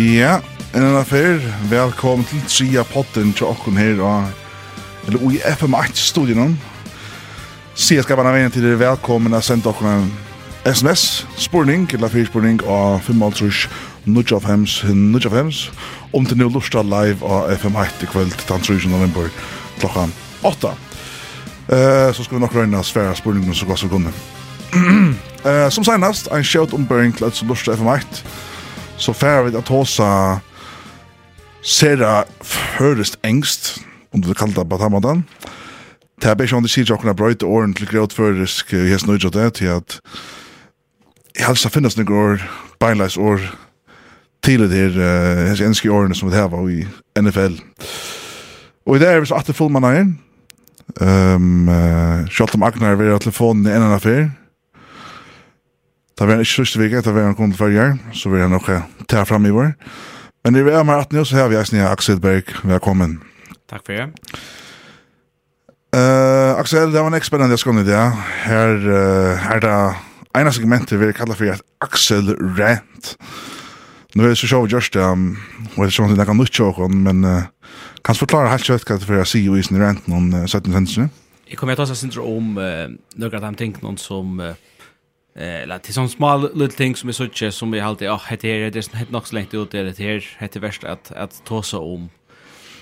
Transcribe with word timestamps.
Ja, 0.00 0.38
en 0.72 0.82
annan 0.82 1.04
fer, 1.04 1.42
velkommen 1.68 2.24
til 2.24 2.40
Tria 2.48 2.80
Potten 2.88 3.34
til 3.36 3.50
okken 3.50 3.76
her, 3.76 3.98
og, 4.00 4.30
eller 5.04 5.34
i 5.34 5.40
FM8-studien. 5.44 6.54
Sier 7.76 8.06
skal 8.06 8.16
bare 8.16 8.32
veien 8.32 8.52
til 8.54 8.64
dere 8.64 8.78
velkommen 8.80 9.36
og 9.36 9.44
sende 9.44 9.68
okken 9.68 9.90
en 9.90 10.06
SMS-spurning, 10.64 11.84
eller 11.92 12.08
fyrspurning 12.08 12.62
av 12.64 13.02
55 13.04 13.66
Nudjafhems, 14.06 14.78
Nudjafhems, 14.88 15.66
om 16.16 16.24
til 16.24 16.40
nu 16.40 16.48
lusta 16.48 16.80
live 16.86 17.20
av 17.20 17.50
FM8 17.58 18.06
i 18.06 18.08
kveld, 18.14 18.32
til 18.40 18.68
3. 18.70 18.78
november, 18.88 19.28
klokka 19.82 20.06
8. 20.48 20.70
Uh, 21.68 22.08
så 22.14 22.24
skal 22.24 22.38
vi 22.38 22.46
nok 22.46 22.56
røyna 22.56 22.80
svære 22.82 23.18
spurningen 23.20 23.54
så 23.54 23.68
godt 23.68 23.84
som 23.84 23.92
kunne. 23.92 24.14
uh, 25.44 25.68
som 25.68 25.84
senast, 25.84 26.32
en 26.32 26.46
sjøt 26.46 26.72
ombering 26.78 27.12
til 27.18 27.28
et 27.28 27.36
som 27.36 27.52
lusta 27.52 27.76
FM8, 27.76 28.24
så 29.00 29.12
færer 29.16 29.48
vi 29.48 29.56
at 29.56 29.68
hosa 29.68 30.38
sera 31.62 32.24
først 32.42 33.18
engst, 33.24 33.78
om 34.12 34.20
du 34.22 34.28
vil 34.28 34.36
kalle 34.36 34.54
det 34.54 34.68
på 34.68 34.76
den 34.76 34.92
måten. 34.92 35.24
Det 36.20 36.28
er 36.28 36.34
bare 36.34 36.44
ikke 36.44 36.56
om 36.56 36.62
det 36.62 36.72
sier 36.72 36.92
at 36.92 37.00
dere 37.02 37.16
brøyte 37.16 37.48
åren 37.48 37.72
til 37.74 37.88
gråtførisk 37.88 38.74
i 38.76 38.90
hesten 38.92 39.16
det, 39.16 39.54
til 39.54 39.72
at 39.72 40.00
jeg 41.38 41.46
helst 41.46 41.64
har 41.64 41.72
finnes 41.72 41.96
noen 41.96 42.12
år, 42.12 42.42
beinleis 42.80 43.16
år, 43.16 43.40
til 44.44 44.66
det 44.68 44.76
her 44.76 44.96
uh, 44.96 45.46
hans 45.48 45.60
enske 45.60 45.92
årene 45.92 46.14
som 46.14 46.28
vi 46.28 46.36
har 46.36 46.52
i 46.68 46.84
NFL. 47.20 47.60
Og 48.86 48.96
i 48.96 48.98
det 48.98 49.08
er 49.08 49.20
vi 49.20 49.26
så 49.26 49.34
at 49.34 49.40
atter 49.40 49.56
fullmann 49.56 49.84
her. 49.84 50.12
Um, 51.00 51.68
uh, 51.68 52.26
Kjalt 52.28 52.54
om 52.54 52.62
Agnar 52.62 52.92
er 52.92 52.96
ved 52.96 53.20
telefonen 53.20 53.66
i 53.66 53.70
en 53.70 53.76
annen 53.82 53.96
affær. 53.96 54.28
Da 56.20 56.26
var 56.28 56.36
han 56.36 56.42
ikke 56.44 56.58
sørste 56.58 56.76
vik, 56.76 56.92
da 57.00 57.12
var 57.16 57.30
han 57.30 57.34
kommet 57.36 57.56
for 57.56 57.72
gjør, 57.72 57.94
så 58.12 58.28
vil 58.28 58.42
han 58.44 58.50
nok 58.52 58.66
ta 59.08 59.22
fram 59.24 59.46
i 59.48 59.52
vår. 59.56 59.70
Men 60.44 60.52
det 60.52 60.66
er 60.68 60.82
18 60.84 61.16
år, 61.16 61.24
så 61.24 61.38
har 61.38 61.48
vi 61.48 61.56
Asnia 61.56 61.86
Aksel 61.88 62.20
Berg, 62.20 62.52
velkommen. 62.60 63.22
Takk 63.72 63.86
for 63.86 63.96
det. 63.96 64.36
Uh, 65.96 66.60
Aksel, 66.60 66.92
det 66.92 67.00
var 67.00 67.08
en 67.08 67.16
ekspennende 67.16 67.56
jeg 67.56 67.64
skående 67.64 67.86
det. 67.88 68.04
Her 68.44 68.76
uh, 68.84 69.48
er 69.48 69.64
det 69.64 69.72
ene 70.36 70.52
segmentet 70.52 71.00
vi 71.00 71.08
kallar 71.16 71.40
for 71.40 71.54
et 71.54 71.64
Aksel 71.80 72.34
Rant. 72.36 73.14
Nå 74.12 74.26
er 74.26 74.34
det 74.34 74.38
så 74.42 74.52
sjov 74.52 74.68
gjørst 74.68 75.00
det, 75.00 75.08
um, 75.08 75.38
og 75.72 75.86
det 75.86 75.88
er 75.88 75.98
sånn 76.02 76.12
at 76.12 76.20
jeg 76.20 76.28
kan 76.28 76.36
nytt 76.36 76.52
sjåkon, 76.52 77.00
men 77.08 77.24
uh, 77.24 77.48
kan 78.04 78.12
du 78.12 78.26
forklare 78.26 78.52
helt 78.52 78.68
kjøtt 78.68 78.84
hva 78.84 79.00
det 79.00 79.08
er 79.08 79.14
for 79.14 79.24
å 79.24 79.30
si 79.32 79.46
i 79.48 79.64
sin 79.64 79.80
rant 79.80 80.04
noen 80.04 80.34
uh, 80.36 80.44
17 80.44 80.68
sensene? 80.68 81.08
Jeg 81.48 81.56
kommer 81.56 81.80
til 81.80 81.88
å 81.88 81.94
ta 81.94 81.96
seg 81.96 82.20
om 82.20 82.58
uh, 82.60 82.90
noen 83.16 83.40
av 83.40 83.54
de 83.54 83.58
tingene 83.64 83.96
som... 83.96 84.36
Uh, 84.36 84.58
Eh, 85.34 85.66
la 85.66 85.78
till 85.78 85.94
sån 85.94 86.08
små 86.08 86.36
little 86.36 86.76
things 86.76 86.98
som 86.98 87.08
är 87.08 87.12
så 87.12 87.26
tjej 87.26 87.52
som 87.52 87.70
vi 87.70 87.80
alltid, 87.80 88.08
ja, 88.08 88.14
oh, 88.14 88.36
det 88.40 88.48
är 88.48 88.70
det 88.70 88.82
som 88.82 88.98
heter 88.98 89.12
nog 89.12 89.26
så 89.26 89.34
länge 89.34 89.48
ut 89.52 89.70
det 89.70 89.78
här, 89.78 90.38
det 90.38 90.56
är 90.56 90.60
värst 90.60 90.84
att 90.84 91.12
att 91.12 91.42
ta 91.44 91.62
så 91.62 91.94
om 91.94 92.10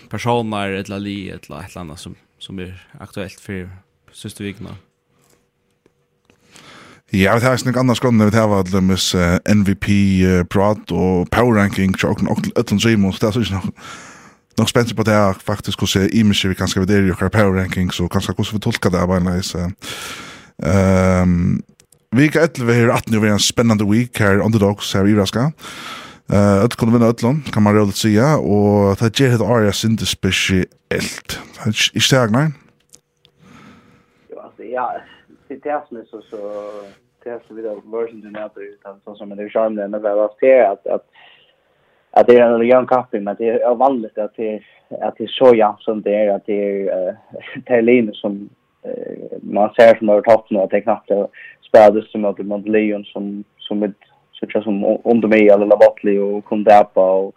personer 0.09 0.69
eller 0.69 0.99
li 0.99 1.31
eller 1.31 1.61
ett 1.61 1.77
annat 1.77 2.01
som 2.01 2.15
som 2.39 2.59
är 2.59 2.87
aktuellt 3.01 3.41
för 3.41 3.71
sista 4.13 4.45
veckan. 4.45 4.69
Ja, 7.11 7.35
det 7.35 7.41
tar 7.41 7.57
snakk 7.57 7.77
annars 7.77 8.01
grunn 8.01 8.25
vi 8.25 8.31
tar 8.31 8.59
alle 8.59 8.81
mis 8.81 9.15
MVP 9.45 9.89
uh, 10.25 10.45
prat 10.45 10.93
og 10.93 11.31
power-ranking 11.31 11.97
tjokken 11.97 12.29
og 12.29 12.39
ötlen 12.57 12.81
Simons, 12.81 13.19
det 13.19 13.29
er 13.29 13.33
så 13.33 13.41
ikke 13.41 13.55
noe 13.55 13.73
nok 14.59 14.69
spennende 14.69 14.97
på 14.97 15.07
det 15.07 15.15
er 15.15 15.33
faktisk 15.33 15.79
hvordan 15.79 16.11
imiske 16.13 16.49
vi 16.49 16.55
kanskje 16.55 16.85
det 16.87 17.07
i 17.07 17.11
okkar 17.11 17.29
power-ranking, 17.29 17.93
så 17.93 18.09
kanskje 18.09 18.35
hvordan 18.35 18.55
vi 18.55 18.61
tolkar 18.61 18.91
det 18.91 19.09
bare 19.09 19.37
nice. 19.37 19.59
Um, 20.59 21.63
Vika 22.17 22.41
11 22.41 22.73
her 22.73 22.91
18 22.91 23.17
over 23.17 23.33
en 23.33 23.39
spennende 23.39 23.85
week 23.85 24.19
her 24.19 24.41
Underdogs 24.41 24.93
her 24.93 25.07
i 25.07 25.15
Raska. 25.15 25.51
Uh, 26.33 26.63
Öll 26.65 26.77
kunne 26.77 26.93
vinna 26.93 27.09
Öllon, 27.13 27.43
kan 27.53 27.63
man 27.63 27.77
rådet 27.77 27.97
sija, 28.01 28.37
og 28.37 28.97
det 29.01 29.13
gjør 29.17 29.35
et 29.37 29.45
aria 29.45 29.73
sindi 29.73 30.07
spesielt. 30.09 31.37
Ikke 31.67 32.09
det, 32.11 32.19
Agnar? 32.21 32.51
Jo, 34.31 34.41
altså, 34.45 34.63
ja, 34.63 34.87
det 35.49 35.67
er 35.67 35.81
som 35.89 35.97
er 35.97 36.05
så, 36.11 36.21
så, 36.31 36.41
det 37.25 37.33
er 37.33 37.39
som 37.47 37.57
vi 37.57 37.65
da 37.65 37.77
version 37.85 38.21
du 38.25 38.29
nætter 38.33 38.73
utan, 38.73 39.01
så 39.05 39.17
som 39.17 39.31
det 39.31 39.45
er 39.45 39.53
charmende, 39.53 39.89
men 39.89 40.01
det 40.01 40.17
var 40.21 40.33
at, 40.73 40.93
at, 40.95 41.05
at 42.13 42.27
det 42.29 42.39
er 42.39 42.49
en 42.49 42.71
young 42.73 42.89
kapping, 42.89 43.25
men 43.25 43.37
det 43.37 43.49
er 43.49 43.75
vanligt 43.85 44.19
at 44.19 44.33
det 44.37 44.55
er, 44.55 44.61
at 45.09 45.13
det 45.19 45.25
er 45.29 45.37
så 45.37 45.53
jant 45.57 45.85
som 45.85 46.03
det 46.03 46.15
er, 46.15 46.35
at 46.35 46.47
det 46.47 46.61
er, 46.65 47.09
uh, 47.09 47.15
det 47.69 47.77
er 47.77 48.13
som, 48.15 48.49
man 49.43 49.71
ser 49.75 49.99
som 49.99 50.09
har 50.09 50.17
över 50.17 50.31
toppen 50.31 50.57
att 50.57 50.71
det 50.71 50.81
knappt 50.81 51.11
spelades 51.69 52.11
som 52.11 52.25
att 52.25 52.39
man 52.39 52.63
Leon 52.63 53.05
som 53.05 53.45
som 53.59 53.83
ett 53.83 53.93
så 54.33 54.47
tror 54.47 54.63
som 54.63 54.99
under 55.05 55.29
mig 55.29 55.49
eller 55.49 55.67
Labatli 55.67 56.19
och 56.19 56.45
Kondapa 56.45 57.13
och 57.13 57.35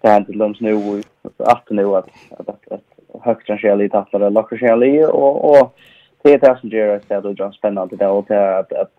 det 0.00 0.08
här 0.08 0.24
till 0.24 0.38
dem 0.38 0.54
nu 0.60 1.02
att 1.38 1.70
nu 1.70 1.84
att 1.86 2.08
att 2.30 2.48
att 2.48 3.22
högt 3.22 3.46
kanske 3.46 3.70
är 3.70 3.76
lite 3.76 3.96
tappade 3.96 4.30
lockar 4.30 4.56
sig 4.56 4.68
ali 4.68 5.04
och 5.04 5.50
och 5.50 5.76
det 6.22 6.32
är 6.32 6.38
det 6.38 6.58
som 6.60 6.68
gör 6.68 6.96
att 6.96 7.08
det 7.08 7.14
är 7.14 7.52
spännande 7.52 7.96
det 7.96 8.06
och 8.06 8.24
det 8.28 8.58
att 8.58 8.72
att 8.72 8.92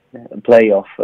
playoff 0.44 1.00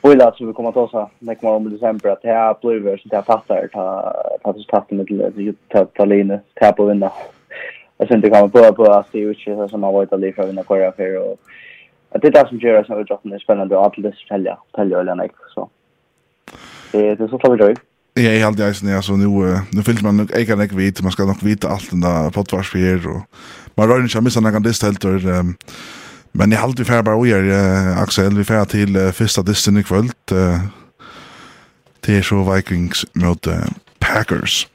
Och 0.00 0.16
det 0.16 0.32
som 0.36 0.46
vi 0.46 0.52
kommer 0.52 0.68
att 0.68 0.74
ta 0.74 0.88
så 0.88 1.10
när 1.18 1.34
kommer 1.34 1.54
om 1.54 1.70
december 1.70 2.10
att 2.10 2.22
det 2.22 2.28
här 2.28 2.56
blir 2.60 2.96
så 2.96 3.08
det 3.08 3.16
här 3.16 3.22
fattar 3.22 3.68
ta 3.72 4.12
ta 4.42 4.52
det 4.52 4.64
ta 4.64 4.80
ta 4.80 4.96
ta 4.96 5.16
ta 5.16 5.84
ta 5.84 5.84
ta 5.84 5.84
ta 6.60 6.72
ta 6.72 6.84
vinna. 6.84 7.08
ta 7.08 7.12
jag 7.98 8.08
syns 8.08 8.22
det 8.22 8.30
kommer 8.30 8.48
på 8.48 8.72
på 8.72 8.84
att 8.84 9.10
se 9.12 9.18
ut 9.18 9.38
så 9.38 9.68
som 9.68 9.82
har 9.82 9.92
varit 9.92 10.12
att 10.12 10.20
leva 10.20 10.44
när 10.44 10.62
Korea 10.62 10.92
för 10.92 11.18
och 11.18 11.40
att 12.10 12.22
det 12.22 12.30
där 12.30 12.46
som 12.46 12.58
gör 12.58 12.84
så 12.84 13.00
att 13.00 13.20
det 13.22 13.34
är 13.34 13.38
spännande 13.38 13.76
och 13.76 13.86
att 13.86 13.92
det 13.96 14.14
sälja 14.28 14.58
tälja 14.72 15.00
eller 15.00 15.14
nej, 15.14 15.30
så. 15.54 15.70
Det 16.92 17.08
är 17.08 17.28
så 17.28 17.38
klart 17.38 17.58
det 17.58 17.76
Ja, 18.16 18.22
jag 18.22 18.44
hade 18.44 18.66
ju 18.66 18.74
snäs 18.74 19.06
så 19.06 19.16
nu 19.16 19.58
nu 19.72 19.82
fyllt 19.82 20.02
man 20.02 20.16
nog 20.16 20.30
jag 20.34 20.46
kan 20.46 20.80
inte 20.80 21.02
man 21.02 21.12
ska 21.12 21.24
nog 21.24 21.42
vita 21.42 21.68
allt 21.68 21.90
den 21.90 22.00
där 22.00 22.30
potvarsfär 22.30 23.06
och 23.06 23.22
man 23.74 23.88
rör 23.88 24.02
inte 24.02 24.20
missa 24.20 24.40
någon 24.40 24.62
dist 24.62 24.82
helt 24.82 25.04
och 25.04 25.10
men 26.36 26.52
jag 26.52 26.58
hade 26.58 26.74
vi 26.78 26.84
färd 26.84 27.04
bara 27.04 27.16
och 27.16 27.26
uh, 27.26 28.02
Axel. 28.02 28.36
Vi 28.36 28.44
färd 28.44 28.68
till 28.68 29.12
första 29.12 29.42
disten 29.42 29.76
i 29.76 29.82
kvöld, 29.82 30.12
kväll 30.26 30.58
till 32.00 32.24
så 32.24 32.54
Vikings 32.54 33.06
mot 33.12 33.46
uh, 33.46 33.64
Packers. 33.98 34.68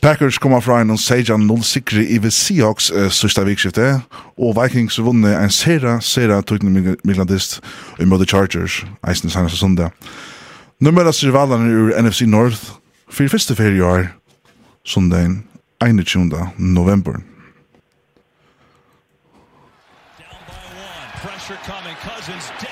Packers 0.00 0.38
kommer 0.38 0.60
fra 0.60 0.80
en 0.80 0.98
sejan 0.98 1.42
0-sikre 1.44 2.00
i 2.08 2.16
ved 2.22 2.32
Seahawks 2.32 2.88
uh, 2.90 3.10
sørste 3.12 3.42
vikskifte, 3.44 4.00
og 4.40 4.54
Vikings 4.56 4.96
vunne 5.04 5.34
en 5.36 5.52
sera, 5.52 5.98
sera 6.00 6.40
tøytende 6.40 6.96
Miklandist 7.04 7.58
i 8.00 8.08
møte 8.08 8.24
Chargers, 8.24 8.80
eisen 9.04 9.28
seneste 9.30 9.60
søndag. 9.60 9.92
Nå 10.80 10.94
møtes 10.96 11.20
rivalerne 11.24 11.68
ur 11.68 11.92
NFC 12.00 12.24
North 12.24 12.72
for 13.12 13.28
første 13.28 13.56
ferie 13.56 13.84
år, 13.84 14.08
sundagen 14.88 15.44
21. 15.84 16.32
november. 16.56 17.20
Down 20.16 20.40
by 20.48 20.64
one, 20.80 21.12
pressure 21.20 21.60
coming, 21.68 21.96
Cousins 22.00 22.48
down. 22.62 22.69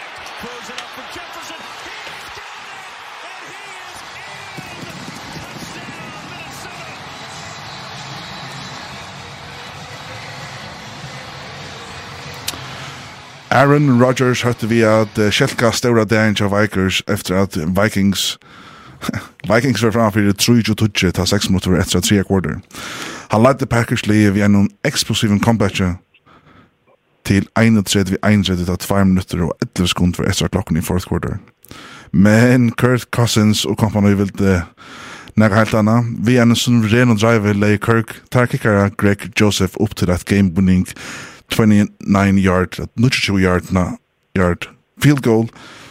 Aaron 13.50 14.02
Rodgers 14.04 14.42
hørte 14.42 14.68
vi 14.68 14.82
at 14.82 15.18
uh, 15.18 15.30
Kjelka 15.30 15.70
ståra 15.70 16.04
dagen 16.04 16.34
til 16.34 16.46
Vikings 16.46 17.02
efter 17.08 17.42
at 17.42 17.56
Vikings 17.56 18.38
Vikings 19.52 19.82
var 19.82 19.90
framfyrir 19.90 20.32
det 20.32 20.48
og 20.48 21.02
ju 21.02 21.10
ta 21.10 21.24
6 21.24 21.50
minuter 21.50 21.80
efter 21.80 22.00
3 22.00 22.24
quarter. 22.24 22.60
Han 23.30 23.42
leidde 23.42 23.66
Packers 23.66 24.06
leje 24.06 24.32
vi 24.32 24.42
en 24.42 24.70
explosiv 24.84 25.38
comeback 25.40 25.74
til 27.24 27.46
31 27.56 28.10
vi 28.10 28.16
31 28.22 28.66
ta 28.66 28.76
2 28.76 29.04
minutter 29.04 29.42
og 29.42 29.56
11 29.62 29.88
sekund 29.88 30.14
for 30.14 30.24
extra 30.24 30.48
klokken 30.48 30.76
i 30.76 30.80
fourth 30.80 31.08
quarter. 31.08 31.38
Men 32.12 32.72
Kurt 32.72 33.06
Cousins 33.10 33.64
og 33.64 33.76
kompani 33.76 34.14
ville 34.14 34.62
nega 35.36 35.54
helt 35.54 35.74
anna. 35.74 36.02
Vi 36.24 36.36
er 36.36 36.42
en 36.42 36.56
sånn 36.56 36.82
ren 36.92 37.10
og 37.10 37.20
drive, 37.20 37.52
Leie 37.54 37.78
Kirk, 37.78 38.22
tar 38.30 38.46
kikkara 38.46 38.90
Greg 38.98 39.30
Joseph 39.40 39.76
opp 39.80 39.94
til 39.94 40.10
at 40.10 40.24
game-winning 40.24 40.86
29 41.50 42.38
yard, 42.38 42.78
22 42.96 43.38
yard, 43.38 43.72
na, 43.72 43.96
yard 44.36 44.68
field 45.02 45.22
goal, 45.22 45.48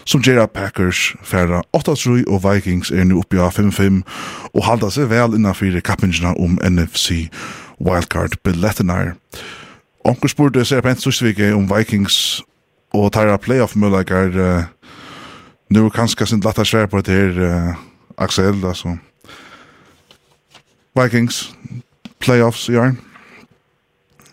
som 0.08 0.22
gjør 0.24 0.44
at 0.44 0.54
Packers 0.56 1.16
færre 1.24 1.64
8-3 1.76 2.24
og 2.28 2.44
Vikings 2.44 2.92
er 2.92 3.04
nu 3.04 3.20
oppi 3.20 3.40
av 3.42 3.58
5-5 3.58 4.04
og 4.54 4.64
halda 4.64 4.90
seg 4.94 5.10
vel 5.12 5.36
innanfor 5.36 5.80
kappingina 5.84 6.34
om 6.40 6.60
NFC 6.64 7.28
wildcard 7.84 8.38
billettenar. 8.44 9.16
Onker 10.08 10.32
spurte 10.32 10.64
seg 10.66 10.84
på 10.84 10.94
en 10.94 11.02
største 11.02 11.52
om 11.56 11.68
Vikings 11.68 12.44
og 12.96 13.12
tar 13.14 13.34
playoff-møllager 13.44 14.38
uh, 14.40 14.94
nu 15.70 15.90
kanskje 15.92 16.30
sin 16.30 16.44
latta 16.46 16.64
svær 16.64 16.88
på 16.88 17.02
det 17.04 17.14
her 17.14 17.42
uh, 17.44 17.76
Axel, 18.18 18.64
altså 18.66 18.96
Vikings 20.96 21.52
playoffs 22.20 22.70
i 22.70 22.76
år. 22.76 22.96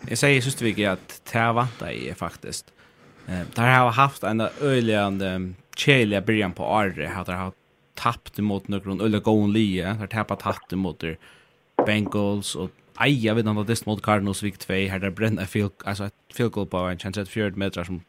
Jag 0.08 0.18
säger 0.18 0.40
just 0.40 0.62
vilket 0.62 0.90
att 0.90 1.22
det 1.32 1.38
här 1.38 1.52
vantar 1.52 1.90
jag 1.90 2.16
faktiskt. 2.16 2.72
Det 3.26 3.60
här 3.60 3.84
har 3.84 3.90
haft 3.90 4.22
en 4.22 4.48
öjligande 4.60 5.52
tjejliga 5.76 6.20
början 6.20 6.52
på 6.52 6.66
Arre. 6.66 7.22
Det 7.26 7.32
har 7.32 7.52
tappt 7.94 8.38
emot 8.38 8.68
någon 8.68 9.00
öjliga 9.00 9.20
gån 9.20 9.52
lia. 9.52 9.88
Det 9.88 9.98
har 9.98 10.06
tappat 10.06 10.42
hatt 10.42 10.72
emot 10.72 11.04
Bengals 11.86 12.54
och 12.54 12.70
Aja 12.96 13.34
vid 13.34 13.48
andra 13.48 13.64
dist 13.64 13.86
mot 13.86 14.02
Cardinals 14.02 14.42
vik 14.42 14.58
2. 14.58 14.72
Här 14.72 14.98
där 14.98 15.10
bränner 15.10 15.44
field, 15.44 15.72
alltså 15.84 16.04
ett 16.04 16.14
field 16.34 16.52
goal 16.52 16.66
på 16.66 16.76
en 16.76 16.98
chans 16.98 17.18
att 17.18 17.28
fjärd 17.28 17.56
meter 17.56 17.84
som 17.84 18.00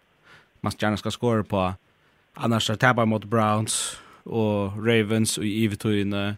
man 0.61 0.73
gärna 0.79 0.97
ska 0.97 1.11
skåra 1.11 1.43
på. 1.43 1.73
Annars 2.33 2.63
så 2.63 2.75
tappar 2.75 3.05
mot 3.05 3.25
Browns 3.25 3.97
och 4.23 4.87
Ravens 4.87 5.37
och 5.37 5.45
i 5.45 5.63
Ivetuine. 5.63 6.35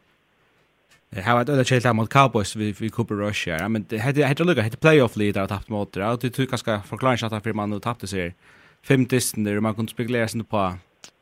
Hava 1.16 1.42
ett 1.42 1.50
öde 1.50 1.66
kjelta 1.66 1.94
mot 1.94 2.10
Cowboys 2.10 2.56
vi 2.56 2.72
vi 2.72 2.90
Cooper 2.90 3.16
Rush 3.16 3.50
här. 3.50 3.70
Men 3.70 3.86
det 3.90 3.98
heter 3.98 4.24
hade 4.26 4.44
lucka 4.44 4.62
heter 4.62 4.78
playoff 4.78 5.16
lead 5.16 5.34
där 5.34 5.48
tappat 5.48 5.70
mot 5.70 5.94
det. 5.94 6.08
Och 6.08 6.20
det 6.20 6.30
tycker 6.30 6.54
jag 6.54 6.60
ska 6.60 6.82
förklara 6.82 7.28
att 7.28 7.44
för 7.44 7.54
man 7.54 7.82
tappade 7.82 8.08
sig. 8.08 8.36
Fem 8.84 9.06
testen 9.06 9.44
där 9.44 9.60
man 9.60 9.76
kunde 9.76 9.92
spekulera 9.92 10.28
sig 10.28 10.44
på 10.44 10.74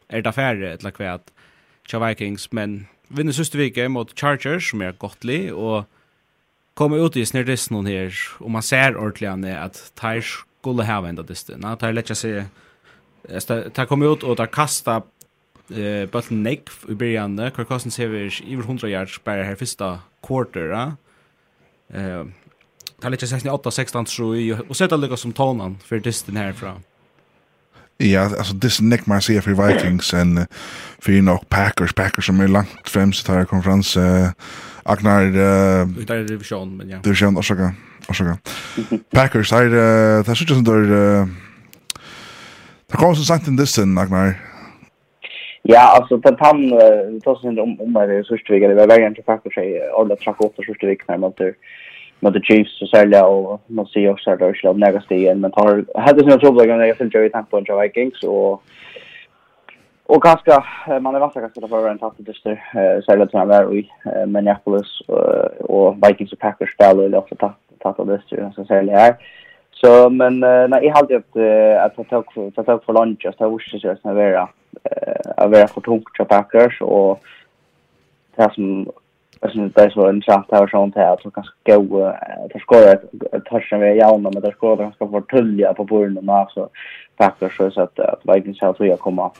är 0.07 0.21
det 0.21 0.31
färre 0.31 0.73
eller 0.73 0.91
kvärt. 0.91 1.31
Char 1.87 2.07
Vikings 2.07 2.51
men 2.51 2.87
vinner 3.07 3.31
sista 3.31 3.57
veckan 3.57 3.91
mot 3.91 4.19
Chargers 4.19 4.69
som 4.71 4.81
är 4.81 4.91
gottlig 4.91 5.53
och 5.53 5.85
kommer 6.73 7.05
ut 7.05 7.17
i 7.17 7.25
snurrdessen 7.25 7.75
hon 7.75 7.85
här 7.85 8.13
och 8.39 8.51
man 8.51 8.63
ser 8.63 8.97
ordentligt 8.97 9.55
att 9.55 9.91
Tyre 10.01 10.23
skulle 10.59 10.83
ha 10.83 11.07
en 11.07 11.19
av 11.19 11.25
dessen. 11.25 11.77
Tyre 11.79 11.93
lätt 11.93 12.09
jag 12.09 12.17
säga. 12.17 12.45
Det 13.75 13.85
kommer 13.87 14.13
ut 14.13 14.23
och 14.23 14.35
där 14.35 14.45
kastar 14.45 15.01
eh 15.69 16.09
bara 16.09 16.23
neck 16.29 16.69
i 16.89 16.93
början 16.93 17.35
där 17.35 17.49
Kirk 17.49 17.67
Cousins 17.67 17.99
över 17.99 18.43
100 18.47 18.89
yards 18.89 19.23
bara 19.23 19.43
här 19.43 19.55
första 19.55 19.99
quarter. 20.27 20.93
Eh 21.93 22.25
tar 23.01 23.09
lite 23.09 23.27
68 23.27 23.71
16 23.71 24.05
tror 24.05 24.61
och 24.69 24.77
sätta 24.77 24.95
lucka 24.95 25.17
som 25.17 25.33
tonan 25.33 25.77
för 25.85 25.99
distan 25.99 26.35
härifrån. 26.35 26.83
Ja, 27.97 28.21
alltså 28.21 28.59
this 28.59 28.81
Nick 28.81 29.05
Marcia 29.05 29.41
för 29.41 29.67
Vikings 29.67 30.13
and 30.13 30.45
för 30.99 31.21
nog 31.21 31.49
Packers 31.49 31.93
Packers 31.93 32.25
som 32.25 32.39
är 32.39 32.47
långt 32.47 32.89
fram 32.89 33.13
så 33.13 33.25
tar 33.25 33.45
konferens 33.45 33.97
eh 33.97 34.29
Agnar 34.83 35.25
eh 35.25 35.87
där 35.87 36.23
division 36.23 36.77
men 36.77 36.89
ja. 36.89 36.97
Division 36.97 37.37
och 37.37 37.45
så 37.45 37.71
och 38.07 38.15
såga. 38.15 38.37
Packers 39.11 39.49
där 39.49 39.69
där 40.23 40.35
så 40.35 40.43
just 40.43 40.65
där 40.65 40.81
Det 42.87 42.97
kommer 42.97 43.15
så 43.15 43.23
sagt 43.23 43.47
in 43.47 43.57
this 43.57 43.77
in, 43.77 43.97
Agnar. 43.97 44.54
Ja, 45.67 45.97
alltså 45.97 46.17
på 46.17 46.35
han 46.39 46.69
då 47.23 47.35
sen 47.35 47.59
om 47.59 47.81
om 47.81 47.93
det 47.93 48.15
är 48.15 48.23
så 48.23 48.37
stod 48.37 48.61
det 48.61 48.75
var 48.75 48.87
vägen 48.87 49.15
till 49.15 49.23
faktiskt 49.23 49.55
sig 49.55 49.89
alla 49.89 50.15
track 50.15 50.41
åt 50.41 50.55
så 50.55 50.73
stod 50.73 50.97
det 51.07 51.17
mot 51.17 51.37
det 51.37 51.53
mot 52.19 52.33
the 52.33 52.39
Chiefs 52.39 52.79
så 52.79 52.87
sälja 52.87 53.25
och 53.25 53.61
man 53.67 53.85
ser 53.85 54.09
också 54.09 54.35
där 54.35 54.53
så 54.53 54.73
några 54.73 55.01
steg 55.01 55.37
men 55.37 55.51
har 55.53 55.99
hade 55.99 56.19
sina 56.19 56.37
problem 56.37 56.77
när 56.77 56.85
jag 56.85 56.97
sen 56.97 57.09
Joey 57.13 57.29
Tampa 57.29 57.57
och 57.57 57.83
Vikings 57.83 58.23
och 58.23 58.63
Och 60.07 60.21
ganska 60.21 60.63
man 61.01 61.15
är 61.15 61.19
vassa 61.19 61.41
ganska 61.41 61.67
för 61.67 61.89
en 61.89 61.99
tatt 61.99 62.13
just 62.17 62.43
där 62.43 63.01
sälja 63.05 63.25
till 63.25 63.39
där 63.39 63.73
i 63.73 63.89
Minneapolis 64.27 65.01
och 65.59 65.95
Vikings 66.07 66.33
och 66.33 66.39
Packers 66.39 66.73
spelar 66.73 67.03
eller 67.03 67.17
också 67.17 67.35
tatt 67.35 67.59
tatt 67.79 67.99
av 67.99 68.07
det 68.07 68.21
så 68.55 68.65
sälja 68.65 68.97
här. 68.97 69.15
Så 69.71 70.09
men 70.09 70.39
nej 70.39 70.85
jag 70.85 70.95
hade 70.95 71.17
att 71.17 71.35
att 71.85 71.95
ta 71.95 72.03
tag 72.03 72.53
ta 72.55 72.63
tag 72.63 72.83
för 72.83 72.93
lunch 72.93 73.25
just 73.25 73.39
jag 73.39 73.57
visste 73.57 73.79
så 73.79 73.87
vara 73.87 73.97
snävera 73.97 74.49
att 75.37 75.51
vara 75.51 75.67
för 75.67 75.81
tungt 75.81 76.17
för 76.17 76.25
Packers 76.25 76.81
och 76.81 77.23
det 78.35 78.53
som 78.53 78.91
alltså 79.39 79.59
det 79.59 79.81
är 79.81 79.89
så 79.89 80.09
intressant 80.09 80.47
här 80.51 80.67
sånt 80.67 80.95
här 80.95 81.17
så 81.23 81.31
kanske 81.31 81.77
gå 81.77 82.15
det 82.53 82.59
ska 82.59 82.79
jag 82.79 82.99
touchen 83.45 83.79
med 83.79 83.95
jämna 83.95 84.29
men 84.33 84.41
det 84.41 84.51
ska 84.51 84.75
ganska 84.75 84.83
ganska 84.83 85.07
förtulja 85.07 85.73
på 85.73 85.83
bollen 85.83 86.29
och 86.29 86.51
så 86.51 86.69
Packers 87.17 87.57
så 87.57 87.81
att 87.81 87.99
att 87.99 88.21
Vikings 88.35 88.61
har 88.61 88.73
tror 88.73 88.89
jag 88.89 88.99
komma 88.99 89.31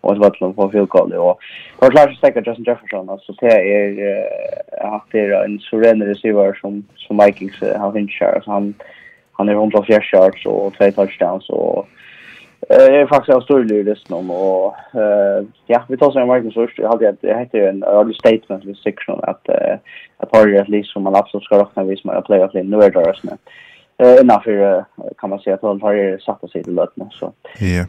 och 0.00 0.14
så 0.14 0.20
vart 0.20 0.38
de 0.38 0.54
på 0.54 0.70
field 0.70 0.88
goal 0.88 1.12
och 1.12 1.38
för 1.78 1.90
klart 1.90 2.14
så 2.14 2.26
Justin 2.26 2.64
Jefferson 2.64 3.10
alltså 3.10 3.32
det 3.32 3.46
är 3.46 4.88
haft 4.90 5.12
det 5.12 5.44
en 5.44 5.58
surrender 5.58 6.06
receiver 6.06 6.58
som 6.60 6.84
som 6.96 7.18
Vikings 7.18 7.60
har 7.60 7.92
finns 7.92 8.18
så 8.18 8.50
han 8.50 8.74
han 9.32 9.48
är 9.48 9.52
104 9.52 10.00
yards 10.12 10.46
och 10.46 10.74
två 10.74 10.90
touchdowns 10.90 11.50
och 11.50 11.88
Jag 12.68 12.86
är 12.86 13.06
faktiskt 13.06 13.36
av 13.36 13.40
storlig 13.40 13.76
i 13.76 13.82
lyssnum 13.82 14.30
och 14.30 14.74
uh, 14.94 15.46
ja, 15.66 15.84
vi 15.88 15.96
tar 15.96 16.10
sig 16.10 16.22
en 16.22 16.28
marknad 16.28 16.54
först. 16.54 16.78
Jag 16.78 16.88
hade 16.88 17.16
jag 17.20 17.38
heter 17.38 17.58
ju 17.58 17.66
en 17.66 17.82
early 17.82 18.14
statement 18.14 18.64
with 18.64 18.80
section 18.80 19.20
att 19.22 19.48
uh, 19.48 19.78
att 20.16 20.36
har 20.36 20.46
ju 20.46 20.58
at 20.58 20.68
least 20.68 20.92
som 20.92 21.02
man 21.02 21.14
absolut 21.14 21.44
ska 21.44 21.60
räkna 21.60 21.84
vis 21.84 22.04
med 22.04 22.16
att 22.16 22.24
playoff 22.24 22.54
in 22.54 22.70
nu 22.70 22.76
är 22.76 22.90
det 22.90 23.00
röstna. 23.00 23.32
Eh 23.98 24.20
innanför 24.20 24.84
kan 25.18 25.30
man 25.30 25.38
säga 25.38 25.54
att 25.54 25.60
de 25.60 25.82
har 25.82 26.18
satt 26.18 26.50
sig 26.50 26.62
till 26.62 26.74
lötna 26.74 27.10
så. 27.12 27.32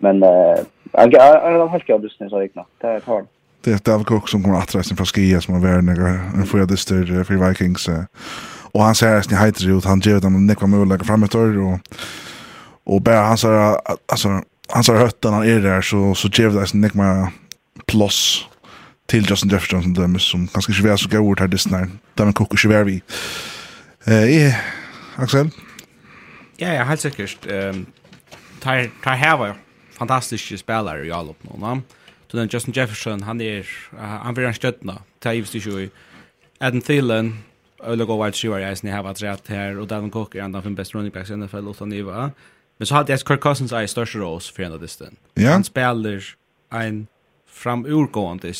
Men 0.02 0.24
eh 0.24 0.60
jag 0.94 1.42
har 1.42 1.68
helt 1.68 1.90
just 2.04 2.20
det 2.20 2.30
så 2.30 2.44
ikna. 2.44 2.66
Det 2.82 2.88
är 2.88 3.00
tar. 3.00 3.24
Det 3.64 3.72
är 3.72 3.92
David 3.92 4.08
Cook 4.08 4.30
som 4.30 4.44
kommer 4.44 4.58
att 4.58 4.76
resa 4.76 4.96
från 4.96 5.06
Skia 5.06 5.42
som 5.42 5.54
har 5.54 5.62
varit 5.62 6.62
en 6.62 6.68
dyster 6.68 7.24
för 7.24 7.48
Vikings. 7.48 7.90
Och 8.72 8.82
han 8.82 8.96
säger 8.96 9.18
att 9.18 9.32
ni 9.32 9.38
heter 9.38 9.78
ut, 9.78 9.86
han 9.86 10.00
ger 10.00 10.20
dem 10.20 10.36
en 10.36 10.48
nekva 10.48 10.68
möjlighet 10.68 11.08
framåt 11.08 11.36
och 11.36 11.42
och 12.84 13.02
bara 13.02 13.20
han 13.20 13.38
säger 13.38 13.78
alltså 14.12 14.30
han 14.70 14.84
sa 14.84 14.98
høtten 14.98 15.34
han 15.34 15.48
är 15.48 15.60
där 15.60 15.82
så, 15.82 16.16
så 16.16 16.28
ger 16.28 16.50
det 16.50 16.74
en 16.74 16.82
nekma 16.82 17.32
plus 17.86 18.46
till 19.08 19.30
Justin 19.30 19.50
Jefferson 19.50 19.84
som 19.84 19.94
dømes, 19.94 20.24
som 20.24 20.48
kanske 20.48 20.72
inte 20.72 20.92
är 20.92 20.98
så 20.98 21.10
gøy 21.10 21.36
här 21.40 21.48
her 21.48 21.70
när 21.72 21.90
der 22.16 22.26
man 22.26 22.34
koker 22.34 22.58
ikke 22.58 22.84
vi. 22.84 23.02
Eh, 24.08 24.54
Axel? 25.18 25.52
Ja, 26.58 26.74
ja, 26.74 26.84
helt 26.84 27.02
sikkert. 27.02 27.46
ehm 27.46 27.86
tar, 28.60 28.90
tar 29.04 29.16
här 29.16 29.38
var 29.38 29.56
fantastiska 29.92 30.58
spelare 30.58 31.06
i 31.06 31.12
all 31.12 31.30
oppnå, 31.30 31.58
va 31.58 31.82
Så 32.32 32.38
den 32.38 32.50
Justin 32.52 32.74
Jefferson, 32.74 33.24
han 33.24 33.42
är 33.42 33.66
han 34.00 34.34
vill 34.34 34.46
han 34.46 34.54
støttna, 34.54 35.02
ta 35.20 35.34
givst 35.34 35.56
ikke 35.56 35.70
ju 35.70 35.90
Adam 36.60 36.82
Thielen, 36.82 37.44
Øyla 37.84 38.06
gå 38.06 38.18
vart 38.18 38.36
sjuar 38.36 38.60
i 38.60 38.64
eisen 38.64 38.90
i 38.90 38.94
rätt 38.94 39.48
här 39.48 39.80
och 39.80 39.88
Dalvin 39.88 40.12
Cook 40.12 40.36
är 40.36 40.44
en 40.44 40.56
av 40.56 40.64
de 40.64 40.76
best 40.76 40.96
running 40.96 41.12
backs 41.12 41.30
i 41.30 41.36
NFL, 41.36 41.70
utan 41.70 41.90
Niva. 41.90 42.32
Men 42.78 42.88
så 42.88 42.96
hade 42.96 43.12
jag 43.12 43.20
Kirk 43.20 43.42
Cousins 43.42 43.74
i 43.74 43.88
största 43.88 44.20
ros 44.20 44.52
för 44.52 44.64
ända 44.64 44.78
distan. 44.78 45.16
Ja. 45.34 45.52
Han 45.52 45.64
spelar 45.64 46.24
en 46.70 47.08
framurgående 47.48 48.54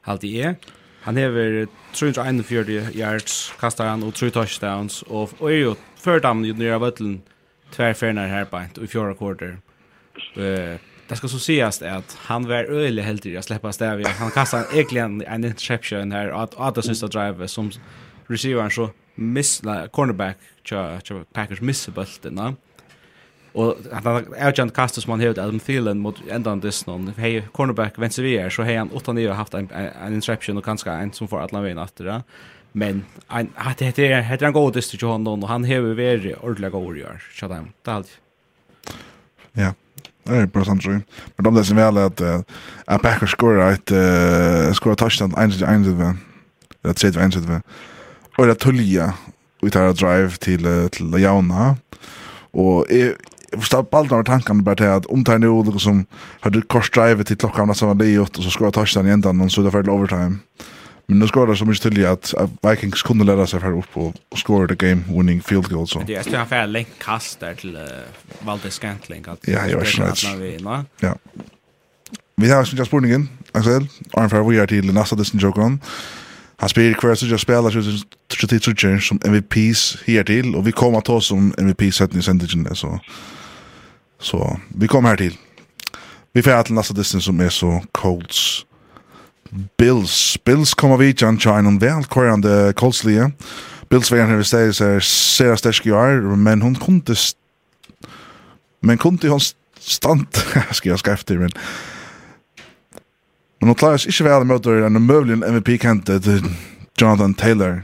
halt 0.00 0.24
i 0.24 0.42
jag. 0.42 0.54
Han 1.00 1.16
hever 1.16 1.66
341 1.92 2.94
yards, 2.94 3.52
kastar 3.60 3.86
han 3.86 4.02
og 4.02 4.14
3 4.14 4.30
touchdowns, 4.30 5.02
og 5.06 5.30
er 5.40 5.60
jo 5.60 5.74
førdamen 6.02 6.44
i 6.44 6.50
nøyre 6.50 6.80
vøtlen 6.82 7.20
tverrferner 7.70 8.26
her 8.26 8.48
beint, 8.50 8.78
og 8.78 8.84
i 8.84 8.90
fjorda 8.90 9.14
kvarter. 9.14 9.52
Uh, 10.34 10.74
det 11.06 11.18
skal 11.20 11.30
så 11.30 11.38
sies 11.38 11.78
at 11.82 12.16
han 12.26 12.48
var 12.48 12.66
øyelig 12.66 13.04
heldig 13.06 13.36
å 13.38 13.44
slippe 13.46 13.70
stav 13.72 14.02
igjen. 14.02 14.18
Han 14.18 14.34
kastar 14.34 14.66
egentlig 14.72 15.04
en, 15.04 15.20
en 15.22 15.46
interception 15.46 16.10
her, 16.12 16.32
og 16.34 16.58
at 16.58 16.74
det 16.74 16.88
siste 16.88 17.06
drive 17.06 17.46
som 17.48 17.70
receiveren 18.26 18.74
så 18.74 18.88
miss, 19.14 19.60
la, 19.62 19.84
cornerback 19.86 20.42
til 20.66 21.22
Packers 21.34 21.62
misser 21.62 21.94
bøltene. 21.94 22.56
Och 23.56 23.76
han 23.92 24.24
är 24.36 24.52
ju 24.64 24.70
kastet 24.70 25.04
som 25.04 25.10
han 25.10 25.20
hade 25.20 25.42
Adam 25.42 25.60
Thielen 25.60 25.98
mot 25.98 26.16
ändan 26.30 26.60
dess 26.60 26.86
någon. 26.86 27.14
hei 27.16 27.42
cornerback 27.52 27.98
venstre 27.98 28.22
vi 28.22 28.34
er 28.36 28.50
så 28.50 28.62
hei 28.62 28.76
han 28.76 28.90
åtta 28.92 29.12
nya 29.12 29.32
haft 29.32 29.54
en 29.54 29.70
en 29.72 30.14
interception 30.14 30.56
og 30.56 30.64
kanskje 30.64 30.92
en 30.92 31.12
som 31.12 31.28
får 31.28 31.40
atlan 31.40 31.62
vägen 31.62 31.78
efter 31.78 32.04
det. 32.04 32.22
Men 32.72 33.04
han 33.26 33.48
hade 33.54 33.92
det 33.96 34.22
hade 34.22 34.44
han 34.44 34.52
god 34.52 34.72
dist 34.72 34.90
til 34.90 35.08
honom 35.08 35.42
og 35.42 35.48
han 35.48 35.64
har 35.64 35.74
ju 35.74 35.94
varit 35.94 36.36
ordla 36.42 36.68
god 36.68 36.96
gör. 36.96 37.20
Så 37.32 37.46
er 37.46 37.64
alt 37.86 38.18
Ja. 39.52 39.72
Det 40.24 40.36
är 40.36 40.46
bra 40.46 40.64
sant 40.64 40.82
tror 40.82 41.02
Men 41.36 41.44
de 41.44 41.54
där 41.54 41.62
som 41.62 41.76
väl 41.76 41.96
att 41.96 42.20
att 42.84 43.02
Packers 43.02 43.30
skorar 43.30 43.72
ett 43.72 44.76
skorar 44.76 44.94
touchdown 44.94 45.32
1-1. 45.32 46.16
Det 46.82 47.04
är 47.04 47.10
3-1. 47.10 47.62
Och 48.38 48.46
det 48.46 48.54
tulja 48.54 49.14
vi 49.62 49.70
tar 49.70 49.92
drive 49.92 50.30
till 50.30 50.88
till 50.90 51.22
Jauna. 51.22 51.76
Och 52.50 52.86
jag 53.50 53.60
förstår 53.60 53.82
på 53.82 53.96
allt 53.96 54.10
några 54.10 54.24
tankarna 54.24 54.62
bara 54.62 54.76
till 54.76 54.86
att 54.86 55.06
om 55.06 55.24
det 55.24 55.32
är 55.32 55.38
något 55.38 55.82
som 55.82 56.06
hade 56.40 56.62
korsdrive 56.62 57.24
till 57.24 57.36
klockan 57.36 57.74
som 57.74 57.88
var 57.88 57.94
det 57.94 58.18
och 58.18 58.36
så 58.36 58.50
ska 58.50 58.64
jag 58.64 58.74
ta 58.74 58.84
den 58.84 59.06
i 59.06 59.10
ändan 59.10 59.40
och 59.40 59.52
så 59.52 59.62
det 59.62 59.70
för 59.70 59.90
overtime. 59.90 60.36
Men 61.06 61.18
nu 61.18 61.26
skorar 61.26 61.46
det 61.46 61.56
så 61.56 61.64
mycket 61.64 61.82
till 61.82 62.06
att 62.06 62.34
Vikings 62.62 63.02
kunde 63.02 63.24
lära 63.24 63.46
sig 63.46 63.60
för 63.60 63.78
upp 63.78 63.88
och, 63.92 64.14
och 64.28 64.38
score 64.38 64.76
the 64.76 64.86
game 64.86 65.02
winning 65.08 65.42
field 65.42 65.68
goal 65.68 65.88
så. 65.88 66.02
Det 66.06 66.14
är 66.14 66.52
en 66.52 66.62
en 66.62 66.72
länk 66.72 66.88
kast 66.98 67.40
där 67.40 67.54
till 67.54 67.76
uh, 67.76 67.82
Valde 68.40 68.70
Scantling 68.70 69.24
att 69.28 69.48
Ja, 69.48 69.66
jag 69.66 69.78
vet 69.78 69.98
inte. 69.98 70.84
Ja. 71.00 71.14
Vi 72.36 72.50
har 72.50 72.64
snart 72.64 72.86
spurningen, 72.86 73.28
Axel. 73.52 73.88
Arn 74.12 74.30
for 74.30 74.50
vi 74.50 74.58
är 74.58 74.66
till 74.66 74.92
nästa 74.94 75.16
distan 75.16 75.40
joke 75.40 75.60
on. 75.60 75.80
Han 76.56 76.68
spelar 76.68 76.92
kvar 76.92 77.14
så 77.14 77.26
jag 77.26 77.40
spelar 77.40 77.70
så 77.70 77.82
så 77.82 79.00
som 79.00 79.20
MVPs 79.24 79.98
här 80.06 80.24
till 80.24 80.54
och 80.54 80.66
vi 80.66 80.72
kommer 80.72 80.98
att 80.98 81.04
ta 81.04 81.20
som 81.20 81.54
MVP 81.58 81.94
sättning 81.94 82.22
sändigen 82.22 82.74
så. 82.74 83.00
Så 84.20 84.60
vi 84.68 84.88
kommer 84.88 85.08
här 85.08 85.16
till. 85.16 85.38
Vi 86.32 86.42
får 86.42 86.62
till 86.62 86.74
nästa 86.74 86.94
distance 86.94 87.24
som 87.24 87.40
är 87.40 87.48
så 87.48 87.82
Colts 87.92 88.66
Bills. 89.78 90.38
Bills 90.44 90.74
kommer 90.74 90.96
vi 90.96 91.14
John 91.16 91.38
Chine 91.38 91.68
väl 91.68 91.78
välkvarande 91.78 92.72
Colts 92.76 93.04
lia. 93.04 93.32
Bills 93.88 94.12
vägen 94.12 94.28
här 94.28 94.40
i 94.40 94.44
stället 94.44 94.80
är 94.80 95.00
Sarah 95.00 95.56
är. 95.56 96.36
men 96.36 96.62
hon 96.62 96.74
kunde 96.74 97.14
men 98.80 98.98
kunde 98.98 99.28
hon 99.28 99.40
stand 99.80 100.26
ska 100.72 100.88
jag 100.88 100.98
ska 100.98 101.12
efter, 101.12 101.38
men 101.38 101.50
Men 103.58 103.68
hon 103.68 103.74
klarar 103.74 103.96
sig 103.96 104.12
inte 104.12 104.24
väl 104.24 104.44
mot 104.44 104.66
en 104.66 105.02
möjligen 105.02 105.42
MVP-kantet 105.42 106.24
Jonathan 106.98 107.34
Taylor. 107.34 107.82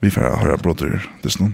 Vi 0.00 0.10
får 0.10 0.20
höra 0.20 0.56
brotter 0.56 1.10
just 1.22 1.40
nu. 1.40 1.52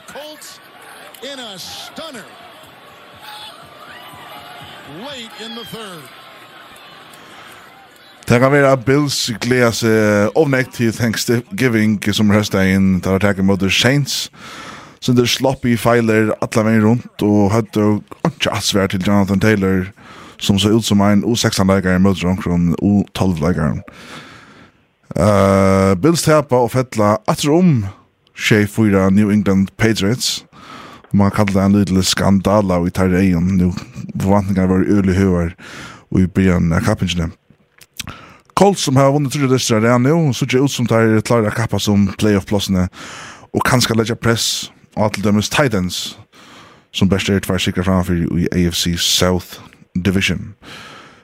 the 0.00 0.12
Colts 0.12 0.60
in 1.22 1.38
a 1.38 1.58
stunner 1.58 2.24
late 5.04 5.44
in 5.44 5.50
the 5.56 5.64
third. 5.64 6.02
Det 8.28 8.40
kan 8.40 8.52
være 8.52 8.76
Bills 8.76 9.30
gleder 9.40 9.70
seg 9.74 10.36
ovnekt 10.38 10.74
til 10.78 10.92
Thanksgiving 10.94 11.98
som 12.14 12.30
røstet 12.30 12.70
inn 12.74 13.00
til 13.02 13.16
å 13.18 13.22
takke 13.22 13.42
mot 13.42 13.62
Saints. 13.70 14.30
Så 15.00 15.12
det 15.12 15.28
slopp 15.28 15.64
i 15.66 15.76
feiler 15.76 16.30
alle 16.38 16.64
veien 16.64 16.84
rundt 16.84 17.24
og 17.26 17.50
hadde 17.54 18.00
ikke 18.28 18.52
asvær 18.54 18.86
til 18.92 19.02
Jonathan 19.06 19.40
Taylor 19.40 19.88
som 20.38 20.58
så 20.58 20.70
ut 20.70 20.84
som 20.84 21.00
en 21.04 21.24
U16-leikere 21.24 21.98
mot 21.98 22.22
Jonkron 22.22 22.74
U12-leikeren. 22.78 23.82
Uh, 25.10 25.96
Bills 25.98 26.22
tepa 26.22 26.62
og 26.62 26.70
fettla 26.72 27.16
atrom 27.28 27.80
om 27.82 27.99
6-4 28.40 29.10
New 29.10 29.30
England 29.30 29.76
Patriots. 29.76 30.44
Man 31.10 31.30
kallar 31.30 31.52
det 31.52 31.60
en 31.60 31.72
liten 31.72 32.02
skandala 32.02 32.86
i 32.86 32.90
tar 32.90 33.08
egen. 33.08 33.56
Nu 33.56 33.72
förvantningar 34.20 34.66
var 34.66 34.78
öle 34.98 35.12
höver 35.12 35.56
och 36.08 36.20
i 36.20 36.26
början 36.26 36.72
av 36.72 36.80
kappingen. 36.80 37.32
Colts 38.54 38.82
som 38.82 38.96
har 38.96 39.12
vunnit 39.12 39.32
tredje 39.32 39.48
distrar 39.48 39.80
redan 39.80 40.02
nu, 40.02 40.32
så 40.32 40.46
ser 40.46 40.64
ut 40.64 40.70
som 40.70 40.86
tar 40.86 41.20
klara 41.20 41.50
kappa 41.50 41.78
som 41.78 42.08
playoff-plossene 42.18 42.88
och 43.52 43.66
kanske 43.66 43.94
lägga 43.94 44.16
press 44.16 44.70
och 44.94 45.12
till 45.12 45.22
dömes 45.22 45.50
Titans 45.50 46.16
som 46.92 47.08
bäst 47.08 47.28
är 47.28 47.40
tvär 47.40 47.58
sikra 47.58 47.84
framför 47.84 48.38
i 48.38 48.68
AFC 48.68 48.86
South 48.98 49.46
Division. 49.94 50.54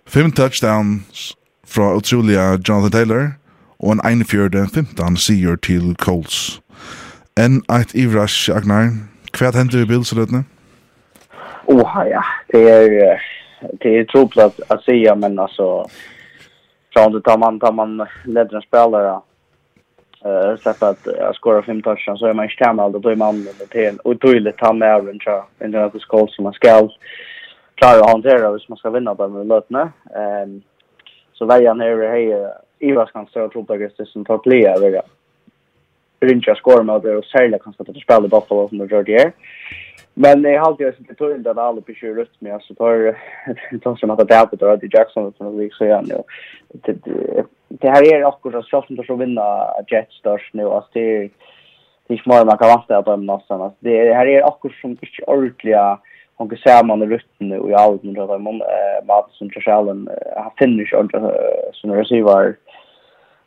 Fem 0.09 0.33
touchdowns 0.33 1.33
från 1.67 1.97
otroliga 1.97 2.61
Jonathan 2.65 2.91
Taylor 2.91 3.33
och 3.79 3.93
en 3.93 4.25
41-15 4.25 5.17
sigur 5.17 5.57
till 5.57 5.95
Colts. 5.95 6.61
Enn 7.37 7.59
eit 7.69 7.90
ivrask, 7.93 8.49
Agnar. 8.49 8.95
Hva 9.37 9.50
hender 9.52 9.83
i 9.83 9.88
bildsrødene? 9.88 10.38
Oha, 11.69 12.05
ja. 12.09 12.23
Det 12.49 12.62
er, 12.64 13.21
det 13.83 13.99
är 13.99 14.05
tropligt 14.05 14.45
att, 14.45 14.61
att 14.71 14.85
säga, 14.85 15.14
men 15.14 15.38
alltså... 15.38 15.87
Från 16.93 17.12
det 17.12 17.21
tar 17.21 17.38
man, 17.38 17.61
tar 17.61 17.73
man 17.73 18.07
ledaren 18.25 18.62
spelare 18.62 19.21
eh 20.25 20.57
så 20.62 20.71
att 20.71 21.07
uh, 21.07 21.33
skorar 21.33 21.62
fem 21.62 21.83
touchar 21.83 22.16
så 22.16 22.26
är 22.26 22.33
man 22.33 22.45
inte 22.45 22.64
tämmal 22.64 22.93
då 22.93 23.09
är 23.09 23.16
man 23.16 23.47
det 23.73 23.87
är 23.87 23.95
otroligt 24.05 24.55
han 24.59 24.83
är 24.83 24.87
även 24.87 25.19
tror 25.19 25.35
jag 25.35 25.69
inte 25.69 25.85
att 25.85 25.93
det 25.93 26.00
ska 26.00 26.26
som 26.26 26.45
man 26.45 26.52
ska 26.52 26.88
klara 27.75 28.00
att 28.00 28.11
hantera 28.11 28.50
hvis 28.50 28.69
man 28.69 28.78
ska 28.78 28.90
vinna 28.90 29.14
på 29.14 29.28
med 29.28 29.47
lötna 29.47 29.93
ehm 30.14 30.62
så 31.33 31.47
vägen 31.47 31.81
här 31.81 31.88
är 31.88 32.11
hej 32.11 32.52
Ivas 32.78 33.11
kan 33.11 33.26
stå 33.26 33.45
och 33.45 33.52
tro 33.52 33.64
på 33.64 33.76
det 33.76 34.07
som 34.07 34.25
tar 34.25 34.38
plea 34.38 34.75
över 34.75 35.02
rinja 36.21 36.55
skor 36.55 36.83
med 36.83 37.03
det 37.03 37.17
och 37.17 37.25
särskilt 37.25 37.63
kanske 37.63 37.83
att 37.83 37.97
spela 37.97 38.27
i 38.27 38.29
Buffalo 38.29 38.69
som 38.69 38.79
det 38.79 38.95
gör 38.95 39.03
det. 39.03 39.33
Men 40.15 40.45
jag 40.45 40.61
har 40.61 40.69
alltid 40.69 40.95
sett 40.95 41.19
tur 41.19 41.49
att 41.49 41.59
alla 41.59 41.81
på 41.81 41.93
blir 42.01 42.15
rutt 42.15 42.41
med 42.41 42.63
så 42.63 42.75
tar 42.75 43.17
tar 43.83 43.97
som 43.97 44.11
att 44.11 44.29
det 44.29 44.35
är 44.35 44.47
på 44.47 44.57
då 44.57 44.75
i 44.75 44.89
Jackson 44.93 45.33
som 45.37 45.59
vi 45.59 45.71
så 45.71 45.85
igen 45.85 46.05
nu. 46.09 46.23
Det 47.69 47.89
här 47.89 48.15
är 48.15 48.25
också 48.25 48.63
så 48.63 48.85
som 48.87 48.99
att 48.99 49.21
vinna 49.21 49.67
Jets 49.91 50.15
stars 50.15 50.51
nu 50.53 50.65
alltså 50.65 50.91
det 50.93 51.31
det 52.09 52.15
är 52.15 52.19
smart 52.19 52.47
man 52.47 52.59
kan 52.59 52.69
vänta 52.69 53.03
på 53.03 53.11
dem 53.11 53.27
någonstans. 53.27 53.73
det 53.81 54.15
här 54.15 54.27
är 54.27 54.45
också 54.45 54.69
som 54.81 54.91
inte 54.91 55.07
ordentliga 55.27 55.99
hon 56.37 56.49
kan 56.49 56.59
säga 56.59 56.83
man 56.83 57.09
rutten 57.09 57.53
och 57.53 57.71
i 57.71 57.75
allt 57.75 58.03
men 58.03 58.15
då 58.15 58.27
var 58.27 58.39
man 58.39 58.61
som 59.31 59.51
Charles 59.51 60.09
han 60.37 60.51
finner 60.59 60.85
ju 60.85 61.01
inte 61.01 61.33
som 61.73 61.93
receiver 61.93 62.57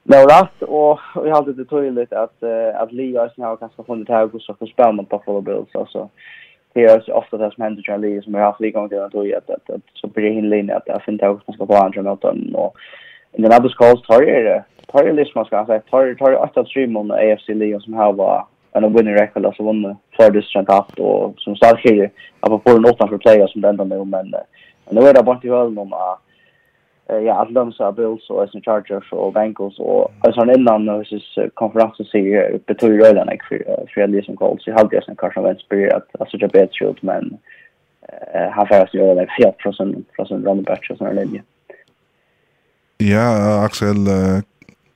Nårat 0.03 0.61
och 0.61 0.99
jag 1.13 1.35
hade 1.35 1.53
det 1.53 1.65
tydligt 1.65 2.13
att 2.13 2.43
att 2.75 2.91
Lee 2.91 3.29
sen 3.35 3.43
har 3.43 3.57
kanske 3.57 3.83
funnit 3.83 4.09
här 4.09 4.35
och 4.35 4.41
så 4.41 4.53
för 4.53 4.65
spel 4.65 4.93
man 4.93 5.05
på 5.05 5.17
Buffalo 5.17 5.41
Bills 5.41 5.75
alltså 5.75 6.09
det 6.73 6.83
är 6.83 7.13
ofta 7.13 7.37
det 7.37 7.51
som 7.51 7.63
händer 7.63 7.83
John 7.85 8.01
Lee 8.01 8.21
som 8.21 8.33
har 8.33 8.41
haft 8.41 8.61
igång 8.61 8.87
det 8.87 9.09
då 9.11 9.37
att 9.37 9.49
att 9.49 9.81
så 9.93 10.07
blir 10.07 10.23
det 10.23 10.31
hin 10.31 10.49
linje 10.49 10.75
att 10.75 10.83
jag 10.85 11.03
finns 11.03 11.21
också 11.21 11.51
ska 11.51 11.65
på 11.65 11.75
andra 11.75 12.01
möten 12.01 12.55
och 12.55 12.75
Indianapolis 13.33 13.75
Calls 13.75 14.01
tar 14.01 14.21
ju 14.21 14.43
det 14.43 14.63
tar 14.87 15.03
ju 15.03 15.13
liksom 15.13 15.45
ska 15.45 15.65
säga 15.65 15.79
tar 15.79 16.13
tar 16.13 16.31
att 16.31 16.57
att 16.57 16.67
stream 16.67 16.97
on 16.97 17.11
AFC 17.11 17.47
Lee, 17.47 17.79
som 17.79 17.93
har 17.93 18.13
var 18.13 18.45
en 18.71 18.93
winning 18.93 19.15
record 19.15 19.45
alltså 19.45 19.63
vann 19.63 19.95
för 20.15 20.31
det 20.31 20.41
strand 20.41 20.69
upp 20.69 20.99
och 20.99 21.33
som 21.37 21.55
starkare 21.55 22.09
att 22.39 22.63
på 22.63 22.69
en 22.69 22.85
åtta 22.85 23.07
för 23.07 23.17
player 23.17 23.47
som 23.47 23.61
den 23.61 23.77
där 23.77 23.85
men 23.85 24.33
nu 24.89 25.01
är 25.01 25.13
det 25.13 25.23
bara 25.23 25.39
till 25.39 25.51
höll 25.51 25.79
om 25.79 25.93
att 25.93 26.19
ja, 27.15 27.41
Atlanta 27.41 27.91
Bills 27.91 28.29
och 28.29 28.43
Aston 28.43 28.61
Chargers 28.61 29.11
och 29.11 29.33
Bengals 29.33 29.79
och 29.79 30.11
alltså 30.19 30.41
en 30.41 30.59
innan 30.59 30.85
när 30.85 30.97
det 31.35 31.49
konferensen 31.53 32.05
ser 32.05 32.59
betyder 32.65 33.05
redan 33.05 33.27
jag 33.27 33.43
för 33.49 33.85
för 33.93 34.07
det 34.07 34.25
som 34.25 34.37
kallas 34.37 34.67
i 34.67 34.71
halvdelen 34.71 35.05
som 35.05 35.15
kanske 35.15 35.39
var 35.39 35.51
att 35.95 36.07
alltså 36.19 36.37
jag 36.37 36.51
bet 36.51 36.69
shoot 36.73 37.01
men 37.01 37.37
eh 38.33 38.49
har 38.51 38.65
fast 38.65 38.93
ju 38.93 38.99
eller 38.99 39.33
fel 39.41 39.53
från 39.59 39.73
sån 39.73 40.05
från 40.15 40.25
sån 40.25 40.45
running 40.45 40.63
back 40.63 40.87
och 40.89 40.97
sån 40.97 41.15
linje. 41.15 41.43
Ja, 42.97 43.63
Axel 43.65 44.07
uh, 44.07 44.41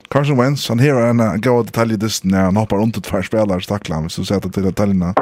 Carson 0.08 0.36
Wentz, 0.36 0.68
han 0.68 0.78
här 0.78 0.94
är 0.94 1.10
en 1.10 1.40
god 1.40 1.66
detalj 1.66 1.94
i 1.94 1.96
distan 1.96 2.30
när 2.30 2.42
han 2.42 2.56
hoppar 2.56 2.76
runt 2.76 2.96
ett 2.96 3.06
färre 3.06 3.22
spelare, 3.22 3.60
stacklar 3.60 3.96
han, 3.96 4.10
så 4.10 4.20
du 4.20 4.24
sätter 4.24 4.48
till 4.48 4.62
detaljerna. 4.62 5.14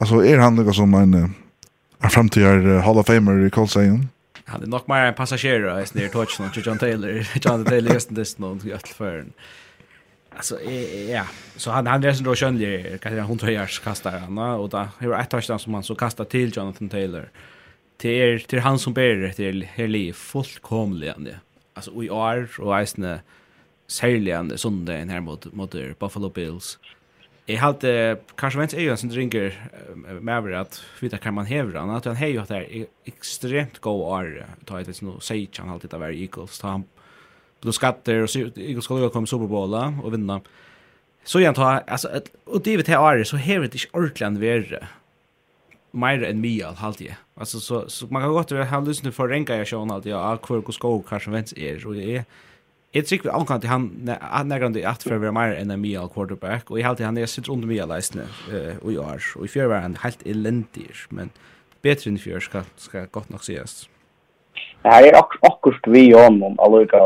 Alltså, 0.00 0.24
är 0.24 0.38
han 0.38 0.54
något 0.54 0.74
som 0.74 0.94
en, 0.94 1.14
uh, 1.14 2.08
framtida 2.10 2.52
uh, 2.52 2.80
Hall 2.80 2.98
of 2.98 3.06
Famer 3.06 3.46
i 3.46 3.50
Colsagen? 3.50 4.08
Han 4.44 4.62
är 4.62 4.66
nog 4.66 4.88
mer 4.88 5.04
en 5.04 5.14
passagerare 5.14 5.82
i 5.82 5.86
snär 5.86 6.08
touch 6.08 6.40
någon 6.40 6.50
John 6.64 6.78
Taylor. 6.78 7.26
John 7.42 7.64
Taylor 7.64 7.92
just 7.92 8.14
det 8.14 8.38
någon 8.38 8.68
i 8.68 8.72
alla 8.72 8.80
fall. 8.80 9.24
Alltså 10.36 10.60
ja, 11.08 11.26
så 11.56 11.70
han 11.70 11.86
han 11.86 12.04
är 12.04 12.12
så 12.12 12.34
skönlig 12.34 13.00
kan 13.00 13.18
han 13.18 13.38
tror 13.38 13.52
jag 13.52 13.68
kastar 13.68 14.18
han 14.18 14.38
och 14.38 14.68
då 14.68 14.88
hur 14.98 15.14
ett 15.14 15.30
touchdown 15.30 15.58
som 15.58 15.74
han 15.74 15.82
så 15.82 15.94
kastar 15.94 16.24
till 16.24 16.56
Jonathan 16.56 16.88
Taylor. 16.88 17.28
Till 17.96 18.44
till 18.44 18.60
han 18.60 18.78
som 18.78 18.92
ber 18.92 19.32
till 19.32 19.62
Heli 19.62 20.12
fullkomligen 20.12 21.24
det. 21.24 21.36
Alltså 21.74 22.02
i 22.02 22.08
är 22.10 22.60
och 22.60 22.82
isne 22.82 23.20
särligen 23.86 24.58
söndagen 24.58 25.08
här 25.08 25.20
mot 25.20 25.52
mot 25.54 25.74
Buffalo 25.98 26.28
Bills. 26.30 26.78
Mm 26.82 26.93
Jeg 27.44 27.60
halte, 27.60 27.90
kanskje 28.40 28.60
vens 28.60 28.74
øyne 28.74 28.96
som 28.96 29.10
ringer 29.12 29.52
med 30.20 30.32
over 30.32 30.54
at 30.62 30.78
vita 31.02 31.18
hva 31.20 31.32
man 31.36 31.48
hever 31.48 31.76
han, 31.76 31.92
at 31.92 32.06
han 32.08 32.16
hei 32.16 32.30
jo 32.32 32.40
at 32.40 32.48
det 32.48 32.60
er 32.62 32.86
ekstremt 33.10 33.82
god 33.84 34.04
år, 34.16 34.30
ta 34.64 34.80
et 34.80 34.88
vis 34.88 35.02
no 35.04 35.18
sage 35.20 35.60
han 35.60 35.72
alltid 35.74 35.92
av 35.92 36.06
Eagles, 36.08 36.56
ta 36.62 36.78
han 36.78 36.86
blå 37.60 37.74
skatter, 37.76 38.24
og 38.24 38.56
Eagles 38.56 38.88
skal 38.88 39.04
jo 39.04 39.12
komme 39.12 39.28
Superbowla 39.28 39.90
og 40.00 40.14
vinna. 40.16 40.38
Så 41.24 41.42
igjen 41.42 41.56
ta, 41.56 41.82
altså, 41.84 42.22
og 42.48 42.64
det 42.64 42.78
vi 42.80 42.96
året, 42.96 43.28
så 43.28 43.36
hever 43.36 43.68
det 43.68 43.82
ikke 43.82 44.00
ordentlig 44.00 44.26
enn 44.26 44.40
verre, 44.40 44.80
mer 45.92 46.24
enn 46.24 46.40
mye 46.40 46.64
alt 46.64 46.80
halte 46.80 47.10
jeg. 47.10 47.20
Altså, 47.36 47.60
så, 47.60 47.84
så 47.92 48.08
man 48.08 48.24
kan 48.24 48.32
godt 48.32 48.56
ha 48.56 48.80
lyst 48.80 49.04
til 49.04 49.12
for 49.12 49.28
renka 49.28 49.60
jeg 49.60 49.68
sjån 49.74 49.92
alltid, 49.92 50.14
ja, 50.16 50.32
hver 50.40 50.64
hvor 50.64 50.76
skog 50.76 51.04
kanskje 51.12 51.36
vents 51.36 51.56
er, 51.56 51.76
og 51.84 52.00
jeg 52.00 52.24
er, 52.24 52.42
Jeg 52.94 53.08
tykker 53.08 53.32
ankan 53.34 53.58
til 53.58 53.72
han, 53.72 53.88
han 54.06 54.52
er 54.54 54.60
grandi 54.62 54.84
at 54.86 55.02
for 55.02 55.16
å 55.16 55.18
være 55.18 55.34
mer 55.34 55.56
enn 55.58 55.72
en 55.74 55.82
mye 55.82 56.04
quarterback, 56.14 56.70
og 56.70 56.78
jeg 56.78 56.86
halte 56.86 57.06
han 57.06 57.18
er 57.18 57.26
sitt 57.30 57.48
rundt 57.50 57.66
mye 57.66 57.88
leisende 57.90 58.28
uh, 58.52 58.76
og 58.84 58.92
i 58.92 59.00
år, 59.02 59.24
og 59.34 59.48
i 59.48 59.50
fjør 59.50 59.72
var 59.72 59.82
han 59.82 59.98
helt 60.04 60.22
elendig, 60.22 60.86
men 61.10 61.32
bedre 61.82 62.12
enn 62.12 62.20
i 62.20 62.22
fjør 62.22 62.44
skal, 62.46 62.68
skal 62.78 63.10
godt 63.10 63.34
nok 63.34 63.42
sies. 63.42 63.88
Det 64.84 64.92
her 64.92 65.08
er 65.08 65.18
ak 65.18 65.34
akkurat 65.48 65.90
vi 65.90 66.04
om 66.14 66.42
om 66.46 66.54
allukka 66.62 67.00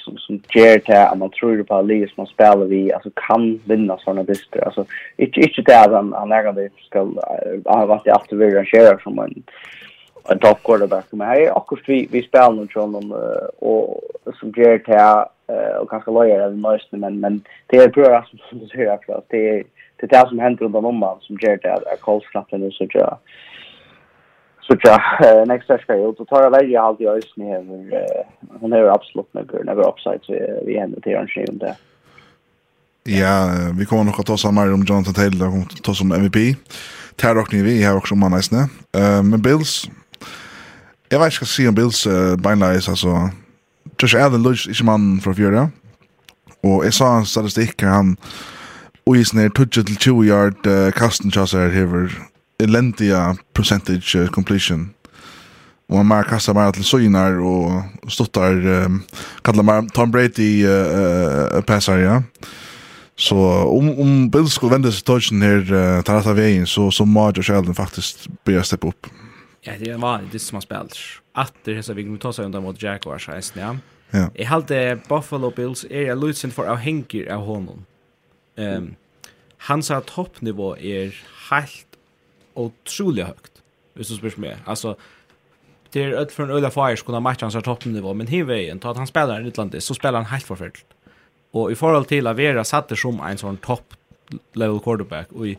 som, 0.00 0.16
som 0.24 0.40
gjør 0.54 0.80
til 0.86 0.96
at 0.96 1.16
man 1.20 1.32
tror 1.36 1.60
på 1.60 1.76
alle 1.76 2.00
som 2.08 2.22
man 2.22 2.30
spiller 2.32 2.70
vi, 2.70 2.82
altså 2.96 3.12
kan 3.20 3.46
vinna 3.68 3.96
sånne 4.00 4.24
dyster, 4.28 4.64
altså 4.64 4.86
ikke, 5.18 5.44
ikke 5.48 5.62
til 5.62 5.76
at 5.76 5.92
han, 5.92 6.12
han 6.16 6.32
er 6.32 6.48
grandi 6.48 6.68
skal, 6.86 7.12
han 7.68 7.82
har 7.82 7.90
vært 7.92 8.08
i 8.08 8.14
alt 8.16 8.32
vi 8.32 8.48
arrangerer 8.48 9.00
som 9.04 9.20
en, 9.20 9.36
en 10.28 10.38
top 10.38 10.62
quarterback 10.62 11.08
som 11.10 11.20
är 11.20 11.56
också 11.56 11.76
vi 11.86 12.08
vi 12.10 12.22
spelar 12.22 12.52
någon 12.52 12.68
sån 12.68 13.12
och 13.58 14.00
som 14.40 14.52
ger 14.56 14.78
till 14.78 14.94
eh 15.56 15.76
och 15.80 15.90
kanske 15.90 16.10
lojer 16.10 16.40
av 16.40 16.58
mest 16.58 16.88
men 16.90 17.20
men 17.20 17.44
det 17.66 17.76
är 17.76 17.88
bra 17.88 18.26
som 18.48 18.58
du 18.58 18.66
säger 18.66 18.90
att 18.90 19.28
det 19.28 19.48
är 19.48 19.64
det 19.96 20.06
där 20.06 20.26
som 20.26 20.38
händer 20.38 20.64
runt 20.64 20.76
om 20.76 20.96
man 20.96 21.20
som 21.20 21.36
ger 21.40 21.56
till 21.56 21.70
att 21.70 22.00
Colts 22.00 22.28
knappt 22.28 22.52
nu 22.52 22.70
så 22.70 22.86
jag 22.90 23.18
så 24.60 24.76
jag 24.82 25.48
next 25.48 25.68
nästa 25.68 25.78
ska 25.78 25.96
ju 25.96 26.12
då 26.12 26.24
tar 26.24 26.42
jag 26.42 26.50
välja 26.50 26.82
allt 26.82 27.00
i 27.00 27.08
ösn 27.08 27.40
här 27.40 27.62
hon 28.60 28.72
är 28.72 28.84
absolut 28.84 29.34
med 29.34 29.48
Gurn 29.48 29.68
över 29.68 29.88
upside 29.88 30.20
så 30.22 30.32
vi 30.66 30.76
ändå 30.76 31.00
till 31.00 31.12
en 31.12 31.28
skön 31.28 31.58
där 31.58 31.74
Ja, 33.06 33.48
vi 33.78 33.86
kommer 33.86 34.04
nog 34.04 34.14
att 34.18 34.26
ta 34.26 34.36
samma 34.36 34.62
om 34.62 34.84
Jonathan 34.88 35.14
Taylor 35.14 35.48
och 35.48 35.82
ta 35.82 35.94
som 35.94 36.12
MVP. 36.12 36.56
Tar 37.16 37.34
dock 37.34 37.52
ni 37.52 37.62
vi 37.62 37.82
här 37.82 37.96
också 37.96 38.14
om 38.14 38.20
man 38.20 38.30
nästan. 38.30 38.58
Eh 38.96 39.22
men 39.22 39.42
Bills 39.42 39.88
Jeg 41.10 41.20
vet 41.20 41.32
ikke 41.32 41.44
hva 41.44 41.50
Sion 41.50 41.76
Bills 41.76 42.06
uh, 42.06 42.34
beinleis, 42.40 42.88
altså. 42.88 43.30
Josh 44.00 44.16
Allen 44.16 44.42
Lodge, 44.42 44.70
ikke 44.70 44.86
mannen 44.88 45.20
fra 45.20 45.34
fjøra. 45.36 45.68
Og 46.64 46.84
jeg 46.84 46.96
sa 46.96 47.18
en 47.18 47.28
statistikk, 47.28 47.84
han 47.84 48.16
og 49.04 49.18
i 49.20 49.24
sånne 49.28 49.50
20-20 49.52 50.22
yard 50.24 50.68
uh, 50.70 50.88
kasten 50.96 51.32
tjasser 51.32 51.68
hever 51.74 52.08
elendiga 52.62 53.34
percentage 53.54 54.16
uh, 54.16 54.30
completion. 54.32 54.88
Og 55.92 56.00
han 56.00 56.08
mer 56.08 56.24
kastar 56.24 56.56
mer 56.56 56.72
til 56.72 56.86
søgnar 56.88 57.36
og 57.44 58.08
stuttar, 58.08 58.56
um, 58.86 59.02
kallar 59.44 59.66
mer 59.68 59.84
Tom 59.94 60.12
Brady 60.12 60.64
uh, 60.64 61.58
uh, 61.58 61.60
passar, 61.68 62.00
ja. 62.00 62.20
Så 63.16 63.36
om, 63.36 63.92
om 64.00 64.30
Bills 64.30 64.56
skulle 64.56 64.74
vende 64.74 64.90
seg 64.90 65.04
tøtjen 65.06 65.44
her, 65.44 65.60
uh, 65.68 66.00
tar 66.02 66.22
etter 66.22 66.34
veien, 66.34 66.64
så, 66.66 66.88
så 66.90 67.04
må 67.04 67.28
Josh 67.36 67.52
Allen 67.52 67.76
faktisk 67.76 68.24
bli 68.48 68.56
å 68.58 68.64
steppe 68.64 68.88
opp. 68.90 69.12
Ja, 69.66 69.72
det 69.78 69.88
er 69.88 69.98
vanlig, 69.98 70.32
det 70.32 70.40
som 70.40 70.56
har 70.56 70.60
spelar. 70.60 71.20
Att 71.32 71.54
det 71.64 71.82
så 71.82 71.92
vi 71.94 72.04
kommer 72.04 72.18
ta 72.18 72.42
undan 72.42 72.62
mot 72.62 72.82
Jaguars 72.82 73.28
här 73.28 73.42
ja. 73.54 73.76
Ja. 74.10 74.28
Jeg 74.34 74.48
halte 74.48 75.00
Buffalo 75.08 75.50
Bills 75.50 75.84
är 75.90 76.06
jeg 76.06 76.16
lutsen 76.16 76.50
för 76.50 76.66
av 76.66 76.76
Henker 76.76 77.32
av 77.32 77.44
honom. 77.44 77.84
Ehm 78.56 78.76
um, 78.76 78.94
hans 79.58 79.92
toppnivå 80.06 80.76
är 80.76 81.14
helt 81.50 81.86
otroligt 82.54 83.26
högt. 83.26 83.62
Hvis 83.94 84.08
du 84.08 84.16
spørs 84.16 84.36
meg. 84.36 84.56
Alltså 84.66 84.96
det 85.92 86.02
är 86.02 86.12
öll 86.12 86.30
for 86.30 86.44
en 86.44 86.50
øyla 86.50 86.70
fire 86.70 86.96
skulle 86.96 87.20
matcha 87.20 87.46
hans 87.46 87.64
toppnivå, 87.64 88.14
men 88.14 88.26
hin 88.26 88.46
vägen 88.46 88.78
tar 88.78 88.90
att 88.90 88.96
han 88.96 89.06
spelar 89.06 89.40
i 89.40 89.46
utlandet 89.46 89.84
så 89.84 89.94
spelar 89.94 90.18
han 90.18 90.26
helt 90.26 90.44
förfärligt. 90.44 90.86
Och 91.50 91.72
i 91.72 91.74
forhold 91.74 92.06
til 92.08 92.26
att 92.26 92.36
Vera 92.36 92.64
satte 92.64 92.96
som 92.96 93.20
en 93.20 93.38
sån 93.38 93.56
topp 93.56 93.94
level 94.52 94.80
quarterback 94.80 95.32
och 95.32 95.48
i 95.48 95.58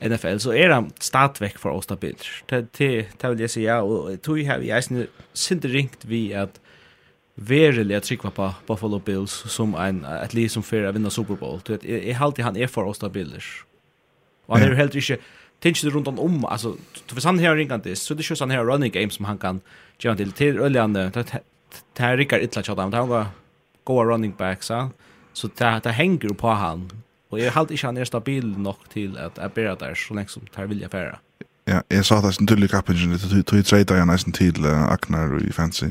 NFL 0.00 0.38
så 0.40 0.52
er 0.52 0.72
han 0.72 0.90
startväck 1.00 1.58
for 1.58 1.70
oss 1.70 1.86
där 1.86 1.96
Det 1.96 2.72
det 2.78 3.06
det 3.20 3.28
vill 3.28 3.44
og 3.44 3.50
säga 3.50 3.82
och 3.82 4.22
tog 4.22 4.38
här 4.38 4.60
jag 4.60 4.84
sen 4.84 5.06
sint 5.32 5.64
ringt 5.64 6.04
vi 6.04 6.34
at 6.34 6.60
verkligen 7.34 7.96
at 7.96 8.02
trykva 8.02 8.30
på 8.30 8.54
Buffalo 8.66 8.98
Bills 8.98 9.32
som 9.32 9.74
en 9.74 10.04
at 10.04 10.34
least 10.34 10.54
som 10.54 10.62
för 10.62 10.84
att 10.84 10.94
vinna 10.94 11.10
Super 11.10 11.34
Bowl. 11.34 11.60
jeg, 11.68 12.06
jeg 12.06 12.16
halte 12.16 12.42
han 12.42 12.56
er 12.56 12.66
for 12.66 12.84
oss 12.84 12.98
där 12.98 13.10
Og 14.46 14.58
han 14.58 14.66
er 14.66 14.70
jo 14.70 14.76
heller 14.76 14.96
ikke 14.96 15.18
tänker 15.60 15.88
det 15.88 15.94
runt 15.94 16.08
om 16.08 16.44
alltså 16.44 16.76
du 17.08 17.14
vet 17.14 17.24
han 17.24 17.38
här 17.38 17.56
ringan 17.56 17.80
det 17.84 17.96
så 17.96 18.14
det 18.14 18.22
kör 18.22 18.36
han 18.40 18.50
här 18.50 18.64
running 18.64 18.92
game 18.92 19.10
som 19.10 19.24
han 19.24 19.38
kan 19.38 19.60
göra 19.98 20.16
till 20.16 20.32
till 20.32 20.58
öljande 20.58 21.10
det 21.14 21.42
här 21.98 22.16
rikar 22.16 22.40
illa 22.40 22.62
chatta 22.62 22.82
han 22.82 23.08
var 23.08 23.26
goa 23.84 24.04
running 24.04 24.34
back 24.38 24.62
så 24.62 24.90
så 25.32 25.48
det 25.56 25.90
hänger 25.90 26.34
på 26.34 26.48
han. 26.48 26.90
Og 27.30 27.38
jeg 27.38 27.52
halte 27.52 27.74
ikke 27.74 27.86
han 27.86 27.96
er 27.96 28.04
stabil 28.04 28.46
nok 28.58 28.78
til 28.90 29.16
at 29.18 29.38
jeg 29.38 29.52
bærer 29.52 29.74
der 29.74 29.94
så 29.94 30.14
lenge 30.14 30.30
som 30.30 30.42
tar 30.54 30.66
vilja 30.66 30.88
færa. 30.92 31.18
Ja, 31.68 31.80
jeg 31.90 32.04
sa 32.04 32.14
det 32.14 32.34
som 32.34 32.46
tydelig 32.46 32.70
kappen, 32.70 32.96
kappingen, 32.96 33.18
du 33.36 33.42
tog 33.42 33.64
treda 33.64 33.94
jeg 33.94 34.06
nesten 34.06 34.32
til 34.32 34.66
Agnar 34.66 35.38
i 35.38 35.52
Fancy. 35.52 35.90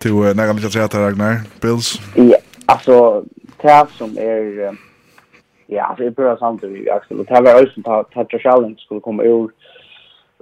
Til 0.00 0.14
nægge 0.38 0.54
litt 0.54 0.72
treda 0.72 0.86
til 0.86 1.04
Agnar, 1.08 1.42
Bills? 1.60 1.88
Ja, 2.16 2.38
altså, 2.68 3.24
det 3.62 3.82
som 3.98 4.10
er, 4.18 4.42
ja, 5.68 5.90
altså, 5.90 6.04
jeg 6.04 6.14
bærer 6.14 6.36
samtidig 6.38 6.82
i 6.84 6.88
Axel, 6.96 7.20
og 7.20 7.26
det 7.28 7.44
var 7.44 7.58
også 7.60 7.74
som 7.74 7.84
Tatra 8.14 8.38
Challenge 8.44 8.78
skulle 8.78 9.04
komme 9.06 9.22
ur, 9.32 9.50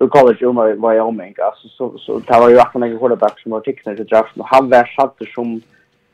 ur 0.00 0.08
college 0.16 0.46
om 0.48 0.58
Wyoming, 0.84 1.34
altså, 1.48 1.66
så, 1.76 1.84
så, 2.04 2.12
det 2.28 2.36
var 2.42 2.48
jo 2.50 2.60
akkurat 2.60 2.90
en 2.90 2.98
quarterback 2.98 3.36
som 3.40 3.52
var 3.52 3.62
tikkner 3.64 3.94
til 3.96 4.10
draften, 4.12 4.42
og 4.42 4.48
han 4.54 4.70
var 4.70 4.84
satt 4.96 5.28
som, 5.34 5.48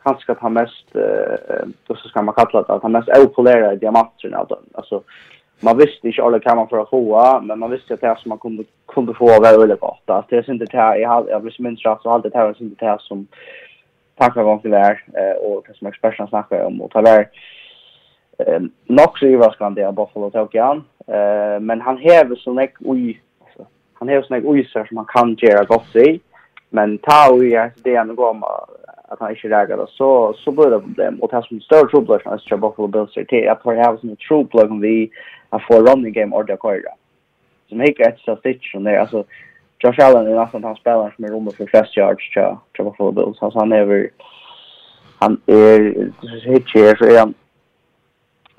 kanske 0.05 0.35
ta 0.35 0.49
mest 0.49 0.97
eh 0.97 1.67
då 1.87 1.95
så 1.95 2.09
ska 2.09 2.23
man 2.23 2.35
kalla 2.35 2.63
det 2.63 2.73
att 2.73 2.83
han 2.83 2.93
mest 2.93 3.09
opolära 3.19 3.75
diamanterna. 3.75 4.47
Alltså 4.75 5.03
man 5.61 5.77
visste 5.77 6.07
inte 6.07 6.23
alla 6.23 6.41
kan 6.41 6.57
man 6.57 6.69
för 6.69 6.79
att 6.79 6.91
få 6.91 7.41
men 7.43 7.59
man 7.59 7.71
visste 7.71 7.95
att 7.95 8.01
det 8.01 8.17
som 8.19 8.29
man 8.29 8.39
kunde 8.39 8.65
kunde 8.87 9.15
få 9.15 9.27
var 9.27 9.59
väldigt 9.59 9.81
gott. 9.81 10.03
Att 10.07 10.29
det 10.29 10.37
är 10.37 10.51
inte 10.51 10.65
det 10.65 10.77
här 10.79 10.97
jag 10.97 11.09
hade 11.09 11.31
jag 11.31 11.41
visste 11.41 11.63
minst 11.63 11.87
rätt 11.87 12.03
så 12.03 12.11
hade 12.11 12.29
det 12.29 12.39
här 12.39 12.63
inte 12.63 12.85
det 12.85 12.91
här 12.91 12.99
som 12.99 13.27
tackar 14.19 14.43
gång 14.43 14.61
till 14.61 14.71
där 14.71 15.05
och 15.43 15.65
det 15.67 15.77
som 15.77 15.87
experterna 15.87 16.29
snackar 16.29 16.65
om 16.65 16.81
och 16.83 16.91
tar 16.91 17.03
där 17.03 17.29
eh 18.39 18.61
nog 18.87 19.19
så 19.19 19.27
överraskande 19.27 19.85
av 19.85 19.95
Buffalo 19.95 20.31
Tokian 20.31 20.85
eh 21.07 21.61
men 21.61 21.81
han 21.81 21.99
häver 21.99 22.37
så 22.37 22.53
näck 22.53 22.75
oj 22.81 23.23
han 24.03 24.09
häver 24.09 24.23
så 24.23 24.35
näck 24.35 24.45
oj 24.47 24.65
så 24.65 24.85
som 24.85 24.95
man 24.95 25.05
kan 25.05 25.37
göra 25.39 25.65
gott 25.65 25.97
i. 25.97 26.21
Men 26.71 26.99
ta 26.99 27.33
och 27.33 27.45
jag 27.45 27.71
det 27.85 27.95
ändå 27.95 28.15
går 28.15 28.35
att 29.13 29.21
han 29.21 29.31
inte 29.31 29.49
reagerade 29.49 29.87
så 29.91 30.35
så 30.39 30.51
blir 30.51 30.71
det 30.71 30.81
problem 30.81 31.19
och 31.21 31.31
det 31.31 31.43
som 31.43 31.61
större 31.61 31.89
trouble 31.89 32.19
som 32.23 32.39
jag 32.45 32.61
Buffalo 32.61 32.89
Bills 32.89 33.17
är 33.17 33.25
till 33.25 33.49
att 33.49 33.63
för 33.63 33.73
jag 33.73 33.85
har 33.85 33.99
en 34.03 34.17
trouble 34.17 34.63
om 34.63 34.81
vi 34.81 35.11
att 35.51 35.63
få 35.63 35.75
running 35.81 36.13
game 36.13 36.37
order 36.37 36.57
korra. 36.57 36.93
Som 37.69 37.81
hickar 37.81 38.09
ett 38.09 38.39
stitch 38.39 38.73
som 38.73 38.85
där 38.85 38.97
alltså 38.97 39.25
Josh 39.79 40.07
Allen 40.07 40.27
är 40.27 40.35
nästan 40.35 40.65
han 40.65 40.77
spelar 40.77 41.11
som 41.17 41.25
är 41.25 41.29
rummet 41.29 41.55
för 41.55 41.67
flest 41.67 41.97
yards 41.97 42.33
till 42.33 42.57
till 42.75 42.85
Buffalo 42.85 43.13
Bills 43.13 43.43
alltså 43.43 43.59
han 43.59 43.73
är 43.73 43.85
väl 43.85 44.09
han 45.19 45.41
är 45.47 46.11
hitcher 46.45 46.97
så 46.97 47.05
är 47.05 47.19
han 47.19 47.35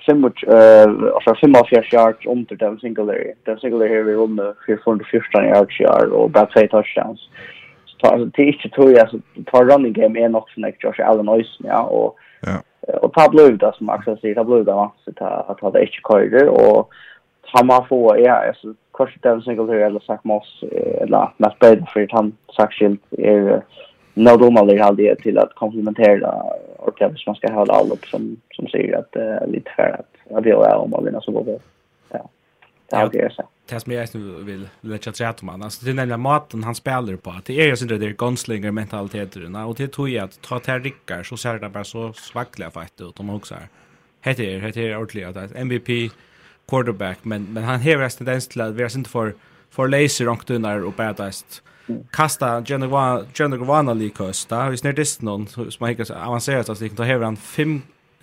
Fimmut, 0.06 0.44
uh, 0.44 1.16
altså 1.16 1.36
45 1.36 1.84
yards 1.94 2.26
under 2.26 2.56
Devin 2.56 2.80
Singletary. 2.80 3.34
Devin 3.46 3.60
Singletary 3.60 4.00
er 4.00 4.10
i 4.10 4.16
rommet 4.16 4.56
414 4.66 5.46
yards 5.46 5.80
yard 5.80 6.10
och 6.10 6.30
bara 6.30 6.46
bare 6.46 6.68
2 6.68 6.68
touchdowns 6.68 7.30
så 8.04 8.10
alltså 8.10 8.26
det 8.26 8.42
är 8.42 8.54
inte 8.54 8.70
tror 8.70 8.92
jag 8.92 9.10
så 9.10 9.20
tar 9.46 9.66
running 9.66 9.94
game 9.94 10.20
är 10.20 10.30
nog 10.30 10.50
sån 10.50 10.72
Josh 10.80 11.10
Allen 11.10 11.30
Ois 11.30 11.58
ja 11.63 11.82
och 11.82 12.18
ja. 12.42 12.62
och 13.02 13.13
ta 13.13 13.30
blue 13.30 13.58
där 13.58 13.72
som 13.72 13.89
Axel 13.89 14.20
säger 14.20 14.36
ta 14.36 14.44
blue 14.44 14.63
där 14.63 14.89
så 15.06 15.12
ta 15.12 15.26
att 15.26 15.60
ha 15.60 15.72
det 15.72 15.82
inte 15.82 16.02
korriger 16.02 16.50
och 16.50 16.89
han 17.42 17.70
har 17.70 17.84
få 17.84 18.20
ja 18.20 18.48
alltså 18.48 18.74
kanske 18.94 19.20
den 19.22 19.42
single 19.42 19.74
här 19.74 19.80
eller 19.80 20.00
sagt 20.00 20.24
Moss 20.24 20.63
eller 21.02 21.30
Matt 21.38 21.60
Bed 21.60 21.86
för 21.94 22.08
han 22.12 22.38
sagt 22.58 22.74
skilt 22.74 23.02
är 23.12 23.62
när 24.13 24.38
de 24.38 24.58
aldrig 24.58 24.82
det 24.98 25.16
till 25.16 25.38
att 25.38 25.56
komplementera 25.56 26.44
och 26.78 26.98
kanske 26.98 27.30
man 27.30 27.36
ska 27.36 27.54
hålla 27.54 27.80
upp 27.80 28.06
som 28.06 28.38
som 28.56 28.68
säger 28.68 28.98
att 28.98 29.16
lite 29.50 29.72
för 29.76 29.84
att 30.00 30.38
att 30.38 30.44
det 30.44 30.50
är 30.50 30.76
om 30.76 30.89
man 30.89 31.06
vinner 31.06 31.20
så 31.20 31.32
går 31.32 31.44
det 31.44 31.60
Det 32.89 32.96
har 32.96 33.10
jag 33.13 33.34
sett. 33.34 33.46
Det 33.65 33.80
som 33.80 33.91
jag 33.91 34.15
nu 34.15 34.43
vill 34.43 34.69
lägga 34.82 35.12
till 35.12 35.26
rätt 35.26 35.41
om 35.41 35.48
han. 35.48 35.63
Alltså 35.63 35.86
det 35.86 35.91
är 35.91 35.96
nämligen 35.96 36.22
maten 36.22 36.63
han 36.63 36.76
spelar 36.76 37.15
på. 37.15 37.36
Det 37.46 37.62
är 37.62 37.67
ju 37.67 37.76
sånt 37.76 37.89
där 37.89 38.10
gunslinger 38.10 38.72
mentaliteterna. 38.72 39.65
Och 39.65 39.76
det 39.76 39.88
tror 39.88 40.10
jag 40.10 40.24
att 40.24 40.41
ta 40.41 40.60
till 40.60 40.74
Rickar 40.74 41.24
så 41.24 41.38
ser 41.38 41.60
det 41.60 41.69
bara 41.69 41.84
så 41.84 42.13
svackliga 42.13 42.72
fight 42.72 43.02
ut. 43.02 43.15
De 43.15 43.30
också 43.30 43.56
här. 43.56 43.67
Heter 44.22 44.43
är, 44.43 44.60
heter 44.60 44.82
det 44.82 44.96
ordentligt 44.96 45.38
att 45.38 45.56
MVP 45.56 46.12
quarterback. 46.69 47.17
Men, 47.22 47.54
men 47.54 47.63
han 47.63 47.82
har 47.82 47.98
resten 47.98 48.26
tendens 48.26 48.48
till 48.48 48.62
att 48.62 48.74
vi 48.74 48.84
är 48.84 48.98
inte 48.98 49.10
för, 49.10 49.36
för 49.69 49.88
laser 49.88 50.30
och 50.30 50.43
dunnar 50.48 50.84
och 50.84 50.93
bärdast. 50.93 51.63
Kasta 52.12 52.63
Jenna 52.67 52.88
Gwana. 53.58 53.93
Det 53.93 54.69
vi 54.69 54.78
snär 54.78 54.93
distan 54.93 55.26
någon 55.26 55.48
som 55.48 55.78
har 55.80 55.88
hickat 55.88 56.10
avancerat. 56.10 56.65
Så 56.65 56.74
det 56.74 56.89
kan 56.89 56.98
ta 56.98 57.24
han 57.24 57.38
fem 57.38 57.82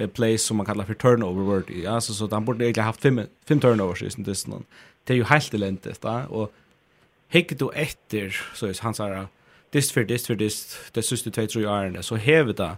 plays 0.08 0.42
som 0.42 0.56
man 0.56 0.66
kallar 0.66 0.84
för 0.84 0.94
turnover 0.94 1.42
worthy. 1.42 1.82
Ja, 1.82 2.00
så 2.00 2.14
så 2.14 2.28
han 2.30 2.44
borde 2.44 2.64
egentligen 2.64 2.86
haft 2.86 3.00
fem 3.00 3.20
fem 3.48 3.60
turnovers 3.60 4.02
i 4.02 4.10
sin 4.10 4.24
distan. 4.24 4.64
Det 5.04 5.12
är 5.12 5.16
ju 5.16 5.24
helt 5.24 5.54
eländigt 5.54 6.02
där 6.02 6.32
och 6.32 6.52
hickar 7.28 7.56
du 7.56 7.70
efter 7.74 8.36
så 8.54 8.66
är 8.66 8.82
han 8.82 8.94
så 8.94 9.02
här 9.02 9.26
dist 9.70 9.92
for 9.92 10.04
dist 10.04 10.26
for 10.26 10.34
dist 10.34 10.76
det 10.92 11.02
sista 11.02 11.30
två 11.30 11.46
tre 11.46 11.66
åren 11.66 12.02
så 12.02 12.16
häver 12.16 12.52
det 12.52 12.76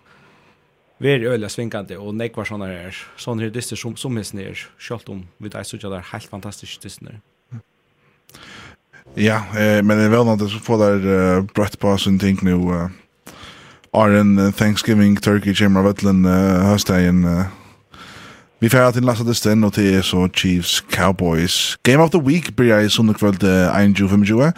Ver 1.03 1.25
öliga 1.27 1.49
svinkande 1.49 1.97
og 1.99 2.15
nek 2.15 2.37
var 2.37 2.45
såna 2.45 2.67
här 2.67 2.97
såna 3.17 3.43
här 3.43 3.51
dyster 3.51 3.77
som 3.77 3.97
som 3.97 4.17
är 4.17 4.23
snär 4.23 4.59
skalt 4.79 5.09
om 5.09 5.27
vi 5.39 5.49
där 5.49 5.63
så 5.63 5.77
er 5.77 6.01
helt 6.13 6.31
fantastiskt 6.31 6.83
dyster. 6.83 7.21
Ja, 9.15 9.43
eh, 9.59 9.83
men 9.83 9.99
det 9.99 10.05
er 10.05 10.11
vel 10.11 10.25
noe 10.25 10.49
som 10.49 10.61
får 10.61 10.79
der 10.79 11.07
uh, 11.07 11.45
brøtt 11.55 11.79
på 11.79 11.97
sin 11.99 12.19
ting 12.19 12.39
nu 12.43 12.55
uh, 12.55 12.91
Are 13.95 14.21
en 14.21 14.53
Thanksgiving 14.53 15.23
turkey 15.23 15.55
chamber 15.55 15.83
vetlen 15.83 16.25
uh, 16.25 16.71
höstagen. 16.71 17.25
Uh, 17.25 17.45
vi 18.61 18.69
færer 18.69 18.91
til 18.91 19.03
Lasse 19.03 19.25
Desten, 19.25 19.65
og 19.65 19.73
til 19.73 19.95
er 19.95 20.03
så 20.03 20.29
Chiefs 20.37 20.85
Cowboys. 20.93 21.77
Game 21.83 22.03
of 22.03 22.11
the 22.11 22.23
Week 22.23 22.57
blir 22.57 22.75
jeg 22.75 22.91
sundag 22.91 23.17
kvöld 23.17 23.45
uh, 23.45 24.49
21-25. 24.49 24.53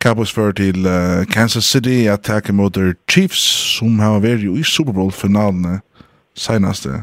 Cowboys 0.00 0.32
fører 0.32 0.52
til 0.52 0.86
uh, 0.86 1.26
Kansas 1.26 1.64
City 1.64 2.06
attack 2.06 2.52
mot 2.52 2.78
Chiefs, 3.10 3.40
som 3.78 3.98
har 3.98 4.18
vært 4.18 4.46
i 4.46 4.62
Super 4.62 4.92
Bowl-finalene 4.92 5.80
senaste 6.34 7.02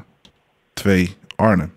tvei 0.78 1.12
årene. 1.40 1.68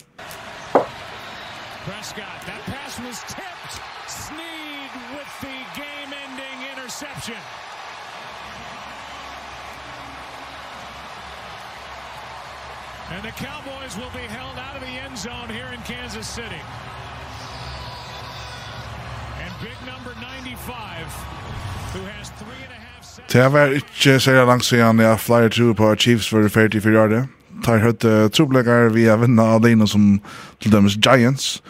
Det 23.32 23.52
var 23.52 23.74
ikke 23.76 24.20
så 24.20 24.32
langt 24.32 24.64
siden 24.64 25.00
jeg 25.00 25.20
flyer 25.20 25.48
tro 25.52 25.72
på 25.76 25.94
Chiefs 26.00 26.28
for 26.28 26.48
44 26.48 27.00
år. 27.00 27.26
Der 27.66 27.78
hørte 27.78 28.28
troblegger 28.28 28.88
via 28.88 29.16
vinner 29.20 29.58
alene 29.58 29.88
som 29.88 30.20
til 30.60 30.72
dømes 30.72 30.96
Giants. 30.96 31.62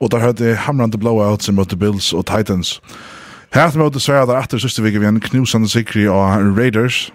Og 0.00 0.10
der 0.12 0.18
hørt 0.18 0.40
hamrande 0.56 0.98
blowout 0.98 1.42
som 1.42 1.54
møtte 1.54 1.76
Bills 1.76 2.12
og 2.12 2.26
Titans. 2.26 2.82
Her 3.54 3.70
til 3.70 3.80
møte 3.80 4.00
Sverige 4.00 4.26
der 4.26 4.42
etter 4.42 4.60
siste 4.60 4.82
vik 4.84 5.00
vi 5.00 5.08
en 5.08 5.20
knusende 5.20 5.68
sikri 5.68 6.04
av 6.04 6.36
Raiders. 6.58 7.10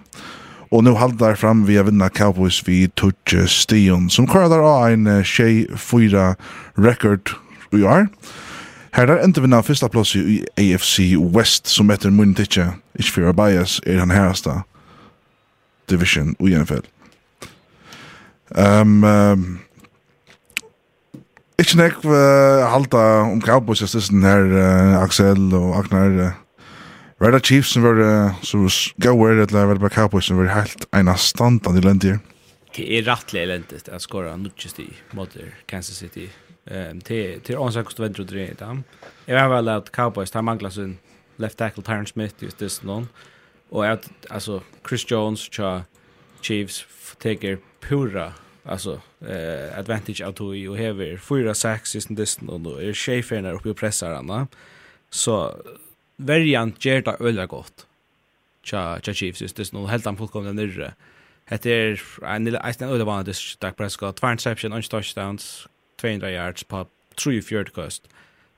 Og 0.72 0.82
nu 0.84 0.96
halde 0.98 1.18
der 1.20 1.34
fram 1.34 1.62
har 1.68 1.82
vinner 1.82 2.08
Cowboys 2.08 2.62
vi 2.66 2.88
Tutje 2.96 3.46
Stion 3.46 4.10
som 4.10 4.26
kører 4.26 4.48
der 4.48 4.66
av 4.66 4.92
en 4.92 5.22
tjej 5.22 5.66
fyra 5.76 6.34
record 6.76 7.36
i 7.72 7.82
år. 7.82 8.08
Og 8.08 8.51
Her 8.92 9.08
er 9.08 9.22
enda 9.24 9.40
vinna 9.40 9.62
fyrsta 9.64 9.88
plass 9.88 10.12
i 10.18 10.42
AFC 10.60 11.14
West 11.16 11.70
som 11.72 11.90
etter 11.94 12.12
munn 12.12 12.34
tikkja, 12.36 12.74
ikke 13.00 13.14
fyrir 13.14 13.36
bias, 13.36 13.78
er 13.88 14.02
han 14.02 14.12
herasta 14.12 14.62
division 15.88 16.34
i 16.44 16.52
NFL. 16.52 16.84
Um, 18.52 19.00
um, 19.04 19.46
ikke 21.56 21.78
nek 21.80 21.96
uh, 22.04 22.68
halda 22.68 23.06
om 23.30 23.40
Cowboys 23.40 23.80
i 23.80 23.88
stedet 23.88 24.26
her, 24.26 24.44
uh, 24.52 25.00
Axel 25.00 25.48
og 25.56 25.76
Agnar. 25.80 26.18
Uh, 26.20 26.38
Var 27.22 27.30
det 27.30 27.44
Chiefs 27.46 27.70
som 27.76 27.84
var 27.86 28.00
uh, 28.02 28.38
så 28.42 28.58
gauer, 29.00 29.30
eller 29.30 29.66
var 29.66 29.76
det 29.78 29.80
bare 29.80 29.94
Cowboys 29.94 30.26
som 30.26 30.40
var 30.40 30.52
helt 30.52 30.88
ena 30.92 31.14
standan 31.16 31.78
i 31.78 31.80
lendir? 31.84 32.18
Det 32.76 32.84
er 32.98 33.04
rattlig 33.06 33.46
lendig 33.46 33.84
at 33.86 34.02
skora 34.02 34.34
nutjest 34.36 34.80
i 34.82 34.88
mot 35.14 35.36
Kansas 35.68 36.00
City 36.02 36.26
eh 36.64 36.98
till 36.98 37.40
till 37.40 37.58
onsa 37.58 37.82
kost 37.82 37.98
väntra 37.98 38.24
det 38.24 38.58
där. 38.58 38.82
Jag 39.26 39.40
har 39.40 39.48
väl 39.48 39.68
att 39.68 39.92
Cowboys 39.92 40.30
tar 40.30 40.42
mangla 40.42 40.70
sin 40.70 40.98
left 41.36 41.58
tackle 41.58 41.82
Tyron 41.82 42.06
Smith 42.06 42.34
just 42.38 42.58
this 42.58 42.82
någon. 42.82 43.08
Och 43.68 43.86
att 43.86 44.10
alltså 44.30 44.62
Chris 44.88 45.10
Jones 45.10 45.48
cha 45.50 45.82
Chiefs 46.40 46.86
taker 47.18 47.58
pura 47.80 48.32
alltså 48.64 49.00
eh 49.20 49.78
advantage 49.78 50.22
out 50.22 50.36
to 50.36 50.54
you 50.54 50.76
have 50.86 51.18
fyra 51.18 51.54
sacks 51.54 51.94
just 51.94 52.16
this 52.16 52.40
någon 52.40 52.66
och 52.66 52.82
är 52.82 52.94
Schaefer 52.94 53.52
uppe 53.52 53.70
och 53.70 53.76
pressar 53.76 54.14
han 54.14 54.46
Så 55.10 55.62
variant 56.16 56.84
ger 56.84 57.02
det 57.02 57.16
öliga 57.20 57.46
gott. 57.46 57.86
Cha 58.62 59.00
cha 59.02 59.12
Chiefs 59.12 59.40
just 59.40 59.56
this 59.56 59.72
no 59.72 59.86
helt 59.86 60.04
han 60.04 60.16
fullkomna 60.16 60.52
nyrre. 60.52 60.94
Hetta 61.44 61.68
er 61.68 62.00
ein 62.22 62.44
lilla 62.44 62.60
eistan 62.60 63.24
this 63.24 63.24
dis 63.24 63.56
Dak 63.56 63.76
Prescott, 63.76 64.16
tvær 64.16 64.32
interception, 64.32 64.72
on 64.72 64.82
touchdowns, 64.82 65.66
200 66.02 66.30
yards 66.30 66.64
på 66.64 66.86
3-4 67.16 67.64
kost. 67.64 68.08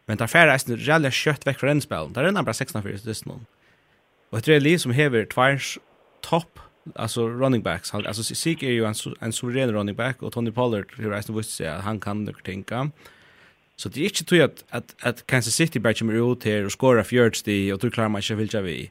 Men 0.06 0.16
där 0.16 0.26
färre 0.26 0.52
är 0.52 0.60
det 0.66 0.76
rally 0.76 1.10
kött 1.10 1.46
väck 1.46 1.58
från 1.58 1.80
spel. 1.80 2.12
Där 2.12 2.24
är 2.24 2.32
det 2.32 2.42
bara 2.42 2.54
16 2.54 2.82
för 2.82 2.88
det 3.04 3.26
någon. 3.26 3.46
Och 4.30 4.40
det 4.40 4.54
är 4.54 4.60
Lee 4.60 4.78
som 4.78 4.92
häver 4.92 5.24
tvärs 5.24 5.78
topp 6.20 6.58
alltså 6.94 7.28
running 7.28 7.62
backs 7.62 7.90
han 7.90 8.06
alltså 8.06 8.22
Sik 8.22 8.62
är 8.62 8.70
ju 8.70 8.84
en 8.84 8.94
en 9.20 9.32
suverän 9.32 9.72
running 9.72 9.94
back 9.94 10.22
och 10.22 10.32
Tony 10.32 10.50
Pollard 10.50 10.92
hur 10.96 11.12
är 11.12 11.22
det 11.26 11.32
visst 11.32 11.60
att 11.60 11.84
han 11.84 12.00
kan 12.00 12.24
nog 12.24 12.42
tänka. 12.42 12.90
Så 13.76 13.88
det 13.88 14.00
är 14.00 14.04
inte 14.04 14.24
tror 14.24 14.42
att 14.42 14.64
att 14.70 14.94
att 15.00 15.26
Kansas 15.26 15.54
City 15.54 15.78
bara 15.78 15.94
kommer 15.94 16.32
ut 16.32 16.44
här 16.44 16.64
och 16.64 16.72
skora 16.72 17.04
fjärde 17.04 17.72
och 17.72 17.80
tror 17.80 17.90
klarar 17.90 18.08
man 18.08 18.18
inte 18.20 18.34
vilja 18.34 18.60
vi. 18.60 18.90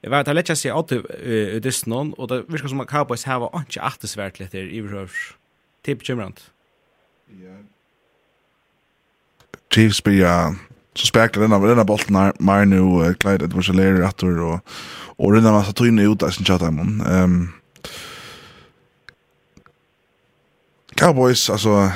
Jag 0.00 0.10
vet 0.10 0.28
att 0.28 0.34
lägga 0.34 0.56
sig 0.56 0.72
åt 0.72 0.88
det 0.88 1.86
någon 1.86 2.12
och 2.12 2.28
det 2.28 2.42
verkar 2.42 2.68
som 2.68 2.80
att 2.80 2.88
Cowboys 2.88 3.24
har 3.24 3.58
inte 3.58 3.80
åtta 3.80 4.30
lite 4.38 4.58
i 4.58 4.78
övrigt. 4.78 5.10
Typ 5.82 6.08
Jimrant. 6.08 6.50
Ja, 7.26 7.56
Chiefs 9.74 10.02
blir 10.02 10.22
ja 10.22 10.36
så 10.94 11.06
spekar 11.06 11.42
denna 11.42 11.58
med 11.58 11.68
denna 11.68 11.84
bolten 11.84 12.16
her, 12.16 12.32
mer 12.40 12.64
nu 12.64 13.02
uh, 13.02 13.14
Clyde 13.18 13.44
Edwards 13.44 13.68
og 13.68 13.74
Alaire 13.74 14.06
attor 14.06 14.38
og, 14.38 14.60
og 15.18 15.34
den 15.34 15.42
massa 15.42 15.72
tøyne 15.74 16.06
ut 16.06 16.22
av 16.22 16.30
sin 16.30 16.46
chatta 16.46 16.70
man. 16.70 17.00
Um, 17.02 17.48
Cowboys 20.96 21.50
altså... 21.50 21.90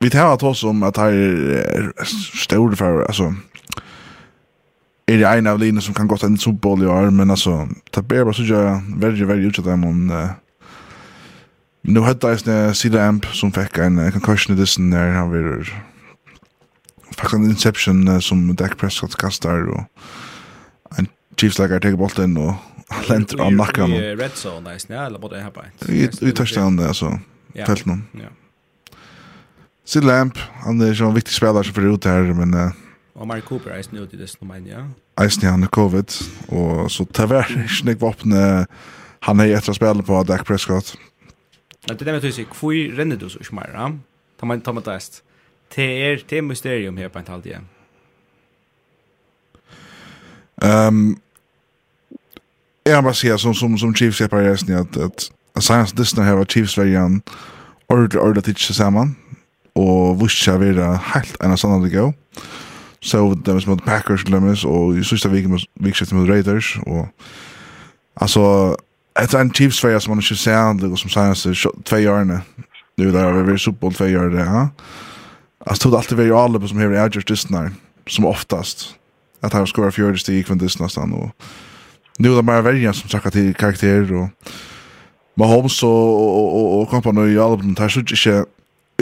vi 0.00 0.10
tar 0.10 0.32
att 0.32 0.42
oss 0.42 0.64
om 0.64 0.82
att 0.82 0.96
här 0.96 1.12
er 1.12 1.92
stor 2.36 2.74
for, 2.74 3.04
altså... 3.04 3.34
Er 5.08 5.16
det 5.16 5.38
en 5.38 5.46
av 5.46 5.58
linjerna 5.58 5.80
som 5.80 5.94
kan 5.94 6.08
gå 6.08 6.16
till 6.16 6.26
en 6.26 6.38
Super 6.38 6.58
Bowl 6.58 6.82
i 6.82 6.86
år 6.86 7.10
men 7.10 7.30
altså... 7.30 7.66
Det 7.84 7.92
tabber 7.92 8.24
bare 8.24 8.34
så 8.34 8.42
jag 8.42 8.82
veldig, 8.96 9.28
veldig 9.28 9.46
utsatt 9.48 9.64
dem 9.64 10.10
uh, 10.10 10.30
nu 11.82 12.00
hade 12.00 12.28
jeg 12.28 12.48
en 12.48 12.74
sida 12.74 13.08
amp 13.08 13.26
som 13.26 13.52
fikk 13.52 13.78
en 13.78 14.12
concussion 14.12 14.56
i 14.56 14.60
dissen 14.60 14.92
der, 14.92 15.12
han 15.12 15.32
vil 15.32 15.70
faktisk 17.16 17.34
en 17.34 17.50
inception 17.50 18.08
uh, 18.08 18.18
som 18.20 18.56
Dak 18.56 18.76
Prescott 18.78 19.16
kastar 19.16 19.68
og 19.70 20.98
en 20.98 21.08
Chiefs 21.36 21.58
lägger 21.58 21.80
teker 21.80 21.96
bolten 21.96 22.36
og 22.36 22.54
lenter 23.08 23.40
av 23.44 23.52
nacken. 23.52 23.94
I 23.94 24.14
red 24.18 24.36
zone 24.36 24.72
nice, 24.72 24.86
ja, 24.90 25.06
eller 25.06 25.18
bara 25.18 25.36
det 25.36 25.42
här 25.42 25.50
på. 25.50 25.62
Vi 26.20 26.32
touchdown 26.32 26.76
där 26.76 26.92
så. 26.92 27.18
Fält 27.66 27.86
någon. 27.86 28.04
Ja. 28.12 28.28
Sid 29.84 30.04
Lamp, 30.04 30.38
han 30.38 30.80
er 30.80 30.92
ju 30.94 31.12
viktig 31.12 31.34
spelare 31.34 31.64
som 31.64 31.74
för 31.74 31.94
ut 31.94 32.04
her, 32.04 32.34
men 32.34 32.54
uh, 32.54 32.70
Og 33.14 33.26
Mark 33.26 33.44
Cooper 33.44 33.74
er 33.74 33.82
snudd 33.82 34.14
i 34.14 34.16
det 34.16 34.30
som 34.30 34.48
mener, 34.48 34.70
ja. 34.70 34.84
Eisen 35.20 35.48
han 35.50 35.66
er 35.66 35.68
covid, 35.68 36.14
og 36.48 36.90
så 36.90 37.04
taver 37.04 37.50
ikke 37.66 37.88
nek 37.90 37.98
våpne 38.00 38.44
han 39.26 39.42
er 39.42 39.56
etter 39.58 39.74
å 39.74 39.76
spille 39.76 40.04
på 40.06 40.22
Dak 40.24 40.46
Prescott. 40.48 40.94
Men 41.88 41.98
det 41.98 42.06
er 42.06 42.08
det 42.08 42.14
med 42.14 42.24
tøysig, 42.24 42.46
hvor 42.56 42.72
renner 42.96 43.20
du 43.20 43.26
så 43.28 43.42
ikke 43.42 43.58
mer, 43.58 43.74
ja? 43.74 43.90
Ta 44.40 44.48
meg 44.48 44.62
ta 44.64 44.72
meg 44.72 44.86
test 44.86 45.20
det 45.74 45.82
är 45.82 46.24
det 46.28 46.42
mysterium 46.42 46.96
här 46.96 47.08
på 47.08 47.18
en 47.18 47.24
halv 47.28 47.46
igen. 47.46 47.68
jeg 52.86 52.94
har 52.94 53.02
bare 53.02 53.14
sier 53.14 53.36
som 53.36 53.54
som 53.54 53.78
som 53.78 53.94
Chiefs 53.94 54.20
jag 54.20 54.30
bara 54.30 54.56
ni 54.68 54.74
at, 54.74 54.96
at, 54.96 55.30
at 55.56 55.62
Science 55.62 55.96
Disney 55.96 56.24
her 56.24 56.32
var 56.32 56.44
Chiefs 56.44 56.78
verden 56.78 57.22
ordentlig 57.88 58.20
ordentlig 58.20 58.20
ordet 58.20 58.58
sammen 58.58 59.16
og 59.74 60.10
och 60.10 60.22
vissa 60.22 60.58
vara 60.58 60.96
helt 60.96 61.36
en 61.40 61.56
sån 61.56 61.82
det 61.82 61.90
gå. 61.90 62.12
Så 63.00 63.34
det 63.44 63.52
var 63.52 63.68
mot 63.68 63.84
Packers 63.84 64.24
glemmes 64.24 64.64
og 64.64 64.98
i 64.98 65.04
sista 65.04 65.28
veckan 65.28 65.50
mot 65.50 66.12
mot 66.12 66.28
Raiders 66.28 66.78
og 66.86 67.08
altså 68.16 68.76
Etter 69.22 69.40
en 69.40 69.54
Chiefs 69.54 69.84
variant 69.84 70.02
som 70.02 70.10
man 70.10 70.18
ikke 70.18 70.34
ser 70.34 70.92
og 70.92 70.98
som 70.98 71.10
Science 71.10 71.54
två 71.84 71.96
årene, 71.96 72.42
nu. 72.96 73.12
der 73.12 73.20
har 73.20 73.32
vi 73.32 73.52
vært 73.52 73.60
Super 73.60 73.78
Bowl 73.78 73.94
två 73.94 74.04
år 74.04 74.30
där. 74.30 74.68
Alltså 75.66 75.82
tog 75.82 75.92
det 75.92 75.98
alltid 75.98 76.18
varje 76.18 76.36
alla 76.36 76.68
som 76.68 76.78
har 76.78 77.04
Edgers 77.04 77.24
Disney 77.24 77.70
som 78.06 78.26
oftast 78.26 78.94
att 79.40 79.52
han 79.52 79.66
skorar 79.66 79.90
fjärde 79.90 80.18
stig 80.18 80.46
från 80.46 80.58
Disney 80.58 80.84
nästan 80.84 81.12
och 81.12 81.30
nu 82.18 82.32
är 82.32 82.36
det 82.36 82.42
bara 82.42 82.62
värjan 82.62 82.94
som 82.94 83.08
tjackar 83.08 83.30
till 83.30 83.54
karaktärer 83.54 84.12
och 84.14 84.28
Mahomes 85.34 85.82
och 85.82 85.90
och 85.90 86.56
och, 86.56 86.80
och 86.82 86.88
kompani 86.88 87.32
i 87.32 87.38
albumen 87.38 87.74
tar 87.74 87.88
sig 87.88 88.00
inte 88.00 88.44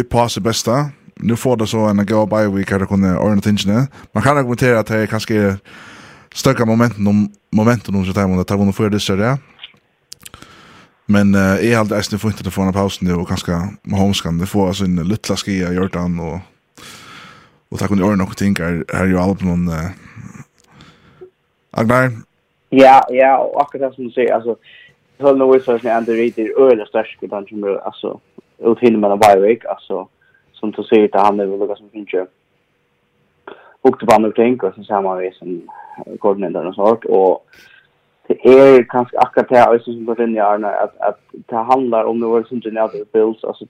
i 0.00 0.02
pass 0.02 0.38
bästa. 0.38 0.90
Nu 1.14 1.36
får 1.36 1.56
det 1.56 1.66
så 1.66 1.78
en 1.78 2.06
go 2.06 2.26
by 2.26 2.56
week 2.56 2.70
här 2.70 2.86
kunna 2.86 3.18
ordna 3.18 3.40
tingene 3.40 3.86
Man 4.12 4.22
kan 4.22 4.38
argumentera 4.38 4.78
att 4.78 4.86
det 4.86 4.96
är 4.96 5.06
kanske 5.06 5.56
stöka 6.34 6.64
momenten 6.64 7.06
om 7.06 7.32
momenten 7.52 7.94
om 7.94 8.04
så 8.06 8.12
där 8.12 8.26
man 8.26 8.44
tar 8.44 8.56
hon 8.56 8.72
för 8.72 8.90
det 8.90 9.00
så 9.00 9.16
där. 9.16 9.38
Men 11.08 11.32
uh, 11.34 11.56
jeg 11.64 11.72
har 11.72 11.84
alltid 11.84 11.96
eisende 11.96 12.20
funnet 12.20 12.48
å 12.50 12.52
få 12.52 12.66
en 12.66 12.76
pausen 12.76 13.08
nu, 13.08 13.14
og 13.16 13.28
kanskje 13.30 13.56
Mahomes 13.88 14.20
kan 14.20 14.40
få 14.44 14.66
altså, 14.68 14.84
en 14.84 15.00
luttla 15.08 15.38
ski 15.40 15.62
av 15.64 15.76
Jordan, 15.76 16.18
og, 16.20 16.84
og 17.72 17.80
takk 17.80 17.94
om 17.94 18.00
de 18.00 18.04
årene 18.04 18.20
noen 18.20 18.36
ting 18.36 18.56
her, 18.60 18.82
her 18.92 19.08
jo 19.08 19.22
alle. 19.22 19.56
Uh, 19.68 21.24
Agnar? 21.78 22.12
Ja, 22.76 23.00
ja, 23.14 23.38
og 23.40 23.56
akkurat 23.62 23.88
det 23.88 23.96
som 23.96 24.08
du 24.08 24.12
sier, 24.12 24.34
altså, 24.36 24.58
jeg 25.16 25.24
holder 25.24 25.40
noe 25.40 25.56
utført 25.56 25.84
når 25.86 25.96
Andy 25.96 26.16
Reid 26.18 26.36
er 26.38 26.52
øyelig 26.60 26.86
størst 26.90 27.24
i 27.24 27.30
den 27.32 27.48
som 27.48 27.64
er, 27.64 27.80
altså, 27.88 28.12
utfinner 28.68 29.00
mellom 29.00 29.22
Bajvik, 29.22 29.64
altså, 29.70 30.04
som 30.60 30.72
du 30.76 30.82
sier 30.84 31.08
til 31.08 31.24
han 31.24 31.40
er 31.40 31.48
vel 31.48 31.62
lukket 31.62 31.80
som 31.80 31.90
finner 31.94 32.28
hukte 33.86 34.06
på 34.06 34.14
andre 34.14 34.32
ting, 34.36 34.60
og 34.62 34.74
så 34.74 34.84
ser 34.84 35.00
man 35.00 35.20
vi 35.22 35.32
som 35.38 35.56
koordinator 36.22 36.68
og 36.68 36.76
sånt, 36.76 37.08
og 37.08 37.64
det 38.28 38.48
är 38.48 38.82
kanske 38.82 39.18
akkurat 39.18 39.48
det 39.48 39.58
här 39.58 39.78
som 39.78 40.04
går 40.04 40.22
in 40.22 40.36
i 40.36 40.40
Arne 40.40 40.68
att, 40.68 41.00
att 41.00 41.20
det 41.30 41.56
handlar 41.56 42.04
om 42.04 42.20
det 42.20 42.26
var 42.26 42.42
som 42.42 42.60
du 42.60 42.70
nämnde 42.70 43.04
Bills. 43.12 43.44
Alltså 43.44 43.64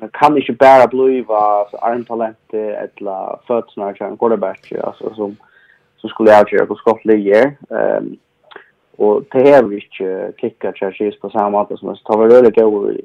man 0.00 0.08
kan 0.12 0.36
inte 0.36 0.52
bara 0.52 0.86
bliva 0.86 1.68
så 1.70 1.76
armtalent 1.76 2.54
eller 2.54 3.46
fötterna 3.46 3.92
kan 3.92 4.10
en 4.10 4.16
quarterback 4.16 4.72
alltså 4.84 5.14
som 5.14 5.36
som 5.96 6.10
skulle 6.10 6.30
jag 6.30 6.52
göra 6.52 6.66
på 6.66 6.74
skottligger 6.74 7.56
ehm 7.70 8.16
och 8.96 9.22
det 9.30 9.48
här 9.48 9.62
vi 9.62 9.76
inte 9.76 10.32
kicka 10.40 10.72
charges 10.72 11.20
på 11.20 11.30
samma 11.30 11.66
sätt 11.66 11.78
som 11.78 11.96
tar 12.04 12.18
väl 12.18 12.44
det 12.44 12.62
gå 12.62 12.92
i 12.92 13.04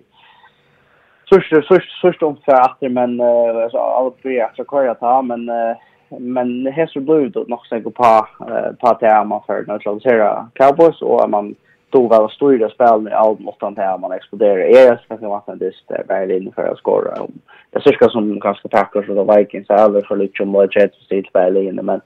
Sørst, 1.32 1.54
sørst, 1.68 1.92
sørst 2.02 2.24
omfør 2.28 2.58
etter, 2.60 2.90
men 2.92 3.14
uh, 3.22 3.64
altså, 3.64 3.80
alle 3.80 4.10
tre 4.20 4.34
etter 4.44 4.66
hva 4.68 4.82
jeg 4.84 4.98
tar, 5.00 5.22
men 5.24 5.46
uh, 5.48 5.80
men 6.19 6.67
hesser 6.67 7.00
blev 7.00 7.32
det 7.32 7.47
nog 7.47 7.65
så 7.65 7.82
på 7.82 8.28
uh, 8.41 8.71
på 8.80 9.26
man 9.26 9.41
för 9.47 9.65
neutralisera 9.67 10.50
Cowboys 10.54 11.02
och 11.02 11.30
man 11.30 11.56
då 11.89 12.08
var 12.08 12.30
stora 12.30 12.69
spel 12.69 13.02
med 13.02 13.13
all 13.13 13.39
måttan 13.39 13.74
där 13.74 13.97
man 13.97 14.12
exploderar 14.12 14.58
är 14.58 14.91
det 14.91 15.00
ska 15.17 15.30
vara 15.30 15.56
det 15.56 15.71
är 15.89 16.04
väl 16.08 16.32
in 16.32 16.52
för 16.56 16.67
att 16.67 16.78
skora 16.78 17.21
om 17.21 17.32
det 17.71 17.82
cirka 17.82 18.10
som 18.10 18.39
ganska 18.39 18.67
Packers 18.67 19.10
och 19.10 19.38
Vikings 19.38 19.69
eller 19.69 20.02
för 20.02 20.15
lite 20.15 20.43
om 20.43 20.67
Jets 20.71 20.97
och 21.12 21.36
väl 21.36 21.58
in 21.58 21.76
men 21.76 22.02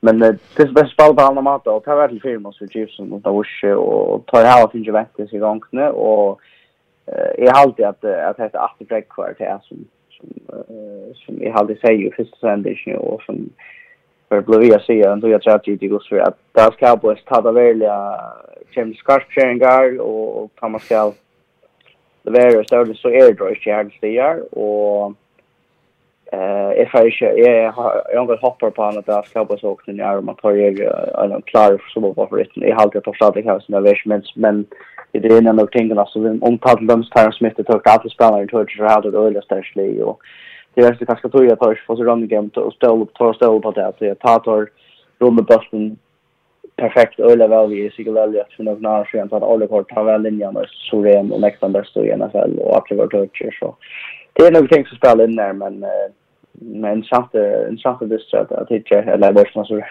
men 0.00 0.18
det 0.18 0.26
är 0.58 0.72
bäst 0.72 0.92
spel 0.92 1.14
på 1.14 1.22
andra 1.22 1.42
mat 1.42 1.66
och 1.66 1.84
tar 1.84 1.96
väl 1.96 2.20
film 2.20 2.46
och 2.46 2.54
så 2.54 2.68
Chiefs 2.68 2.98
och 2.98 3.20
Dawsh 3.20 3.64
och 3.64 4.26
tar 4.26 4.44
här 4.44 4.68
finns 4.68 4.88
ju 4.88 4.92
vettigt 4.92 5.32
igång 5.32 5.60
nu 5.70 5.88
och 5.88 6.40
jag 7.38 7.52
har 7.54 7.62
alltid 7.62 7.84
att 7.84 8.04
att 8.04 8.36
det 8.36 8.42
är 8.42 8.64
att 8.64 8.76
det 8.78 8.94
är 8.94 9.00
kvar 9.00 9.34
till 9.36 9.46
som 9.62 9.84
som 11.14 11.42
jag 11.42 11.52
hade 11.52 11.76
sagt 11.76 11.92
ju 11.92 12.10
första 12.10 12.36
sändningen 12.36 12.96
och 12.98 13.22
som 13.22 13.50
för 14.28 14.40
blev 14.40 14.64
jag 14.64 14.82
säga 14.82 15.12
ändå 15.12 15.28
jag 15.28 15.42
tror 15.42 15.54
att 15.54 15.64
det 15.64 15.86
går 15.86 16.00
så 16.00 16.20
att 16.20 16.38
där 16.52 16.70
ska 16.70 16.96
på 16.96 17.10
ett 17.10 17.24
ta 17.24 17.50
väl 17.52 17.82
James 18.76 19.02
Carter 19.02 20.00
och 20.00 20.50
Thomas 20.54 20.88
Gall 20.88 21.12
det 22.22 22.30
var 22.30 22.64
så 22.64 22.94
så 22.94 23.08
är 23.08 23.32
det 23.32 23.34
jag 23.64 23.76
hade 23.76 23.90
sagt 23.90 24.52
och 24.52 25.12
Eh 26.34 26.82
if 26.82 26.94
I 26.94 27.10
should 27.10 27.38
yeah 27.38 27.74
jag 28.12 28.26
har 28.26 28.36
hoppar 28.36 28.70
på 28.70 28.82
annat 28.82 29.06
där 29.06 29.22
ska 29.22 29.44
bara 29.44 29.58
så 29.58 29.74
kunna 29.74 30.02
göra 30.02 30.20
man 30.20 30.34
tar 30.36 30.50
jag 30.50 30.80
en 31.32 31.42
klar 31.42 31.82
som 31.92 32.02
var 32.02 32.26
för 32.26 32.36
det. 32.36 32.68
Jag 32.68 32.76
har 32.76 32.82
alltid 32.82 33.04
förstått 33.04 33.34
det 33.34 33.44
här 33.44 33.60
som 33.60 33.74
investments 33.74 34.36
men 34.36 34.66
det 35.12 35.28
är 35.28 35.38
en 35.38 35.58
av 35.60 35.66
tingarna 35.66 36.06
så 36.06 36.38
om 36.40 36.58
Tottenhams 36.58 37.10
Tyron 37.10 37.32
Smith 37.32 37.56
det 37.56 37.64
tog 37.64 37.88
att 37.88 38.10
spela 38.10 38.42
i 38.42 38.46
touch 38.46 38.76
så 38.76 38.84
hade 38.84 39.10
det 39.10 39.18
öliga 39.18 39.42
stärkli 39.42 40.02
och 40.02 40.18
det 40.74 40.80
är 40.80 40.96
det 40.98 41.06
kanske 41.06 41.28
tror 41.28 41.44
jag 41.44 41.58
tar 41.58 41.82
för 41.86 41.96
så 41.96 42.04
runda 42.04 42.26
game 42.26 42.50
och 42.54 42.72
ställ 42.72 43.02
upp 43.02 43.14
tar 43.14 43.32
ställ 43.32 43.60
på 43.60 43.70
det 43.70 43.92
så 43.98 44.04
jag 44.04 44.18
tar 44.18 44.38
tar 44.38 44.68
rulla 45.18 45.42
bollen 45.42 45.96
perfekt 46.76 47.20
öliga 47.20 47.48
väl 47.48 47.68
vi 47.70 47.90
sig 47.90 48.12
väl 48.12 48.40
att 48.40 48.52
för 48.52 48.62
några 48.62 49.00
år 49.00 49.04
sedan 49.04 49.28
att 49.32 49.42
alla 49.42 49.66
kort 49.66 49.92
har 49.92 50.04
väl 50.04 50.22
linjen 50.22 50.56
och 50.56 50.66
så 50.68 51.02
ren 51.02 51.32
och 51.32 51.40
nästan 51.40 51.72
bäst 51.72 51.96
i 51.96 52.16
NFL 52.16 52.58
och 52.58 52.76
att 52.76 52.86
det 52.88 52.94
var 52.94 53.06
touch 53.06 53.58
så 53.60 53.76
det 54.32 54.42
är 54.46 54.52
nog 54.52 54.70
ting 54.70 54.86
som 54.86 54.96
spelar 54.96 55.24
in 55.24 55.36
där 55.36 55.52
men 55.52 55.84
men 56.60 57.04
samt 57.04 57.34
en 57.34 57.78
samt 57.78 58.00
det 58.00 58.20
så 58.20 58.36
att 58.36 58.52
att 58.52 58.68
det 58.68 58.92
eller 58.92 59.32
vad 59.32 59.48
som 59.48 59.64
så 59.64 59.82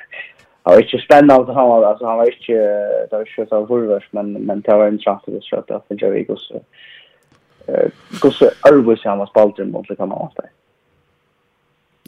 har 0.63 0.81
inte 0.81 0.97
spännande 0.97 1.51
att 1.51 1.55
var 1.55 1.83
alltså 1.83 2.05
han 2.05 2.17
var 2.17 2.25
inte 2.25 2.53
det 3.09 3.11
var 3.11 3.19
ju 3.19 3.45
så 3.45 3.67
förvärst 3.67 4.13
men 4.13 4.33
men 4.33 4.61
det 4.61 4.75
var 4.75 4.87
en 4.87 4.99
samt 4.99 5.25
det 5.25 5.43
så 5.43 5.55
att 5.55 5.89
det 5.89 6.01
jag 6.01 6.17
gick 6.17 6.29
så 6.35 6.61
eh 7.67 7.89
kus 8.21 8.41
always 8.61 9.03
han 9.03 9.17
var 9.17 9.25
spalten 9.25 9.71
mot 9.71 9.87
det 9.87 9.95
kan 9.95 10.09
man 10.09 10.31
säga 10.35 10.49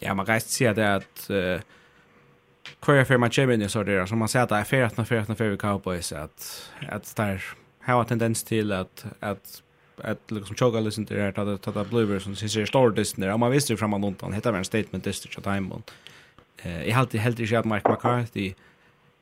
Ja, 0.01 0.13
man 0.13 0.25
kan 0.25 0.39
se 0.39 0.73
det 0.73 0.95
att 0.95 1.29
Kvar 2.79 3.03
för 3.03 3.17
man 3.17 3.29
kommer 3.29 3.53
in 3.53 3.69
så 3.69 3.83
där 3.83 4.05
som 4.05 4.19
man 4.19 4.27
säger 4.27 4.43
att 4.43 4.49
det 4.49 4.55
är 4.55 4.63
14 4.63 5.05
14 5.05 5.35
för 5.35 5.55
Cowboys 5.55 6.13
att 6.13 6.71
att 6.89 7.15
där 7.15 7.41
har 7.81 8.03
tendens 8.03 8.43
till 8.43 8.71
att 8.71 9.05
att 9.19 9.63
att 9.97 10.31
liksom 10.31 10.55
choka 10.55 10.79
listen 10.79 11.05
till 11.05 11.15
det 11.15 11.21
här 11.21 11.39
att 11.39 11.67
att 11.67 11.77
att 11.77 11.89
blöver 11.89 12.19
som 12.19 12.35
ser 12.35 12.65
stor 12.65 12.91
distance 12.91 13.27
där. 13.27 13.37
Man 13.37 13.51
visste 13.51 13.73
ju 13.73 13.77
framåt 13.77 14.01
någonting. 14.01 14.33
heter 14.33 14.51
var 14.51 14.57
en 14.57 14.65
statement 14.65 15.03
dist 15.03 15.25
at 15.25 15.43
time 15.43 15.73
on. 15.73 15.83
Eh, 16.57 16.87
jag 16.87 16.95
hade 16.95 17.17
helt 17.17 17.39
inte 17.39 17.59
att 17.59 17.65
Mike 17.65 17.89
McCarthy 17.89 18.53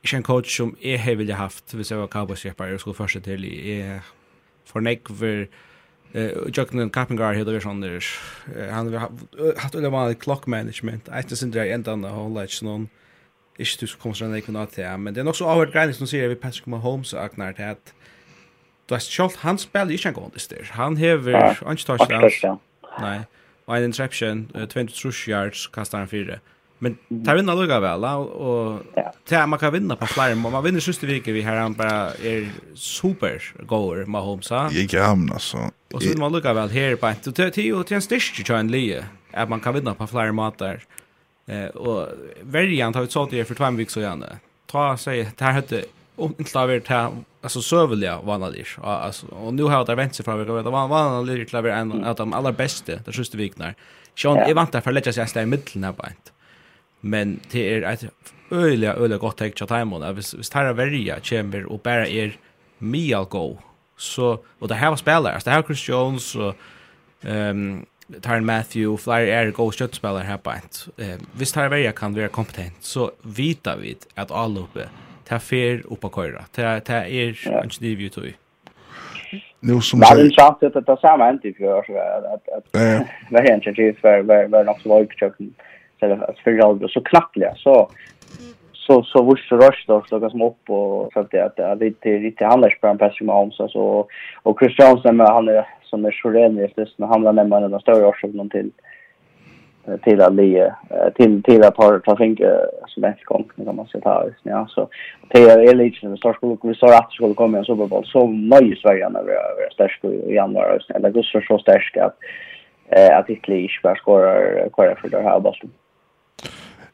är 0.02 0.16
en 0.16 0.24
coach 0.24 0.58
som 0.58 0.76
är 0.82 0.98
har 0.98 1.16
vill 1.16 1.32
haft, 1.32 1.74
vi 1.74 1.84
ser 1.84 1.96
vad 1.96 2.10
Cowboys 2.10 2.40
skeppar 2.40 2.74
och 2.74 2.80
skulle 2.80 2.94
första 2.94 3.20
till 3.20 3.46
i 3.46 4.00
för 4.66 4.82
Neckver 4.82 5.48
eh 6.14 6.32
Jocknen 6.54 6.90
Kappengar 6.90 7.34
hade 7.34 7.54
vi 7.54 7.62
sån 7.62 7.82
där. 7.82 8.04
Han 8.72 8.94
har 8.94 9.00
haft 9.60 9.74
det 9.74 9.90
var 9.90 10.14
clock 10.14 10.48
management. 10.48 11.04
Jag 11.08 11.18
inte 11.18 11.36
synd 11.36 11.54
det 11.54 11.74
ända 11.74 11.92
den 11.92 12.02
whole 12.02 12.42
inte 12.42 12.66
någon 12.66 12.90
ikke 13.60 13.86
du 13.86 13.88
kommer 14.02 14.18
sånn 14.18 14.34
jeg 14.34 14.46
kunne 14.48 14.66
ha 14.66 14.98
men 14.98 15.14
det 15.14 15.22
är 15.22 15.28
också 15.28 15.44
så 15.44 15.50
avhørt 15.50 15.96
som 15.96 16.08
säger 16.08 16.28
vi 16.28 16.36
Patrick 16.36 16.68
Mahomes 16.68 17.14
och 17.14 17.24
Agnar 17.24 17.52
til 17.52 17.62
at 17.62 17.94
Du 18.88 18.96
har 18.96 19.04
sjálf, 19.04 19.38
han 19.44 19.58
spiller 19.62 19.96
ikke 19.96 20.12
en 20.12 20.18
god 20.18 20.34
dyster. 20.36 20.66
Han 20.76 20.98
hever, 21.00 21.54
han 21.64 21.78
ikke 21.78 21.88
touchdowns. 21.94 22.42
Nei, 23.00 23.20
og 23.68 23.78
en 23.78 23.86
interception, 23.88 24.48
20 24.56 24.92
trush 24.92 25.30
yards, 25.32 25.68
kastar 25.72 26.04
han 26.04 26.12
fire. 26.12 26.42
Men 26.84 26.98
ta 27.24 27.32
vinna 27.38 27.54
lukka 27.56 27.78
vel, 27.80 28.04
og 28.04 28.98
ta 29.30 29.46
man 29.48 29.60
kan 29.62 29.72
vinna 29.72 29.96
på 29.96 30.10
flere, 30.12 30.36
og 30.36 30.52
man 30.52 30.66
vinner 30.66 30.84
siste 30.84 31.08
vike 31.08 31.32
vi 31.32 31.46
her, 31.46 31.62
han 31.64 31.78
bara 31.80 32.12
er 32.20 32.50
super 32.76 33.40
goer, 33.70 34.04
Mahomes, 34.06 34.52
Jeg 34.76 34.92
er 34.92 35.08
ham, 35.08 35.30
altså. 35.32 35.70
Og 35.94 36.02
så 36.02 36.10
vinner 36.10 36.26
man 36.26 36.36
lukka 36.36 36.52
vel 36.58 36.74
her 36.76 36.98
på 37.00 37.08
en, 37.08 37.24
og 37.32 37.54
tio 37.56 37.84
til 37.88 37.96
en 37.96 38.04
styrke 38.04 38.44
til 38.44 38.56
en 38.58 38.74
lije, 38.74 39.06
at 39.32 39.50
man 39.50 39.64
kan 39.64 39.78
vinna 39.78 39.96
på 39.96 40.10
flere 40.12 40.36
måter. 40.36 40.84
Og 41.80 42.12
verjan 42.52 42.94
tar 42.94 43.08
vi 43.08 43.16
så 43.16 43.26
til 43.32 43.48
for 43.48 43.56
tvær 43.56 43.80
vik 43.80 43.92
så 43.94 44.04
gjerne. 44.04 44.40
Ta 44.68 44.94
seg, 45.00 45.32
det 45.40 45.56
her 45.56 45.86
och 46.16 46.32
inte 46.38 46.60
har 46.60 46.68
varit 46.68 46.88
här 46.88 47.12
alltså 47.42 47.62
sövliga 47.62 48.22
vanliga 48.22 48.66
alltså 48.82 49.28
och 49.28 49.54
nu 49.54 49.64
har 49.64 49.86
det 49.86 49.96
vänt 49.96 50.16
sig 50.16 50.26
fram 50.26 50.40
vi 50.40 50.44
vet 50.44 50.66
vad 50.66 50.90
vanliga 50.90 51.46
klaver 51.46 51.70
en 51.70 52.04
av 52.04 52.16
de 52.16 52.34
allra 52.34 52.52
bästa 52.52 52.96
det 53.06 53.14
sista 53.14 53.38
viknar 53.38 53.76
Sean 54.16 54.38
är 54.38 54.54
vant 54.54 54.72
för 54.72 54.92
lägga 54.92 55.14
sig 55.14 55.44
i 55.44 55.46
mitten 55.46 55.84
här 55.84 55.92
ett 55.92 56.32
men 57.00 57.40
det 57.52 57.74
är 57.74 57.82
ett 57.82 58.06
öliga 58.52 58.94
öliga 58.94 59.18
gott 59.18 59.38
tag 59.38 59.52
chat 59.56 59.70
time 59.70 59.96
on 59.96 60.16
vis 60.16 60.34
vis 60.34 60.50
tar 60.50 60.74
varje 60.74 61.22
chamber 61.22 61.66
och 61.66 61.80
bara 61.80 62.08
är 62.08 62.38
meal 62.78 63.26
go 63.26 63.58
så 63.98 64.44
och 64.60 64.68
det 64.68 64.76
här 64.76 64.90
var 64.90 64.98
spelare 64.98 65.40
det 65.46 65.52
här 65.52 65.64
Chris 65.64 65.90
Jones 65.90 66.36
och 66.36 66.56
ehm 67.22 67.86
Tyron 68.22 68.46
Matthew, 68.46 68.98
Flyer 68.98 69.38
Air, 69.38 69.52
go 69.52 69.72
shot 69.72 70.04
här 70.04 70.38
på 70.38 70.52
ett. 70.52 70.88
Eh, 70.98 71.16
visst 71.32 71.56
här 71.56 71.92
kan 71.92 72.14
vara 72.16 72.28
kompetent. 72.28 72.74
Så 72.80 73.12
vita 73.22 73.76
vi 73.76 73.98
att 74.16 74.32
alloppe 74.32 74.90
ta 75.28 75.40
fer 75.40 75.82
upp 75.94 76.06
och 76.06 76.16
köra. 76.16 76.42
Ta 76.56 76.80
ta 76.80 76.94
är 76.94 77.48
en 77.64 77.70
sniv 77.70 78.02
ju 78.02 78.10
tog. 78.10 78.34
Nu 79.60 79.82
som 79.82 80.00
sagt. 80.00 80.16
Det 80.16 80.22
är 80.22 80.26
intressant 80.26 80.64
att 80.64 80.86
det 80.86 80.98
samma 81.02 81.30
inte 81.30 81.54
för 81.54 81.80
att 81.80 82.26
att 82.26 82.50
att 82.50 82.66
vad 83.30 83.50
händer 83.50 83.72
det 83.72 84.00
för 84.00 84.22
var 84.22 84.48
var 84.48 84.64
något 84.64 84.86
lag 84.86 85.14
chucken 85.20 85.54
så 86.00 86.06
att 86.06 86.40
för 86.40 86.52
jag 86.52 86.90
så 86.90 87.02
knappliga 87.02 87.56
så 87.56 87.90
så 88.74 89.04
så 89.04 89.24
vart 89.24 89.40
så 89.40 89.58
rush 89.58 89.84
då 89.88 90.06
så 90.10 90.30
som 90.30 90.42
upp 90.42 90.70
och 90.70 91.14
så 91.14 91.20
att 91.20 91.32
det 91.32 91.64
är 91.64 91.76
lite 91.76 92.10
lite 92.10 92.46
handlar 92.46 92.78
på 92.82 92.88
en 92.88 92.98
person 92.98 93.30
om 93.30 93.52
så 93.52 93.68
så 93.68 94.08
och 94.44 94.60
Christiansen 94.60 95.20
han 95.20 95.48
är 95.48 95.68
som 95.84 96.06
är 96.06 96.12
Sjölén 96.12 96.60
i 96.60 96.68
så 96.76 96.86
han 97.00 97.10
hamnar 97.10 97.34
nämligen 97.34 97.72
den 97.72 97.80
större 97.80 98.06
orsaken 98.06 98.50
till 98.50 98.72
till 100.04 100.22
att 100.22 100.36
le 100.36 100.74
till 101.16 101.44
till 101.44 101.64
att 101.64 101.76
ta 101.76 101.82
par 101.82 102.00
trafik 102.00 102.42
svensk 102.88 103.26
gång 103.26 103.50
kan 103.66 103.76
man 103.76 103.88
se 103.88 104.02
ta 104.02 104.24
ut 104.28 104.36
ja 104.44 104.68
så 104.70 104.90
det 105.32 105.40
är 105.40 105.70
elite 105.72 106.00
som 106.00 106.18
störst 106.18 106.38
skulle 106.38 106.58
vi 106.64 106.76
så 106.76 106.86
att 106.86 107.12
skulle 107.12 107.34
komma 107.34 107.58
en 107.58 107.66
Super 107.66 107.88
Bowl 107.88 108.06
så 108.06 108.28
nöjd 108.28 108.78
Sverige 108.78 109.10
när 109.10 109.24
vi 109.24 109.32
är 109.32 109.74
starka 109.74 110.08
i 110.08 110.36
januari 110.36 110.80
eller 110.96 111.08
augusti 111.08 111.42
så 111.48 111.58
störst 111.58 111.98
att 111.98 112.16
eh 112.90 113.18
att 113.18 113.28
det 113.28 113.34
inte 113.34 113.70
bara 113.84 113.96
skorar 113.96 114.70
kvar 114.70 114.98
för 115.02 115.10
det 115.10 115.22
här 115.22 115.40
bollen. 115.40 115.72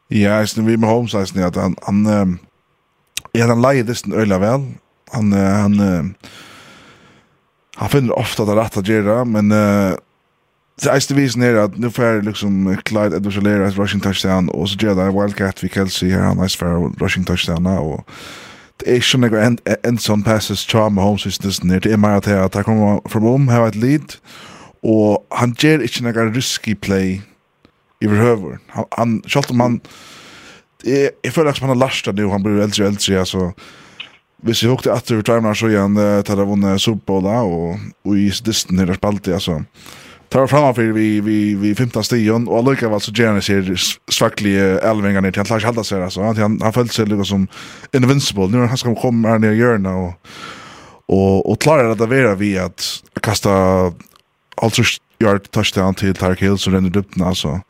Ja, 0.08 0.38
jeg 0.38 0.48
synes 0.48 0.68
vi 0.68 0.76
med 0.76 0.88
Holmes 0.88 1.14
jeg 1.14 1.28
synes 1.28 1.46
at 1.46 1.56
han 1.56 1.76
han 1.86 2.38
er 3.34 3.46
han 3.46 3.62
lejer 3.62 3.84
det 3.84 4.16
öliga 4.16 4.38
väl. 4.38 4.60
Han 5.12 5.32
han 5.32 5.72
han 7.76 7.88
finner 7.88 8.18
ofta 8.18 8.44
det 8.44 8.56
rett 8.56 8.76
å 8.76 8.82
gjøre, 8.82 9.24
men 9.24 9.52
Det 10.80 10.88
eiste 10.88 11.14
visen 11.14 11.42
er 11.42 11.58
at 11.60 11.78
nu 11.78 11.90
får 11.92 12.22
liksom 12.24 12.76
Clyde 12.88 13.16
Edwards 13.16 13.36
Alaire 13.36 13.66
ett 13.68 13.78
rushing 13.78 14.02
touchdown 14.02 14.48
og 14.54 14.68
så 14.68 14.78
gjør 14.80 14.94
det 14.94 15.14
Wildcat 15.14 15.62
vi 15.62 15.68
Kelsey 15.68 16.10
her 16.10 16.22
han 16.22 16.36
nice 16.36 16.58
för 16.58 16.90
rushing 17.02 17.26
touchdown 17.26 17.66
og 17.66 18.04
det 18.80 18.88
er 18.88 18.94
ikke 18.94 19.18
några 19.18 19.46
end 19.46 19.58
end 19.84 20.00
sånn 20.00 20.24
passes 20.24 20.64
tja 20.64 20.88
med 20.88 21.04
Holmes 21.04 21.26
hvis 21.28 21.38
this 21.38 21.58
er 21.60 21.80
det 21.84 21.92
er 21.92 22.00
mer 22.00 22.16
at 22.16 22.26
här 22.26 22.44
att 22.44 22.54
han 22.54 23.00
from 23.08 23.22
home 23.22 23.52
har 23.52 23.66
et 23.66 23.76
lead 23.76 24.16
og 24.82 25.22
han 25.32 25.52
gjør 25.52 25.84
ikke 25.84 26.02
några 26.02 26.32
risky 26.34 26.74
play 26.74 27.20
i 28.00 28.06
behöver 28.06 28.58
han 28.68 28.84
han 28.98 29.22
skjuter 29.26 29.54
man 29.54 29.80
jag 31.22 31.32
føler 31.32 31.52
som 31.52 31.68
han 31.68 31.76
har 31.76 31.86
lastet 31.86 32.16
nu, 32.16 32.28
han 32.28 32.42
blir 32.42 32.60
eldre 32.62 32.86
og 32.86 32.92
eldre, 32.94 33.18
altså, 33.18 33.50
hvis 34.42 34.62
jeg 34.62 34.70
hukte 34.70 34.92
at 34.92 35.08
du 35.08 35.20
timer 35.22 35.54
så 35.54 35.68
igjen, 35.68 35.98
uh, 35.98 36.22
tar 36.24 36.40
jeg 36.40 36.48
vunnet 36.48 36.80
Super 36.80 37.04
Bowl 37.06 37.26
da, 37.26 37.42
og, 37.44 37.80
og 38.04 38.16
i 38.16 38.30
disten 38.44 38.80
her 38.80 38.90
er 38.90 38.96
spalt 38.96 39.24
det, 39.26 39.36
altså, 39.36 39.60
tar 40.30 40.46
fram 40.46 40.74
för 40.74 40.82
vi 40.82 41.20
vi 41.20 41.54
vi 41.54 41.74
15 41.74 42.04
stion 42.04 42.48
och 42.48 42.64
Luca 42.64 42.88
var 42.88 42.98
så 42.98 43.12
gärna 43.12 43.40
ser 43.40 43.74
svackliga 44.10 44.80
elvingar 44.80 45.20
ner 45.20 45.30
till 45.30 45.44
han 45.48 45.60
hade 45.60 45.84
sig 45.84 46.02
alltså 46.02 46.22
han 46.22 46.36
han, 46.36 46.60
han 46.62 46.72
följde 46.72 46.94
sig 46.94 47.06
Luca 47.06 47.24
som 47.24 47.48
invincible 47.92 48.46
nu 48.46 48.66
han 48.66 48.76
ska 48.76 48.94
komma 48.94 49.28
här 49.28 49.38
ner 49.38 49.52
gör 49.52 49.78
nu 49.78 50.12
och 51.06 51.50
och 51.50 51.60
klarar 51.60 51.94
det 51.94 52.06
vara 52.06 52.34
vi 52.34 52.58
att 52.58 53.02
kasta 53.22 53.50
alltså 54.56 54.82
yard 55.20 55.50
touchdown 55.50 55.94
till 55.94 56.14
Tark 56.14 56.42
Hill 56.42 56.58
så 56.58 56.70
den 56.70 56.94
upp 56.94 57.20
alltså 57.20 57.60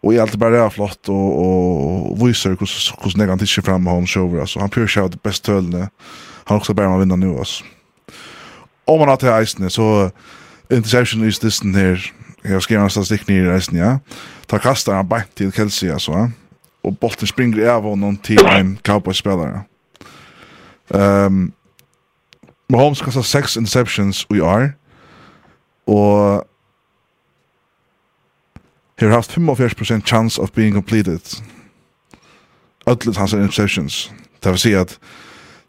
Och 0.00 0.14
i 0.14 0.18
allt 0.18 0.34
bara 0.34 0.64
är 0.64 0.70
flott 0.70 1.08
och 1.08 1.40
och, 2.12 2.28
visar 2.28 2.50
hur 2.50 2.56
hur 3.04 3.10
snägg 3.10 3.28
han 3.28 3.38
tittar 3.38 3.62
fram 3.62 3.86
home 3.86 4.06
shower 4.06 4.40
alltså 4.40 4.60
han 4.60 4.70
pure 4.70 4.88
shout 4.88 5.22
bäst 5.22 5.44
tölne. 5.44 5.88
Han 6.44 6.56
också 6.56 6.74
bara 6.74 6.88
man 6.88 7.00
vinna 7.00 7.16
nu 7.16 7.38
alltså. 7.38 7.64
Om 8.84 8.98
man 8.98 9.08
har 9.08 9.16
till 9.16 9.42
isen 9.42 9.70
så 9.70 10.10
interception 10.70 11.28
is 11.28 11.38
this 11.38 11.62
and 11.62 11.74
there. 11.74 11.98
Jag 12.42 12.62
skrev 12.62 12.80
en 12.80 12.90
statistik 12.90 13.28
ner 13.28 13.42
i 13.42 13.46
resten, 13.46 13.78
ja. 13.78 13.98
Ta 14.46 14.58
kastar 14.58 14.94
han 14.94 15.08
bak 15.08 15.34
till 15.34 15.52
Kelsey, 15.52 15.90
alltså. 15.90 16.12
Ja. 16.12 16.30
Och 16.82 16.92
bollen 16.92 17.26
springer 17.26 17.68
av 17.68 17.82
honom 17.82 18.16
till 18.16 18.46
en 18.46 18.76
cowboy-spelare. 18.76 19.64
Um, 20.88 21.52
Mahomes 22.68 23.00
kastar 23.00 23.22
sex 23.22 23.56
interceptions 23.56 24.26
i 24.30 24.40
år. 24.40 24.72
Och 25.84 26.44
har 29.00 29.08
haft 29.08 29.30
45% 29.30 30.06
chance 30.06 30.40
of 30.40 30.52
being 30.52 30.74
completed. 30.74 31.20
Ödlet 32.86 33.16
hans 33.16 33.32
interceptions. 33.32 34.10
Det 34.40 34.50
vill 34.50 34.58
säga 34.58 34.80
att 34.80 35.00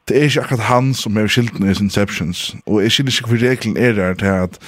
det 0.08 0.18
er 0.18 0.24
ikke 0.24 0.42
akkurat 0.42 0.68
han 0.70 0.94
som 0.94 1.18
er 1.18 1.28
skilten 1.28 1.68
i 1.68 1.74
Inceptions, 1.76 2.56
og 2.66 2.82
jeg 2.84 2.92
skilder 2.92 3.12
ikke 3.12 3.32
hvor 3.32 3.50
regelen 3.50 3.78
er 3.78 3.94
der 3.94 4.14
til 4.14 4.26
at 4.26 4.60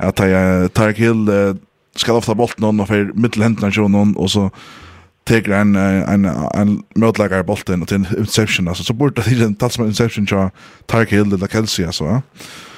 at 0.00 0.20
jeg 0.20 0.70
tar 0.74 0.88
ikke 0.88 1.10
uh, 1.10 1.56
skal 1.96 2.14
ofta 2.14 2.34
bolt 2.34 2.60
noen 2.60 2.80
og 2.80 2.88
fer 2.88 3.10
mittelhendene 3.14 3.72
til 3.72 3.88
noen, 3.92 4.14
og 4.16 4.30
så 4.30 4.48
teker 5.28 5.54
en, 5.60 5.76
en, 5.76 6.24
en 6.56 6.72
møtlegger 6.96 7.42
bolten 7.42 7.86
til 7.86 8.06
Inception, 8.18 8.68
altså, 8.68 8.84
så 8.84 8.94
burde 8.94 9.20
det 9.20 9.32
ikke 9.32 9.52
tatt 9.60 9.76
som 9.76 9.86
Inception 9.86 10.26
til 10.26 10.48
Tark 10.88 11.10
Hill 11.10 11.34
eller 11.34 11.46
Kelsey, 11.46 11.84
altså, 11.84 12.04
ja? 12.04 12.20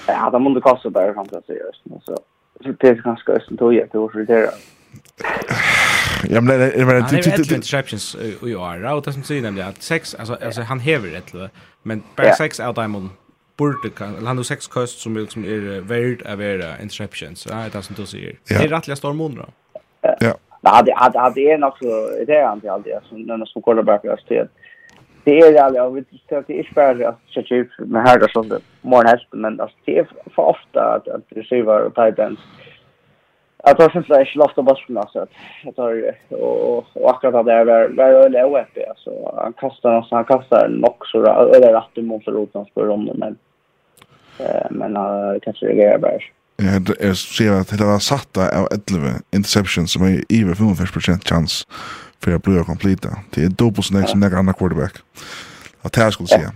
Ja, 0.09 0.31
det 0.33 0.43
må 0.43 0.51
du 0.51 0.61
kaste 0.61 0.91
bare 0.91 1.15
fram 1.15 1.29
til 1.31 1.39
å 1.39 1.45
si, 1.47 1.59
så 2.03 2.19
det 2.67 2.91
er 2.91 3.05
ganske 3.05 3.39
østen 3.39 3.59
tog 3.59 3.75
jeg 3.75 3.87
til 3.93 4.03
å 4.03 4.11
irritere. 4.11 4.51
Ja, 6.31 6.41
men 6.41 6.59
det 6.59 6.73
är 6.73 6.85
men 6.85 7.03
det 7.11 7.27
är 7.27 7.55
interceptions 7.55 8.17
i 8.43 8.55
år. 8.55 8.93
Och 8.93 9.03
det 9.03 9.13
som 9.13 9.23
säger 9.23 9.43
nämligen 9.43 9.69
att 9.69 9.83
sex 9.83 10.15
alltså 10.15 10.39
alltså 10.47 10.63
han 10.63 10.81
häver 10.81 11.17
ett 11.17 11.35
Men 11.83 12.03
bara 12.17 12.27
yeah. 12.27 12.37
sex 12.37 12.61
av 12.61 12.75
dem 12.75 13.11
borde 13.57 13.91
kan 13.91 14.17
eller 14.17 14.27
han 14.27 14.37
har 14.37 14.45
sex 14.45 14.67
kost 14.67 15.01
som 15.01 15.17
liksom 15.17 15.45
är 15.45 15.81
värd 15.81 16.27
av 16.33 16.43
era 16.43 16.79
interceptions. 16.83 17.47
Ja, 17.51 17.57
det 17.57 17.79
är 17.79 17.83
som 17.83 17.97
du 17.97 18.07
säger. 18.07 18.39
Det 18.49 18.55
är 18.55 18.69
rättliga 18.69 18.97
stormon 18.97 19.35
då. 19.35 19.47
Ja. 20.21 20.35
Nej, 20.61 20.83
det 20.85 20.95
hade 20.95 21.35
det 21.35 21.53
är 21.53 21.59
nog 21.59 21.73
så 21.79 22.25
det 22.27 22.35
är 22.35 22.53
inte 22.53 22.73
alltid 22.73 22.93
som 23.09 23.23
när 23.23 23.45
som 23.45 23.63
quarterback 23.63 24.05
är 24.05 24.17
stöd. 24.17 24.49
Det 25.25 25.39
är 25.39 25.63
alltså 25.63 25.91
vi 25.91 26.05
tycker 26.05 26.45
det 26.47 26.59
är 26.59 26.75
bara 26.75 27.09
att 27.09 27.19
se 27.35 27.43
chief 27.43 27.69
med 27.79 28.03
här 28.03 28.25
och 28.25 28.31
sånt. 28.31 28.53
Morgon 28.81 29.07
häst 29.07 29.27
men 29.31 29.61
alltså 29.61 29.77
det 29.85 29.99
är 29.99 30.07
för 30.35 30.43
ofta 30.43 30.81
att 30.81 31.09
att 31.09 31.25
receiver 31.29 31.81
och 31.81 31.95
tight 31.95 32.19
ends 32.19 32.41
Jag 33.65 33.77
tar 33.77 33.91
sen 33.91 34.05
slash 34.05 34.33
loft 34.35 34.59
och 34.59 34.65
bassen 34.65 34.99
alltså 34.99 35.19
att 35.19 35.31
jag 35.65 35.77
tar 35.77 36.15
och 36.29 36.97
och 36.97 37.11
akkurat 37.11 37.47
där 37.47 37.65
där 37.65 37.89
där 37.89 38.13
öle 38.13 38.45
och 38.45 38.61
uppe 38.61 38.89
alltså 38.89 39.33
han 39.37 39.53
kastar 39.53 39.93
alltså 39.93 40.15
han 40.15 40.25
kastar 40.25 40.67
en 40.67 40.85
också 40.85 41.19
eller 41.19 41.73
rätt 41.73 42.05
mot 42.05 42.27
rotan 42.27 42.67
för 42.75 42.87
det 42.87 43.15
men 43.19 43.37
eh 44.39 44.71
men 44.71 44.95
kanske 45.41 45.67
det 45.67 45.83
är 45.83 45.99
bara. 45.99 46.13
Ja, 46.57 46.81
är 47.09 47.15
ser 47.15 47.53
att 47.53 47.79
det 47.79 47.85
var 47.85 47.99
satt 47.99 48.37
av 48.37 48.69
11 48.91 49.09
interceptions 49.31 49.93
som 49.93 50.03
är 50.03 50.25
över 50.41 50.55
55 50.55 51.19
chans 51.19 51.67
för 52.21 52.35
att 52.35 52.43
bli 52.43 52.65
kompletta. 52.67 53.09
Det 53.31 53.43
är 53.43 53.49
dubbelt 53.49 53.85
så 53.85 53.95
nära 53.95 54.07
som 54.07 54.21
några 54.21 54.39
andra 54.39 54.53
quarterback. 54.53 54.93
Att 55.83 55.93
det 55.93 56.13
skulle 56.13 56.29
säga. 56.29 56.53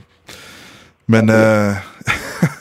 Men 1.06 1.28
eh 1.28 1.76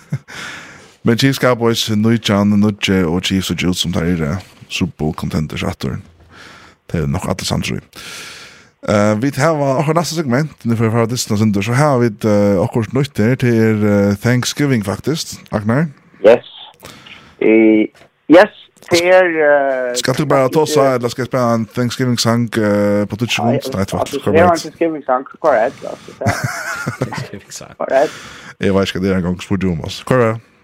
Men 1.05 1.17
Chiefs 1.17 1.37
Cowboys, 1.37 1.89
Nujjan, 1.89 2.47
Nujje 2.47 3.03
og 3.05 3.21
Chiefs 3.23 3.51
og 3.53 3.61
Jules 3.61 3.77
som 3.77 3.93
tar 3.93 4.07
i 4.09 4.15
det. 4.17 4.31
Super 4.69 4.93
Bowl 4.97 5.13
contenders 5.13 5.63
attoren. 5.63 6.01
Det 6.91 7.03
er 7.03 7.05
nok 7.07 7.27
alle 7.29 7.45
samtidig. 7.45 7.83
Uh, 8.89 9.21
vi 9.21 9.29
har 9.35 9.53
akkurat 9.53 9.95
neste 9.95 10.15
segment, 10.15 10.65
nu 10.65 10.75
får 10.75 10.85
jeg 10.85 10.91
fra 10.91 11.05
distance 11.05 11.43
under, 11.43 11.61
så 11.61 11.73
har 11.73 11.97
vi 11.97 12.05
uh, 12.25 12.63
akkurat 12.63 12.93
nytt 12.93 13.17
her 13.17 13.35
til 13.35 13.85
uh, 13.85 14.15
Thanksgiving 14.21 14.85
faktisk, 14.85 15.27
Agnar. 15.51 15.85
Yes. 16.25 16.49
Uh, 17.41 17.85
yes, 18.29 18.53
det 18.91 19.01
er... 19.05 19.29
Uh, 19.45 19.95
skal 19.97 20.13
du 20.13 20.25
bare 20.25 20.49
ta 20.49 20.65
oss 20.65 20.77
eller 20.77 21.09
skal 21.09 21.21
jeg 21.21 21.27
spille 21.27 21.53
en 21.53 21.67
Thanksgiving-sang 21.75 22.49
uh, 22.57 23.05
på 23.09 23.15
Tutsi 23.15 23.41
Nei, 23.41 23.59
tvart, 23.61 23.93
korrekt. 23.93 24.25
Det 24.25 24.41
er 24.41 24.49
en 24.49 24.57
Thanksgiving-sang, 24.57 25.29
korrekt. 25.41 25.85
Thanksgiving-sang. 26.97 27.77
Korrekt. 27.77 28.19
Jeg 28.59 28.75
vet 28.75 28.89
ikke, 28.89 29.05
det 29.05 29.13
er 29.13 29.17
en 29.17 29.29
gang 29.29 29.41
spurt 29.41 29.61
du 29.61 29.71
om 29.71 29.81
oss. 29.85 30.01
Hva 30.05 30.17
er 30.17 30.27
det? 30.27 30.54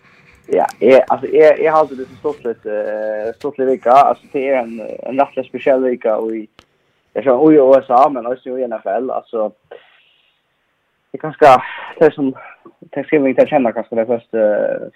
Ja, 0.48 0.66
jag 0.80 1.02
alltså 1.08 1.28
jag 1.28 1.60
jag 1.60 1.72
har 1.72 1.80
alltid 1.80 1.98
det 1.98 2.06
så 2.06 2.16
stort 2.16 2.44
lite 2.44 3.34
stort 3.38 3.58
lite 3.58 3.72
vecka. 3.72 3.92
Alltså 3.92 4.26
det 4.32 4.50
är 4.50 4.58
en 4.58 4.82
en 5.04 5.20
rätt 5.20 5.46
speciell 5.46 5.84
vecka 5.84 6.18
och 6.18 6.36
i 6.36 6.48
jag 7.14 7.24
kör 7.24 7.52
i 7.52 7.56
USA 7.56 8.10
men 8.10 8.26
också 8.26 8.50
i 8.50 8.68
NFL 8.68 9.12
alltså 9.12 9.52
det 11.12 11.18
kanske 11.18 11.62
det 12.00 12.14
som 12.14 12.34
det 12.80 13.04
ska 13.04 13.20
vi 13.20 13.36
ta 13.36 13.46
känna 13.46 13.72
kanske 13.72 13.96
det 13.96 14.06
första 14.06 14.38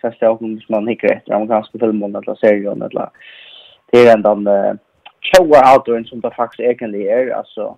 första 0.02 0.32
året 0.32 0.40
som 0.40 0.60
man 0.70 0.88
hickar 0.88 1.08
efter 1.08 1.34
amerikanska 1.34 1.80
filmen 1.80 2.16
eller 2.16 2.36
serien 2.36 2.82
eller 2.82 3.10
det 3.92 4.08
är 4.08 4.14
ändå 4.14 4.36
shower 5.22 5.74
outdoor 5.74 6.04
som 6.04 6.20
det 6.20 6.32
faktiskt 6.32 6.60
egentligen 6.60 6.96
är 6.96 7.30
alltså 7.30 7.78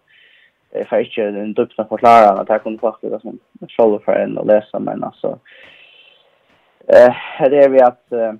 det 0.72 0.80
är 0.80 0.86
faktiskt 0.86 1.18
en 1.18 1.54
dubbla 1.54 1.86
förklara 1.86 2.30
att 2.30 2.50
jag 2.50 2.64
kunde 2.64 2.80
faktiskt 2.80 3.12
det 3.14 3.20
som 3.20 3.40
shower 3.78 4.00
för 4.00 4.12
en 4.12 4.38
och 4.38 4.48
läsa 4.48 4.80
men 4.80 5.04
alltså 5.04 5.40
Eh, 6.90 7.14
det 7.50 7.58
är 7.64 7.70
vi 7.70 7.82
att 7.82 8.12
eh, 8.12 8.34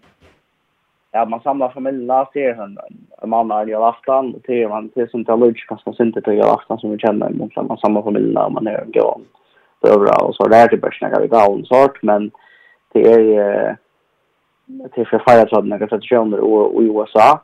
ja, 1.12 1.26
man 1.26 1.40
samlar 1.40 1.70
familjerna 1.70 2.26
till 2.26 2.48
en, 2.48 2.78
en 3.22 3.30
man 3.30 3.52
är 3.52 3.70
i 3.70 3.74
afton 3.74 4.36
och 4.36 4.44
till 4.44 4.68
man 4.68 4.90
till 4.90 5.10
som 5.10 5.26
tar 5.26 5.38
lunch 5.38 5.66
kanske 5.68 5.94
synte 5.94 6.22
till 6.22 6.42
afton 6.42 6.80
som 6.80 6.92
vi 6.92 6.98
känner 6.98 7.30
men 7.30 7.50
så 7.50 7.64
man 7.64 7.78
samlar 7.78 8.02
familjen 8.02 8.38
och 8.38 8.52
man 8.52 8.68
är 8.68 8.82
en 8.82 8.92
gång 8.92 9.26
över 9.82 10.24
och 10.24 10.36
så 10.36 10.48
där 10.48 10.68
till 10.68 10.80
börsen 10.80 11.12
jag 11.12 11.30
gav 11.30 11.54
en 11.54 11.66
sort 11.66 12.04
men 12.04 12.32
det 12.94 13.14
är 13.14 13.20
ju 13.20 13.76
till 14.94 15.08
för 15.08 15.20
fira 15.20 15.50
sådana 15.50 15.76
några 15.76 15.88
traditioner 15.88 16.40
och 16.40 16.84
i 16.84 16.86
USA 16.86 17.42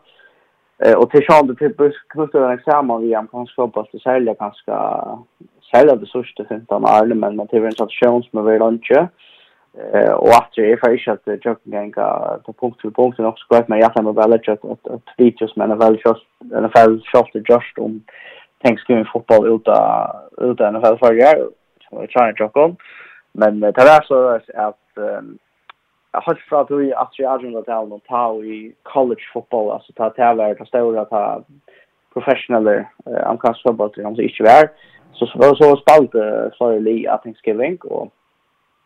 eh 0.86 0.94
och 0.94 1.10
till 1.10 1.26
sjön 1.26 1.48
det 1.48 1.56
typ 1.56 1.78
knutar 2.10 2.42
en 2.42 2.60
examen 2.60 3.02
vi 3.02 3.16
am 3.16 3.28
kanske 3.28 3.62
hoppas 3.62 3.88
det 3.92 4.00
sälja 4.00 4.36
kanske 4.36 4.72
sälja 5.72 5.96
det 5.96 6.06
sista 6.06 6.46
15 6.46 6.84
år 6.84 7.13
men 7.13 7.36
man 7.36 7.48
till 7.48 7.66
en 7.66 7.74
tradition 7.74 8.24
som 8.24 8.39
är 8.39 8.44
väl 8.44 8.60
lunch 8.60 8.92
eh 9.77 10.13
och 10.13 10.29
att 10.29 10.49
det 10.55 10.71
är 10.71 10.77
för 10.77 11.12
att 11.12 11.25
det 11.25 11.45
jag 11.45 11.57
kan 11.71 11.91
gå 11.91 12.39
på 12.45 12.53
punkt 12.53 12.81
till 12.81 12.91
punkt 12.91 13.19
och 13.19 13.25
också 13.25 13.45
gott 13.49 13.67
med 13.67 13.79
jag 13.79 13.89
har 13.89 14.13
väl 14.13 14.29
lägga 14.29 14.53
att 14.53 14.65
att 14.65 15.15
features 15.17 15.55
men 15.55 15.77
väl 15.77 16.01
just 16.05 16.25
en 16.53 16.69
fall 16.69 17.01
shot 17.05 17.29
just 17.33 17.77
om 17.77 18.01
Thanksgiving 18.63 19.05
fotboll 19.05 19.47
uta 19.47 20.09
uta 20.38 20.67
en 20.67 20.81
fall 20.81 20.97
för 20.97 21.13
jag 21.13 21.36
som 21.89 21.99
jag 21.99 22.09
trying 22.09 22.36
to 22.36 22.49
come 22.49 22.75
men 23.31 23.59
det 23.59 23.67
är 23.67 24.01
så 24.01 24.27
att 24.27 24.43
jag 26.12 26.21
har 26.21 26.36
fra 26.49 26.62
att 26.62 26.71
vi 26.71 26.93
att 26.93 27.19
jag 27.19 27.29
har 27.29 27.39
något 27.39 27.65
tal 27.65 27.89
något 27.89 28.05
ta 28.05 28.36
i 28.43 28.73
college 28.83 29.23
fotboll 29.33 29.71
alltså 29.71 29.93
ta 29.93 30.09
tävlar 30.09 30.55
ta 30.55 30.65
stora 30.65 31.05
ta 31.05 31.43
professionella 32.13 32.86
amerikansk 33.05 33.62
fotboll 33.62 33.93
som 33.93 34.07
inte 34.07 34.43
är 34.43 34.69
så 35.13 35.25
så 35.25 35.55
så 35.55 35.77
spalt 35.77 36.12
för 36.57 36.79
Lee 36.79 37.15
I 37.15 37.17
Thanksgiving 37.23 37.77
och 37.77 38.13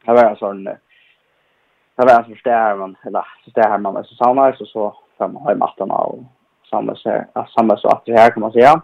det 0.08 0.16
var 0.16 0.30
en 0.30 0.40
sånn, 0.40 0.64
det 0.64 2.06
var 2.08 2.14
en 2.16 2.28
sånn 2.30 2.40
stær 2.40 2.78
man, 2.80 2.96
eller 3.06 3.32
så 3.44 3.52
stær 3.52 3.74
her 3.74 3.82
man 3.84 4.04
så 4.08 4.16
samlet, 4.16 4.62
og 4.64 4.70
så 4.72 4.92
får 5.18 5.34
man 5.34 5.44
ha 5.44 5.56
i 5.56 5.60
matten 5.60 5.92
av 5.92 6.22
samlet 6.70 7.02
så 7.02 7.18
samlet 7.56 7.84
det 8.06 8.20
her 8.20 8.32
kan 8.32 8.46
man 8.46 8.54
si, 8.56 8.64
ja. 8.64 8.78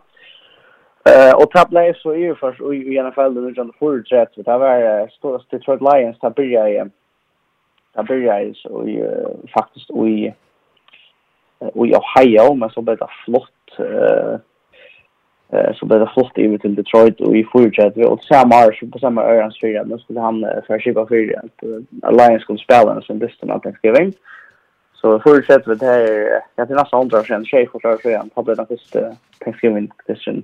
Eh 1.10 1.36
och 1.36 1.52
Traplay 1.52 1.94
så 1.94 2.12
är 2.12 2.18
ju 2.18 2.36
först 2.36 2.62
i 2.62 3.02
NFL 3.02 3.34
den 3.34 3.38
under 3.38 4.28
så 4.36 4.42
det 4.42 4.58
var 4.58 5.08
stora 5.08 5.40
Detroit 5.50 5.82
Lions 5.82 6.20
där 6.20 6.30
börjar 6.30 6.68
i 6.68 6.90
där 7.94 8.04
börjar 8.04 8.40
i 8.40 8.54
så 8.54 8.88
i 8.88 9.04
faktiskt 9.54 9.90
i 9.92 10.34
i 11.60 11.96
Ohio 11.96 12.54
men 12.56 12.70
så 12.70 12.82
blev 12.82 12.98
det 12.98 13.08
flott 13.26 13.80
eh 13.80 14.40
så 15.74 15.86
blev 15.86 16.00
det 16.00 16.12
flott 16.14 16.38
i 16.38 16.58
till 16.58 16.76
Detroit 16.76 17.22
och 17.22 17.36
i 17.38 17.44
fortsatt. 17.44 17.98
Vi 17.98 18.06
åt 18.06 18.24
samma 18.24 18.66
år 18.66 18.90
på 18.92 19.00
samma 19.00 19.22
år 19.22 19.54
fyra 19.62 19.84
men 19.84 20.00
skulle 20.00 20.20
han 20.20 20.46
för 20.68 20.80
skipa 20.80 21.08
fyra 21.08 21.40
att 21.40 21.64
Alliance 22.02 22.40
skulle 22.40 22.60
spela 22.60 23.02
sen 23.02 23.20
distan 23.20 23.52
av 23.52 23.60
Thanksgiving 23.60 24.14
så 24.94 25.20
fortsatt 25.20 25.68
vi 25.68 25.76
det 25.76 25.86
här 25.86 26.42
jag 26.56 26.68
till 26.68 26.76
nästa 26.76 26.98
andra 26.98 27.18
sen 27.18 27.26
sedan 27.26 27.46
tjej 27.46 27.68
för 27.68 27.86
år 27.86 27.98
sedan 27.98 28.30
hade 28.36 28.56
den 28.56 28.66
första 28.66 29.00
Thanksgiving 29.44 29.92
distan 30.08 30.44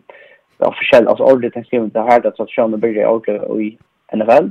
officiell 0.58 1.08
alltså 1.08 1.24
ordentligt 1.24 1.54
Thanksgiving 1.54 1.90
det 1.90 2.02
här 2.02 2.28
att 2.28 2.50
Sean 2.50 2.80
Burger 2.80 3.08
och 3.52 3.62
i 3.62 3.78
NFL 4.16 4.50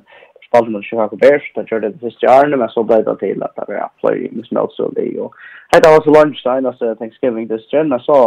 spalten 0.49 0.73
mot 0.73 0.85
Chicago 0.85 1.17
Bears, 1.17 1.53
det 1.55 1.71
gjorde 1.71 1.91
det 1.91 2.01
siste 2.01 2.27
årene, 2.27 2.57
men 2.57 2.69
så 2.73 2.83
ble 2.83 3.03
det 3.05 3.17
til 3.21 3.43
at 3.45 3.57
det 3.57 3.67
var 3.69 3.93
flere 4.01 4.31
misnøyelser 4.33 4.89
og 4.89 4.95
det, 4.97 5.09
og 5.21 5.35
dette 5.75 5.93
var 5.93 6.05
så 6.05 6.15
lunch 6.17 6.45
da, 6.45 6.57
eneste 6.59 6.95
Thanksgiving-distrin, 7.01 7.93
og 7.93 8.01
så 8.07 8.19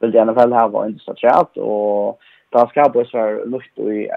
vill 0.00 0.14
gärna 0.14 0.32
väl 0.32 0.52
ha 0.52 0.68
var 0.68 0.86
inte 0.86 1.04
så 1.04 1.14
trätt 1.14 1.56
och 1.56 2.20
ta 2.50 2.68
ska 2.68 2.88
på 2.88 3.04
så 3.04 3.44
lukt 3.44 3.78
i 3.78 4.08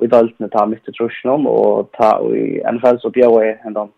i 0.00 0.06
daltne 0.06 0.48
ta 0.48 0.66
mitt 0.66 0.88
i 0.88 0.92
trusjon 0.92 1.46
og 1.46 1.90
ta 1.92 2.10
i 2.34 2.60
NFL 2.72 2.98
så 3.00 3.10
bjør 3.10 3.42
jeg 3.42 3.58
en 3.60 3.66
ända 3.66 3.88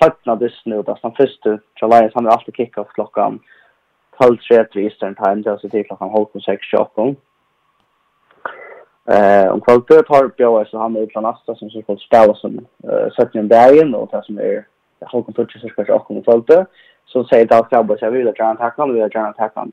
sakna 0.00 0.34
det 0.36 0.52
nu 0.66 0.82
da 0.82 0.96
som 1.00 1.12
første 1.12 1.58
July 1.80 2.10
som 2.10 2.26
är 2.26 2.30
alltid 2.30 2.56
kick 2.56 2.78
off 2.78 2.88
klockan 2.94 3.40
12:30 4.20 4.78
Eastern 4.78 5.14
time 5.14 5.42
det 5.42 5.50
då 5.50 5.58
så 5.58 5.68
till 5.68 5.84
klockan 5.84 6.10
12:06 6.10 7.16
Eh 9.10 9.52
om 9.52 9.60
kvalitet 9.60 10.08
har 10.08 10.28
bjöd 10.28 10.68
så 10.68 10.78
han 10.78 10.96
är 10.96 11.00
utan 11.00 11.22
nästa 11.22 11.54
som 11.54 11.70
så 11.70 11.82
kallas 11.82 12.02
spela 12.02 12.34
som 12.34 12.66
uh, 12.84 13.10
17. 13.16 13.48
dagen 13.48 13.94
og 13.94 14.08
det 14.12 14.24
som 14.24 14.38
er 14.38 14.64
halv 15.06 15.32
touch 15.32 15.60
så 15.60 15.68
ska 15.68 15.84
jag 15.88 16.24
kvalitet 16.24 16.66
så 17.12 17.24
säger 17.24 17.46
det 17.46 17.58
att 17.58 17.68
klubbar 17.68 17.96
så 17.96 18.10
vill 18.10 18.26
jag 18.26 18.38
gärna 18.38 18.54
tacka 18.54 18.82
honom, 18.82 18.94
vill 18.94 19.02
jag 19.02 19.14
gärna 19.14 19.32
tacka. 19.32 19.66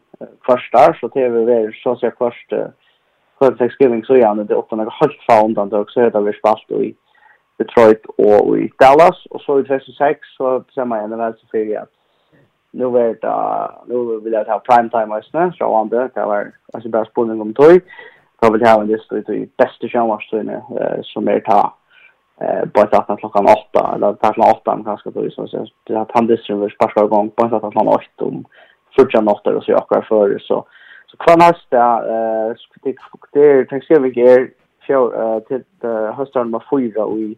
Först 0.45 0.71
där 0.73 0.93
så 0.93 1.07
det 1.07 1.21
är 1.21 1.29
väl 1.29 1.73
så 1.73 1.95
ser 1.95 2.13
först 2.17 2.53
för 3.39 3.51
Thanksgiving 3.51 4.03
så 4.03 4.17
gärna 4.17 4.43
det 4.43 4.55
åtta 4.55 4.75
några 4.75 4.89
helt 4.89 5.21
få 5.29 5.45
undan 5.45 5.69
så 5.69 6.09
det 6.09 6.21
vi 6.21 6.33
spalt 6.33 6.71
i 6.71 6.95
Detroit 7.57 8.05
och 8.05 8.57
i 8.57 8.71
Dallas 8.79 9.25
och 9.25 9.41
så 9.41 9.59
i 9.59 9.63
2006 9.63 10.19
så 10.37 10.63
ser 10.75 10.85
man 10.85 10.99
ändå 10.99 11.17
väl 11.17 11.33
så 11.33 11.47
för 11.51 11.77
att 11.77 11.89
nu 12.71 12.89
vet 12.89 13.21
det 13.21 13.71
nu 13.85 14.19
vill 14.23 14.33
jag 14.33 14.45
ha 14.45 14.59
prime 14.59 14.89
time 14.89 15.15
nästan 15.15 15.53
så 15.53 15.75
han 15.75 15.89
det 15.89 16.09
det 16.13 16.25
var 16.25 16.51
alltså 16.73 16.89
bara 16.89 17.05
spolning 17.05 17.41
om 17.41 17.53
toy 17.53 17.81
så 18.43 18.51
vill 18.51 18.61
jag 18.61 18.69
ha 18.69 18.81
en 18.81 18.87
list 18.87 19.11
i 19.11 19.49
bästa 19.57 19.87
showmaster 19.87 20.61
som 21.03 21.27
är 21.27 21.39
ta 21.39 21.73
eh 22.41 22.69
på 22.69 22.81
att 22.81 23.09
att 23.09 23.19
klockan 23.19 23.45
8 23.71 23.91
eller 23.95 24.07
där 24.07 24.33
klockan 24.33 24.51
8 24.51 24.71
om 24.71 24.83
kanske 24.83 25.09
då 25.09 25.29
så 25.29 25.47
så 25.47 25.67
det 25.83 26.01
att 26.01 26.11
han 26.13 26.27
distrin 26.27 26.61
vill 26.61 26.71
sparka 26.71 27.05
igång 27.05 27.29
på 27.29 27.45
att 27.45 27.61
klockan 27.61 27.87
8 27.87 27.99
om 28.17 28.45
första 28.95 29.21
natten 29.21 29.55
och 29.55 29.63
så 29.63 29.71
jag 29.71 29.87
kvar 29.87 30.01
för 30.01 30.39
så 30.39 30.65
så 31.07 31.17
kvar 31.17 31.37
nästa 31.37 31.81
eh 32.13 32.55
det 32.83 32.95
det 33.33 33.65
tänker 33.65 33.93
jag 33.93 34.01
vi 34.01 34.09
ger 34.09 34.49
för 34.87 35.39
till 35.39 35.63
hösten 36.15 36.49
med 36.49 36.61
fyra 36.71 37.05
och 37.05 37.17
i 37.17 37.35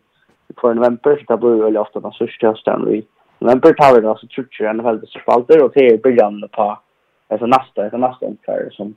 för 0.61 0.73
november 0.73 1.25
så 1.27 1.37
blir 1.37 1.63
väl 1.63 1.77
ofta 1.77 1.99
den 1.99 2.11
sista 2.11 2.47
hösten 2.47 2.87
i 2.95 3.05
november 3.39 3.73
tar 3.73 3.95
vi 3.95 4.01
då 4.01 4.15
så 4.15 4.27
tror 4.27 4.47
jag 4.59 4.65
i 4.65 4.69
alla 4.69 4.83
fall 4.83 4.99
det 4.99 5.07
spalter 5.07 5.63
och 5.63 5.71
det 5.75 5.87
är 5.87 5.97
början 5.97 6.49
på 6.51 6.79
alltså 7.29 7.45
nästa 7.45 7.83
alltså 7.83 7.97
nästa 7.97 8.25
inför 8.25 8.69
som 8.71 8.95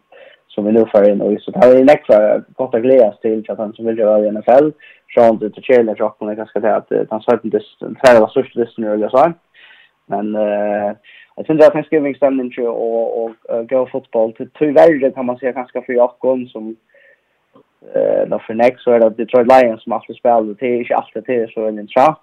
som 0.49 0.65
vi 0.65 0.73
nu 0.73 0.87
får 0.93 1.11
in 1.11 1.21
och 1.21 1.41
så 1.41 1.53
tar 1.53 1.75
vi 1.75 1.85
nästa 1.85 2.39
gott 2.57 2.75
att 2.75 2.83
glädjas 2.83 3.21
till 3.21 3.51
att 3.51 3.59
han 3.59 3.73
som 3.73 3.87
vill 3.87 3.99
göra 3.99 4.27
i 4.27 4.31
NFL 4.33 4.71
Sean 5.15 5.39
det 5.39 5.51
till 5.51 5.63
Chelsea 5.63 5.95
jag 5.99 6.17
kommer 6.17 6.35
ganska 6.35 6.61
till 6.61 6.71
att 7.01 7.11
han 7.11 7.23
sa 7.23 7.33
inte 7.33 7.61
den 7.81 7.95
tredje 7.95 8.21
var 8.21 8.29
största 8.29 8.61
listan 8.61 8.85
eller 8.85 9.09
så. 9.09 9.33
Men 10.07 10.35
eh 10.35 10.93
jag 11.37 11.47
syns 11.47 11.67
att 11.67 11.73
Thanksgiving 11.73 12.15
ska 12.15 12.31
vinna 12.31 12.49
stämning 12.49 12.53
ju 12.57 12.69
och 12.69 13.25
och 13.25 13.69
gå 13.69 13.87
fotboll 13.87 14.33
till 14.33 14.51
tyvärr 14.55 15.11
kan 15.11 15.27
man 15.27 15.39
säga 15.39 15.53
ganska 15.53 15.83
för 15.83 15.93
Jakob 15.93 16.49
som 16.49 16.77
eh 17.95 18.29
då 18.29 18.39
för 18.39 18.55
next 18.55 18.85
så 18.85 18.91
är 18.91 19.01
det 19.01 19.11
Detroit 19.11 19.47
Lions 19.53 19.83
som 19.83 19.93
alltid 19.93 20.17
spelar 20.17 20.43
det 20.43 20.67
är 20.67 20.79
inte 20.81 20.97
alltid 20.97 21.25
det 21.27 21.53
så 21.53 21.67
en 21.67 21.79
intressant 21.79 22.19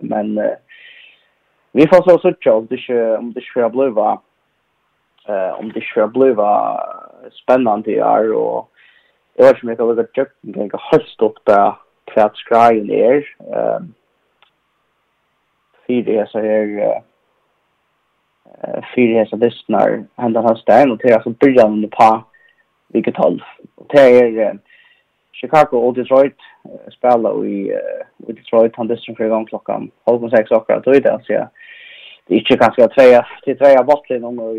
men 0.00 0.40
vi 1.72 1.86
får 1.86 2.10
så 2.10 2.18
så 2.18 2.32
jobb 2.40 2.66
det 2.68 2.94
är 2.94 3.18
om 3.18 3.32
det 3.32 3.40
ska 3.40 3.68
bli 3.68 3.88
va 3.88 4.22
eh 5.28 5.60
om 5.60 5.72
det 5.72 5.84
ska 5.84 6.06
bli 6.06 6.32
va 6.32 6.80
spännande 7.42 7.90
är 7.90 8.32
och 8.32 8.70
Jag 9.36 9.44
vet 9.44 9.62
inte 9.62 9.82
om 9.82 9.88
jag 9.88 9.96
kan 9.96 9.96
lägga 9.96 10.08
tjöken, 10.14 10.60
jag 10.62 10.70
kan 10.70 10.80
halvstått 10.82 11.44
bara 11.44 11.76
kvart 12.12 12.36
skrein 12.36 12.90
er 12.90 13.22
ehm 13.40 13.94
fyrir 15.86 16.26
så 16.26 16.40
her 16.40 16.78
eh 16.84 17.00
fyrir 18.94 19.18
hesa 19.18 19.36
listnar 19.36 20.04
handa 20.16 20.40
hastan 20.42 20.90
och 20.90 20.98
det 20.98 21.10
är 21.10 21.30
byrja 21.30 21.64
början 21.64 21.90
på 21.90 22.24
vika 22.88 23.10
12 23.10 23.40
og 23.76 23.88
tær 23.88 24.08
er 24.24 24.58
Chicago 25.32 25.76
och 25.76 25.94
Detroit 25.94 26.40
spelar 26.90 27.46
i 27.46 27.72
i 28.28 28.32
Detroit. 28.32 28.76
Han 28.76 28.88
distan 28.88 29.16
för 29.16 29.28
gång 29.28 29.46
klockan 29.46 29.90
halv 30.06 30.30
6 30.30 30.50
okkar 30.50 30.80
tøy 30.80 31.00
der 31.00 31.18
så 31.18 31.32
ja 31.32 31.48
det 32.26 32.34
är 32.34 32.38
inte 32.38 32.56
ganska 32.56 32.88
tvåa 32.88 33.26
till 33.44 33.58
tvåa 33.58 33.82
bottlen 33.82 34.24
om 34.24 34.38
og 34.38 34.56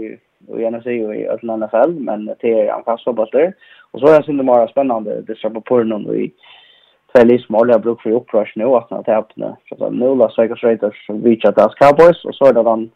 og 0.47 0.59
gärna 0.59 0.81
sig 0.81 0.97
i 0.97 1.27
Ötland 1.27 1.63
NFL 1.63 1.89
men 1.99 2.25
det 2.41 2.53
är 2.53 2.77
en 2.77 2.83
fast 2.83 3.05
bottler 3.05 3.53
och 3.91 3.99
så 3.99 4.07
är 4.07 4.19
det 4.19 4.25
synd 4.25 4.39
det 4.39 4.43
bara 4.43 4.67
spännande 4.67 5.21
det 5.21 5.37
ska 5.37 5.49
på 5.49 5.61
pornon 5.61 6.05
och 6.05 6.15
i 6.15 6.31
så 7.15 7.21
är 7.21 7.25
liksom 7.25 7.55
alla 7.55 7.79
bruk 7.79 8.01
för 8.01 8.11
upprush 8.11 8.51
nu 8.55 8.65
att 8.65 8.91
när 8.91 9.03
det 9.03 9.17
öppnar 9.17 9.55
så 9.69 9.75
då 9.75 9.89
nu 9.89 10.15
Las 10.15 10.39
Vegas 10.39 10.63
Raiders 10.63 11.09
reach 11.09 11.45
out 11.45 11.55
Dallas 11.55 11.75
Cowboys 11.75 12.25
och 12.25 12.35
så 12.35 12.51
där 12.51 12.63
den 12.63 12.91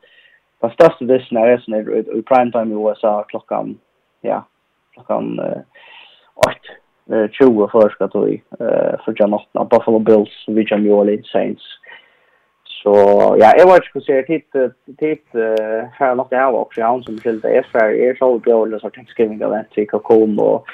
den 0.61 0.71
största 0.71 1.05
dissen 1.05 1.37
är 1.37 1.57
sen 1.57 1.73
i 2.17 2.21
prime 2.21 2.51
time 2.51 2.75
i 2.75 2.83
USA 2.83 3.23
klockan 3.23 3.77
ja 4.21 4.45
klockan 4.93 5.39
eh 5.39 7.29
20 7.31 7.67
för 7.67 7.89
ska 7.89 8.07
då 8.07 8.27
i 8.29 8.43
eh 8.59 8.99
för 9.05 9.13
Jonathan 9.15 9.67
Buffalo 9.67 9.99
Bills 9.99 10.45
reach 10.47 10.71
New 10.71 10.93
Orleans 10.93 11.31
Saints 11.31 11.63
Så 12.83 12.93
ja, 13.39 13.49
jeg 13.57 13.67
var 13.67 13.75
ikke 13.75 13.99
kusert 13.99 14.27
hit, 14.27 14.55
hit 14.99 15.25
uh, 15.35 15.81
her 15.99 16.13
nok 16.15 16.31
jeg 16.31 16.39
jag 16.39 16.55
også, 16.55 16.81
han 16.81 17.03
som 17.03 17.17
skylder, 17.17 17.49
jeg 17.49 18.09
är 18.09 18.15
så 18.19 18.37
bjørlig, 18.37 18.81
så 18.81 18.89
tenker 18.89 19.11
skriving 19.11 19.43
av 19.43 19.53
en 19.53 19.65
til 19.75 19.87
Kakon, 19.87 20.39
og 20.39 20.67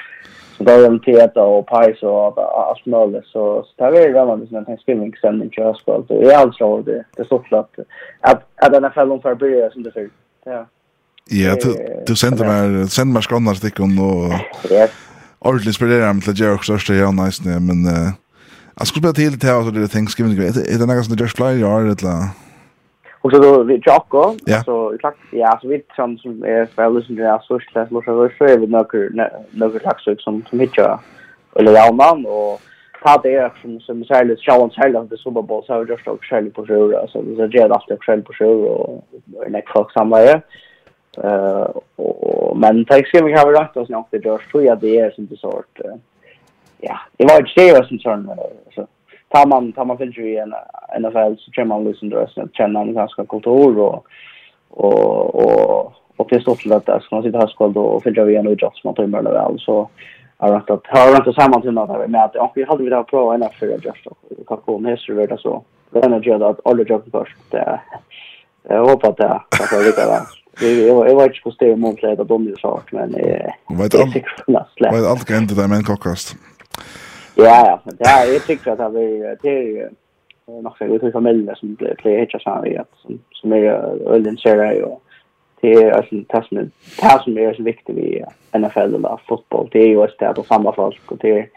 så 0.56 0.64
går 0.64 0.82
de 0.82 1.00
teater 1.00 1.42
och 1.42 1.66
pajs 1.66 2.02
och 2.02 2.38
allt 2.68 2.86
möjligt. 2.86 3.26
Så, 3.26 3.62
så 3.62 3.72
det 3.76 3.84
här 3.84 3.92
är 3.92 4.12
gammalt 4.12 4.48
som 4.48 4.56
en 4.56 4.78
skrivningssändning 4.78 5.50
till 5.50 5.64
höstskål. 5.64 6.04
Det 6.08 6.14
är 6.14 6.36
alltså 6.38 6.82
det, 6.82 7.04
det 7.16 7.22
är 7.22 7.26
stort 7.26 7.52
att, 7.52 7.70
att, 8.20 8.42
att 8.56 8.82
NFL 8.82 9.22
för 9.22 9.34
börja 9.34 9.70
som 9.70 9.82
det 9.82 9.92
ser 9.92 10.00
ut. 10.00 10.12
Ja, 10.44 10.66
ja 11.30 11.54
du, 11.54 11.76
du 12.06 12.16
sender 12.16 12.46
meg, 12.46 12.88
sender 12.88 13.16
meg 13.18 13.24
skånda 13.26 13.54
stikken 13.58 13.96
og 13.98 14.30
yes. 14.70 14.92
ordentlig 15.40 15.72
inspirerer 15.74 16.12
meg 16.14 16.22
til 16.22 16.36
å 16.36 16.38
gjøre 16.38 16.58
også 16.60 16.68
største 16.70 16.98
ja, 17.00 17.08
nice, 17.10 17.42
men 17.42 17.82
uh, 17.90 18.14
jeg 18.78 18.86
skulle 18.86 19.02
spille 19.02 19.18
til 19.18 19.38
til 19.42 19.50
å 19.50 19.72
det 19.74 19.88
er 19.88 19.92
ting 19.92 20.06
skrivning. 20.10 20.38
Er 20.38 20.78
det 20.78 20.86
noe 20.86 21.02
som 21.02 21.16
du 21.16 21.24
gjør 21.24 21.34
flere 21.34 21.66
år, 21.66 21.90
eller? 21.96 22.28
Och 23.26 23.32
så 23.32 23.38
då 23.38 23.62
vi 23.62 23.80
chocko 23.82 24.34
så 24.64 24.94
i 24.94 24.98
klack 24.98 25.16
ja 25.30 25.58
så 25.62 25.68
vi 25.68 25.82
som 25.96 26.18
som 26.18 26.44
är 26.44 26.68
väl 26.76 26.94
lyssnar 26.94 27.16
det 27.16 27.40
så 27.42 27.60
så 27.72 27.86
så 27.88 28.02
så 28.04 28.14
vara 28.14 28.30
så 28.38 28.44
är 28.44 28.58
vi 28.58 28.66
några 28.66 29.30
några 29.50 29.78
klack 29.78 30.00
som 30.18 30.44
som 30.50 30.60
hitcha 30.60 31.00
eller 31.54 31.72
ja 31.72 31.92
man 31.92 32.26
och 32.26 32.60
ta 33.02 33.20
det 33.22 33.34
är 33.34 33.52
som 33.62 33.80
som 33.80 34.04
särskilt 34.04 34.40
Charles 34.40 34.76
Highland 34.76 35.10
det 35.10 35.16
Super 35.16 35.42
Bowl 35.42 35.64
så 35.64 35.72
har 35.72 35.86
just 35.86 36.08
också 36.08 36.26
själv 36.28 36.50
på 36.50 36.66
sjö 36.66 37.00
alltså 37.00 37.22
det 37.22 37.42
är 37.42 37.68
det 37.68 37.74
alltid 37.74 38.02
själv 38.02 38.22
på 38.22 38.32
sjö 38.32 38.46
och 38.46 39.04
en 39.46 39.54
extra 39.54 39.86
samlare 39.94 40.42
eh 41.24 41.68
och 41.96 42.56
men 42.56 42.84
tack 42.84 43.14
har 43.14 43.50
vi 43.50 43.58
rätt 43.58 43.76
oss 43.76 43.88
något 43.88 44.10
det 44.10 44.24
gör 44.24 44.38
tror 44.38 44.64
jag 44.64 44.80
det 44.80 44.98
är 44.98 45.10
som 45.10 45.26
det 45.26 45.36
sort 45.36 45.80
ja. 46.80 47.00
Det 47.16 47.24
var 47.24 47.40
ju 47.40 47.72
det 47.72 47.88
som 47.88 47.98
sån 47.98 48.30
så 48.74 48.86
tar 49.28 49.46
man 49.46 49.72
tar 49.72 49.84
man 49.84 49.98
följer 49.98 50.26
i 50.26 50.36
en 50.36 50.54
NFL 51.00 51.34
så 51.38 51.50
kör 51.52 51.64
man 51.64 51.84
liksom 51.84 52.10
då 52.10 52.26
så 52.34 52.48
känner 52.52 52.72
man 52.72 52.94
ganska 52.94 53.26
kultur 53.26 53.78
och 53.78 54.06
och 54.70 55.34
och 55.34 55.92
och 56.16 56.26
det 56.30 56.40
står 56.40 56.54
till 56.54 56.72
att 56.72 56.86
det 56.86 57.00
ska 57.00 57.16
man 57.16 57.24
sitta 57.24 57.38
här 57.38 57.46
skall 57.46 57.72
då 57.72 57.82
och 57.82 58.02
fylla 58.02 58.24
vi 58.24 58.36
en 58.36 58.48
idrott 58.48 58.76
som 58.76 58.88
man 58.88 58.94
tar 58.94 59.06
med 59.06 59.24
väl 59.24 59.58
så 59.58 59.88
har 60.36 60.52
rätt 60.52 60.70
att 60.70 60.86
har 60.86 61.12
rätt 61.12 61.28
att 61.28 61.34
samman 61.34 61.62
till 61.62 61.70
något 61.70 62.10
med 62.10 62.24
att 62.24 62.52
vi 62.54 62.64
hade 62.64 62.84
vi 62.84 62.90
då 62.90 63.04
prova 63.04 63.34
en 63.34 63.48
för 63.58 63.74
att 63.74 63.84
just 63.84 64.06
och 64.06 64.18
kan 64.48 64.56
komma 64.56 64.88
här 64.88 64.96
så 64.96 65.12
det 65.12 65.38
så 65.38 65.64
det 65.90 66.04
är 66.04 66.08
nog 66.08 66.42
att 66.42 66.60
alla 66.64 66.82
jobb 66.82 67.02
först 67.12 67.36
det 67.50 67.80
jag 68.68 68.86
hoppas 68.88 69.08
att 69.08 69.16
det 69.16 69.40
ska 69.50 69.78
bli 69.78 69.92
bra 69.92 70.26
Jag 70.60 71.08
jag 71.10 71.16
vet 71.16 71.26
inte 71.26 71.40
hur 71.44 71.54
det 71.58 71.72
är 71.72 71.76
mot 71.76 72.00
det 72.00 72.20
att 72.20 72.28
de 72.28 72.48
är 72.48 72.56
sak, 72.56 72.92
men 72.92 73.14
eh 73.14 73.52
vet 73.78 73.94
inte. 73.94 74.24
Vet 74.46 75.06
alt 75.06 75.24
kan 75.24 75.46
det 75.46 75.68
men 75.68 75.84
kokast. 75.84 76.36
Ja, 77.38 77.80
ja. 77.84 77.92
Det 77.98 78.04
är 78.04 78.32
jag 78.32 78.46
tycker 78.46 78.70
att 78.70 78.94
vi 78.94 79.36
det 79.42 79.80
är 79.80 79.90
nog 80.62 80.78
så 80.78 80.86
lite 80.86 81.12
familj 81.12 81.50
som 81.56 81.74
blir 81.74 81.94
plejer 81.94 82.38
så 82.38 82.50
här 82.50 82.80
att 82.80 82.98
som 83.02 83.18
som 83.32 83.52
är 83.52 83.62
ölen 84.08 84.36
ser 84.36 84.82
och 84.82 85.02
det 85.60 85.72
är 85.72 85.90
alltså 85.90 86.14
det 86.14 86.44
som 87.24 87.38
är 87.38 87.54
så 87.54 87.62
viktigt 87.62 87.98
i 87.98 88.24
NFL 88.58 88.78
eller 88.78 89.20
fotboll. 89.28 89.68
Det 89.72 89.78
är 89.78 89.88
ju 89.88 90.02
att 90.02 90.18
det 90.18 90.24
är 90.24 90.42
samma 90.42 90.72
folk 90.72 91.12
och 91.12 91.18
det 91.18 91.48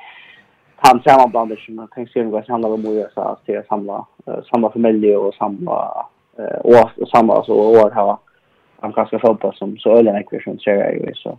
han 0.75 1.01
sammanblandar 1.01 1.55
som 1.55 1.77
jag 1.77 1.91
tänkte 1.91 2.13
se 2.13 2.23
vad 2.23 2.45
det 2.45 2.51
handlar 2.51 2.69
om 2.69 2.85
och 2.85 3.11
så 3.13 3.21
att 3.21 3.41
det 3.45 3.55
är 3.55 3.65
samma 3.69 4.05
samla 4.51 4.69
familj 4.71 5.15
och 5.15 5.33
samma 5.33 6.05
och 6.63 7.09
samma 7.09 7.43
så 7.43 7.53
år 7.53 7.91
ha 7.91 8.19
han 8.79 8.93
kanske 8.93 9.19
fotboll 9.19 9.55
som 9.55 9.77
så 9.77 9.97
ölen 9.97 10.15
är 10.15 10.39
som 10.43 10.59
ser 10.59 10.91
ju 10.91 11.13
så 11.13 11.37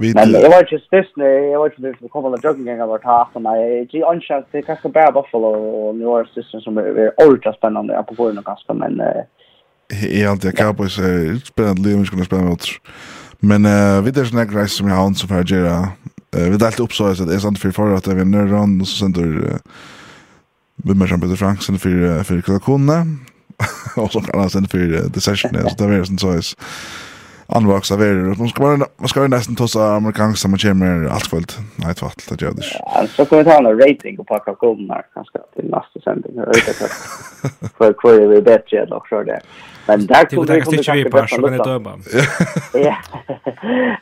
Vi 0.00 0.14
Men 0.14 0.32
jag 0.32 0.50
var 0.50 0.68
just 0.72 0.90
this 0.90 1.06
nej, 1.16 1.50
jag 1.50 1.58
var 1.58 1.68
just 1.68 2.00
this 2.00 2.10
kommer 2.10 2.34
att 2.34 2.44
jogging 2.44 2.66
gänga 2.66 2.82
över 2.84 2.98
tack 2.98 3.28
och 3.32 3.42
nej, 3.42 3.88
det 3.92 3.98
är 3.98 4.20
chans 4.20 4.44
det 4.52 4.62
kanske 4.62 4.88
bara 4.88 5.12
Buffalo 5.12 5.46
och 5.46 5.94
New 5.96 6.08
Orleans 6.08 6.34
system 6.34 6.60
som 6.60 6.78
är 6.78 7.12
ultra 7.28 7.52
spännande 7.52 8.04
på 8.08 8.14
grund 8.14 8.38
av 8.38 8.44
ganska 8.44 8.74
men 8.74 9.00
eh 9.00 9.22
jag 10.10 10.40
tycker 10.40 10.72
på 10.72 10.88
så 10.88 11.02
spännande 11.44 11.88
liv 11.88 12.04
skulle 12.04 12.24
spela 12.24 12.42
mot. 12.42 12.64
Men 13.38 13.66
eh 13.66 14.02
vi 14.02 14.10
det 14.10 14.26
snack 14.26 14.52
race 14.54 14.74
som 14.76 14.88
jag 14.88 14.96
har 14.96 15.12
så 15.14 15.26
för 15.26 15.44
Jera. 15.52 15.88
Vi 16.30 16.56
delte 16.56 16.82
upp 16.82 16.92
så 16.92 17.06
att 17.06 17.28
det 17.28 17.34
är 17.34 17.38
sant 17.38 17.58
för 17.58 17.70
förra 17.70 17.96
att 17.96 18.06
vi 18.06 18.14
vinner 18.14 18.46
run 18.46 18.80
och 18.80 18.88
så 18.88 18.96
sänder 18.96 19.22
vi 20.84 20.94
med 20.94 21.08
Jean-Peter 21.08 21.36
Franksen 21.36 21.78
för 21.78 22.22
för 22.24 22.58
kunna 22.58 23.06
och 23.96 24.12
så 24.12 24.20
kan 24.20 24.40
han 24.40 24.50
sen 24.50 24.68
för 24.68 25.10
the 25.10 25.20
session 25.20 25.50
så 25.70 25.84
det 25.84 25.94
är 25.94 26.04
sånt 26.04 26.20
så 26.20 26.56
anvaks 27.48 27.92
av 27.92 28.02
er. 28.02 28.14
Man 28.38 28.48
ska 28.48 28.62
vara 28.62 28.76
man 28.96 29.08
ska 29.08 29.28
nästan 29.28 29.56
tossa 29.56 29.96
amerikansk 29.96 30.38
som 30.42 30.50
man 30.50 30.58
kommer 30.58 31.08
allt 31.08 31.26
fullt. 31.26 31.58
Nej 31.76 31.94
tvärt 31.94 32.28
det 32.28 32.42
gör 32.42 32.52
det. 32.52 32.62
Ja, 32.78 33.06
Så 33.06 33.24
kan 33.24 33.38
vi 33.38 33.44
ta 33.44 33.58
en 33.58 33.80
rating 33.80 34.18
och 34.18 34.26
packa 34.26 34.52
golden 34.52 34.90
här 34.90 35.04
kanske 35.14 35.38
till 35.54 35.64
nästa 35.64 36.00
sändning. 36.04 36.32
Jag 36.36 36.46
vet 36.46 36.68
inte. 36.68 36.88
För 37.78 37.92
kvar 37.92 38.28
vi 38.28 38.42
bättre 38.42 38.82
än 38.82 38.92
också 38.92 39.22
det. 39.22 39.40
Men 39.86 40.06
där 40.06 40.24
kommer 40.24 40.54
vi 40.54 40.60
kommer 40.60 40.82
kanske 40.82 41.10
bättre 41.10 41.48
än 41.48 41.58
döma. 41.58 41.92
Ja. 42.88 42.96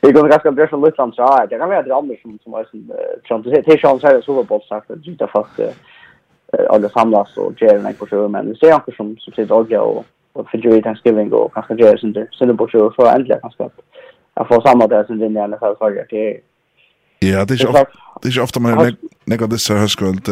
Vi 0.03 0.13
kommer 0.13 0.29
ganska 0.29 0.53
bra 0.53 0.69
så 0.69 0.87
lite 0.87 0.97
så 0.97 1.23
här. 1.23 1.47
Det 1.47 1.59
kan 1.59 1.69
vara 1.69 1.83
det 1.83 1.95
andra 1.95 2.15
som 2.23 2.39
som 2.43 2.55
är 2.55 2.65
som 2.71 2.93
Trump 3.29 3.47
säger 3.47 3.63
till 3.63 3.79
chans 3.79 4.03
här 4.03 4.21
så 4.21 4.33
var 4.33 4.45
bolt 4.45 4.65
sagt 4.65 4.91
att 4.91 5.05
det 5.19 5.27
fast 5.27 5.61
alla 6.71 6.89
samlas 6.89 7.37
och 7.37 7.63
ger 7.63 7.87
en 7.87 7.95
på 7.95 8.07
sjö 8.07 8.29
men 8.29 8.49
det 8.49 8.59
ser 8.59 8.75
också 8.75 8.93
som 8.97 9.17
som 9.17 9.33
sitter 9.33 9.55
och 9.55 10.05
och 10.35 10.51
för 10.51 10.59
jury 10.59 10.83
Thanksgiving 10.83 11.33
och 11.33 11.55
kanske 11.55 11.75
göra 11.75 11.99
sin 11.99 12.13
där. 12.13 12.29
Så 12.31 12.45
det 12.45 12.55
borde 12.55 12.79
ju 12.79 12.91
få 12.97 13.07
ändliga 13.07 13.39
kanske 13.41 13.65
att 13.65 13.79
jag 14.35 14.49
får 14.49 14.61
samma 14.61 14.87
där 14.87 15.05
som 15.05 15.19
den 15.19 15.33
gärna 15.33 15.59
för 15.59 15.75
förra 15.75 16.05
till. 16.05 16.37
Ja, 17.19 17.45
det 17.45 17.55
är 17.55 17.59
ju 17.59 17.85
det 18.23 18.29
är 18.29 18.33
ju 18.33 18.43
ofta 18.43 18.61
man 18.61 18.97
lägger 19.25 19.47
det 19.47 19.59
så 19.59 19.75
här 19.75 19.87
skuld. 19.87 20.29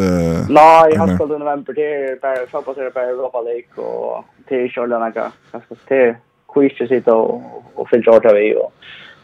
Nej, 0.49 0.91
jag 0.93 0.99
har 0.99 1.15
skuld 1.15 1.31
i 1.31 1.37
november 1.39 1.79
är 1.79 2.19
bara 2.21 2.47
så 2.51 2.61
på 2.61 2.73
sig 2.73 2.91
bara 2.93 3.03
Europa 3.03 3.41
League 3.41 3.85
och 3.85 4.25
till 4.47 4.71
några 4.77 5.11
kanske 5.51 5.75
till 5.87 6.15
quiz 6.53 6.89
sitta 6.89 7.15
och 7.15 7.63
och 7.75 7.89
fylla 7.89 8.03
Georgia 8.05 8.33
vi 8.33 8.55
och 8.55 8.73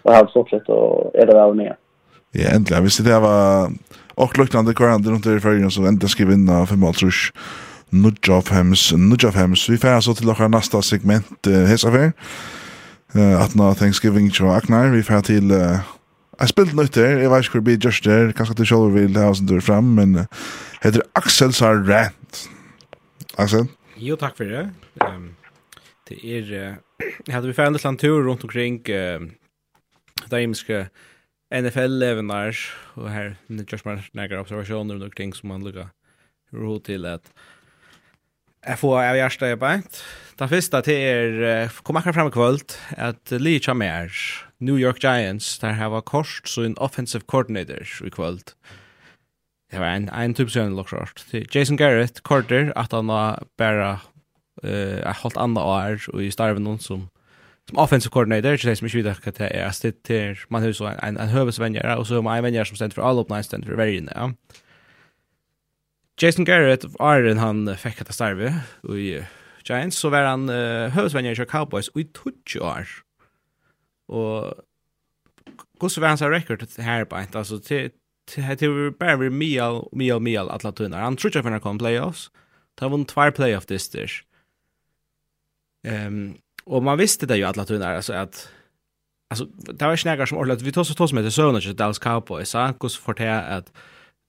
och 0.02 0.14
ha 0.14 0.28
så 0.28 0.46
sett 0.46 0.70
och 0.70 1.16
är 1.16 1.26
det 1.26 1.34
väl 1.34 1.54
med. 1.54 1.76
Ja, 2.32 2.50
äntligen. 2.56 2.84
Visst 2.84 3.06
det 3.06 3.20
var 3.20 3.72
och 4.16 4.38
luktande 4.38 4.74
kvar 4.74 4.88
runt 4.88 5.26
i 5.26 5.40
färgen 5.40 5.72
så 5.72 5.82
äntligen 5.82 6.10
ska 6.10 6.26
vinna 6.26 6.66
för 6.66 6.76
mål 6.76 6.94
tror 6.94 7.12
jag. 7.12 7.42
Nudge 7.92 8.30
of 8.30 8.48
Hems, 8.52 8.94
Nudge 8.94 9.28
of 9.28 9.36
Hems. 9.36 9.70
Vi 9.70 9.78
fer 9.78 10.00
så 10.00 10.14
til 10.14 10.30
dere 10.30 10.50
neste 10.50 10.82
segment 10.86 11.48
uh, 11.48 11.64
hesa 11.70 11.92
fer. 11.94 12.12
Uh, 13.16 13.40
at 13.42 13.56
nå 13.58 13.74
Thanksgiving 13.74 14.30
til 14.34 14.52
Aknar. 14.54 14.92
Vi 14.94 15.04
færer 15.04 15.22
til... 15.22 15.52
Uh, 15.52 15.80
jeg 16.40 16.54
spilte 16.54 16.76
nøyt 16.78 16.96
der, 16.96 17.18
jeg 17.20 17.32
vet 17.32 17.44
ikke 17.44 17.58
hvor 17.58 17.60
det 17.60 17.68
blir 17.68 17.82
just 17.84 18.06
der. 18.06 18.32
Kanskje 18.32 18.56
du 18.56 18.66
selv 18.66 18.94
vil 18.96 19.18
ha 19.18 19.28
oss 19.28 19.42
en 19.42 19.50
tur 19.50 19.60
frem, 19.66 19.84
men 19.98 20.16
uh, 20.16 20.46
heter 20.84 21.04
Axel 21.16 21.54
Sarrant. 21.54 22.46
Axel? 23.38 23.68
Jo, 23.98 24.16
takk 24.16 24.38
for 24.38 24.48
det. 24.48 24.70
Um, 25.04 25.34
det 26.10 26.22
er... 26.24 26.48
Uh, 26.48 27.06
jeg 27.28 27.36
hadde 27.36 27.48
vi 27.48 27.56
færer 27.56 27.74
en 27.74 27.78
liten 27.78 27.98
tur 27.98 28.24
rundt 28.28 28.44
omkring 28.44 28.80
uh, 28.88 29.28
det 30.30 30.44
imenske 30.44 30.88
NFL-levenar, 31.50 32.58
og 32.96 33.12
her 33.12 33.32
nødgjørs 33.48 33.86
man 33.86 34.04
nægger 34.14 34.40
observasjoner 34.40 34.94
rundt 34.94 35.04
omkring 35.04 35.36
som 35.36 35.50
man 35.50 35.64
lukker 35.64 35.90
ro 36.54 36.78
til 36.80 37.06
at 37.06 37.22
Jeg 38.68 38.80
får 38.82 38.98
av 39.00 39.16
hjertet 39.16 39.54
i 39.54 39.60
beint. 39.60 40.02
Den 40.40 40.50
første 40.52 40.82
til 40.84 41.00
er, 41.00 41.72
kom 41.84 42.00
akkurat 42.00 42.18
frem 42.18 42.30
i 42.30 42.34
kvöld, 42.36 42.76
at 43.00 43.32
Lee 43.32 43.74
mer, 43.74 44.12
New 44.60 44.76
York 44.76 45.00
Giants, 45.00 45.58
der 45.60 45.72
har 45.72 45.90
var 45.90 46.02
kort, 46.02 46.42
så 46.46 46.64
en 46.64 46.78
offensive 46.78 47.24
coordinator 47.28 47.88
i 48.06 48.10
kvöld. 48.10 48.54
Det 49.72 49.80
var 49.80 49.96
en, 49.96 50.10
en 50.10 50.34
typ 50.34 50.50
sønne 50.50 50.76
lukkjort. 50.76 51.24
Jason 51.56 51.78
Garrett, 51.78 52.24
Korter, 52.24 52.74
at 52.76 52.92
han 52.92 53.10
har 53.10 53.44
bare 53.58 54.00
uh, 54.64 55.00
er 55.00 55.22
holdt 55.22 55.38
andre 55.38 55.64
år, 55.64 56.10
og 56.14 56.24
i 56.24 56.32
starven 56.32 56.64
noen 56.64 56.80
som, 56.80 57.06
som 57.70 57.78
offensive 57.78 58.12
coordinator, 58.12 58.58
ikke 58.58 58.70
det 58.70 58.78
som 58.78 58.88
ikke 58.88 59.04
vet 59.04 59.24
hva 59.24 59.36
det 59.38 59.52
er, 59.56 59.72
stitt 59.72 60.04
til, 60.04 60.40
man 60.50 60.62
har 60.62 60.74
jo 60.74 60.82
så 60.82 60.90
en, 60.92 61.00
en, 61.04 61.22
en 61.22 61.32
høvesvenjer, 61.32 61.96
og 61.96 62.08
så 62.08 62.20
har 62.20 62.26
man 62.28 62.38
en 62.38 62.50
venjer 62.50 62.68
som 62.68 62.76
stender 62.76 63.00
for 63.00 63.08
alle 63.08 63.24
oppnå, 63.24 63.38
en 63.38 63.48
stender 63.48 63.72
for 63.72 63.80
vergene, 63.80 64.12
ja. 64.16 64.32
Jason 66.20 66.46
Garrett 66.46 66.84
av 66.86 66.98
Arden 67.00 67.40
han 67.40 67.64
fikk 67.80 68.02
hatt 68.02 68.12
starve 68.14 68.52
i 68.84 69.22
Giants, 69.64 70.00
så 70.02 70.12
var 70.12 70.28
han 70.28 70.50
uh, 70.52 70.90
høvdsvenner 70.92 71.38
i 71.38 71.48
Cowboys 71.48 71.92
i 71.96 72.04
20 72.04 72.64
år. 72.66 72.90
Og 74.10 74.66
hvordan 75.80 76.04
var 76.04 76.14
hans 76.16 76.26
rekord 76.26 76.66
her 76.84 77.06
på 77.08 77.16
en, 77.16 77.32
altså 77.34 77.60
til 77.64 77.92
Det 78.30 78.70
var 78.70 78.92
bare 79.00 79.18
vi 79.20 79.30
mial, 79.30 79.88
mial, 79.94 80.20
mial, 80.22 80.52
atla 80.54 80.72
tunnar. 80.72 81.02
Han 81.02 81.18
tror 81.18 81.30
ikke 81.30 81.40
at 81.40 81.52
han 81.52 81.62
kom 81.62 81.80
playoffs. 81.80 82.30
Det 82.78 82.86
var 82.92 82.98
en 82.98 83.06
tvær 83.06 83.32
playoff 83.34 83.66
dyster. 83.66 84.12
Um, 85.88 86.38
og 86.66 86.84
man 86.84 87.00
visste 87.00 87.26
det 87.26 87.40
jo 87.40 87.48
alla 87.48 87.66
tunnar, 87.66 87.96
Alltså 87.96 88.14
att 88.14 88.50
alltså 89.30 89.46
det 89.46 89.86
var 89.86 89.96
snägar 89.96 90.26
som 90.26 90.38
ordlat 90.38 90.62
vi 90.62 90.72
tog 90.72 90.86
så 90.86 90.94
tog 90.94 91.10
som 91.10 91.18
heter 91.18 91.30
Sönage 91.30 91.74
Dallas 91.74 92.00
Cowboys 92.00 92.50
så 92.50 92.74
kus 92.80 92.98
för 92.98 93.14
det 93.14 93.42
att 93.42 93.72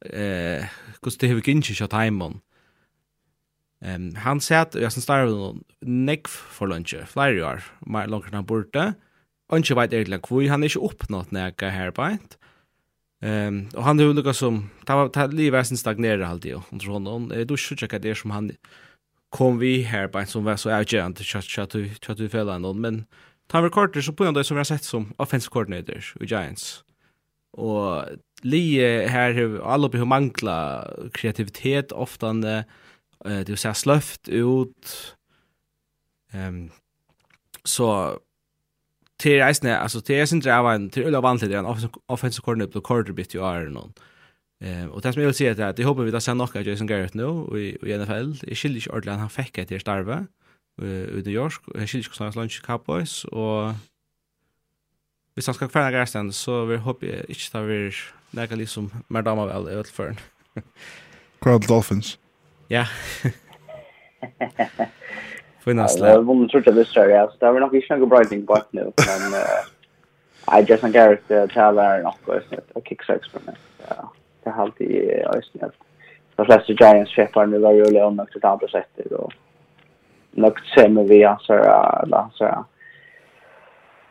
eh 0.05 0.64
hur 1.03 1.11
det 1.18 1.28
har 1.28 1.48
inte 1.48 1.74
timon. 1.88 2.40
Ehm 3.84 4.14
han 4.14 4.40
sa 4.40 4.57
att 4.61 4.74
jag 4.74 4.92
som 4.92 5.03
starvar 5.03 5.55
neck 5.80 6.28
för 6.28 6.66
lunch 6.66 6.94
flyr 7.07 7.38
jag 7.38 7.61
mer 7.80 8.07
långt 8.07 8.32
än 8.32 8.44
borta. 8.44 8.94
Anke 9.53 9.74
vet 9.74 9.92
egentligen 9.92 10.22
hur 10.28 10.48
han 10.48 10.64
är 10.64 10.68
uppnått 10.78 11.30
näka 11.30 11.68
här 11.68 11.90
på 11.90 12.03
ett. 12.03 12.38
Ehm 13.22 13.68
och 13.74 13.84
han 13.84 13.96
det 13.96 14.12
lukar 14.12 14.32
som 14.32 14.70
ta 14.84 14.96
var 14.96 15.09
ta 15.09 15.64
sen 15.64 15.76
stagnerar 15.76 16.22
alltid 16.22 16.55
och 16.55 16.80
tror 16.80 16.92
hon 16.92 17.28
Då 17.46 17.57
skulle 17.57 17.88
jag 17.90 18.03
det 18.03 18.14
som 18.14 18.30
han 18.30 18.53
kom 19.30 19.59
vi 19.59 19.82
här 19.82 20.09
på 20.09 20.26
som 20.26 20.44
var 20.44 20.57
så 20.57 20.70
avgörande 20.70 21.16
till 21.16 21.26
chat 21.26 21.70
du 21.70 21.90
chat 22.03 22.20
vi 22.20 22.28
men 22.74 23.05
ta 23.46 23.59
Recorder 23.59 23.70
korter 23.70 24.01
så 24.01 24.12
på 24.12 24.24
ändå 24.24 24.44
som 24.44 24.57
jag 24.57 24.66
sett 24.66 24.84
som 24.84 25.12
offensive 25.16 25.51
coordinator 25.51 26.05
i 26.20 26.24
Giants. 26.24 26.84
Och 27.53 28.05
li 28.43 28.78
her 29.09 29.32
hur 29.32 29.61
alla 29.62 29.88
på 29.88 29.99
hur 29.99 30.05
mangla 30.05 30.86
kreativitet 31.12 31.93
ofta 31.93 32.30
eh 33.24 33.45
det 33.45 33.59
så 33.59 33.72
sløft 33.72 34.28
ut 34.28 35.16
ehm 36.32 36.49
um, 36.49 36.70
så 37.64 38.18
till 39.18 39.41
reisne 39.41 39.78
alltså 39.78 40.01
till 40.01 40.14
är 40.14 40.26
sin 40.26 40.41
driva 40.41 40.74
en 40.74 40.91
til 40.91 41.03
øyla 41.03 41.38
till 41.38 41.49
det 41.49 41.57
er 41.57 41.61
en 41.61 41.91
offensive 42.09 42.43
coordinator 42.43 42.80
på 42.80 42.80
quarter 42.80 43.12
bit 43.12 43.34
ju 43.34 43.41
är 43.41 43.68
noen. 43.68 43.93
Eh 44.61 44.86
och 44.86 45.03
det 45.03 45.12
som 45.12 45.22
jag 45.22 45.26
vill 45.26 45.34
säga 45.34 45.51
är 45.51 45.70
att 45.70 45.78
jag 45.78 45.86
hoppas 45.86 46.05
vi 46.05 46.12
tar 46.12 46.20
sen 46.20 46.38
något 46.38 46.57
av 46.57 46.62
Jason 46.62 46.86
Garrett 46.86 47.14
nu 47.14 47.59
i 47.59 47.78
i 47.82 47.99
NFL 47.99 48.32
Det 48.41 48.49
i 48.49 48.55
Chili's 48.55 48.88
ordentligt 48.88 49.20
han 49.20 49.30
fick 49.30 49.59
ett 49.59 49.68
till 49.68 49.80
starva 49.80 50.26
i 50.82 51.22
New 51.24 51.28
York. 51.28 51.62
Chili's 51.74 52.66
Cowboys 52.66 53.24
och 53.24 53.74
hvis 55.35 55.47
han 55.47 55.55
skal 55.55 55.68
kvarna 55.68 55.91
gärsten 55.91 56.33
så 56.33 56.64
vi 56.64 56.76
hoppas 56.76 57.09
jag 57.09 57.31
ikke 57.31 57.51
tar 57.53 57.62
vi 57.62 57.91
näka 58.31 58.55
liksom 58.55 58.91
mer 59.09 59.22
damer 59.22 59.47
vel 59.47 59.68
i 59.68 59.76
öllförn. 59.76 60.18
Crowd 61.41 61.68
Dolphins. 61.68 62.18
Ja. 62.68 62.85
Finnas 65.64 65.97
det. 65.97 66.09
Jag 66.09 66.22
vill 66.22 66.51
jeg 66.53 66.74
det 66.74 66.87
så 66.87 67.01
ja. 67.01 67.28
Så 67.31 67.37
Det 67.41 67.53
var 67.53 67.61
nok 67.61 67.74
ikke 67.74 67.97
noe 67.97 68.09
bra 68.09 68.24
ting 68.24 68.47
bort 68.47 68.72
nu 68.72 68.85
men 68.85 69.35
I 70.49 70.64
just 70.68 70.83
think 70.83 70.95
Garrett 70.95 71.28
Taylor 71.28 71.99
och 71.99 72.03
något 72.03 72.45
sånt. 72.49 72.70
Och 72.72 72.87
kicks 72.87 73.11
experiment. 73.11 73.59
Ja. 73.89 74.12
Det 74.45 74.51
er 74.51 74.55
alltid 74.55 74.91
jag 75.22 75.45
snällt. 75.45 75.74
De 76.37 76.47
fleste 76.47 76.72
Giants 76.72 77.12
chefer 77.12 77.47
nu 77.47 77.59
var 77.59 77.72
jo 77.72 77.91
Leon 77.91 78.20
och 78.20 78.28
det 78.33 78.49
andra 78.49 78.68
sättet 78.68 79.12
och 79.12 79.33
något 80.31 80.59
sämre 80.74 81.05
vi 81.05 81.24
ansar 81.24 81.59
eller 82.03 82.24
så 82.35 82.64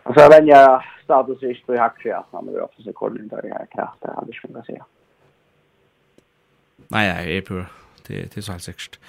Och 0.10 0.16
så 0.16 0.30
vänjer 0.30 0.86
status 1.04 1.44
ish 1.44 1.66
på 1.66 1.78
hackshia 1.78 2.24
när 2.32 2.52
vi 2.52 2.60
också 2.60 2.84
så 2.84 2.94
kollar 2.94 3.22
inte 3.22 3.42
det 3.42 3.54
här 3.54 3.66
kraft 3.66 4.02
det 4.02 4.14
hade 4.16 4.34
skulle 4.34 4.64
säga. 4.64 4.86
Nej, 6.88 7.14
nej, 7.14 7.28
det 7.28 7.38
är 7.38 7.42
på 7.42 7.66
det 8.08 8.36
det 8.36 8.42
så 8.42 8.52
helt 8.52 8.64
säkert. 8.64 9.00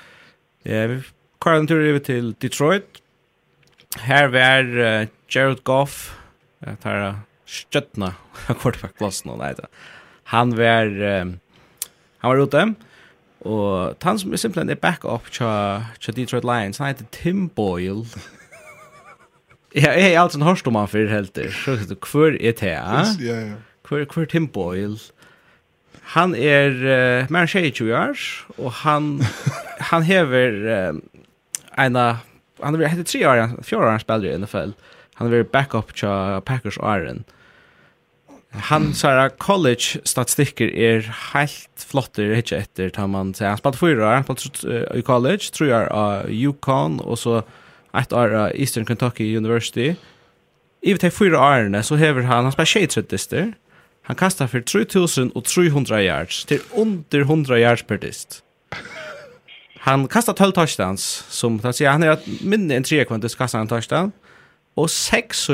Ja, 0.62 0.86
vi 0.86 1.02
kör 1.44 1.54
en 1.54 1.66
tur 1.66 1.88
över 1.88 1.98
till 1.98 2.32
Detroit. 2.32 3.02
Här 3.98 4.28
var 4.28 4.78
uh, 4.78 5.08
Jared 5.28 5.62
Goff 5.62 6.18
att 6.60 6.84
här 6.84 7.14
stöttna 7.44 8.14
quarterback-klassen 8.46 9.30
och 9.30 9.38
nej 9.38 9.54
då. 9.56 9.64
Han 10.24 10.56
var 10.56 11.02
um, 11.02 11.40
han 12.18 12.30
var 12.30 12.42
ute 12.42 12.74
och 13.38 13.94
han 14.04 14.18
som 14.18 14.32
är 14.32 14.36
simpelthen 14.36 14.70
är 14.70 14.80
backup 14.80 15.32
till 16.00 16.14
Detroit 16.14 16.44
Lions. 16.44 16.78
Han 16.78 16.88
heter 16.88 17.04
Tim 17.04 17.46
Boyle. 17.46 18.04
Ja, 19.74 19.92
jeg 19.94 20.16
har 20.16 20.24
alltid 20.24 20.42
hørt 20.42 20.66
om 20.66 20.74
han 20.74 20.88
før 20.90 21.10
helt 21.12 21.34
det. 21.38 21.52
Så 21.54 21.76
vet 21.78 21.90
du, 21.90 21.96
hver 22.10 22.34
er 22.34 22.54
det? 22.58 22.76
Ja, 23.22 23.36
ja. 23.38 23.58
Hver, 23.86 24.06
hver 24.10 24.26
Tim 24.30 24.48
Boyle? 24.48 24.98
Han 26.14 26.34
er 26.34 26.74
uh, 26.74 27.30
mer 27.30 27.46
enn 27.46 27.70
22 27.70 27.92
år, 27.94 28.22
og 28.58 28.72
han, 28.82 29.20
han 29.92 30.06
hever 30.06 30.56
uh, 30.66 30.98
en 31.78 31.98
av, 31.98 32.24
han 32.62 32.78
har 32.80 32.90
hette 32.90 33.06
tre 33.06 33.22
år, 33.30 33.44
fjord 33.62 33.86
år 33.86 33.94
han 33.94 34.02
spiller 34.02 34.32
i 34.32 34.40
NFL. 34.42 34.74
Han 35.20 35.28
har 35.28 35.36
vært 35.36 35.52
backup 35.54 35.94
til 35.94 36.40
Packers 36.48 36.80
Aaron. 36.82 37.22
Han 38.70 38.90
sa 38.98 39.12
at 39.22 39.38
college-statistikker 39.38 40.72
er 40.74 41.06
helt 41.30 41.84
flotter, 41.92 42.32
ikke 42.34 42.64
etter, 42.64 42.90
tar 42.90 43.06
man 43.06 43.30
sier. 43.36 43.52
Han 43.52 43.60
spilte 43.60 43.78
fyra 43.78 44.08
år, 44.08 44.16
han 44.18 44.26
spilte 44.26 44.66
uh, 44.66 44.98
i 44.98 45.06
college, 45.06 45.52
tror 45.54 45.70
jeg, 45.70 45.90
av 45.94 46.26
UConn, 46.26 46.98
og 47.06 47.22
så 47.22 47.42
ett 47.98 48.12
år 48.12 48.34
av 48.34 48.50
Eastern 48.54 48.86
Kentucky 48.86 49.36
University. 49.36 49.94
I 50.82 50.92
vet 50.92 51.14
fyra 51.14 51.40
årene 51.40 51.82
så 51.82 51.96
hever 51.96 52.22
han, 52.22 52.44
han 52.44 52.52
spelar 52.52 52.64
tjejtrettister. 52.66 53.52
Han 54.02 54.16
kastar 54.16 54.46
för 54.46 54.60
3300 54.60 56.02
yards 56.02 56.44
till 56.44 56.60
under 56.74 57.20
100 57.20 57.58
yards 57.58 57.82
per 57.82 57.98
dist. 57.98 58.42
Han 59.78 60.08
kastar 60.08 60.32
12 60.32 60.52
touchdowns 60.52 61.24
som 61.28 61.60
han 61.60 61.72
säger 61.72 61.90
han 61.90 62.02
är 62.02 62.08
att 62.08 62.26
minne 62.40 62.76
en 62.76 62.82
trekvantis 62.82 63.34
kastar 63.34 63.58
han 63.58 63.68
touchdown 63.68 64.12
och 64.74 64.90
26 64.90 65.50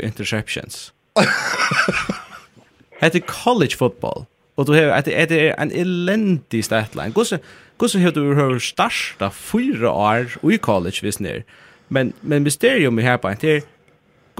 interceptions. 0.00 0.92
Hette 3.00 3.20
college 3.20 3.76
football. 3.76 4.24
Och 4.54 4.64
då 4.64 4.74
har 4.74 5.02
det 5.02 5.50
är 5.50 5.60
en 5.60 5.72
elendig 5.72 6.64
statline. 6.64 7.12
Gosse 7.12 7.38
gosse 7.76 7.98
hur 7.98 8.12
du 8.12 8.34
har 8.34 8.58
starta 8.58 9.30
fyra 9.30 9.92
år 9.92 10.52
i 10.52 10.58
college 10.58 10.98
visst 11.02 11.20
ner. 11.20 11.44
Men 11.88 12.12
men 12.20 12.42
mysterium 12.42 12.98
i 12.98 13.02
här 13.02 13.18
på 13.18 13.30
inte 13.30 13.62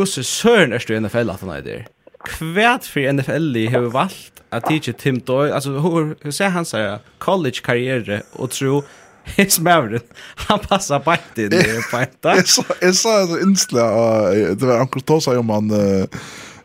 så 0.07 0.22
sörn 0.22 0.72
är 0.72 0.90
i 0.90 1.01
NFL 1.01 1.30
att 1.30 1.40
han 1.40 1.51
är 1.51 1.62
där. 1.62 1.86
Kvärt 2.24 2.84
för 2.84 3.12
NFL 3.12 3.57
i 3.57 3.66
har 3.66 3.80
valt 3.80 4.32
att 4.51 4.66
teacha 4.66 4.92
Tim 4.92 5.18
Doyle 5.18 5.53
alltså 5.53 5.70
hur 5.70 6.16
hur 6.20 6.30
ser 6.30 6.49
han 6.49 6.64
så 6.64 6.99
college 7.18 7.61
karriär 7.62 8.22
och 8.32 8.51
tro 8.51 8.82
His 9.24 9.61
Maverick. 9.61 10.05
Han 10.34 10.59
passar 10.59 11.01
på 11.01 11.12
inte 11.12 11.42
i 11.42 11.49
det 11.49 11.82
så 11.82 12.01
inte. 12.01 12.44
Jag 12.80 12.94
sa 12.94 13.26
det 14.32 14.62
var 14.62 14.78
Anker 14.78 15.01
Tosa 15.01 15.38
om 15.38 15.51
han 15.51 15.70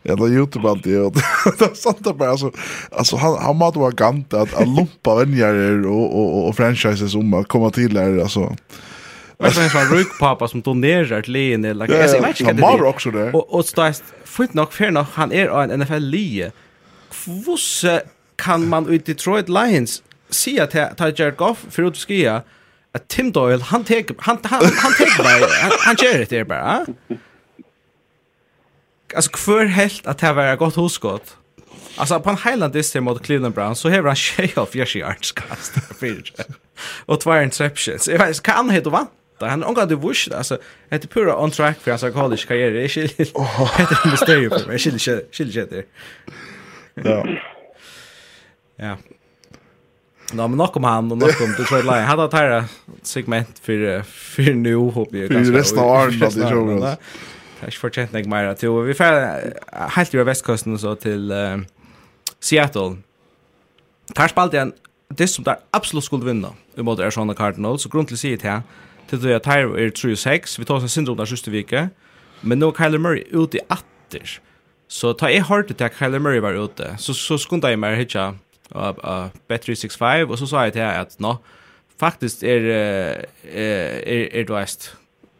Jag 0.06 0.20
la 0.20 0.28
Youtube 0.28 0.68
alltid 0.68 1.00
och 1.00 1.14
det 1.58 1.76
satt 1.76 2.04
där 2.04 2.12
bara 2.12 2.30
alltså 2.30 2.52
alltså 2.90 3.16
han 3.16 3.38
han 3.38 3.56
måste 3.56 3.78
vara 3.78 3.90
gant 3.90 4.34
att 4.34 4.68
lumpa 4.68 5.14
vänner 5.14 5.86
och 5.86 6.20
och 6.20 6.48
och 6.48 6.56
franchises 6.56 7.14
om 7.14 7.34
att 7.34 7.48
komma 7.48 7.70
till 7.70 7.94
där 7.94 8.18
alltså 8.18 8.56
Vet 9.40 9.54
du 9.54 9.60
en 9.60 9.70
sånn 9.70 10.48
som 10.48 10.62
donerar 10.62 11.22
till 11.22 11.32
leien 11.32 11.64
eller 11.64 11.86
like, 11.86 11.98
jeg 11.98 12.22
vet 12.22 12.40
ikke 12.40 12.52
hva 12.52 12.72
det 12.72 12.80
är. 12.80 12.84
også 12.86 13.10
det. 13.10 13.34
Och 13.34 13.54
og 13.54 13.64
så 13.64 13.82
er 13.82 14.00
fint 14.24 14.54
nog, 14.54 14.72
fair 14.72 14.90
nog, 14.90 15.06
han 15.14 15.32
är 15.32 15.48
en 15.62 15.80
NFL-lie. 15.80 16.52
Hvordan 17.24 18.00
kan 18.38 18.68
man 18.68 18.86
ut 18.88 19.06
Detroit 19.06 19.48
Lions 19.48 20.02
se 20.30 20.60
att 20.60 20.74
jeg 20.74 21.18
Jared 21.18 21.36
Goff 21.36 21.64
för 21.70 21.82
att 21.82 21.96
skrive 21.96 22.42
att 22.94 23.08
Tim 23.08 23.32
Doyle, 23.32 23.62
han 23.62 23.84
tar 23.84 24.04
han, 24.18 24.38
han, 24.44 24.64
han 24.64 24.92
tar 24.92 25.18
bara, 25.18 25.46
han, 25.62 25.70
han 25.80 25.96
gör 26.02 26.18
det 26.18 26.30
där 26.30 26.44
bara. 26.44 26.86
Alltså 29.14 29.30
kvar 29.30 29.64
helt 29.64 30.06
att 30.06 30.18
det 30.18 30.32
var 30.32 30.56
gott 30.56 30.76
huskott. 30.76 31.36
Alltså 31.96 32.20
på 32.20 32.30
en 32.30 32.36
Highlandist 32.36 32.92
till 32.92 33.00
mot 33.00 33.22
Cleveland 33.22 33.54
Browns 33.54 33.78
så 33.78 33.90
har 33.90 34.02
han 34.02 34.16
tjej 34.16 34.52
av 34.56 34.68
Yoshi 34.76 35.02
Arts 35.02 35.32
kast. 35.32 35.72
Och 37.06 37.20
två 37.20 37.40
interceptions. 37.40 38.08
Jag 38.08 38.18
vet, 38.18 38.42
kan 38.42 38.56
han 38.56 38.70
heta 38.70 38.90
vann? 38.90 39.06
detta. 39.44 39.50
Han 39.50 39.64
ångar 39.64 39.86
det 39.86 39.96
vush 39.96 40.28
alltså 40.34 40.58
heter 40.90 41.08
pura 41.08 41.36
on 41.36 41.50
track 41.50 41.78
för 41.80 41.90
hans 41.90 42.02
college 42.02 42.44
karriär. 42.48 42.70
Det 42.70 42.84
är 42.84 42.98
ett 43.92 44.04
mysterium 44.04 44.50
för 44.50 44.66
mig. 44.66 44.78
Shit 44.78 45.00
shit 45.00 45.28
shit 45.32 45.70
där. 45.70 45.84
Ja. 46.94 47.26
Ja. 48.76 48.96
Nå, 50.32 50.48
men 50.48 50.58
nok 50.58 50.76
om 50.76 50.84
han, 50.84 51.12
og 51.12 51.18
nok 51.18 51.40
om 51.44 51.52
Detroit 51.58 51.84
Lions. 51.84 52.08
Han 52.08 52.18
har 52.18 52.28
tæra 52.32 52.64
segment 53.02 53.60
for, 53.62 54.02
for 54.08 54.54
nu, 54.56 54.90
håper 54.90 55.18
jeg. 55.18 55.30
For 55.30 55.58
resten 55.58 55.78
av 55.78 55.90
åren, 55.90 56.18
det 56.18 56.30
de 56.34 56.48
tror 56.48 56.72
oss. 56.74 57.20
Det 57.54 57.68
er 57.68 57.72
ikke 57.72 57.80
fortjent 57.80 58.14
meg 58.16 58.28
mer. 58.28 58.50
Vi 58.88 58.96
fer 58.98 59.20
helt 59.94 60.14
i 60.14 60.24
vestkosten 60.26 60.74
og 60.74 60.80
så 60.82 60.94
til 61.00 61.30
uh, 61.32 61.60
Seattle. 62.40 62.98
Her 64.16 64.32
spalte 64.32 64.58
jeg 64.58 64.68
en, 64.68 64.74
det 65.18 65.28
som 65.30 65.44
der 65.46 65.62
absolutt 65.72 66.04
skulle 66.08 66.26
vinne, 66.26 66.50
i 66.76 66.84
måte 66.84 67.04
Arizona 67.04 67.36
Cardinals, 67.36 67.86
og 67.86 67.92
grunn 67.92 68.08
til 68.08 68.18
å 68.18 68.20
si 68.20 68.34
det 68.34 68.48
her, 68.48 68.64
Til 69.10 69.20
det 69.22 69.36
at 69.36 69.46
her 69.50 69.68
er 69.76 69.92
3-6, 69.92 70.58
vi 70.58 70.64
tar 70.64 70.78
oss 70.78 70.86
en 70.86 70.92
syndrom 70.92 71.18
der 71.18 71.28
siste 71.28 71.52
vike, 71.52 71.88
men 72.42 72.60
nå 72.60 72.70
er 72.72 72.78
Kyler 72.78 73.02
Murray 73.02 73.24
ute 73.32 73.60
i 73.60 73.66
atter. 73.72 74.38
Så 74.88 75.12
ta 75.18 75.30
jeg 75.32 75.46
hørte 75.48 75.74
til 75.74 75.86
at 75.86 75.96
Kyler 75.98 76.22
Murray 76.22 76.42
var 76.44 76.56
ute, 76.56 76.94
så, 76.98 77.16
så 77.16 77.38
skundet 77.40 77.72
jeg 77.72 77.80
meg 77.80 77.98
hitja 77.98 78.30
uh, 78.74 78.90
uh, 79.04 79.28
Bet365, 79.50 80.28
og 80.28 80.38
så 80.40 80.48
sa 80.50 80.66
jeg 80.66 80.76
til 80.76 80.84
jeg 80.84 81.06
at 81.06 81.16
nå, 81.22 81.36
faktisk 82.00 82.44
er, 82.48 82.68
uh, 82.68 83.24
er, 83.48 83.96
er, 84.00 84.28
er 84.40 84.48
du 84.48 84.56
eist, 84.58 84.92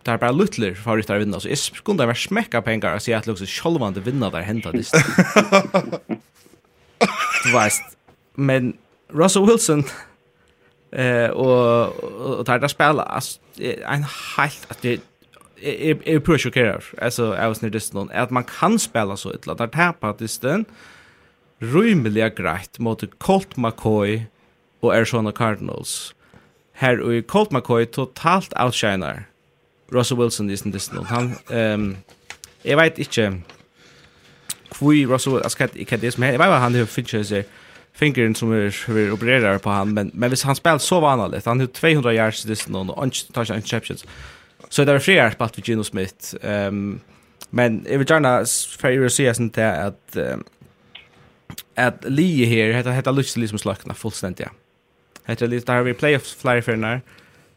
det 0.04 0.12
er 0.12 0.20
bare 0.20 0.36
luttler 0.36 0.74
for 0.76 1.00
å 1.00 1.18
vinna, 1.20 1.40
så 1.40 1.48
jeg 1.48 1.60
skundet 1.62 2.08
meg 2.08 2.18
smekka 2.20 2.60
penger 2.64 2.98
og 2.98 3.04
si 3.04 3.14
at 3.16 3.28
liksom 3.28 3.46
er 3.46 3.52
sjølvande 3.52 4.04
vinna 4.04 4.28
der 4.32 4.44
hentet 4.44 4.76
dist. 4.76 4.96
du 7.44 7.48
veist, 7.54 7.96
men 8.36 8.74
Russell 9.14 9.46
Wilson 9.48 9.86
Eh 10.94 11.30
och 11.30 11.86
och 12.38 12.46
tar 12.46 12.68
spela 12.68 13.02
alltså 13.02 13.40
en 13.86 14.04
helt 14.36 14.70
att 14.70 14.82
det 14.82 14.92
är 14.92 16.08
är 16.08 16.18
pretty 16.18 16.50
sure 16.50 16.80
alltså 17.02 17.34
I 17.34 17.48
was 17.48 17.62
near 17.62 17.70
this 17.70 17.92
någon 17.92 18.10
att 18.10 18.30
man 18.30 18.44
kan 18.44 18.78
spela 18.78 19.16
så 19.16 19.32
illa 19.32 19.54
där 19.54 19.66
tappa 19.66 20.08
att 20.08 20.20
istället 20.20 20.66
rymliga 21.58 22.28
grejt 22.28 22.78
mot 22.78 23.18
Colt 23.18 23.56
McCoy 23.56 24.22
och 24.80 24.94
Arizona 24.94 25.32
Cardinals. 25.32 26.14
Här 26.72 27.00
och 27.00 27.26
Colt 27.26 27.50
McCoy 27.50 27.86
totalt 27.86 28.52
outshiner 28.60 29.24
Russell 29.90 30.18
Wilson 30.18 30.50
i 30.50 30.56
sin 30.56 30.72
distan. 30.72 31.04
Han 31.04 31.34
ehm 31.50 31.96
jag 32.62 32.76
vet 32.76 32.98
inte 32.98 33.40
kvui 34.70 35.06
Russell 35.06 35.32
Wilson, 35.32 35.50
jag 35.58 35.90
vet 35.90 36.00
det 36.00 36.12
som 36.12 36.22
jag 36.22 36.32
vet 36.32 36.38
vad 36.38 36.58
han 36.58 36.74
har 36.74 36.86
finnes 36.86 37.28
seg 37.28 37.44
fingeren 37.94 38.34
som 38.34 38.52
er, 38.52 38.74
er 38.88 39.12
opererar 39.14 39.58
på 39.58 39.70
han 39.70 39.94
men 39.94 40.10
men 40.14 40.28
hvis 40.28 40.42
han 40.42 40.56
spelar 40.56 40.78
så 40.78 41.00
vanligt 41.00 41.46
han 41.46 41.60
har 41.60 41.66
200 41.66 42.14
yards 42.14 42.42
this 42.42 42.68
no 42.68 42.84
tar 43.34 43.44
seg 43.44 43.56
interceptions. 43.56 44.04
Så 44.68 44.84
det 44.84 44.92
är 44.92 44.98
fler 44.98 45.30
på 45.30 45.44
att 45.44 45.68
Gino 45.68 45.84
Smith 45.84 46.34
ehm 46.42 46.68
um, 46.68 47.00
men 47.50 47.86
jag 47.90 47.98
vill 47.98 48.10
gärna 48.10 48.44
för 48.78 48.88
er 48.88 49.08
si 49.08 49.34
sånt 49.34 49.54
där 49.54 49.86
at 49.86 50.16
um, 50.16 50.44
at 51.76 52.04
Lee 52.04 52.46
her, 52.46 52.72
heter 52.72 52.90
heter 52.90 53.12
lyst 53.12 53.36
Lee 53.36 53.48
som 53.48 53.58
slackna 53.58 53.94
fullständigt 53.94 54.40
ja 54.40 54.50
heter 55.24 55.46
Lee 55.46 55.60
där 55.60 55.82
vi 55.82 55.94
playoffs 55.94 56.34
flere 56.34 56.62
för 56.62 57.00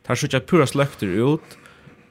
tar 0.07 0.15
så 0.15 0.39
pura 0.39 0.67
sløkter 0.67 1.07
ut 1.07 1.57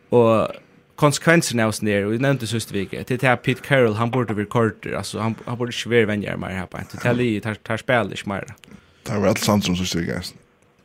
och 0.08 0.48
konsekvenserna 0.96 1.66
av 1.66 1.72
sån 1.72 1.86
där 1.86 2.04
och 2.04 2.20
nämnde 2.20 2.46
sist 2.46 2.72
vecka 2.72 3.04
till 3.04 3.18
till 3.18 3.36
Pete 3.36 3.60
Carroll 3.62 3.94
han 3.94 4.10
borde 4.10 4.34
vara 4.34 4.46
korter 4.46 4.92
alltså 4.92 5.18
han 5.18 5.34
han 5.44 5.58
borde 5.58 5.72
ju 5.84 5.90
vara 5.90 6.06
vänjer 6.06 6.36
mer 6.36 6.48
här 6.48 6.66
på 6.66 6.78
till 6.90 6.98
Tali 6.98 7.40
tar 7.40 7.54
tar 7.54 7.76
spel 7.76 8.08
det 8.08 8.26
mer. 8.26 8.54
Det 9.02 9.18
var 9.18 9.28
allt 9.28 9.38
sant 9.38 9.64
som 9.64 9.76
sist 9.76 9.94
vecka. 9.94 10.22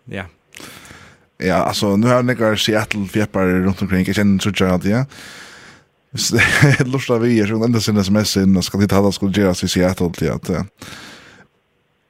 Ja. 0.06 0.24
Ja, 1.38 1.56
alltså 1.56 1.98
nu 1.98 2.08
har 2.08 2.24
några 2.24 2.58
Seattle 2.58 3.08
fjäppar 3.08 3.46
runt 3.46 3.82
omkring. 3.82 4.06
Jag 4.06 4.16
känner 4.16 4.40
så 4.40 4.52
tjockt, 4.52 4.86
ja. 4.86 5.06
Lustar 6.86 7.20
vi 7.20 7.40
är 7.40 7.48
så 7.48 7.64
ända 7.64 7.80
sin 7.80 7.98
sms 7.98 8.38
in 8.38 8.58
och 8.58 8.64
ska 8.64 8.82
inte 8.82 8.96
ha 8.96 9.12
skulle 9.12 9.42
göras 9.42 9.64
i 9.64 9.68
Seattle 9.68 10.12
till 10.12 10.32
att 10.32 10.50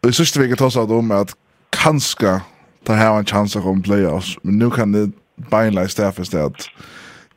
Och 0.04 0.16
sista 0.16 0.40
veckan 0.40 0.58
tas 0.58 0.78
av 0.78 0.88
dem 0.88 1.12
att 1.12 1.36
kanske 1.70 2.42
ta 2.84 2.94
här 2.94 3.18
en 3.18 3.26
chans 3.26 3.56
att 3.56 3.64
komma 3.64 3.82
playoffs. 3.84 4.38
Men 4.42 4.58
nu 4.58 4.72
kan 4.72 4.92
det 4.92 5.12
beinleis 5.50 5.96
det 5.96 6.08
att 6.46 6.70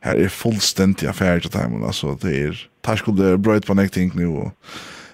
här 0.05 0.15
är 0.15 0.27
fullständigt 0.27 1.09
affär 1.09 1.39
till 1.39 1.49
timon 1.49 1.83
alltså 1.83 2.17
det 2.21 2.37
är 2.37 2.69
tar 2.81 2.95
skulle 2.95 3.13
bröt 3.13 3.39
bright 3.39 3.65
connecting 3.65 4.11
nu 4.15 4.27
och 4.27 4.51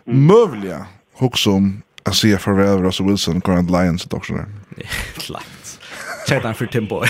mm. 0.07 0.25
mövliga 0.25 0.85
också 1.13 1.51
om 1.51 1.81
att 2.03 2.15
se 2.15 2.37
farväl 2.37 2.83
Russell 2.83 3.07
Wilson 3.07 3.39
Grand 3.39 3.71
Lions 3.71 4.05
och 4.05 4.13
också 4.13 4.33
där. 4.33 4.45
Klart. 5.13 5.43
Chatta 6.27 6.53
för 6.53 6.65
Tim 6.65 6.87
Boy. 6.87 7.07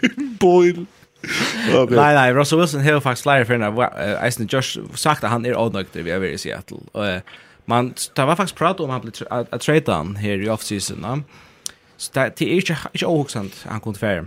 Tim 0.00 0.36
Boyle. 0.40 0.86
Okay. 1.74 1.96
nej, 1.96 2.14
nei, 2.14 2.32
Russell 2.32 2.58
Wilson 2.58 2.80
har 2.80 3.00
faktisk 3.00 3.22
flere 3.22 3.44
for 3.44 3.52
henne. 3.52 3.88
Eisen 4.22 4.46
Josh 4.46 4.78
sagt 4.94 5.24
at 5.24 5.30
han 5.30 5.46
er 5.46 5.56
avnøkter 5.58 6.02
vi 6.02 6.10
er 6.10 6.22
i 6.22 6.38
Seattle. 6.38 6.78
Og, 6.94 7.20
man, 7.66 7.90
det 8.16 8.26
var 8.26 8.34
faktisk 8.34 8.56
prat 8.58 8.80
om 8.80 8.90
han 8.90 9.00
ble 9.00 9.12
at 9.30 9.60
trade 9.60 9.92
han 9.92 10.16
her 10.16 10.38
i 10.38 10.48
offseason. 10.48 11.02
Ja. 11.02 11.16
Så 11.98 12.10
det, 12.14 12.38
det 12.38 12.48
er 12.48 12.56
ikke, 12.62 12.76
ikke 12.94 13.06
ohugsant 13.06 13.64
han 13.68 13.80
kunne 13.80 13.98
fære. 13.98 14.26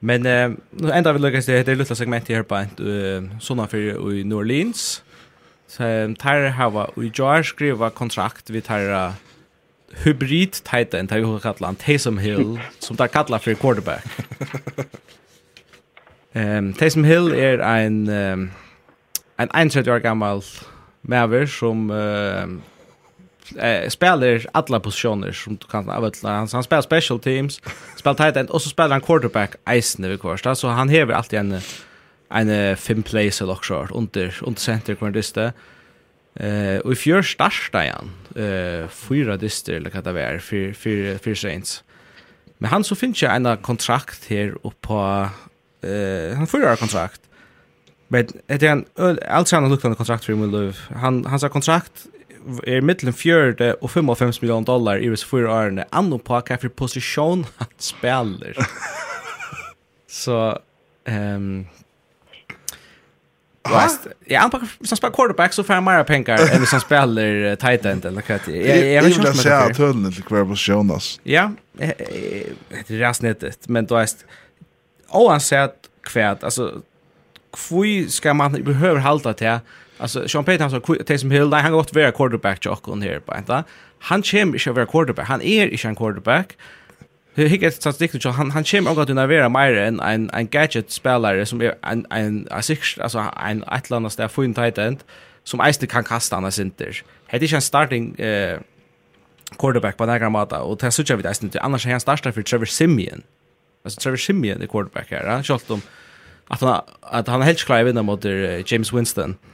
Men 0.00 0.26
eh, 0.26 0.50
nu 0.72 0.90
enda 0.92 1.12
vi 1.12 1.18
lyckas 1.18 1.46
det, 1.46 1.66
det 1.66 1.72
er 1.72 1.76
lilla 1.80 1.94
segment 1.94 2.28
her 2.28 2.42
på 2.42 2.54
uh, 2.80 3.24
sådana 3.40 3.66
för 3.66 4.12
i 4.12 4.22
New 4.22 4.38
Orleans. 4.38 5.04
Så 5.68 5.84
um, 5.84 6.14
tar 6.16 6.48
hava 6.48 6.84
och 6.84 7.04
jar 7.18 7.42
skriva 7.42 7.90
kontrakt 7.90 8.50
vi 8.50 8.60
tar 8.60 9.08
uh, 9.08 9.14
hybrid 10.04 10.52
tight 10.64 10.94
end, 10.94 11.08
tar 11.08 11.18
vi 11.18 11.40
kallar 11.40 11.66
han 11.66 11.76
Taysom 11.76 12.18
Hill, 12.18 12.60
som 12.78 12.96
tar 12.96 13.06
kallar 13.06 13.38
för 13.38 13.54
quarterback. 13.54 14.04
Ehm 16.36 16.66
um, 16.66 16.74
Taysom 16.74 17.04
Hill 17.04 17.32
er 17.32 17.60
ein 17.62 18.08
um, 18.08 18.50
ein 19.38 19.48
31 19.54 19.88
år 19.88 19.98
gammal 19.98 20.42
maver 21.02 21.46
som 21.46 21.90
uh, 21.90 22.48
eh, 23.58 23.88
spelar 23.88 24.46
alla 24.52 24.80
positioner 24.80 25.32
som 25.32 25.56
du 25.56 25.66
kan 25.66 25.90
avutla. 25.90 26.30
Han, 26.30 26.48
han 26.52 26.62
spelar 26.62 26.82
special 26.82 27.20
teams, 27.20 27.60
spelar 27.96 28.14
tight 28.14 28.36
end, 28.36 28.50
och 28.50 28.62
så 28.62 28.68
spelar 28.68 28.90
han 28.90 29.00
quarterback 29.00 29.54
eisen 29.64 30.08
vid 30.08 30.20
kvarsta. 30.20 30.54
Så 30.54 30.68
han 30.68 30.88
hever 30.88 31.14
alltid 31.14 31.38
en, 31.38 31.60
en 32.30 32.76
fem 32.76 33.02
plays 33.02 33.42
eller 33.42 33.52
också 33.52 33.88
under, 33.94 34.38
under 34.42 34.60
center 34.60 34.94
kvartiste. 34.94 35.52
Eh, 36.34 36.78
och 36.78 36.92
i 36.92 36.96
fjör 36.96 37.22
starta 37.22 37.78
han 37.78 38.10
eh, 38.44 38.88
fyra 38.88 39.36
dyster 39.36 39.72
eller 39.72 39.90
vad 39.90 40.14
det 40.14 40.22
är, 40.22 40.38
för 40.38 40.72
för 40.72 41.18
för 41.18 41.34
Saints. 41.34 41.84
Men 42.58 42.70
han 42.70 42.84
så 42.84 42.94
finns 42.96 43.22
ju 43.22 43.26
en 43.26 43.56
kontrakt 43.56 44.24
här 44.28 44.66
och 44.66 44.80
på 44.80 45.28
eh 45.82 46.36
han 46.36 46.46
får 46.46 46.76
kontrakt. 46.76 47.20
Men 48.08 48.26
det 48.46 48.62
är 48.62 48.72
en 48.72 49.18
alltså 49.28 49.56
han 49.56 49.62
har 49.62 49.70
luktat 49.70 49.96
kontrakt 49.96 50.24
för 50.24 50.32
Emil 50.32 50.50
Löv. 50.50 50.78
Han 50.94 51.26
hans 51.26 51.42
kontrakt 51.42 52.06
er 52.66 52.84
mittlen 52.84 53.14
4 53.16 53.74
og 53.80 53.90
55 53.90 54.42
millioner 54.42 54.66
dollar 54.68 55.00
i 55.02 55.08
visse 55.12 55.26
fyra 55.28 55.52
årene, 55.52 55.86
anno 55.92 56.18
på 56.18 56.40
hva 56.40 56.58
for 56.60 56.72
posisjon 56.72 57.46
han 57.58 57.72
spiller. 57.78 58.58
så, 60.22 60.58
um, 61.08 61.64
Fast, 63.64 64.06
ja, 64.28 64.40
han 64.40 64.50
packar 64.52 64.68
som 64.84 64.96
spelar 64.96 65.14
quarterback 65.16 65.52
så 65.52 65.64
får 65.64 65.74
han 65.74 65.84
mer 65.84 66.02
pengar 66.04 66.38
än 66.52 66.66
som 66.66 66.80
spelar 66.80 67.22
uh, 67.22 67.54
tight 67.54 67.84
end 67.84 68.04
eller 68.04 68.22
vad 68.28 68.40
det 68.46 68.70
är. 68.70 68.94
Jag 68.94 69.02
vill 69.02 69.12
inte 69.12 69.34
säga 69.34 69.58
att 69.58 69.78
hörnen 69.78 70.12
till 70.12 70.22
kvar 70.22 70.44
på 70.44 70.54
Jonas. 70.56 71.20
Ja, 71.22 71.52
det 71.72 71.94
är 72.88 72.98
rasnettet, 72.98 73.68
men 73.68 73.86
då 73.86 73.96
är 73.96 74.08
oansett 75.08 75.76
kvärt, 76.02 76.44
alltså 76.44 76.82
kvui 77.52 78.08
ska 78.08 78.34
man 78.34 78.52
behöver 78.52 79.00
halta 79.00 79.32
till 79.32 79.58
Alltså 79.98 80.28
Sean 80.28 80.44
Payton 80.44 80.70
som 80.70 80.80
Taysom 80.80 81.30
Hill, 81.30 81.48
nej, 81.48 81.62
han 81.62 81.72
har 81.72 81.78
gått 81.78 81.94
vara 81.94 82.12
quarterback 82.12 82.60
till 82.60 82.70
Oakland 82.70 83.04
här 83.04 83.18
på 83.18 83.36
inte. 83.38 83.64
Han 83.98 84.22
kommer 84.22 84.54
inte 84.54 84.70
vara 84.70 84.86
quarterback. 84.86 85.28
Han 85.28 85.42
är 85.42 85.66
inte 85.66 85.88
en 85.88 85.96
quarterback. 85.96 86.56
Hur 87.34 87.48
hickar 87.48 87.68
ett 87.68 87.74
statistik 87.74 88.22
så 88.22 88.30
han 88.30 88.50
han 88.50 88.64
kommer 88.64 88.90
också 88.90 89.06
kunna 89.06 89.26
vara 89.26 89.48
mer 89.48 89.74
än 89.74 90.00
en 90.00 90.30
en 90.30 90.48
gadget 90.48 90.90
spelare 90.90 91.46
som 91.46 91.60
är 91.60 91.74
en 91.82 92.06
en 92.10 92.48
alltså 92.50 93.24
en 93.46 93.64
Atlantas 93.66 94.16
där 94.16 94.28
fin 94.28 94.54
tight 94.54 94.78
end 94.78 94.98
som 95.44 95.60
Eisner 95.60 95.86
kan 95.86 96.04
kasta 96.04 96.36
annars 96.36 96.58
inte. 96.58 96.84
Det 97.30 97.36
är 97.36 97.42
inte 97.42 97.56
en 97.56 97.62
starting 97.62 98.14
eh 98.18 98.58
quarterback 99.58 99.96
på 99.96 100.06
några 100.06 100.30
måta 100.30 100.62
och 100.62 100.78
det 100.78 100.90
söker 100.90 101.16
vi 101.16 101.22
det 101.22 101.42
inte 101.42 101.60
annars 101.60 101.86
är 101.86 101.90
han 101.90 102.00
startar 102.00 102.32
för 102.32 102.42
Trevor 102.42 102.66
Simeon. 102.66 103.22
Alltså 103.84 104.00
Trevor 104.00 104.16
Simeon 104.16 104.62
är 104.62 104.66
quarterback 104.66 105.10
här. 105.10 105.26
Han 105.26 105.44
skjuter 105.44 105.74
om 105.74 105.80
att 106.48 106.60
han 106.60 106.82
att 107.00 107.26
han 107.26 107.42
är 107.42 107.46
helt 107.46 107.64
klar 107.64 107.84
vinner 107.84 108.02
mot 108.02 108.24
James 108.66 108.92
Winston. 108.92 109.30
Eh 109.30 109.53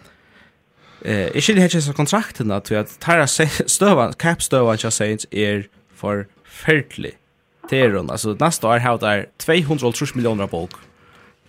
Eh, 1.04 1.30
ikke 1.34 1.54
det 1.56 1.62
hekkes 1.62 1.88
av 1.88 1.96
kontrakten 1.96 2.52
at 2.52 2.70
Tara 3.00 3.26
støva, 3.26 4.10
cap-støva 4.20 4.76
ikke 4.76 4.90
Saints 4.92 5.26
er 5.32 5.64
forferdelig. 5.96 7.14
Det 7.70 7.78
Teron, 7.78 7.96
hun, 7.96 8.10
altså 8.10 8.34
neste 8.40 8.66
år 8.66 8.78
har 8.78 8.96
det 8.98 9.26
230 9.38 10.16
millioner 10.16 10.46
folk. 10.46 10.76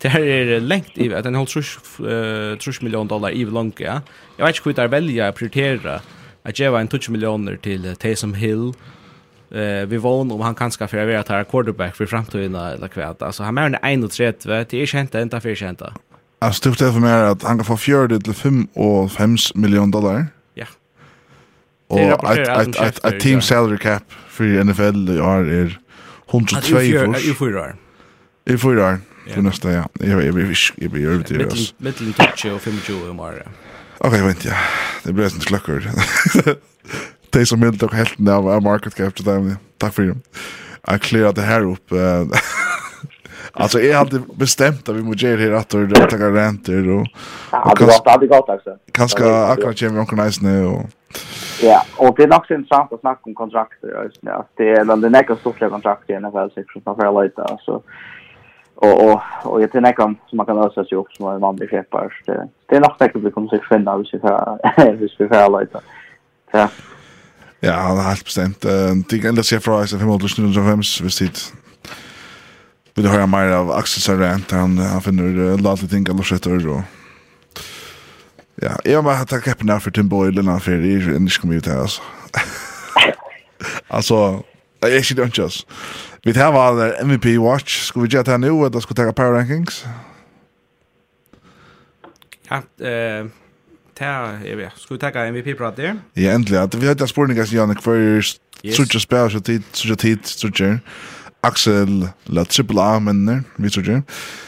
Det 0.02 0.10
här 0.10 0.22
är 0.22 0.60
längt 0.60 0.97
i, 0.97 1.14
att 1.14 1.24
den 1.24 1.36
holdt 1.36 1.52
30 1.52 2.84
millioner 2.84 3.10
dollar 3.10 3.30
i 3.30 3.45
långt 3.45 3.80
ja. 3.80 4.02
Jag 4.38 4.45
vet 4.45 4.56
inte 4.56 4.70
hur 4.70 4.74
det 4.74 4.82
är 4.82 4.88
välja 4.88 5.28
att 5.28 5.36
prioritera 5.36 6.02
att 6.43 6.60
ge 6.60 6.66
en 6.66 6.88
20 6.88 7.12
millioner 7.12 7.56
til 7.56 7.95
Taysom 7.95 8.34
Hill, 8.34 8.74
Eh 9.52 9.86
vi 9.86 9.97
vån 9.97 10.32
om 10.32 10.41
han 10.41 10.56
kan 10.56 10.72
skaffa 10.72 11.06
vara 11.06 11.20
att 11.20 11.30
vara 11.30 11.43
quarterback 11.43 11.95
för 11.95 12.06
framtiden 12.06 12.56
eller 12.56 12.88
kvärt. 12.88 13.22
Alltså 13.22 13.43
han 13.43 13.58
är 13.58 13.80
en 13.82 14.10
31, 14.10 14.43
det 14.43 14.74
är 14.74 14.86
känt 14.86 15.08
inte 15.08 15.20
ända 15.20 15.41
för 15.41 15.64
inte. 15.64 15.93
Jag 16.44 16.56
stod 16.56 16.74
det 16.74 16.94
för 16.94 17.00
mer 17.00 17.24
att 17.24 17.44
han 17.44 17.58
kan 17.58 17.66
få 17.66 17.78
fjörde 17.78 18.20
till 18.20 18.34
5 18.34 18.68
och 18.74 19.12
5 19.12 19.38
miljoner 19.56 19.92
dollar. 19.92 20.28
Ja. 20.54 20.66
Och 21.88 22.00
ett 22.38 22.76
ett 22.76 23.06
ett 23.06 23.20
team 23.20 23.42
salary 23.42 23.78
cap 23.78 24.04
för 24.30 24.64
NFL 24.64 25.10
i 25.10 25.20
år 25.20 25.50
är 25.50 25.80
102 26.32 26.62
för. 26.62 26.82
I 26.82 26.89
fyra 26.89 27.62
år. 27.62 27.76
I 28.46 28.58
fyra 28.58 28.86
år. 28.88 29.00
För 29.34 29.42
nästa 29.42 29.72
ja. 29.72 29.89
Jag 29.94 30.26
jag 30.26 30.34
vill 30.34 30.56
jag 30.76 30.89
vill 30.89 31.08
över 31.08 31.24
till 31.24 31.46
oss. 31.48 31.74
Mittel 31.78 32.14
touch 32.14 32.46
och 32.46 32.62
25 32.62 33.10
och 33.10 33.16
mer. 33.16 33.48
Okej, 33.98 34.22
vänta. 34.22 34.50
Ja. 34.50 34.56
Det 35.04 35.14
blir 35.14 35.30
sånt 35.30 35.46
klackor. 35.46 35.89
Det 37.30 37.46
som 37.46 37.64
inte 37.64 37.88
helt 37.88 38.20
när 38.20 38.60
market 38.60 38.96
cap 38.96 39.16
till 39.16 39.26
dem. 39.26 39.56
Tack 39.78 39.94
för 39.94 40.04
det. 40.04 40.16
Jag 40.88 41.02
clear 41.02 41.34
det 41.34 41.42
här 41.42 41.62
upp. 41.62 41.92
Alltså 43.54 43.80
är 43.80 43.95
hade 43.95 44.20
bestämt 44.36 44.89
att 44.89 44.95
vi 44.95 45.04
måste 45.04 45.26
göra 45.26 45.49
det 45.49 45.58
att 45.58 45.70
det 45.70 46.08
ta 46.10 46.18
garanter 46.18 46.89
och 46.89 47.08
Ja, 47.52 47.74
det 47.80 47.86
var 47.86 48.20
det 48.20 48.28
gott 48.28 48.49
också. 48.49 48.78
Kanske 48.91 49.36
akkurat 49.36 49.80
kommer 49.80 49.91
någon 49.91 50.26
nice 50.26 50.45
nu 50.45 50.66
och 50.66 50.86
Ja, 51.62 51.84
och 51.97 52.16
det 52.18 52.24
är 52.24 52.38
också 52.38 52.54
intressant 52.54 52.93
att 52.93 52.99
snacka 52.99 53.22
om 53.24 53.36
kontrakter 53.36 54.04
just 54.04 54.24
nu. 54.24 54.32
Att 54.32 54.49
det 54.56 54.70
är 54.70 54.86
den 54.86 55.02
där 55.02 55.10
näka 55.10 55.36
stora 55.36 55.70
kontrakt 55.70 56.10
i 56.10 56.20
NFL 56.20 56.47
sex 56.56 56.68
som 56.74 56.95
för 56.95 57.06
alla 57.06 57.22
lite 57.22 57.45
så 57.66 57.84
och 58.82 59.12
och 59.12 59.22
och 59.43 59.62
jag 59.62 59.72
tänker 59.72 60.04
om 60.04 60.18
som 60.30 60.38
man 60.38 60.45
kan 60.45 60.56
lösa 60.56 60.86
sig 60.86 60.97
upp 60.97 61.12
som 61.14 61.28
en 61.28 61.41
vanlig 61.41 61.70
köpare. 61.70 62.10
Det, 62.26 62.47
det 62.66 62.76
är 62.76 62.80
nog 62.80 62.91
säkert 62.99 63.22
vi 63.24 63.32
kommer 63.32 63.47
sig 63.47 63.62
finna 63.70 63.97
hvis 63.97 64.14
vi 64.14 64.20
får 64.20 64.91
hvis 64.93 65.16
vi 65.20 65.28
får 65.28 65.36
alla 65.36 65.60
lite. 65.60 65.80
Ja. 66.52 66.68
Ja, 67.60 67.72
han 67.72 67.97
har 67.97 68.04
helt 68.04 68.24
bestemt. 68.24 68.66
Uh, 68.66 68.72
det 69.10 69.20
kan 69.20 69.30
enda 69.30 69.43
se 69.43 69.60
fra 69.60 69.86
500 69.88 70.28
hvis 71.02 71.20
det 71.20 71.54
vill 72.96 73.08
höra 73.08 73.28
mer 73.28 73.48
av 73.48 73.72
Axel 73.72 74.02
Sarant 74.02 74.52
han 74.52 74.78
han 74.78 75.02
finner 75.02 75.58
låt 75.58 75.89
ting 75.89 76.08
alla 76.10 76.24
så 76.24 76.36
där 76.36 76.68
och 76.68 76.82
Ja, 78.56 78.80
jag 78.84 79.02
har 79.02 79.26
tagit 79.26 79.48
upp 79.48 79.64
när 79.64 79.80
för 79.80 79.92
Tim 79.92 80.10
Boyle 80.10 80.42
när 80.42 80.60
för 80.60 80.86
i 80.86 81.16
en 81.16 81.28
kommun 81.28 81.62
alltså. 81.68 82.02
Alltså 83.88 84.44
jag 84.80 84.92
är 84.92 85.24
inte 85.26 85.42
just. 85.42 85.68
Vi 86.24 86.39
har 86.39 86.68
all 86.68 86.80
MVP 86.80 87.26
watch. 87.39 87.88
Ska 87.88 88.00
vi 88.00 88.10
göra 88.10 88.24
det 88.24 88.38
nu 88.38 88.48
eller 88.48 88.80
ska 88.80 88.94
vi 88.94 88.96
ta 88.96 89.14
power 89.14 89.32
rankings? 89.32 89.86
Ja, 92.50 92.86
eh 92.86 93.26
ta 94.02 94.06
är 94.46 94.56
vet. 94.56 94.78
Ska 94.78 94.94
vi 94.94 95.00
ta 95.00 95.26
MVP 95.26 95.58
prat 95.58 95.76
där? 95.76 96.00
Ja, 96.14 96.32
äntligen. 96.32 96.70
Vi 96.76 96.88
har 96.88 96.96
tagit 96.96 97.10
spårningar 97.10 97.46
som 97.46 97.58
Janne 97.58 97.76
för 97.82 98.22
så 98.22 98.38
tjocka 98.72 99.00
spel 99.00 99.32
så 99.32 99.39
tid 99.39 99.64
så 99.72 99.96
tid 99.96 100.20
så 100.26 100.48
tjocka. 100.48 100.80
Axel 101.42 102.10
La 102.24 102.46
Triple 102.46 102.82
A 102.82 103.00
männer, 103.00 103.44
vi 103.56 103.70
tror 103.70 103.86
ju, 103.86 104.02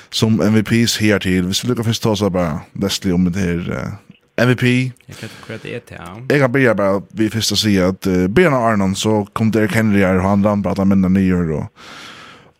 som 0.10 0.42
MVPs 0.42 0.98
här 0.98 1.20
till. 1.20 1.48
Vi 1.48 1.54
skulle 1.54 1.84
först 1.84 2.04
ta 2.04 2.10
oss 2.10 2.22
bara 2.22 2.60
Leslie 2.74 3.14
om 3.14 3.32
det 3.32 3.40
här 3.40 3.72
uh, 3.72 3.94
MVP. 4.36 4.94
Jag 5.06 5.18
kan 5.18 5.30
inte 5.30 5.68
det 5.68 5.76
är 5.76 5.80
till. 5.80 5.98
Jag 6.30 6.40
kan 6.40 6.52
börja 6.52 6.76
bara 6.76 7.02
vid 7.10 7.34
första 7.34 7.56
säga 7.56 7.88
att 7.88 8.08
uh, 8.08 8.28
Björn 8.28 8.54
Arnon 8.54 8.96
så 8.96 9.26
kom 9.26 9.52
Derek 9.52 9.76
Henry 9.76 10.02
här 10.02 10.16
och 10.16 10.24
han 10.24 10.44
rambrade 10.44 10.82
att 10.82 10.90
den 10.90 11.14
nya 11.14 11.38
och 11.38 11.74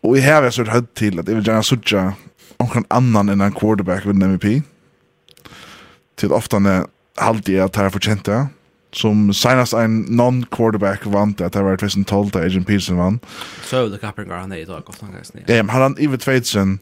och 0.00 0.16
i 0.18 0.20
här 0.20 0.34
har 0.34 0.42
jag 0.42 0.54
sett 0.54 0.68
högt 0.68 0.94
till 0.94 1.18
att 1.18 1.28
jag 1.28 1.34
vill 1.34 1.46
gärna 1.46 1.62
sucha 1.62 2.12
någon 2.58 2.84
annan 2.88 3.28
än 3.28 3.40
en 3.40 3.52
quarterback 3.52 4.06
vid 4.06 4.14
en 4.14 4.22
MVP. 4.22 4.62
Till 6.16 6.32
ofta 6.32 6.58
när 6.58 6.86
halvt 7.16 7.48
att 7.48 7.76
här 7.76 7.90
förtjänta. 7.90 8.32
det 8.32 8.48
som 8.94 9.28
senast 9.34 9.74
en 9.74 10.04
non-quarterback 10.08 11.06
vant 11.10 11.40
at 11.42 11.54
det 11.54 11.62
var 11.66 11.76
2012 11.80 12.32
da 12.34 12.44
Agent 12.46 12.66
Peterson 12.66 12.98
vann. 13.00 13.20
Så 13.66 13.88
det 13.92 14.00
kapringar 14.02 14.44
han 14.44 14.52
er 14.52 14.62
i 14.62 14.68
dag. 14.68 14.82
Ja, 15.48 15.62
men 15.62 15.74
han 15.74 15.96
iver 15.98 16.16
2000 16.16 16.78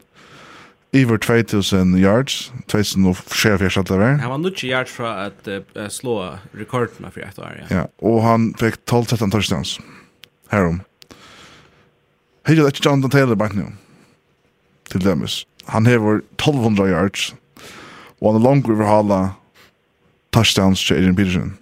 Iver 0.93 1.17
2000 1.17 1.97
yards, 1.97 2.53
2004 2.69 3.79
alt 3.79 3.89
det 3.89 3.97
var. 3.97 4.19
Han 4.21 4.31
var 4.31 4.39
nutje 4.39 4.69
yards 4.69 4.91
fra 4.93 5.27
at 5.27 5.49
uh, 5.49 5.89
slå 5.89 6.19
rekordene 6.53 7.09
for 7.11 7.25
et 7.25 7.39
år, 7.39 7.55
ja. 7.63 7.69
ja. 7.77 7.85
Og 8.05 8.21
han 8.21 8.51
fikk 8.61 8.77
12-13 8.85 9.33
touchdowns 9.33 9.79
herom. 10.53 10.83
Hei, 12.45 12.59
det 12.59 12.67
er 12.67 12.75
ikke 12.75 12.85
Jonathan 12.85 13.15
Taylor 13.15 13.41
bare 13.41 13.57
nå, 13.57 13.71
til 14.93 15.01
demes. 15.01 15.47
Han 15.73 15.89
hever 15.89 16.21
1200 16.37 16.93
yards, 16.93 17.33
og 18.21 18.35
han 18.35 18.43
er 18.43 18.47
langt 18.51 18.69
over 18.69 18.85
hala 18.85 19.23
touchdowns 20.37 20.85
til 20.85 21.01
Adrian 21.01 21.17
Peterson. 21.17 21.55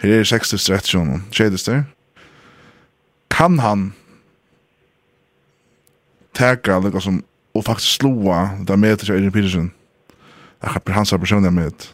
Her 0.00 0.20
er 0.20 0.24
60 0.24 0.70
rett 0.72 0.86
sjån. 0.88 1.24
Kjedes 1.30 1.66
der. 1.66 1.84
Kan 3.30 3.58
han 3.60 3.90
teka 6.34 6.78
lukka 6.80 7.02
som 7.04 7.20
og 7.54 7.64
faktisk 7.66 8.00
slua 8.00 8.50
det 8.66 8.78
med 8.78 8.96
til 8.96 9.14
Eirin 9.14 9.32
Petersen. 9.32 9.72
Jeg 10.62 10.70
har 10.70 10.92
hans 10.92 11.10
person 11.10 11.54
med. 11.54 11.88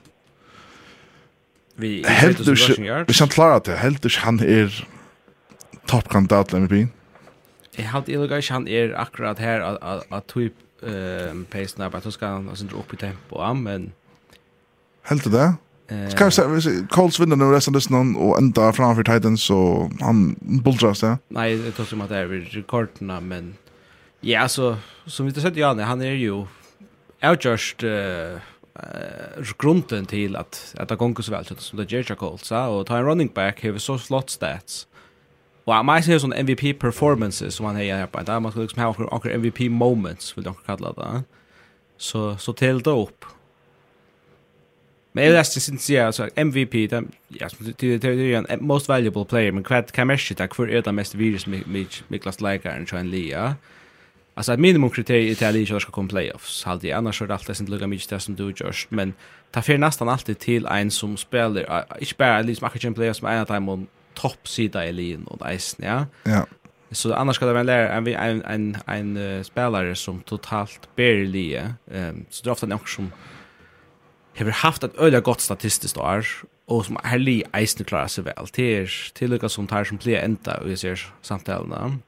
Vi 1.77 2.05
heldur 2.09 2.53
ikke, 2.53 3.05
hvis 3.05 3.19
han 3.19 3.29
klarer 3.29 3.59
det, 3.59 3.79
heldur 3.79 4.09
ikke 4.09 4.21
han 4.21 4.41
er 4.41 4.85
toppkandidat 5.89 6.49
til 6.49 6.61
MVP. 6.61 6.89
Jeg 7.79 7.91
heldur 7.93 8.25
ikke 8.25 8.37
ikke 8.37 8.53
han 8.53 8.69
er 8.69 8.97
akkurat 8.97 9.39
her 9.39 9.65
at 10.13 10.25
typ 10.29 10.53
pace-nabba, 11.51 12.01
så 12.01 12.11
skal 12.11 12.29
han 12.29 12.71
opp 12.75 12.93
i 12.93 12.97
tempo, 12.97 13.53
men... 13.55 13.93
Heldur 15.09 15.31
det? 15.31 15.55
Så 16.11 16.17
kanske 16.17 16.43
Colts 16.91 17.21
vinner 17.21 17.37
nu 17.37 17.45
resten 17.45 17.73
av 17.73 17.75
listan 17.75 18.17
och 18.17 18.39
ända 18.39 18.73
framför 18.73 19.03
Titans 19.03 19.43
så 19.43 19.91
han 20.01 20.37
bultras 20.41 21.01
det. 21.01 21.19
Nej, 21.29 21.57
det 21.57 21.73
tar 21.73 21.85
som 21.85 22.01
att 22.01 22.09
det 22.09 22.17
är 22.17 22.29
rekorderna 22.29 23.21
men 23.21 23.55
ja 24.21 24.41
alltså 24.41 24.77
som 25.07 25.27
vi 25.27 25.31
inte 25.31 25.41
sett 25.41 25.57
Janne, 25.57 25.83
han 25.83 26.01
är 26.01 26.13
ju 26.13 26.47
outjust 27.23 27.83
eh 27.83 27.91
uh, 28.77 29.53
grunden 29.59 30.07
till 30.07 30.37
att 30.37 30.75
att 30.79 30.89
det 30.89 30.97
går 30.97 31.23
så 31.23 31.33
väl 31.33 31.45
som 31.45 31.79
det 31.79 31.93
Jerry 31.93 32.17
Colts 32.17 32.49
så 32.49 32.67
och 32.67 32.87
ta 32.87 32.97
en 32.97 33.05
running 33.05 33.31
back 33.35 33.65
har 33.65 33.79
så 33.79 33.99
slott 33.99 34.31
stats. 34.31 34.87
Och 35.65 35.75
han 35.75 35.87
måste 35.87 36.13
ha 36.13 36.19
sån 36.19 36.33
MVP 36.33 36.79
performances 36.79 37.55
som 37.55 37.67
han 37.67 37.77
har 37.77 37.83
här 37.83 38.07
på. 38.07 38.23
Där 38.23 38.41
man 38.41 38.53
ska 38.53 38.61
liksom 38.61 38.83
ha 38.83 38.95
några 38.99 39.31
MVP 39.31 39.61
moments 39.61 40.37
vill 40.37 40.45
de 40.45 40.55
kalla 40.67 40.93
det. 40.93 41.23
Så 41.97 42.37
så 42.37 42.53
till 42.53 42.83
det 42.83 42.91
upp 42.91 43.25
Men 45.17 45.25
jag 45.25 45.33
läste 45.33 45.61
sin 45.61 45.79
säga 45.79 46.13
så 46.13 46.29
MVP 46.35 46.91
där 46.91 47.05
ja 47.29 47.49
det 47.79 47.99
det 47.99 48.35
är 48.35 48.53
en 48.53 48.67
most 48.67 48.89
valuable 48.89 49.25
player 49.25 49.53
men 49.53 49.65
kvad 49.65 49.93
kan 49.93 50.07
mesh 50.07 50.35
det 50.37 50.55
för 50.55 50.71
är 50.71 50.83
det 50.83 50.93
mest 50.93 51.15
virus 51.15 51.47
med 51.47 51.87
Niklas 52.09 52.41
Lager 52.41 52.83
och 52.83 52.89
Sean 52.89 53.11
Lee. 53.11 53.55
Alltså 54.35 54.53
ett 54.53 54.61
minimum 54.61 54.91
kriterie 54.91 55.49
att 55.49 55.55
Lee 55.55 55.81
ska 55.81 55.93
komma 55.93 56.09
playoffs. 56.09 56.65
Halt 56.65 56.83
det 56.83 56.93
annars 56.93 57.23
är 57.23 57.27
det 57.27 57.35
alltid 57.35 57.61
inte 57.61 57.73
lugga 57.73 57.87
mycket 57.87 58.09
det 58.09 58.21
som 58.21 58.35
du 58.35 58.53
görs 58.57 58.87
men 58.89 59.15
ta 59.51 59.63
för 59.63 59.79
nästan 59.79 60.09
alltid 60.09 60.39
till 60.39 60.67
en 60.67 60.91
som 60.91 61.17
spelar 61.17 61.85
inte 62.01 62.15
bara 62.19 62.43
liksom 62.43 62.69
matchen 62.73 62.95
playoffs 62.95 63.23
men 63.23 63.39
en 63.39 63.47
time 63.47 63.87
topp 64.15 64.49
sida 64.49 64.87
i 64.87 64.93
ligan 64.93 65.25
och 65.27 65.53
isen 65.53 65.85
ja. 65.87 66.07
Ja. 66.23 66.47
Så 66.91 67.15
annars 67.15 67.37
ska 67.37 67.47
det 67.47 67.53
väl 67.53 67.67
vara 67.67 67.91
en 67.95 68.05
lärare, 68.05 68.25
en, 68.25 68.43
en, 68.45 68.77
en, 68.87 69.17
uh, 69.17 69.43
spelare 69.43 69.95
som 69.95 70.21
totalt 70.21 70.89
barely 70.97 71.55
ehm. 71.55 71.75
Um, 71.91 72.25
så 72.31 72.45
det 72.45 72.49
är 72.49 72.53
ofta 72.53 72.67
en 72.67 72.79
som 72.87 73.13
har 74.45 74.51
haft 74.51 74.85
ett 74.85 74.97
öliga 74.99 75.21
gott 75.21 75.41
statistiskt 75.41 75.97
år 75.97 76.27
och 76.67 76.87
som 76.87 76.97
har 77.03 77.19
li 77.19 77.45
eisne 77.53 77.85
klarar 77.85 78.07
sig 78.07 78.25
väl 78.25 78.49
till 78.49 78.89
till 79.15 79.31
lika 79.31 79.49
som 79.49 79.67
tar 79.67 79.85
som 79.85 79.97
blir 79.97 80.17
ända 80.17 80.57
och 80.59 80.71
vi 80.71 80.77
ser 80.77 81.13
samtalen. 81.23 82.03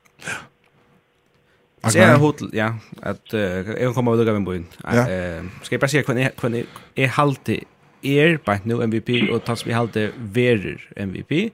Så 1.87 1.99
jag 1.99 2.19
hotell 2.19 2.51
ja 2.53 2.75
att 3.03 3.33
jag 3.81 3.95
kommer 3.95 4.13
att 4.13 4.19
lugga 4.19 4.33
min 4.33 4.45
boin. 4.45 4.67
Eh 4.85 5.45
ska 5.63 5.75
jag 5.75 5.81
bara 5.81 5.89
se 5.89 6.03
kvar 6.03 6.31
kvar 6.31 6.65
är 6.95 7.07
halte 7.07 7.61
er 8.03 8.37
på 8.37 8.57
nu 8.65 8.83
MVP 8.83 9.31
och 9.33 9.45
tas 9.45 9.67
vi 9.67 9.73
halte 9.73 10.13
verer 10.17 10.93
MVP. 10.97 11.53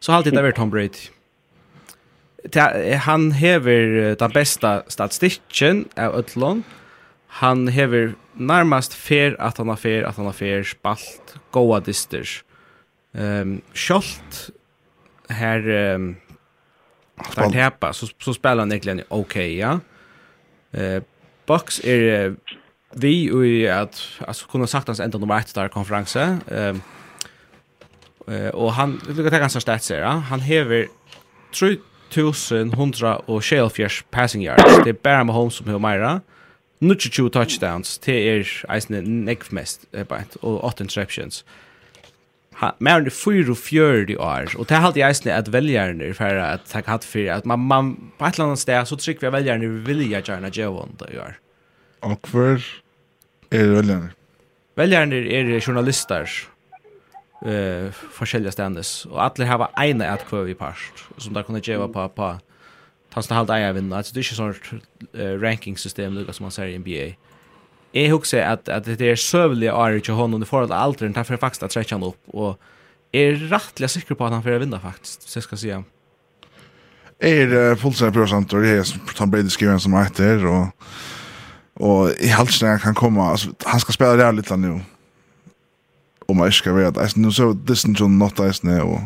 Så 0.00 0.12
halte 0.12 0.30
det 0.30 0.42
var 0.42 0.52
Tom 0.52 0.70
Brady. 0.70 1.08
Han 2.98 3.32
hever 3.32 4.16
den 4.18 4.30
bästa 4.30 4.82
statistikken 4.88 5.84
av 5.96 6.14
Ötlån. 6.14 6.62
Han 7.26 7.68
hever 7.68 8.14
närmast 8.38 8.94
fer 8.94 9.36
att 9.40 9.58
han 9.58 9.68
har 9.68 9.76
fer 9.76 10.02
att 10.02 10.16
han 10.16 10.26
har 10.26 10.32
fer 10.32 10.62
spalt 10.62 11.34
goa 11.50 11.80
disters. 11.80 12.44
Ehm 13.14 13.40
um, 13.40 13.60
Scholt 13.74 14.50
här 15.28 15.68
ehm 15.68 16.16
um, 17.36 17.52
där 17.52 17.92
så 17.92 18.06
så 18.18 18.34
spelar 18.34 18.58
han 18.58 18.72
egentligen 18.72 19.02
okej, 19.08 19.20
okay, 19.20 19.56
ja. 19.56 19.80
Eh 20.72 20.96
uh, 20.96 21.02
Box 21.46 21.80
är 21.84 22.28
uh, 22.28 22.34
vi 22.94 23.30
och 23.30 23.82
att 23.82 24.02
alltså 24.26 24.46
kunna 24.46 24.66
sagt 24.66 24.86
hans 24.86 25.00
ända 25.00 25.18
nummer 25.18 25.38
1 25.38 25.54
där 25.54 25.68
konferensen. 25.68 26.40
Ehm 26.50 26.80
um, 28.26 28.34
uh, 28.34 28.48
och 28.48 28.72
han 28.72 29.00
lukar 29.08 29.30
ta 29.30 29.38
ganska 29.38 29.60
stats 29.60 29.90
här. 29.90 30.00
Ja? 30.00 30.10
Han 30.10 30.40
häver 30.40 30.86
3100 31.54 33.16
og 33.26 33.42
Shellfish 33.42 34.04
passing 34.10 34.44
yards. 34.44 34.84
Det 34.84 34.90
är 34.90 34.96
bara 35.02 35.24
Mahomes 35.24 35.54
som 35.54 35.68
har 35.68 35.78
mera. 35.78 36.20
22 36.80 37.30
touchdowns, 37.30 37.98
det 37.98 38.16
er 38.30 38.50
eisne 38.70 39.00
nekv 39.02 39.50
mest, 39.54 39.86
og 40.42 40.64
8 40.64 40.84
interceptions. 40.84 41.44
Mer 42.82 42.98
enn 42.98 43.10
44 43.10 44.16
år, 44.18 44.54
og 44.58 44.68
det 44.68 44.76
er 44.76 44.86
alltid 44.86 45.04
eisne 45.06 45.34
at 45.34 45.50
veljerne 45.54 46.10
for 46.14 46.40
at 46.42 46.66
takk 46.70 46.90
hatt 46.90 47.06
for, 47.06 47.30
at 47.30 47.46
man, 47.46 47.66
man 47.70 47.90
på 48.18 48.26
et 48.26 48.38
eller 48.38 48.50
annet 48.50 48.62
sted, 48.62 48.78
så 48.86 48.98
trykker 48.98 49.26
vi 49.26 49.34
veljerne 49.36 49.70
vilja 49.86 50.22
gjerne 50.26 50.50
gjevånd 50.54 51.02
i 51.10 51.18
år. 51.22 51.38
Og 52.06 52.30
hver 52.30 52.62
er 53.50 53.74
veljerne? 53.74 54.10
Veljerne 54.78 55.22
er 55.34 55.54
journalister, 55.58 56.30
uh, 57.46 58.02
forskjellige 58.14 58.54
stendes, 58.54 58.92
og 59.10 59.22
alle 59.24 59.50
har 59.50 59.70
ene 59.82 60.10
at 60.10 60.26
kvar 60.26 60.46
vi 60.46 60.54
past 60.54 61.06
som 61.18 61.34
där 61.34 61.42
kunde 61.42 61.60
ge 61.60 61.76
på, 61.78 62.08
på 62.08 62.38
han 63.18 63.22
står 63.22 63.34
halt 63.34 63.50
eier 63.50 63.72
vinna. 63.72 63.96
Alltså 63.96 64.14
det 64.14 64.20
är 64.20 64.30
ju 64.30 64.36
sånt 64.36 64.56
uh, 65.14 65.40
rankingsystem 65.40 66.14
lika 66.14 66.32
som 66.32 66.44
man 66.44 66.52
ser 66.52 66.66
i 66.66 66.78
NBA. 66.78 67.14
Jag 67.92 68.10
huxar 68.10 68.38
att 68.38 68.68
att 68.68 68.84
det 68.84 69.00
är 69.00 69.16
sövliga 69.16 69.76
år 69.76 70.00
till 70.00 70.14
hon 70.14 70.34
under 70.34 70.46
får 70.46 70.62
att 70.62 70.70
allt 70.70 70.98
den 70.98 71.12
därför 71.12 71.36
faktiskt 71.36 71.62
att 71.62 71.70
stretcha 71.70 71.96
upp 71.96 72.22
och 72.26 72.60
är 73.12 73.32
rättliga 73.32 73.88
säker 73.88 74.14
på 74.14 74.26
att 74.26 74.32
han 74.32 74.42
får 74.42 74.58
vinna 74.58 74.80
faktiskt. 74.80 75.28
Så 75.28 75.40
ska 75.40 75.52
jag 75.52 75.60
säga. 75.60 75.84
Är 77.20 77.74
fullständigt 77.74 78.14
prosent, 78.14 78.52
og 78.54 78.62
det 78.62 78.76
er 78.78 78.82
som 78.82 79.00
Tom 79.14 79.30
Brady 79.30 79.50
skriver 79.50 79.78
som 79.78 79.92
heter 79.92 80.46
och 80.46 80.66
och 81.74 82.10
i 82.20 82.28
halsen 82.28 82.78
kan 82.78 82.94
komma 82.94 83.30
alltså 83.30 83.48
han 83.64 83.80
ska 83.80 83.92
spela 83.92 84.16
det 84.16 84.32
lite 84.32 84.56
nu. 84.56 84.80
Om 86.28 86.36
man 86.36 86.52
ska 86.52 86.72
vara 86.72 86.90
det. 86.90 87.16
nu 87.16 87.32
så 87.32 87.52
distance 87.52 88.04
not 88.04 88.40
ice 88.52 88.64
og... 88.64 88.92
och 88.92 89.00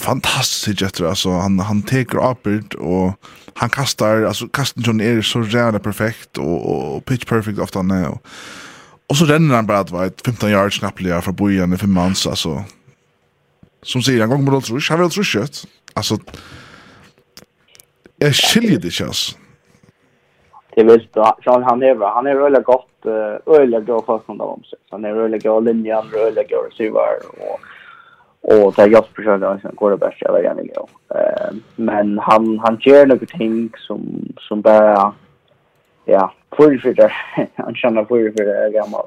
fantastisk 0.00 0.82
etter, 0.82 1.04
alltså 1.04 1.30
han 1.30 1.58
han 1.58 1.82
tar 1.82 2.30
uppert 2.30 2.74
och 2.74 3.12
han 3.54 3.70
kastar 3.70 4.22
alltså 4.22 4.48
kasten 4.48 4.82
John 4.82 5.00
är 5.00 5.22
så 5.22 5.42
jävla 5.42 5.78
perfekt 5.78 6.38
och, 6.38 6.94
og, 6.96 7.04
pitch 7.04 7.26
perfect 7.26 7.58
ofta 7.58 7.82
nu. 7.82 8.06
og, 8.06 8.18
og 9.08 9.16
så 9.16 9.24
renner 9.24 9.54
han 9.54 9.66
bare, 9.66 9.78
att 9.78 9.90
var 9.90 10.10
15 10.24 10.50
yards 10.50 10.78
knappliga 10.78 11.20
fra 11.20 11.32
bojan 11.32 11.72
i 11.72 11.76
fem 11.76 11.90
mans 11.90 12.26
alltså. 12.26 12.64
Som 13.82 14.02
sier, 14.02 14.20
han 14.20 14.30
gång 14.30 14.44
med 14.44 14.70
Rush, 14.70 14.90
han 14.90 15.00
vill 15.00 15.08
Rush 15.08 15.32
kött. 15.32 15.66
Alltså 15.94 16.18
jag 18.18 18.34
skiljer 18.34 18.78
det 18.78 18.90
känns. 18.90 19.38
Det 20.74 20.80
är 20.80 20.84
väl 20.84 21.08
Charles 21.14 21.66
han 21.66 21.82
är 21.82 22.14
han 22.14 22.26
är 22.26 22.34
väl 22.34 22.62
gott 22.62 23.06
öliga 23.46 23.80
då 23.80 24.02
fast 24.02 24.28
om 24.28 24.62
sig. 24.64 24.78
Han 24.90 25.04
är 25.04 25.38
god 25.38 25.64
linjen, 25.64 26.04
öliga 26.14 26.56
receiver 26.56 27.18
och 27.28 27.60
och 28.44 28.74
där 28.76 28.88
jag 28.88 29.06
försöker 29.06 29.46
alltså 29.46 29.68
går 29.74 29.90
det 29.90 29.96
bästa 29.96 30.26
jag 30.26 30.42
gärna 30.42 30.60
inte 30.60 30.80
Eh, 31.14 31.54
men 31.76 32.18
han 32.18 32.58
han 32.58 32.78
gör 32.80 33.06
några 33.06 33.26
ting 33.26 33.70
som 33.76 34.28
som 34.38 34.60
bara 34.60 35.12
ja, 36.04 36.32
för 36.56 36.78
för 36.78 36.94
det 36.94 37.10
han 37.54 37.74
känner 37.74 38.04
för 38.04 38.32
för 38.36 38.44
det 38.44 38.70
gammal 38.70 39.06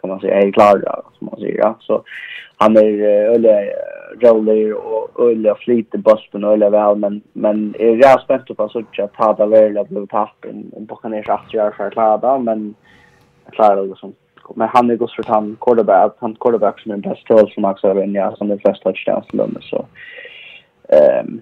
kan 0.00 0.10
man 0.10 0.20
säga 0.20 0.42
är 0.42 0.52
klar 0.52 0.78
då 0.78 1.02
som 1.18 1.26
man 1.26 1.40
säger 1.40 1.58
ja. 1.58 1.76
Så 1.80 2.02
han 2.56 2.76
är 2.76 3.02
öle 3.34 3.72
roller 4.20 4.74
och 4.74 5.30
öle 5.30 5.54
i 5.94 5.98
bussen 5.98 6.44
och 6.44 6.52
öle 6.52 6.70
väl 6.70 6.96
men 6.96 7.22
men 7.32 7.74
är 7.78 7.96
jag 7.96 8.20
spänd 8.20 8.56
på 8.56 8.68
så 8.68 8.78
att 8.98 9.14
ta 9.14 9.32
det 9.32 9.46
väl 9.46 9.78
att 9.78 9.88
bli 9.88 10.06
tappen 10.06 10.70
och 10.72 10.88
på 10.88 10.96
kan 10.96 11.12
jag 11.12 11.24
säga 11.24 11.34
att 11.34 11.54
jag 11.54 11.80
är 11.80 11.90
klar 11.90 12.18
där 12.18 12.38
men 12.38 12.74
det 13.76 13.82
liksom 13.82 14.14
men 14.54 14.68
han 14.68 14.90
är 14.90 14.96
gott 14.96 15.26
han 15.26 15.56
quarterback 15.60 16.16
han 16.18 16.36
quarterback 16.40 16.80
som 16.80 16.92
är 16.92 16.96
bäst 16.96 17.30
roll 17.30 17.50
som 17.50 17.64
också 17.64 17.88
är 17.88 18.06
ja 18.06 18.36
som 18.36 18.50
är 18.50 18.56
flest 18.56 18.82
touchdowns 18.82 19.26
och 19.30 19.38
dem 19.38 19.56
så 19.60 19.86
ehm 20.88 21.40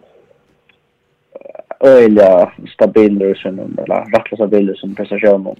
öliga 1.80 2.52
stabil 2.74 3.34
som 3.36 3.58
eller 3.58 4.04
rätt 4.16 4.36
stabil 4.36 4.74
som 4.76 4.94
prestation 4.94 5.56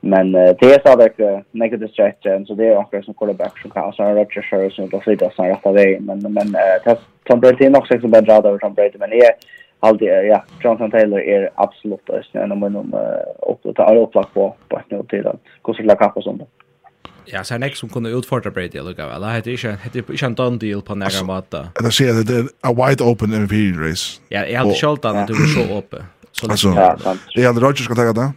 men 0.00 0.32
det 0.32 0.62
är 0.62 0.90
så 0.90 0.96
verkligen 0.96 1.44
negative 1.50 1.88
stretch 1.88 2.46
så 2.46 2.54
det 2.54 2.66
är 2.66 2.76
också 2.76 3.02
som 3.02 3.14
quarterback 3.14 3.58
som 3.58 3.70
kan 3.70 3.92
så 3.92 4.02
Roger 4.02 4.42
Sherry 4.42 4.70
som 4.70 4.88
då 4.88 5.00
flyttar 5.00 5.30
sig 5.30 5.50
rätt 5.50 5.66
av 5.66 5.74
vägen 5.74 6.04
men 6.04 6.32
men 6.32 6.54
Tom 7.24 7.40
Brady 7.40 7.64
är 7.64 7.78
också 7.78 8.00
så 8.00 8.08
bra 8.08 8.40
där 8.40 8.58
Tom 8.58 8.74
Brady 8.74 8.98
men 8.98 9.12
är 9.12 9.30
Alltid, 9.84 10.08
ja, 10.08 10.44
Jonathan 10.60 10.90
Taylor 10.90 11.20
är 11.20 11.50
absolut 11.54 12.10
en 12.32 12.52
av 12.52 12.58
mina 12.58 12.82
upplag 13.48 13.76
tar 13.76 13.96
upplag 13.96 14.26
på 14.34 14.56
på 14.68 14.80
nu 14.88 15.02
till 15.08 15.26
att 15.26 15.40
gå 15.62 15.74
till 15.74 15.88
kappa 15.98 16.22
sånt. 16.22 16.42
Ja, 17.24 17.44
så 17.44 17.54
er 17.54 17.58
nästa 17.58 17.76
som 17.76 17.88
kunne 17.88 18.08
utfordra 18.08 18.50
Brady 18.50 18.80
lucka 18.80 19.06
väl. 19.06 19.20
Det 19.20 19.30
heter 19.32 19.50
inte 19.50 19.78
heter 19.84 19.98
inte 19.98 20.26
en 20.26 20.34
done 20.34 20.58
deal 20.58 20.82
på 20.82 20.94
några 20.94 21.24
matta. 21.24 21.68
Det 21.74 21.86
at 21.86 22.26
det 22.26 22.38
er 22.38 22.48
a 22.62 22.72
wide 22.72 23.04
open 23.04 23.34
MVP 23.34 23.76
race. 23.78 24.20
Ja, 24.30 24.44
jeg 24.44 24.58
hadde 24.58 24.74
hade 24.74 24.74
skjutit 24.74 25.04
at 25.04 25.28
du 25.28 25.34
så 25.34 25.78
uppe. 25.78 26.04
Så 26.32 26.46
ja, 26.76 26.98
sant. 26.98 27.20
Det 27.34 27.44
är 27.44 27.52
Rodgers 27.52 27.84
skal 27.84 27.96
ta 27.96 28.12
det. 28.12 28.32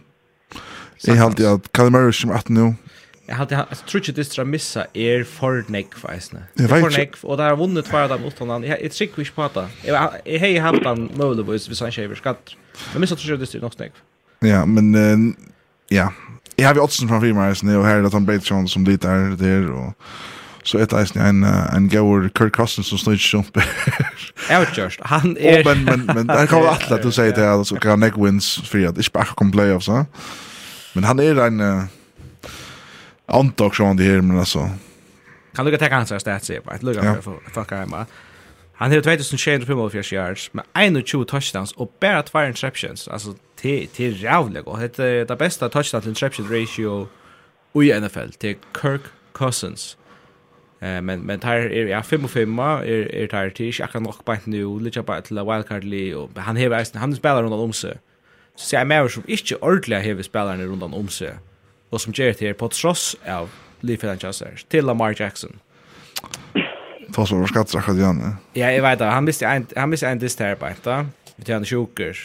Jag 1.06 1.14
hade 1.14 1.52
att 1.52 1.72
Calmer 1.72 2.10
som 2.10 2.30
er 2.30 2.34
18 2.34 2.54
nu 2.54 2.74
Jag 3.28 3.34
hade 3.34 3.54
jeg 3.54 3.78
tror 3.86 4.00
inte 4.00 4.12
det 4.12 4.24
stra 4.24 4.44
missa 4.44 4.86
är 4.94 5.24
för 5.24 5.64
neck 5.68 5.94
för 5.94 6.14
isna. 6.16 6.40
För 6.68 7.24
Og 7.24 7.38
det 7.38 7.44
har 7.44 7.56
vunnet 7.56 7.84
tvær 7.84 8.02
av 8.02 8.08
dem 8.08 8.18
utan 8.18 8.26
åt 8.26 8.38
honom. 8.38 8.64
Jag 8.64 8.92
tror 8.92 9.08
vi 9.16 9.24
spata. 9.24 9.68
Jeg 9.84 10.40
har 10.40 10.60
haft 10.60 10.84
han 10.84 11.10
möjligtvis 11.16 11.68
vid 11.68 11.76
Sanchez 11.76 12.18
skatt. 12.18 12.54
Men 12.92 13.00
missa 13.00 13.16
tror 13.16 13.38
jag 13.38 13.48
det 13.48 13.62
nok 13.62 13.78
nog. 13.78 13.90
Ja, 14.40 14.66
men 14.66 15.36
ja. 15.90 16.08
Jeg 16.58 16.66
har 16.66 16.74
ju 16.74 16.80
också 16.80 17.06
från 17.06 17.20
Freeman 17.20 17.50
og 17.76 17.86
her 17.86 17.98
er 17.98 18.02
det 18.02 18.12
han 18.12 18.26
Bates 18.26 18.50
Jones 18.50 18.72
som 18.72 18.84
dit 18.84 19.04
er 19.04 19.36
der, 19.36 19.70
og 19.70 19.92
så 20.64 20.78
ett 20.78 20.92
isna 20.92 21.28
en 21.28 21.44
en 21.44 21.88
goer 21.88 22.28
Kirk 22.38 22.52
Cousins 22.52 22.86
som 22.86 22.98
snøy 22.98 23.12
ikke 23.12 23.24
sjump. 23.24 23.56
Jeg 24.50 24.60
vet 24.60 24.68
Outjust. 24.68 25.00
Han 25.04 25.36
er... 25.40 25.64
men 25.64 25.84
men 25.84 26.06
men 26.06 26.30
han 26.30 26.46
kommer 26.46 26.68
at 26.68 27.02
du 27.02 27.10
säger 27.10 27.32
det 27.32 27.50
alltså 27.50 27.76
kan 27.76 28.00
neck 28.00 28.16
wins 28.16 28.60
för 28.64 28.86
att 28.86 28.98
ich 28.98 29.12
bara 29.12 29.24
kom 29.24 29.52
playoffs, 29.52 29.88
va? 29.88 30.04
Men 30.94 31.04
han 31.04 31.20
er 31.20 31.46
en 31.46 31.60
Uh, 31.60 31.82
Antag 33.26 33.74
som 33.74 33.96
det 33.96 34.04
här 34.04 34.20
men 34.20 34.38
alltså. 34.38 34.70
Kan 35.54 35.66
du 35.66 35.76
ta 35.76 35.88
hans 35.88 36.20
stats 36.20 36.48
här 36.48 36.60
på? 36.60 36.86
Lugga 36.86 37.02
för 37.02 37.20
fuck 37.20 37.54
fucka 37.54 37.82
a. 37.82 38.06
Han 38.74 38.90
har 38.90 39.00
2655 39.00 40.02
yards 40.12 40.50
med 40.52 40.64
21 41.06 41.28
touchdowns 41.28 41.72
och 41.72 41.92
bara 42.00 42.22
två 42.22 42.44
interceptions. 42.44 43.08
Alltså 43.08 43.34
till 43.56 43.88
till 43.88 44.22
jävligt 44.22 44.66
och 44.66 44.78
det 44.78 44.98
är 44.98 45.24
det 45.24 45.36
bästa 45.36 45.68
touchdown 45.68 46.02
till 46.02 46.08
interception 46.08 46.46
ratio 46.48 47.08
i 47.82 48.00
NFL 48.00 48.30
till 48.38 48.56
Kirk 48.82 49.00
Cousins. 49.32 49.96
Eh 50.80 51.00
men 51.00 51.20
men 51.20 51.40
tar 51.40 51.56
är 51.56 51.86
ja 51.86 52.02
5 52.02 52.24
och 52.24 52.30
5 52.30 52.58
är 52.58 53.14
är 53.14 53.26
tar 53.26 53.50
till 53.50 53.74
jag 53.78 53.90
kan 53.90 54.02
nog 54.02 54.14
bara 54.24 54.38
nu 54.44 54.80
lite 54.80 55.02
bara 55.02 55.20
till 55.20 55.36
wildcard 55.36 55.84
li 55.84 56.14
och 56.14 56.30
han 56.36 56.56
har 56.56 56.98
han 56.98 57.16
spelar 57.16 57.42
runt 57.42 57.54
om 57.54 57.72
sig. 57.72 57.98
Så 58.56 58.76
jag 58.76 58.86
mer 58.86 59.08
som 59.08 59.22
inte 59.26 59.54
ordentligt 59.54 60.16
har 60.16 60.22
spelare 60.22 60.66
runt 60.66 60.82
om 60.82 61.08
sig 61.08 61.34
og 61.90 62.00
som 62.00 62.12
gjør 62.12 62.32
det 62.32 62.48
her 62.48 62.58
på 62.58 62.68
tross 62.72 63.14
av 63.26 63.50
Lee 63.86 63.98
Fitzgerald 64.00 64.64
til 64.70 64.84
Lamar 64.84 65.14
Jackson. 65.18 65.60
Fast 67.14 67.32
var 67.32 67.46
skattra 67.46 67.80
akkurat 67.80 67.98
igjen, 67.98 68.36
Ja, 68.54 68.70
jag 68.70 68.82
vet 68.82 68.98
det. 68.98 69.06
Han 69.06 69.24
miste 69.24 69.46
en 69.46 69.66
han 69.76 69.90
visste 69.90 70.08
en 70.08 70.18
dist 70.18 70.40
her 70.40 70.54
på 70.54 70.68
inte. 70.68 71.06
Vi 71.36 71.52
han 71.52 71.64
sjuker. 71.64 72.16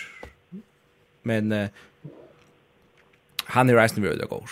Men 1.24 1.52
uh, 1.52 1.68
han 3.46 3.70
reisende 3.70 4.10
ved 4.10 4.24
å 4.24 4.28
gå 4.28 4.46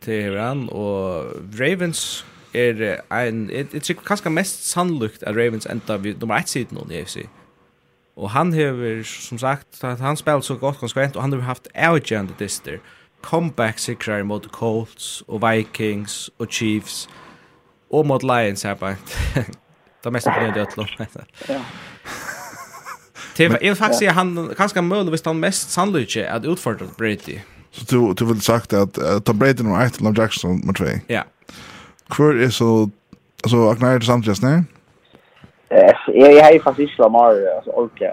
Till 0.00 0.38
han 0.38 0.68
og 0.70 1.32
Ravens 1.58 2.24
er 2.54 3.02
en 3.10 3.50
jeg 3.50 3.82
tror 3.82 4.04
kanskje 4.06 4.30
mest 4.30 4.70
sannolikt 4.70 5.22
at 5.22 5.36
Ravens 5.36 5.66
enda 5.66 5.96
vid 5.96 6.20
nummer 6.20 6.38
1 6.38 6.48
sidan 6.48 6.90
i 6.90 7.00
AFC. 7.00 7.26
Og 8.16 8.30
han 8.30 8.52
har 8.52 9.02
som 9.04 9.38
sagt 9.38 9.82
han 9.82 10.16
spelat 10.16 10.44
så 10.44 10.56
godt 10.56 10.78
konsekvent 10.78 11.16
og 11.16 11.22
han 11.22 11.32
har 11.32 11.40
haft 11.40 11.68
avgjørende 11.74 12.32
dister. 12.38 12.72
Mm 12.72 13.05
comeback-sikrar 13.22 14.22
mot 14.22 14.46
Colts 14.52 15.22
og 15.28 15.42
Vikings 15.42 16.30
og 16.38 16.46
Chiefs 16.50 17.08
og 17.90 18.06
mot 18.06 18.22
Lions 18.22 18.62
her 18.62 18.74
på 18.74 18.86
Det 20.04 20.12
mest 20.12 20.26
på 20.26 20.46
det 20.54 20.60
Øtlund. 20.62 20.88
Ja. 21.48 21.60
Jeg 23.38 23.50
vil 23.60 23.76
faktisk 23.76 23.98
si 23.98 24.06
han 24.06 24.48
kanskje 24.56 24.82
muligvis 24.82 25.22
han 25.26 25.36
mest 25.36 25.72
sannlykke 25.72 26.26
at 26.26 26.46
utfordret 26.46 26.90
Brady. 26.98 27.38
Så 27.70 27.86
du, 27.90 28.12
du 28.12 28.24
vil 28.24 28.40
sagt 28.40 28.72
at 28.72 28.98
uh, 28.98 29.20
Tom 29.20 29.38
Brady 29.38 29.62
nummer 29.62 29.80
1, 29.80 30.00
Lam 30.00 30.14
Jackson 30.14 30.50
nummer 30.50 30.72
2? 30.72 30.84
Ja. 31.08 31.22
Hvor 32.16 32.32
er 32.44 32.48
så, 32.48 32.88
altså, 33.44 33.68
akkurat 33.70 34.04
samtidig, 34.04 34.42
nei? 34.42 34.62
Jag 35.70 35.94
jag 36.14 36.44
har 36.44 36.58
faktiskt 36.58 36.98
Lamar 36.98 37.34
alltså 37.56 37.70
orka 37.70 38.12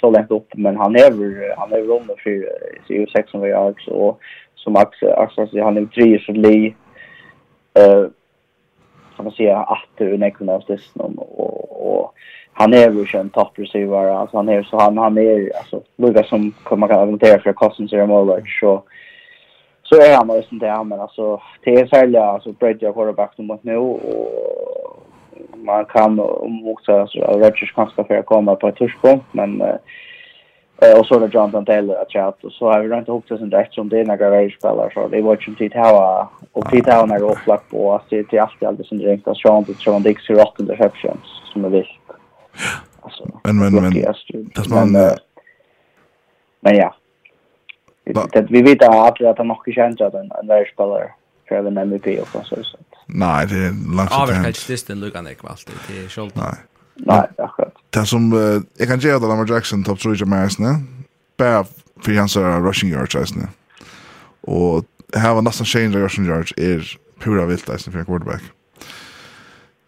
så 0.00 0.10
långt 0.10 0.30
upp 0.30 0.48
men 0.54 0.76
han 0.76 0.96
är 0.96 1.56
han 1.56 1.72
är 1.72 1.80
runt 1.80 2.20
för 2.22 3.08
600 3.16 3.48
yards 3.48 3.88
och 3.88 4.20
som 4.64 4.76
Axel 4.76 5.12
Axel 5.12 5.48
så 5.48 5.62
han 5.62 5.76
är 5.76 5.86
tre 5.86 6.20
så 6.26 6.32
li 6.32 6.74
eh 7.74 8.06
kan 9.16 9.24
man 9.24 9.32
säga 9.32 9.58
att 9.58 9.88
det 9.96 10.04
är 10.04 10.18
näkna 10.18 10.52
av 10.52 10.62
det 10.66 10.78
och 11.16 11.64
och 11.86 12.14
han 12.52 12.74
är 12.74 12.90
ju 12.90 13.06
en 13.20 13.30
top 13.30 13.58
receiver 13.58 14.06
alltså 14.06 14.36
han 14.36 14.48
är 14.48 14.62
så 14.62 14.78
han 14.78 14.98
han 14.98 15.18
är 15.18 15.56
alltså 15.56 15.82
Lucas 15.96 16.28
som 16.28 16.52
kommer 16.62 16.88
kan 16.88 16.98
argumentera 16.98 17.40
för 17.40 17.52
Cousins 17.52 17.92
är 17.92 18.06
mål 18.06 18.42
så 18.60 18.82
så 19.82 19.96
är 19.96 20.16
han 20.16 20.26
nästan 20.26 20.58
där 20.58 20.84
men 20.84 21.00
alltså 21.00 21.40
det 21.64 21.74
är 21.74 21.86
sälja 21.86 22.24
alltså 22.24 22.52
Brady 22.52 22.78
quarterback 22.78 23.38
mot 23.38 23.64
nu 23.64 23.76
och 23.76 24.00
man 25.54 25.84
kan 25.84 26.14
motsa 26.64 27.06
Rodgers 27.06 27.72
kanske 27.74 28.04
för 28.04 28.16
att 28.16 28.26
komma 28.26 28.56
på 28.56 28.68
ett 28.68 28.76
touchpoint 28.76 29.24
men 29.32 29.62
uh, 29.62 29.74
Eh 30.82 30.98
och 30.98 31.06
så 31.06 31.18
där 31.18 31.28
Jonathan 31.28 31.64
Taylor 31.64 31.96
att 31.96 32.12
chat 32.12 32.44
och 32.44 32.52
så 32.52 32.72
har 32.72 32.80
vi 32.80 32.88
rent 32.88 33.08
ihop 33.08 33.24
det 33.28 33.38
sen 33.38 33.50
direkt 33.50 33.74
som 33.74 33.88
det 33.88 34.00
är 34.00 34.04
några 34.04 34.30
världspelare 34.30 34.90
så 34.94 35.08
det 35.08 35.22
var 35.22 35.36
ju 35.40 35.46
inte 35.46 35.58
tid 35.58 35.72
här 35.74 36.26
och 36.52 36.70
tid 36.70 36.86
här 36.86 37.06
när 37.06 37.20
det 37.20 37.36
flack 37.44 37.70
på 37.70 37.94
att 37.94 38.08
se 38.08 38.24
till 38.24 38.40
allt 38.40 38.62
alldeles 38.62 38.88
som 38.88 38.98
direkt 38.98 39.28
att 39.28 39.36
Sean 39.36 39.64
till 39.64 39.74
Sean 39.74 40.02
Dix 40.02 40.30
i 40.30 40.32
rotten 40.32 40.70
interceptions 40.70 41.42
som 41.52 41.64
är 41.64 41.68
visst. 41.68 41.90
Alltså 43.00 43.40
men 43.44 43.58
men 43.58 43.74
men 43.74 43.92
det 43.92 44.68
man 44.70 44.92
men 46.60 46.76
ja. 46.76 46.94
Det 48.32 48.46
vi 48.50 48.62
vet 48.62 48.82
att 48.82 49.22
att 49.22 49.38
han 49.38 49.48
nog 49.48 49.72
känns 49.74 50.00
att 50.00 50.14
en 50.14 50.46
världspelare 50.46 51.10
för 51.48 51.54
en 51.54 51.78
MVP 51.78 52.06
och 52.20 52.28
så 52.28 52.42
så. 52.42 52.78
Nej, 53.06 53.46
det 53.46 53.54
är 53.54 53.96
långt. 53.96 54.12
Avverkat 54.12 54.66
distan 54.66 55.00
luckan 55.00 55.24
det 55.24 55.34
kvalt. 55.34 55.70
Det 55.88 56.04
är 56.04 56.08
skuld. 56.08 56.32
Nej. 56.34 56.54
Nej, 56.94 57.28
akkurat. 57.38 57.74
Det 57.90 58.06
som, 58.06 58.32
uh, 58.32 58.62
jag 58.78 58.88
kan 58.88 59.00
säga 59.00 59.16
att 59.16 59.22
Lamar 59.22 59.52
Jackson 59.52 59.84
topp 59.84 60.00
3 60.00 60.12
i 60.12 60.16
Jamaica, 60.16 60.80
bara 61.36 61.66
för 62.04 62.12
hans 62.12 62.36
rushing 62.36 62.90
yards, 62.90 63.16
alltså. 63.16 63.34
Och 64.40 64.84
här 65.16 65.34
var 65.34 65.42
nästan 65.42 65.66
Shane 65.66 65.98
rushing 65.98 66.26
yards 66.26 66.52
är 66.56 66.98
pura 67.20 67.46
vilt, 67.46 67.70
alltså, 67.70 67.90
för 67.90 67.98
en 67.98 68.04
quarterback. 68.04 68.42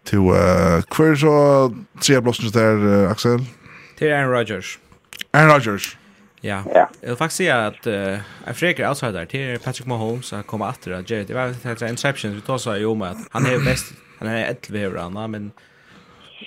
Till, 0.03 0.19
uh, 0.19 0.81
kvar 0.81 1.15
så 1.15 1.73
tre 2.01 2.19
blåsningar 2.19 2.51
där, 2.51 3.03
uh, 3.03 3.11
Axel? 3.11 3.45
Till 3.97 4.13
Aaron 4.13 4.31
Rodgers. 4.31 4.79
Aaron 5.31 5.49
Rodgers. 5.53 5.97
Ja. 6.41 6.63
Jag 7.01 7.07
vill 7.09 7.17
faktiskt 7.17 7.37
säga 7.37 7.67
att 7.67 7.87
uh, 7.87 7.93
jag 8.45 8.53
försöker 8.53 8.89
outsider 8.89 9.25
till 9.25 9.59
Patrick 9.59 9.87
Mahomes 9.87 10.33
att 10.33 10.47
komma 10.47 10.69
efter 10.69 10.91
att 10.91 11.09
Jared. 11.09 11.27
Det 11.27 11.33
var 11.33 11.41
en 11.41 11.89
interception 11.89 12.35
vi 12.35 12.41
tog 12.41 12.59
så 12.59 12.71
här 12.71 12.85
om 12.85 13.01
att 13.01 13.17
han 13.31 13.45
är 13.45 13.65
bäst. 13.65 13.93
Han 14.19 14.27
är 14.27 14.57
11 14.69 14.79
över 14.79 15.27
men 15.27 15.51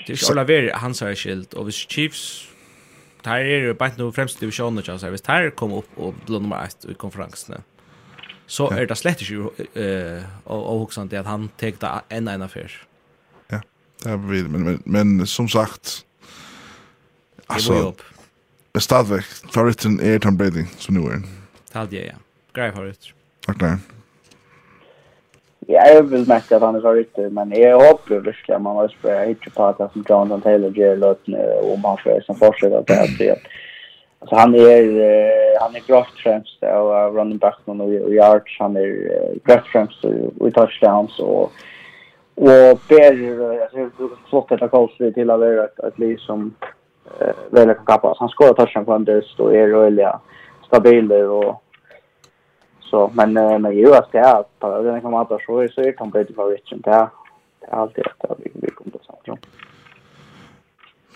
Det 0.06 0.12
är 0.12 0.32
Ola 0.32 0.44
Ver 0.44 0.72
han 0.74 0.94
sa 0.94 1.14
skilt 1.14 1.54
och 1.54 1.68
vis 1.68 1.74
Chiefs 1.74 2.48
tar 3.22 3.38
er 3.38 3.72
bara 3.72 3.92
nu 3.96 4.12
främst 4.12 4.40
divisionen 4.40 4.82
chans 4.82 5.02
här. 5.02 5.10
Vis 5.10 5.22
tar 5.22 5.50
kom 5.50 5.72
upp 5.72 5.98
och 5.98 6.14
blir 6.26 6.40
nummer 6.40 6.64
1 6.64 6.84
i 6.84 6.94
konferensen. 6.94 7.62
Så 8.46 8.70
är 8.70 8.86
det 8.86 8.96
slett 8.96 9.22
ju 9.22 9.40
eh 9.74 10.24
och 10.44 10.66
och 10.66 10.82
också 10.82 11.00
att 11.00 11.26
han 11.26 11.48
tog 11.48 11.74
det 11.78 12.00
en 12.08 12.28
en 12.28 12.42
affär. 12.42 12.72
Ja. 13.48 13.60
Det 14.02 14.18
blir 14.18 14.44
men 14.44 14.62
men, 14.62 14.82
men 14.84 15.26
som 15.26 15.48
sagt 15.48 16.04
alltså 17.46 17.94
Men 18.72 18.80
stadväck 18.80 19.24
favoriten 19.52 20.00
är 20.00 20.18
Tom 20.18 20.36
Brady, 20.36 20.64
som 20.78 20.94
nu 20.94 21.10
er. 21.10 21.22
Taldje, 21.72 22.06
ja. 22.06 22.14
Grej 22.54 22.72
favorit. 22.72 23.12
Takk, 23.46 23.60
nei 23.60 23.76
jag 25.70 26.02
vill 26.02 26.28
märka 26.28 26.56
att 26.56 26.62
han 26.62 26.74
är 26.74 26.94
riktig, 26.94 27.32
men 27.32 27.52
jag 27.52 27.80
hoppas 27.80 28.10
verkligen 28.10 28.56
att 28.56 28.62
man 28.62 28.76
har 28.76 28.88
spelat 28.88 29.28
inte 29.28 29.50
på 29.50 29.64
att 29.64 29.76
som 29.76 30.04
Jonathan 30.08 30.40
Taylor 30.40 30.78
gör 30.78 30.96
låten 30.96 31.34
om 31.62 31.84
han 31.84 31.98
får 31.98 32.20
som 32.20 32.34
fortsätter 32.34 32.78
att 32.78 32.86
det 32.86 33.28
är 33.28 33.38
Alltså 34.22 34.36
han 34.36 34.54
är 34.54 35.60
han 35.60 35.74
är 35.74 35.86
grovt 35.86 36.18
främst 36.22 36.62
och 36.62 37.14
running 37.14 37.38
back 37.38 37.58
och 37.64 38.14
yards 38.14 38.56
han 38.58 38.76
är 38.76 39.12
grovt 39.44 39.66
främst 39.66 40.04
i 40.04 40.50
touchdowns 40.50 41.18
och 41.18 41.52
och 42.34 42.80
ber 42.88 43.62
alltså 43.62 43.90
flott 44.28 44.52
att 44.52 44.70
kallas 44.70 44.90
vi 44.98 45.12
till 45.12 45.30
att 45.30 45.40
vara 45.40 45.64
ett 45.64 45.98
liv 45.98 46.16
som 46.16 46.54
eh, 47.20 47.34
väl 47.50 47.74
kan 47.74 47.84
kappa. 47.84 48.14
Han 48.18 48.28
skorar 48.28 48.52
touchdown 48.52 48.84
på 48.84 48.92
en 48.92 49.04
döst 49.04 49.40
och 49.40 49.56
är 49.56 49.68
rörliga, 49.68 50.20
stabila 50.66 51.30
och 51.30 51.62
Så 52.90 53.10
men 53.14 53.36
uh, 53.36 53.58
men 53.58 53.76
ju 53.76 53.94
att 53.94 54.12
det 54.12 54.18
är 54.18 54.42
på 54.60 54.82
den 54.82 55.00
kan 55.00 55.10
man 55.10 55.26
bara 55.28 55.38
så 55.38 55.68
så 55.74 55.80
är 55.80 55.92
komplett 55.92 56.34
för 56.34 56.50
rich 56.50 56.70
där. 56.84 57.08
Det 57.60 57.66
är 57.66 57.74
alltid 57.74 58.04
att 58.06 58.38
vi 58.38 58.50
vi 58.54 58.70
kommer 58.70 58.92
att 58.96 59.24
säga. 59.24 59.36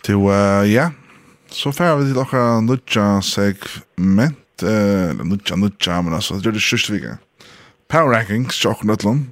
Till 0.02 0.74
ja. 0.74 0.90
Så 1.48 1.72
färd 1.72 1.98
vi 1.98 2.04
till 2.04 2.22
några 2.22 2.60
nutcha 2.60 3.22
segment 3.22 4.62
eh 4.62 5.24
nutcha 5.24 5.56
nutcha 5.56 6.02
men 6.02 6.14
alltså 6.14 6.34
det 6.34 6.48
är 6.48 6.52
det 6.52 6.60
sista 6.60 6.92
veckan. 6.92 7.16
Power 7.88 8.14
rankings 8.14 8.54
chock 8.54 8.82
nutlon. 8.82 9.30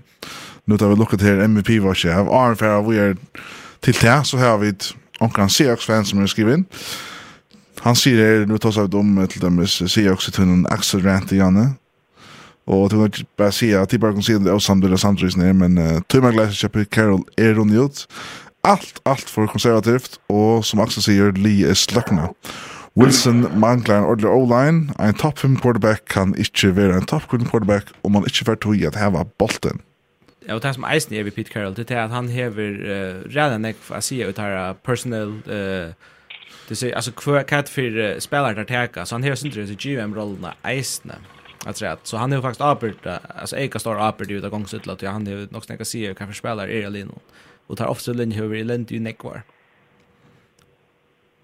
Nu 0.64 0.78
tar 0.78 0.88
vi 0.88 0.96
lucka 0.96 1.16
till 1.16 1.40
MVP 1.40 1.82
vad 1.82 1.96
jag 2.04 2.14
har. 2.14 2.46
Arn 2.46 2.56
färd 2.56 2.84
vi 2.84 2.98
är 2.98 3.16
till 3.80 3.94
det 3.94 4.24
så 4.24 4.36
har 4.36 4.58
vi 4.58 4.68
ett 4.68 4.94
onkan 5.20 5.50
Seahawks 5.50 5.86
fan 5.86 6.04
som 6.04 6.22
är 6.22 6.26
skriven. 6.26 6.64
Han 7.82 7.96
sier 7.96 8.18
her, 8.22 8.44
nu 8.46 8.58
tar 8.58 8.70
seg 8.70 8.94
om 8.94 9.16
til 9.26 9.42
dem, 9.42 9.56
sier 9.66 10.12
også 10.12 10.30
til 10.30 10.44
en 10.46 10.66
Axel 10.70 11.02
Rant 11.02 11.32
i 11.34 11.40
Janne, 11.40 11.72
Og 12.66 12.82
Och 12.82 12.90
det 12.90 13.24
bare 13.36 13.52
si 13.52 13.72
at 13.72 13.90
de 13.90 13.98
bare 13.98 14.12
kan 14.12 14.22
se 14.22 14.32
det 14.32 14.46
er 14.46 14.58
samtidigt 14.58 15.00
samtidig 15.00 15.36
ner 15.36 15.52
men 15.52 15.78
uh, 15.78 16.00
Tøyma 16.08 16.30
Gleiser 16.30 16.54
kjøper 16.68 16.84
Carol 16.84 17.24
er 17.38 17.54
hun 17.54 17.70
gjort. 17.70 18.06
Alt, 18.64 19.00
alt 19.06 19.28
for 19.30 19.46
konservativt 19.46 20.18
og 20.28 20.64
som 20.64 20.80
Axel 20.80 21.02
sier, 21.02 21.32
Lee 21.32 21.66
er 21.66 21.74
slackna. 21.74 22.28
Wilson 22.96 23.46
manglar 23.58 23.98
en 23.98 24.04
ordentlig 24.04 24.30
O-line. 24.30 24.92
En 25.00 25.14
top 25.14 25.38
5 25.38 25.56
quarterback 25.56 26.04
kan 26.06 26.34
ikke 26.38 26.76
være 26.76 26.96
en 26.96 27.06
top 27.06 27.22
5 27.30 27.48
quarterback 27.50 27.90
om 28.04 28.12
man 28.12 28.24
ikke 28.26 28.44
får 28.44 28.54
tog 28.54 28.76
i 28.76 28.84
at 28.84 28.96
heva 28.96 29.24
bolten. 29.38 29.80
Ja, 30.48 30.54
og 30.54 30.62
det 30.62 30.74
som 30.74 30.84
eisen 30.84 31.14
er 31.14 31.22
ved 31.22 31.32
Pete 31.32 31.52
Carroll, 31.52 31.76
det 31.76 31.90
er 31.90 32.04
at 32.04 32.10
han 32.10 32.28
hever 32.28 32.70
uh, 32.82 33.36
redan 33.36 33.62
nek 33.62 33.76
for 33.80 33.96
å 33.98 34.02
si 34.02 34.22
ut 34.26 34.38
her 34.38 34.74
personal 34.84 35.38
uh, 35.46 35.94
det 36.68 36.78
sier, 36.78 36.94
altså 36.94 37.12
hva 37.14 37.42
er 37.42 37.62
det 37.62 37.70
for 37.70 37.98
uh, 37.98 38.18
spillere 38.22 38.58
der 38.58 38.68
teka, 38.68 39.04
så 39.06 39.14
han 39.14 39.24
hever 39.26 39.38
sindri 39.38 39.62
i 39.62 39.78
GM-rollene 39.78 40.54
eisene. 40.66 41.18
Alltså 41.66 41.84
rätt. 41.84 41.98
Så 42.02 42.16
han 42.16 42.32
är 42.32 42.40
faktiskt 42.40 42.60
apert 42.60 43.06
alltså 43.40 43.56
Eka 43.56 43.78
står 43.78 44.08
apert 44.08 44.30
ut 44.30 44.44
av 44.44 44.50
gångsutlat 44.50 45.02
och 45.02 45.08
han 45.08 45.26
är 45.26 45.52
nog 45.52 45.64
snäcka 45.64 45.84
se 45.84 46.06
hur 46.06 46.14
kanske 46.14 46.38
spelar 46.38 46.68
är 46.68 46.90
Lino. 46.90 47.14
Och 47.66 47.78
tar 47.78 47.86
ofta 47.86 48.12
linje 48.12 48.44
över 48.44 48.56
i 48.56 48.64
Lent 48.64 48.90
ju 48.90 49.00
Neckvar. 49.00 49.42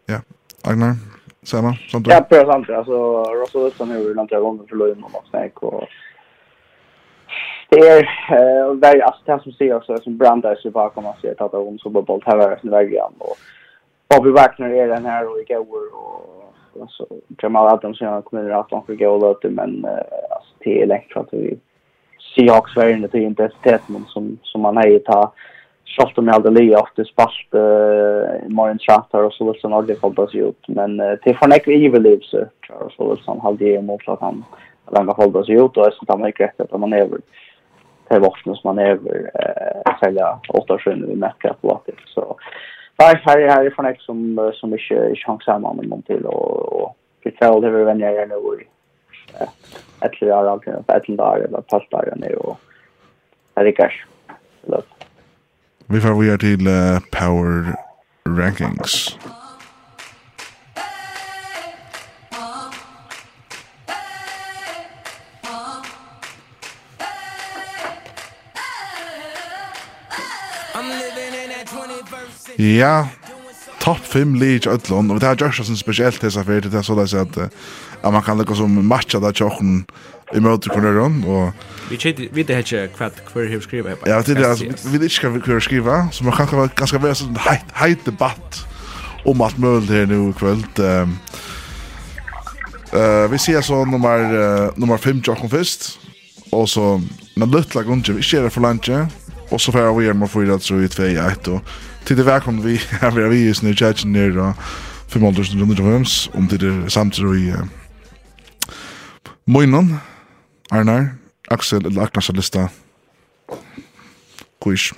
Ja. 0.06 0.20
Agnar. 0.62 0.94
Samma 1.42 1.76
som 1.88 2.02
du. 2.02 2.10
Ja, 2.10 2.20
precis 2.20 2.46
sant. 2.46 2.70
Alltså 2.70 3.22
Russell 3.24 3.64
Wilson 3.64 3.90
är 3.90 3.98
ju 3.98 4.14
långt 4.14 4.30
gånger 4.30 4.64
för 4.68 4.76
Lund 4.76 5.04
och 5.04 5.24
snack 5.30 5.62
och 5.62 5.88
det 7.68 7.78
är 7.78 8.02
eh 8.30 8.74
väldigt 8.74 9.02
alltså 9.02 9.22
det 9.24 9.42
som 9.42 9.52
ser 9.52 9.74
också 9.74 9.98
som 9.98 10.16
Brandeis 10.16 10.66
i 10.66 10.70
bakom 10.70 11.06
oss 11.06 11.24
att 11.24 11.38
tar 11.38 11.54
om 11.54 11.78
så 11.78 11.90
bara 11.90 12.02
bolt 12.02 12.24
här 12.26 12.38
är 12.38 12.56
sin 12.56 12.70
väg 12.70 12.92
igen 12.92 13.12
och 13.18 13.36
Bobby 14.08 14.30
Wagner 14.30 14.70
är 14.70 14.88
den 14.88 15.06
här 15.06 15.26
och 15.26 15.38
igår 15.40 15.94
och 15.94 16.37
alltså 16.80 17.06
Jamal 17.42 17.68
Adams 17.68 18.00
jag 18.00 18.24
kommer 18.24 18.50
att 18.50 18.70
han 18.70 18.70
långt 18.70 18.86
gå 18.86 18.94
goal 19.18 19.36
men 19.42 19.84
alltså 20.30 20.54
det 20.58 20.82
är 20.82 20.86
lätt 20.86 21.16
att 21.16 21.28
vi 21.32 21.58
Seahawks 22.34 22.76
var 22.76 22.88
inne 22.88 23.08
till 23.08 23.22
intensiteten 23.22 24.04
som 24.08 24.38
som 24.42 24.60
man 24.60 24.78
är 24.78 24.98
ta 24.98 25.32
Schalt 25.88 26.18
om 26.18 26.26
jag 26.26 26.34
hade 26.34 26.50
lia 26.50 26.80
ofta 26.80 27.04
spalt 27.04 27.54
uh, 27.54 28.48
Morin 28.48 28.78
Trattar 28.78 29.22
och 29.22 29.32
så 29.32 29.52
Wilson 29.52 29.72
har 29.72 29.82
det 29.82 29.94
oss 30.18 30.34
ut. 30.34 30.64
Men 30.68 31.00
uh, 31.00 31.16
till 31.16 31.36
förnäck 31.36 31.68
vi 31.68 31.88
så 32.24 32.36
tror 32.36 32.78
jag 32.80 32.92
så 32.92 33.10
Wilson 33.10 33.40
hade 33.40 33.64
ju 33.64 33.74
emot 33.74 34.08
att 34.08 34.20
han 34.20 34.44
langa 34.92 35.12
hållit 35.12 35.36
oss 35.36 35.48
ut 35.48 35.76
och 35.76 35.86
jag 35.86 35.92
sånt 35.92 36.08
han 36.08 36.20
mycket 36.20 36.40
rätt 36.40 36.72
att 36.72 36.80
man 36.80 36.92
över 36.92 37.18
till 38.08 38.20
vuxna 38.20 38.54
som 38.54 38.60
man 38.64 38.78
är 38.78 38.90
över 38.90 39.20
uh, 39.20 39.98
sälja 40.02 40.38
åtta 40.48 40.78
skönor 40.78 41.10
i 41.10 41.16
Metcalf-låtet. 41.16 41.98
Så 42.06 42.36
Nej, 42.98 43.22
här 43.24 43.38
är 43.38 43.64
det 43.64 43.70
från 43.70 43.86
ett 43.86 44.00
som 44.00 44.50
som 44.54 44.72
inte 44.72 45.14
chansar 45.14 45.58
man 45.58 45.76
med 45.76 45.88
någon 45.88 46.02
till 46.02 46.26
och 46.26 46.72
och 46.82 46.96
förtäll 47.22 47.60
det 47.60 47.70
vem 47.70 48.00
jag 48.00 48.14
är 48.14 48.26
nu 48.26 48.34
och 48.34 48.54
ett 50.00 50.22
eller 50.22 50.32
annat 50.32 50.52
alltid, 50.52 50.74
ett 50.74 51.08
eller 51.08 51.24
annat 51.24 51.44
eller 51.48 51.60
pass 51.60 51.82
där 51.90 52.14
nu 52.16 52.34
och 52.34 52.60
det 53.54 53.60
är 53.60 53.72
kanske. 53.72 54.04
Vi 55.86 56.00
får 56.00 56.20
vi 56.20 56.28
er 56.28 56.36
til 56.36 56.58
till 56.58 57.00
power 57.12 57.74
rankings. 58.26 59.18
Ja, 72.58 73.06
topp 73.78 74.02
5 74.02 74.34
lig 74.34 74.66
i 74.66 74.68
Ødlund, 74.68 75.12
og 75.12 75.20
det 75.20 75.28
er 75.28 75.36
Joshua 75.38 75.64
som 75.64 75.76
spesielt 75.78 76.18
til 76.20 76.32
seg 76.34 76.44
for 76.44 76.64
det 76.64 76.74
er 76.74 76.82
så 76.82 76.96
det 76.98 77.14
at, 77.14 77.36
at 78.02 78.12
man 78.12 78.22
kan 78.22 78.38
lukka 78.38 78.56
som 78.58 78.70
matcha 78.82 79.20
da 79.22 79.30
tjokken 79.30 79.84
i 80.34 80.40
møte 80.42 80.68
kornøren, 80.68 81.22
og... 81.24 81.52
Vi 81.88 81.96
vet 82.34 82.50
ikke 82.50 82.82
hva 82.98 83.10
hver 83.14 83.46
hver 83.48 83.62
skriva 83.62 83.94
her. 83.94 84.02
Ja, 84.10 84.18
det 84.26 84.36
er 84.36 84.48
altså, 84.50 84.66
vi 84.90 84.98
vet 84.98 85.06
ikke 85.06 85.30
hva 85.30 85.44
hver 85.46 85.62
skriva, 85.62 86.00
så 86.12 86.26
man 86.26 86.34
kan 86.36 86.50
ganske 86.76 87.00
være 87.02 87.20
sånn 87.20 87.38
heit, 87.46 87.70
heit 87.78 88.02
debatt 88.04 88.64
om 89.28 89.40
alt 89.46 89.58
mulig 89.62 89.94
her 89.94 90.10
nå 90.10 90.18
i 90.32 90.34
kveld. 90.36 90.82
Uh, 92.88 93.24
vi 93.30 93.38
ser 93.38 93.62
så 93.62 93.84
nummer, 93.86 94.24
uh, 94.34 94.74
nummer 94.80 94.98
5 94.98 95.22
tjokken 95.22 95.52
først, 95.52 95.92
og 96.50 96.66
så, 96.68 96.96
men 97.38 97.54
løtla 97.54 97.86
gunnje, 97.86 98.16
vi 98.16 98.26
ikke 98.26 98.42
er 98.42 98.48
det 98.48 98.54
for 98.56 98.66
landje, 98.66 99.04
og 99.48 99.60
så 99.62 99.72
får 99.72 99.94
vi 99.96 100.10
er 100.10 100.16
med 100.18 100.26
å 100.26 100.32
få 100.32 100.42
i 100.42 100.50
det, 100.50 100.58
så 100.64 100.76
vi 100.76 100.88
er 100.88 101.38
2-1, 101.38 101.54
og 101.54 101.60
Tid 102.08 102.18
er 102.18 102.24
velkommen 102.24 102.64
vi 102.64 102.78
her 103.00 103.10
ved 103.12 103.26
Avies 103.26 103.58
nere 103.60 103.76
tjatsen 103.76 104.14
nere 104.16 104.54
5.000 105.12 105.60
rundt 105.60 105.80
av 105.82 105.88
høms 105.90 106.14
om 106.32 106.46
det 106.48 106.62
er 106.64 106.86
samtidig 106.88 107.50
i 107.50 107.58
Moinon 109.44 109.90
Arnar 110.72 111.10
Axel 111.52 111.84
eller 111.84 112.06
Aknasa 112.06 112.32
lista. 112.32 112.70
Kuish. 114.56 114.96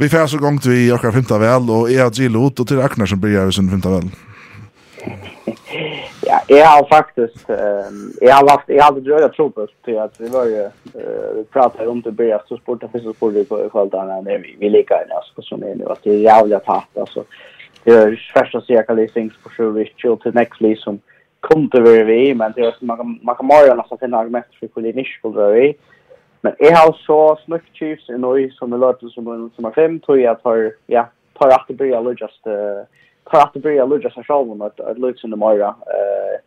Vi 0.00 0.08
fær 0.08 0.32
så 0.32 0.40
gongt 0.40 0.64
vi 0.64 0.86
i 0.86 0.90
akkurat 0.96 1.18
femta 1.18 1.36
vel 1.44 1.68
og 1.68 1.92
jeg 1.92 2.00
har 2.00 2.16
Gilo 2.16 2.46
ut 2.46 2.64
og 2.64 2.72
til 2.72 2.80
Agnar 2.80 3.12
som 3.12 3.20
blir 3.20 3.36
jeg 3.36 3.52
sin 3.52 3.68
femta 3.68 3.92
vel 3.92 4.08
Ja, 6.26 6.40
jag 6.48 6.66
har 6.66 6.84
faktiskt 6.84 7.50
ehm 7.50 8.12
jag 8.20 8.34
har 8.34 8.48
haft 8.50 8.68
jag 8.68 8.82
hade 8.82 9.00
dröja 9.00 9.28
tropet 9.28 9.70
till 9.84 9.98
att 9.98 10.20
vi 10.20 10.28
var 10.28 10.44
ju 10.44 10.62
eh 10.62 11.44
pratade 11.52 11.88
om 11.88 12.00
det 12.00 12.12
börja 12.12 12.42
så 12.48 12.56
sporta 12.56 12.88
för 12.88 12.98
så 12.98 13.12
sporta 13.12 13.44
på 13.44 13.68
sköldarna 13.72 14.20
när 14.20 14.38
vi 14.38 14.56
vi 14.58 14.70
lika 14.70 14.94
i 14.94 15.08
nästa 15.08 15.42
som 15.42 15.62
är 15.62 15.74
nu 15.74 15.84
att 15.84 16.02
det 16.02 16.10
är 16.10 16.18
jävla 16.18 16.58
tatt 16.58 16.98
alltså 16.98 17.24
det 17.84 17.90
är 17.90 18.32
första 18.34 18.60
cirka 18.60 19.00
i 19.00 19.08
things 19.08 19.34
på 19.42 19.48
sure 19.48 19.70
vi 19.70 19.92
chill 19.96 20.16
till 20.16 20.34
next 20.34 20.60
lease 20.60 20.82
som 20.82 21.00
kom 21.40 21.70
till 21.70 21.82
vi 21.82 22.02
vi 22.02 22.34
men 22.34 22.52
det 22.52 22.60
är 22.60 22.74
man 22.80 22.96
kan 22.96 23.18
man 23.22 23.34
kan 23.34 23.46
mara 23.46 23.74
nästan 23.74 23.98
finna 23.98 24.18
argument 24.18 24.44
för 24.60 24.68
skulle 24.68 24.92
ni 24.92 25.04
skulle 25.04 25.34
vara 25.34 25.72
men 26.40 26.54
jag 26.58 26.76
har 26.76 26.92
så 26.92 27.38
snuck 27.44 27.64
chiefs 27.72 28.10
i 28.10 28.18
noi 28.18 28.50
som 28.50 28.70
det 28.70 28.76
låter 28.76 29.08
som 29.08 29.50
som 29.56 29.64
är 29.64 29.70
fem 29.70 30.00
tror 30.00 30.20
jag 30.20 30.42
tar 30.42 30.72
ja 30.86 31.08
tar 31.38 31.48
att 31.48 31.64
det 31.68 31.74
blir 31.74 32.20
just 32.20 32.46
eh 32.46 32.82
tar 33.30 33.40
att 33.40 33.52
börja 33.52 33.84
lugga 33.84 34.10
sig 34.10 34.24
själv 34.24 34.50
om 34.50 34.62
att 34.62 34.80
att 34.80 34.98
lugga 34.98 35.18
under 35.24 35.36
Mara. 35.36 35.68
Eh 35.68 36.40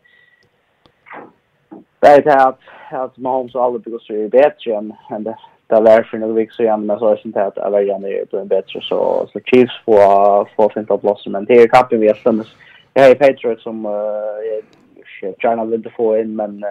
Det 2.00 2.06
är 2.06 2.22
det 2.22 2.42
att 2.42 2.60
att 2.90 3.16
Mahomes 3.16 3.54
och 3.54 3.64
alla 3.64 3.78
bygger 3.78 3.98
sig 3.98 4.28
bättre 4.28 4.74
än 4.74 4.92
än 5.10 5.24
det 5.24 5.36
Det 5.66 5.80
var 5.80 6.02
för 6.02 6.18
några 6.18 6.32
veckor 6.32 6.52
sedan 6.52 6.86
men 6.86 6.98
så 6.98 7.08
är 7.08 7.14
det 7.14 7.24
inte 7.24 7.44
att 7.44 7.58
alla 7.58 7.82
gärna 7.82 8.08
är 8.08 8.24
på 8.24 8.38
en 8.38 8.48
bättre 8.48 8.80
så 8.82 9.28
så 9.32 9.40
Chiefs 9.40 9.74
får 9.84 10.48
får 10.56 10.68
finta 10.74 10.98
plats 10.98 11.26
men 11.26 11.44
det 11.44 11.54
är 11.54 11.68
kappen 11.68 12.00
vi 12.00 12.08
har 12.08 12.14
stämmes. 12.14 12.46
Jag 12.94 13.10
är 13.10 13.14
Patriots 13.14 13.62
som 13.62 13.84
jag 15.22 15.34
gärna 15.42 15.64
vill 15.64 15.90
få 15.96 16.18
in 16.18 16.36
men 16.36 16.64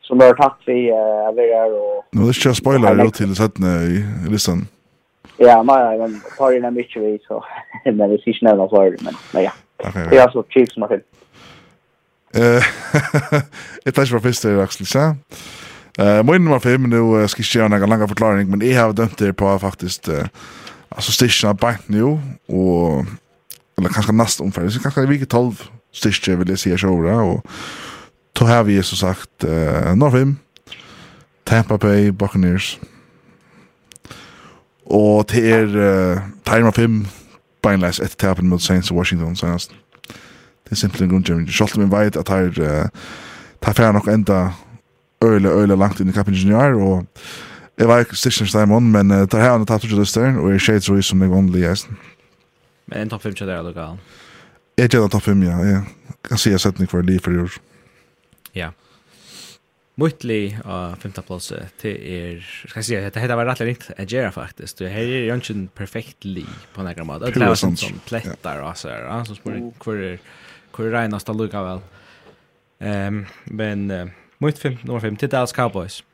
som 0.00 0.20
har 0.20 0.34
tagit 0.34 0.62
vi 0.66 0.90
är 0.90 1.72
och 1.72 2.04
Nu 2.10 2.22
är 2.22 2.26
det 2.26 2.54
spoila 2.54 2.54
spoiler 2.54 3.10
till 3.10 3.36
sätt 3.36 3.58
i 3.58 4.30
listan. 4.30 4.66
Ja, 5.36 5.62
men 5.62 6.20
tar 6.38 6.56
in 6.56 6.64
en 6.64 6.74
mycket 6.74 7.02
vi, 7.02 7.18
så 7.28 7.44
men 7.84 7.98
det 7.98 8.04
är 8.04 8.28
inte 8.28 8.54
någon 8.54 8.70
för 8.70 9.04
men 9.04 9.14
men 9.32 9.42
ja. 9.42 9.52
Det 9.92 10.16
är 10.16 10.22
alltså 10.22 10.44
chips 10.48 10.74
som 10.74 10.82
har 10.82 10.88
fint. 10.88 11.04
Eh. 12.34 12.64
Ett 13.84 13.94
flash 13.94 14.10
profist 14.10 14.44
är 14.44 14.58
Axel 14.58 14.86
så. 14.86 14.98
Eh, 15.98 16.22
min 16.22 16.44
nummer 16.44 16.58
5 16.58 16.82
nu 16.82 17.28
ska 17.28 17.40
jag 17.40 17.46
köra 17.46 17.64
en 17.64 17.90
lång 17.90 18.08
förklaring 18.08 18.50
men 18.50 18.70
jag 18.70 18.82
har 18.82 18.92
dömt 18.92 19.18
det 19.18 19.32
på 19.32 19.58
faktiskt 19.58 20.08
eh 20.08 20.24
alltså 20.88 21.12
station 21.12 21.56
bank 21.56 21.80
nu 21.86 22.02
och 22.46 23.04
eller 23.78 23.88
kanske 23.88 24.12
nästa 24.12 24.44
omfärd 24.44 24.72
så 24.72 24.80
kanske 24.80 25.06
vi 25.06 25.26
12 25.26 25.62
station 25.92 26.38
vill 26.38 26.48
jag 26.48 26.58
se 26.58 26.78
sjora 26.78 27.22
och 27.22 27.46
då 28.32 28.44
har 28.44 28.64
vi 28.64 28.82
så 28.82 28.96
sagt 28.96 29.44
eh 29.44 29.94
nummer 29.96 30.10
5 30.10 30.36
Tampa 31.44 31.78
Bay 31.78 32.10
Buccaneers. 32.10 32.78
Og 34.86 35.26
til 35.28 35.44
er 35.44 35.64
uh, 35.66 36.22
Timer 36.46 36.70
5 36.70 37.06
beinleis 37.62 37.98
etter 37.98 38.16
tapen 38.16 38.48
mot 38.48 38.62
Saints 38.62 38.90
og 38.90 38.96
Washington 38.96 39.36
senast. 39.36 39.74
Det 40.64 40.72
er 40.72 40.76
simpelthen 40.76 41.10
grunngjøring. 41.10 41.48
Sjolten 41.50 41.82
min 41.82 41.90
veit 41.90 42.16
at 42.16 42.28
her 42.28 42.46
uh, 42.46 42.88
tar 43.62 43.72
færre 43.72 43.92
nok 43.92 44.08
enda 44.08 44.50
øyla, 45.24 45.48
øyla 45.48 45.74
langt 45.74 46.00
inn 46.00 46.08
i 46.08 46.12
kappen 46.12 46.34
junior, 46.34 46.78
og 46.82 47.06
jeg 47.78 47.88
var 47.88 47.98
ikke 47.98 48.16
styrkjens 48.16 48.52
der 48.52 48.66
men 48.66 49.10
uh, 49.10 49.26
tar 49.28 49.40
her 49.40 49.50
han 49.50 49.66
tatt 49.66 49.84
ut 49.84 50.08
større, 50.08 50.38
og 50.38 50.52
jeg 50.52 50.60
skjedd 50.60 50.80
så 50.80 50.94
i 50.94 51.02
som 51.02 51.22
jeg 51.22 51.30
vanlig 51.30 51.62
i 51.62 51.68
eisen. 51.70 51.98
Men 52.86 53.00
en 53.00 53.10
topp 53.10 53.22
5 53.22 53.34
kjødder 53.34 53.58
er 53.58 53.62
lokal? 53.62 53.98
Jeg 54.78 54.90
kjødder 54.90 55.08
topp 55.08 55.22
5, 55.22 55.42
ja. 55.42 55.58
Jeg 55.58 55.82
kan 56.28 56.38
si 56.38 56.50
jeg 56.50 56.60
setning 56.60 56.90
for 56.90 57.02
liv 57.02 57.20
for 57.20 57.30
i 57.30 57.38
år. 57.38 57.58
Ja. 58.54 58.60
Yeah. 58.60 58.72
Muttli 59.98 60.58
av 60.64 60.96
femta 60.96 61.22
plåse 61.22 61.68
till 61.80 61.96
er, 61.96 62.40
ska 62.68 62.78
jag 62.78 62.84
säga, 62.84 63.10
det 63.10 63.20
här 63.20 63.36
var 63.36 63.44
rätt 63.44 63.60
likt 63.60 63.90
att 63.98 64.12
göra 64.12 64.32
faktiskt. 64.32 64.78
Det 64.78 64.88
här 64.88 65.00
är 65.00 65.04
ju 65.04 65.34
inte 65.34 65.52
en 65.52 65.68
perfekt 65.68 66.24
li 66.24 66.46
på 66.74 66.82
några 66.82 67.04
mat. 67.04 67.20
Det 67.20 67.42
är 67.42 67.54
sånt 67.54 67.78
som 67.78 68.00
plättar 68.06 68.60
och 68.62 68.76
så 68.76 68.88
här, 68.88 69.24
så 69.24 69.34
spår 69.34 69.72
kvar 69.80 70.18
kvar 70.72 70.84
renast 70.84 71.28
att 71.28 71.36
lugga 71.36 71.62
väl. 71.62 71.80
Ehm, 72.78 73.26
men 73.44 73.90
uh, 73.90 74.08
mitt 74.38 74.58
fem 74.58 74.76
nummer 74.82 75.00
fem 75.00 75.16
till 75.16 75.28
Dallas 75.28 75.52
Cowboys. 75.52 76.04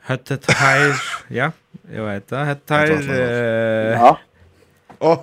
Hade 0.00 0.36
tær, 0.36 1.02
ja, 1.28 1.52
jag 1.94 2.04
vet 2.04 2.28
det, 2.28 2.36
hade 2.36 2.60
tær. 2.60 3.12
Ja. 3.92 4.18
Åh. 4.98 5.20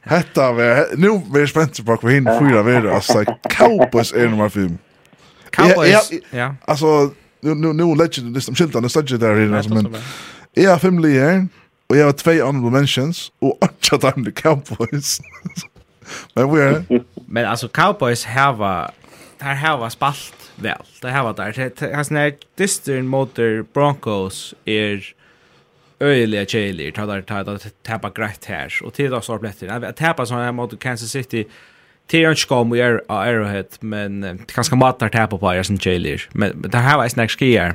Hetta, 0.00 0.52
nu 0.96 1.22
vi 1.34 1.42
är 1.42 1.46
spända 1.46 1.84
på 1.84 1.96
kvar 1.96 2.10
hin 2.10 2.28
fyra 2.40 2.62
vidare. 2.62 2.94
Alltså 2.94 3.24
Cowboys 3.48 4.12
er 4.12 4.28
nummer 4.28 4.48
5. 4.48 4.78
Cowboys. 5.52 6.12
Ja. 6.12 6.18
Ja. 6.30 6.54
Alltså 6.64 7.14
nu 7.40 7.54
nu 7.54 7.72
nu 7.72 7.94
legend 7.94 8.34
det 8.34 8.40
som 8.40 8.54
skiltarna 8.54 8.88
stod 8.88 9.20
där 9.20 9.40
inne 9.40 9.62
som 9.62 9.74
men 9.74 10.02
Ja, 10.54 10.78
fem 10.78 10.98
lier. 10.98 11.48
Och 11.86 11.96
jag 11.96 12.06
har 12.06 12.12
två 12.12 12.30
honorable 12.30 12.70
mentions, 12.70 13.32
och 13.38 13.62
åtta 13.62 13.96
at 13.96 14.02
I'm 14.16 14.24
the 14.24 14.32
Cowboys. 14.32 15.20
Men 16.34 16.54
vi 16.54 16.60
är 16.60 16.84
Men 17.26 17.46
alltså 17.46 17.68
Cowboys 17.68 18.24
hava... 18.24 18.90
Her 19.38 19.54
hava 19.54 19.90
spalt 19.90 20.52
väl. 20.56 20.82
Det 21.00 21.10
hava 21.10 21.32
der. 21.32 21.52
Her 21.56 22.04
sånn 22.06 22.18
her, 22.20 22.36
distern 22.56 23.08
motor 23.10 23.64
Broncos 23.74 24.54
er 24.66 25.02
øyeliga 26.02 26.44
kjeilir, 26.46 26.92
ta 26.94 27.06
der 27.10 27.24
ta 27.26 27.42
ta 27.44 27.72
tapa 27.82 28.12
greit 28.14 28.46
her, 28.46 28.70
og 28.86 28.94
til 28.94 29.10
da 29.10 29.20
står 29.20 29.42
bletter. 29.42 29.72
Jeg 29.72 29.96
tapa 29.98 30.26
sånn 30.28 30.44
her 30.44 30.54
mot 30.54 30.72
Kansas 30.80 31.10
City, 31.10 31.42
Det 32.06 32.24
är 32.24 32.30
inte 32.30 32.46
kom 32.46 32.70
vi 32.70 32.80
är 32.80 33.02
Arrowhead 33.08 33.64
men 33.80 34.20
det 34.20 34.52
kanske 34.54 34.76
matar 34.76 35.08
tappa 35.08 35.38
på 35.38 35.50
är 35.50 35.62
som 35.62 35.78
jailer. 35.80 36.28
Men 36.32 36.62
det 36.62 36.78
här 36.78 36.96
var 36.96 37.08
snack 37.08 37.30
skier. 37.30 37.74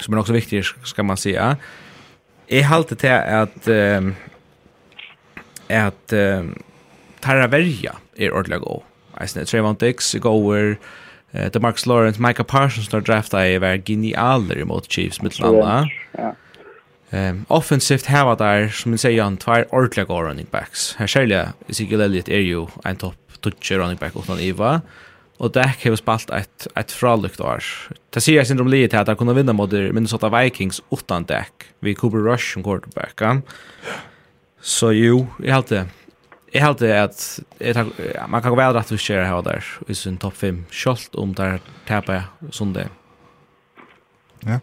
Som 0.00 0.14
är 0.14 0.18
också 0.18 0.32
viktigt 0.32 0.66
ska 0.84 1.02
man 1.02 1.16
säga. 1.16 1.56
Jag 2.46 2.62
halt 2.62 2.98
till 2.98 3.10
att 3.10 3.68
ehm 3.68 4.14
att 5.68 6.12
ehm 6.12 6.62
Taraverja 7.20 7.92
är 8.16 8.32
ordla 8.32 8.58
go. 8.58 8.82
Jag 9.18 9.30
snä 9.30 9.44
Trevon 9.44 9.74
Dix 9.74 10.14
where 10.14 10.76
eh 11.32 11.60
Marcus 11.60 11.86
Lawrence, 11.86 12.22
Micah 12.22 12.46
Parsons 12.46 12.92
när 12.92 13.00
drafta 13.00 13.46
är 13.46 13.58
var 13.58 13.76
genialer 13.76 14.64
mot 14.64 14.92
Chiefs 14.92 15.22
mitt 15.22 15.38
landa. 15.38 15.88
Ja. 16.12 16.34
Um, 17.12 17.42
offensivt 17.52 18.06
hava 18.08 18.32
der, 18.40 18.70
som 18.72 18.94
vi 18.94 18.98
sier, 19.02 19.20
han 19.20 19.36
tvær 19.36 19.66
ordentlig 19.68 20.06
går 20.08 20.30
running 20.30 20.48
backs. 20.48 20.94
Her 20.96 21.10
særlig, 21.10 21.42
Ezekiel 21.68 22.00
Elliott 22.06 22.30
er 22.32 22.40
jo 22.40 22.66
en 22.88 22.96
topp 22.96 23.36
tutsi 23.44 23.76
running 23.76 24.00
back 24.00 24.16
utan 24.16 24.40
Iva, 24.40 24.78
og 25.42 25.52
Dak 25.52 25.82
har 25.82 25.96
spalt 25.98 26.30
et, 26.32 26.68
et 26.78 26.94
fralukt 26.94 27.42
år. 27.44 27.66
Det 28.14 28.22
sier 28.22 28.40
jeg 28.40 28.48
syndrom 28.48 28.70
livet 28.72 28.94
til 28.94 29.02
at 29.02 29.10
han 29.10 29.18
kunne 29.20 29.34
vinna 29.36 29.52
mot 29.56 29.72
Minnesota 29.72 30.30
Vikings 30.32 30.80
utan 30.94 31.26
Dak, 31.28 31.66
vi 31.84 31.96
Cooper 31.98 32.22
Rush 32.24 32.54
som 32.54 32.64
quarterback. 32.64 33.20
Ja. 33.20 33.98
Så 34.62 34.92
jo, 34.94 35.26
jeg 35.42 35.52
halte 35.52 35.82
det. 35.82 35.86
Jeg 36.52 36.62
halte 36.62 36.88
at 36.94 37.22
jeg 37.58 37.74
tar, 37.74 37.88
ja, 38.12 38.26
man 38.28 38.42
kan 38.44 38.52
gå 38.52 38.60
vel 38.60 38.74
rett 38.76 38.92
og 38.92 39.00
skjere 39.00 39.24
her 39.24 39.40
og 39.40 39.46
der 39.48 39.68
i 39.88 39.96
sin 39.96 40.18
topp 40.20 40.36
5, 40.36 40.64
selv 40.72 41.16
om 41.18 41.32
der 41.34 41.60
tapet 41.88 42.28
sundag. 42.52 42.92
Ja. 44.46 44.60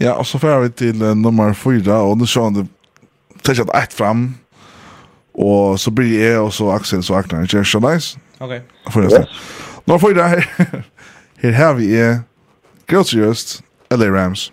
Ja, 0.00 0.12
og 0.12 0.26
så 0.26 0.38
får 0.38 0.60
vi 0.60 0.68
til 0.68 1.02
uh, 1.02 1.16
nummer 1.16 1.52
4, 1.52 1.92
og 1.92 2.18
nu 2.18 2.26
så 2.26 2.44
han 2.44 2.54
det 2.54 2.68
tar 3.42 3.82
ett 3.82 3.92
fram, 3.92 4.34
og 5.34 5.80
så 5.80 5.90
blir 5.90 6.20
jeg 6.20 6.38
og 6.38 6.52
så 6.52 6.70
Axel 6.70 7.02
så 7.02 7.14
Agnar, 7.14 7.42
ikke 7.42 7.64
så 7.64 7.80
nice? 7.80 8.18
Ok. 8.40 8.50
For 8.90 9.00
det. 9.00 9.26
Nummer 9.86 9.98
4 9.98 10.28
her, 10.28 10.42
her 11.42 11.52
har 11.52 11.72
vi 11.72 11.94
er 11.96 12.18
just, 12.90 13.62
LA 13.90 14.06
Rams. 14.06 14.52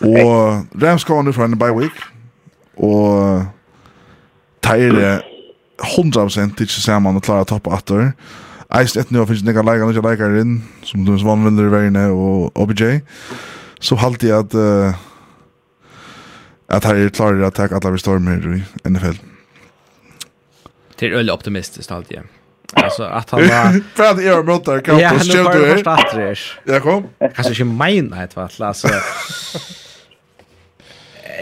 Og 0.00 0.66
Rams 0.82 1.04
går 1.04 1.22
nu 1.22 1.32
fra 1.32 1.44
en 1.44 1.58
bye 1.58 1.72
week, 1.72 2.02
og 2.76 3.46
tar 4.62 4.76
det 4.76 5.22
100% 5.82 6.60
ikke 6.60 6.72
sammen 6.72 7.16
og 7.16 7.22
klarer 7.22 7.46
å 7.46 7.48
toppe 7.48 7.72
atter. 7.72 8.12
Eist 8.70 8.96
etter 8.96 9.14
nå 9.14 9.24
finnes 9.26 9.42
det 9.42 9.54
ikke 9.54 9.64
leikere, 9.66 9.90
ikke 9.90 10.08
leikere 10.08 10.42
inn, 10.44 10.60
som 10.86 11.04
du 11.04 11.16
vann 11.24 11.44
vinner 11.44 11.66
i 11.66 11.72
verden 11.72 11.96
og 12.14 12.52
OBJ. 12.54 12.84
Og 12.84 13.00
så 13.80 13.96
halte 13.96 14.26
jag 14.26 14.46
att 14.46 14.54
uh, 14.54 14.94
att 16.66 16.84
här 16.84 16.94
är 16.94 17.08
klarare 17.08 17.46
att 17.46 17.54
ta 17.54 17.88
alla 17.88 17.98
stormar 17.98 18.56
i 18.84 18.88
NFL. 18.88 19.06
Det 19.06 20.96
Till 20.96 21.12
öl 21.12 21.30
optimistiskt 21.30 21.90
alltid. 21.90 22.20
Altså 22.72 23.04
at 23.04 23.30
han 23.30 23.40
var 23.40 23.80
för 23.94 24.10
att 24.10 24.24
göra 24.24 24.42
mot 24.42 24.64
där 24.64 24.80
kan 24.80 25.18
på 25.18 25.24
stöd 25.24 25.52
du 25.52 26.22
är. 26.22 26.38
Ja 26.64 26.80
kom. 26.80 27.08
Kanske 27.34 27.62
inte 27.62 27.64
mena 27.64 28.24
ett 28.24 28.36
vart 28.36 28.60
alltså. 28.60 28.88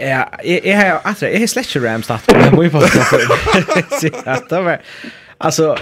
Ja, 0.01 0.29
jag 0.43 0.77
har 0.77 0.99
alltså 1.03 1.27
jag 1.27 1.39
har 1.39 1.47
släckt 1.47 1.75
Rams 1.75 2.05
start 2.05 2.25
på 2.25 2.55
mig 2.55 2.69
på. 2.69 2.79
Det 4.49 4.61
var 4.61 4.81
alltså 5.37 5.77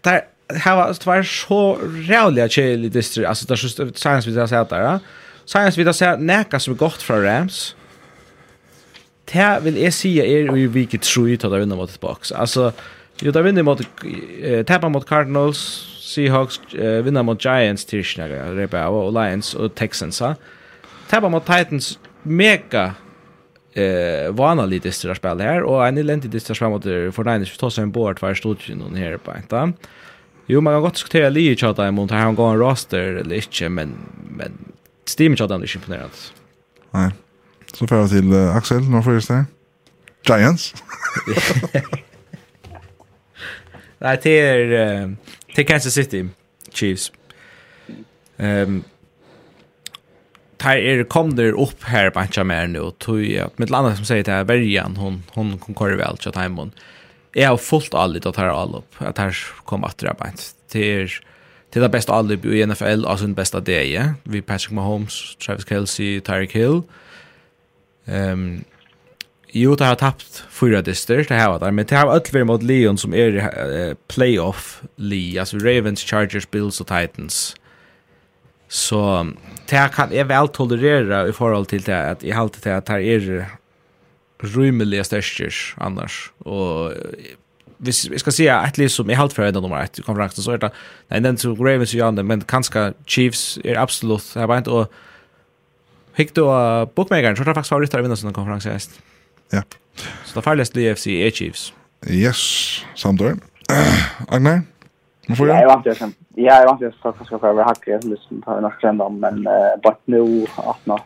där 0.00 0.20
här 0.54 0.76
var 0.76 0.88
det 0.88 1.06
var 1.06 1.22
så 1.22 1.78
rävliga 1.84 2.48
chill 2.48 2.84
i 2.84 2.88
distri 2.88 3.26
alltså 3.26 3.46
där 3.46 3.56
så 3.56 3.68
science 3.94 4.28
vi 4.28 4.34
där 4.34 4.46
så 4.46 4.64
där. 4.64 5.00
Science 5.48 5.80
vi 5.80 5.86
jeg 5.86 5.96
si 5.96 6.08
nekka 6.20 6.60
som 6.60 6.74
er 6.74 6.80
gott 6.82 7.02
fra 7.04 7.16
Rams. 7.24 7.72
Det 9.28 9.48
vil 9.64 9.80
jeg 9.80 9.96
si 9.96 10.12
er 10.20 10.52
i 10.52 10.66
vike 10.72 11.00
3 11.00 11.38
til 11.40 11.52
å 11.52 11.60
vinne 11.60 11.76
mot 11.76 11.88
et 11.88 12.00
boks. 12.00 12.32
Altså, 12.36 12.70
jo, 13.24 13.32
da 13.32 13.40
vinner 13.44 13.64
mot, 13.64 13.80
uh, 13.80 14.60
tapper 14.68 14.92
mot 14.92 15.04
Cardinals, 15.08 15.60
Seahawks, 16.04 16.60
uh, 16.76 17.00
vinner 17.04 17.24
mot 17.24 17.40
Giants, 17.40 17.84
Tirsnaga, 17.88 18.44
Rebao, 18.56 19.06
og 19.06 19.12
Lions 19.16 19.54
og 19.56 19.72
Texans. 19.76 20.20
Tapper 21.08 21.32
mot 21.32 21.44
Titans, 21.48 21.96
mega 22.24 22.92
eh 23.78 24.32
vanlig 24.32 24.82
distra 24.82 25.14
spel 25.14 25.40
här 25.40 25.62
och 25.62 25.86
en 25.86 25.98
elendig 25.98 26.30
distra 26.30 26.54
spel 26.54 26.68
mot 26.68 26.82
för 26.84 27.24
Niners 27.24 27.50
för 27.50 27.58
tossa 27.58 27.82
en 27.82 27.90
board 27.90 28.18
för 28.18 28.34
studien 28.34 28.58
ju 28.66 28.74
någon 28.74 28.96
här 28.96 29.16
på 29.16 29.32
inte. 29.36 29.72
Jo 30.46 30.60
man 30.60 30.74
kan 30.74 30.82
gott 30.82 30.94
diskutera 30.94 31.28
lige 31.28 31.56
chatta 31.56 31.88
i 31.88 31.90
mot 31.90 32.10
har 32.10 32.18
han 32.18 32.34
gått 32.34 32.52
en 32.52 32.58
roster 32.58 32.98
eller 32.98 33.36
ikke, 33.36 33.68
men 33.68 33.94
men 34.30 34.52
Steam 35.08 35.36
chat 35.36 35.50
han 35.50 35.62
är 35.62 35.76
imponerad. 35.76 36.10
Nej. 36.90 37.10
Så 37.74 37.86
får 37.86 37.98
jag 37.98 38.08
till 38.08 38.32
uh, 38.32 38.56
Axel 38.56 38.90
när 38.90 39.02
får 39.02 39.34
det. 39.34 39.44
Giants. 40.28 40.74
Nej, 43.98 44.20
det 44.22 44.40
är 44.40 45.04
uh, 45.04 45.14
till 45.54 45.66
Kansas 45.66 45.94
City 45.94 46.28
Chiefs. 46.72 47.12
Ehm 48.36 48.68
um, 48.68 48.84
tar 50.58 50.76
er 50.76 51.04
kom 51.04 51.36
der 51.36 51.52
upp 51.52 51.82
här 51.82 52.10
på 52.10 52.20
Ancha 52.20 52.44
mer 52.44 52.66
nu 52.66 52.90
tog 52.98 53.24
jag 53.24 53.50
med 53.56 53.70
landet 53.70 53.96
som 53.96 54.04
säger 54.04 54.24
det 54.24 54.32
här 54.32 54.44
Bergen 54.44 54.96
hon 54.96 55.22
hon 55.34 55.58
kom 55.58 55.74
kvar 55.74 55.90
väl 55.90 56.18
så 56.20 56.32
tajmon. 56.32 56.72
Jag 57.32 57.48
har 57.48 57.56
fullt 57.56 57.94
allt 57.94 58.26
att 58.26 58.34
ta 58.34 58.50
all 58.50 58.74
upp 58.74 58.94
att 58.98 59.18
här 59.18 59.36
kom 59.64 59.84
att 59.84 59.98
dra 59.98 60.14
på. 60.14 60.26
Det 60.72 60.92
är 60.92 61.20
till 61.70 61.82
det 61.82 61.88
bästa 61.88 62.12
alibi 62.12 62.60
i 62.60 62.66
NFL 62.66 63.06
alltså 63.06 63.26
den 63.26 63.34
bästa 63.34 63.60
det 63.60 63.84
ja 63.84 64.14
vi 64.22 64.42
Patrick 64.42 64.70
Mahomes 64.70 65.36
Travis 65.36 65.68
Kelce 65.68 66.20
Tyreek 66.20 66.52
Hill 66.52 66.82
ehm 68.06 68.32
um, 68.32 68.64
Jo, 69.52 69.74
det 69.74 69.86
har 69.86 69.94
tappt 69.96 70.44
fyra 70.50 70.82
dyster, 70.82 71.24
det 71.24 71.40
har 71.40 71.58
det, 71.58 71.70
men 71.72 71.86
det 71.86 71.96
har 71.96 72.10
öll 72.12 72.44
mot 72.44 72.62
Leon 72.62 72.98
som 72.98 73.14
är 73.14 73.36
uh, 73.36 73.94
playoff 74.08 74.82
li, 74.96 75.38
alltså 75.38 75.56
Ravens, 75.58 76.04
Chargers, 76.04 76.50
Bills 76.50 76.80
och 76.80 76.86
Titans. 76.86 77.56
Så 78.68 79.26
det 79.68 79.90
kan 79.94 80.12
jag 80.12 80.24
väl 80.24 80.48
tolerera 80.48 81.28
i 81.28 81.32
förhåll 81.32 81.66
till 81.66 81.82
det 81.82 82.10
att 82.10 82.22
jag 82.22 82.38
alltid 82.38 82.62
til 82.62 82.72
att 82.72 82.86
det 82.86 83.02
är 83.02 83.46
rymliga 84.42 85.04
störstjers 85.04 85.74
annars. 85.78 86.32
Och 86.38 86.92
hvis 87.78 88.04
jeg 88.10 88.20
skal 88.20 88.32
si 88.32 88.46
et 88.48 88.78
liv 88.78 88.88
som 88.88 89.10
jeg 89.10 89.18
halvt 89.18 89.36
for 89.36 89.46
enda 89.46 89.60
nummer 89.60 89.82
ett 89.82 89.98
i 89.98 90.02
konferansen, 90.02 90.42
så 90.42 90.56
er 90.56 90.62
det, 90.62 90.72
nei, 91.10 91.20
den 91.24 91.36
til 91.36 91.54
Ravens 91.58 91.94
og 91.94 92.00
Janne, 92.00 92.24
men 92.26 92.42
kanskje 92.48 92.92
Chiefs 93.06 93.58
er 93.64 93.78
absolutt, 93.80 94.34
jeg 94.34 94.42
har 94.42 94.50
beint 94.50 94.70
å 94.70 94.86
Hick 96.18 96.34
då 96.34 96.44
bookmakern 96.94 97.36
tror 97.36 97.46
det 97.46 97.54
faktiskt 97.54 97.70
favoritter 97.70 97.98
ryttare 97.98 98.02
vinner 98.02 98.16
sån 98.16 98.32
konferens 98.34 98.64
häst. 98.66 98.96
Ja. 99.54 99.62
Så 100.24 100.34
det 100.34 100.42
farligaste 100.42 100.80
i 100.80 100.90
UFC 100.90 101.06
är 101.06 101.30
Chiefs. 101.30 101.72
Yes, 102.10 102.84
samt 102.94 103.20
där. 103.20 103.36
Agne. 104.28 104.62
Man 105.28 105.36
får 105.36 105.48
jag. 105.48 105.62
Jag 105.62 105.68
vant 105.68 105.86
jag 105.86 105.96
sen. 105.96 106.14
Ja, 106.34 106.60
jag 106.60 106.66
vant 106.66 106.80
jag 106.80 106.92
så 107.02 107.24
ska 107.24 107.38
jag 107.42 107.54
vara 107.54 107.64
hacka 107.64 108.00
så 108.00 108.16
ta 108.44 108.56
en 108.56 108.62
några 108.62 108.76
skrända 108.76 109.08
men 109.08 109.48
but 109.82 110.00
nu 110.04 110.46
att 110.56 110.86
nå 110.86 110.98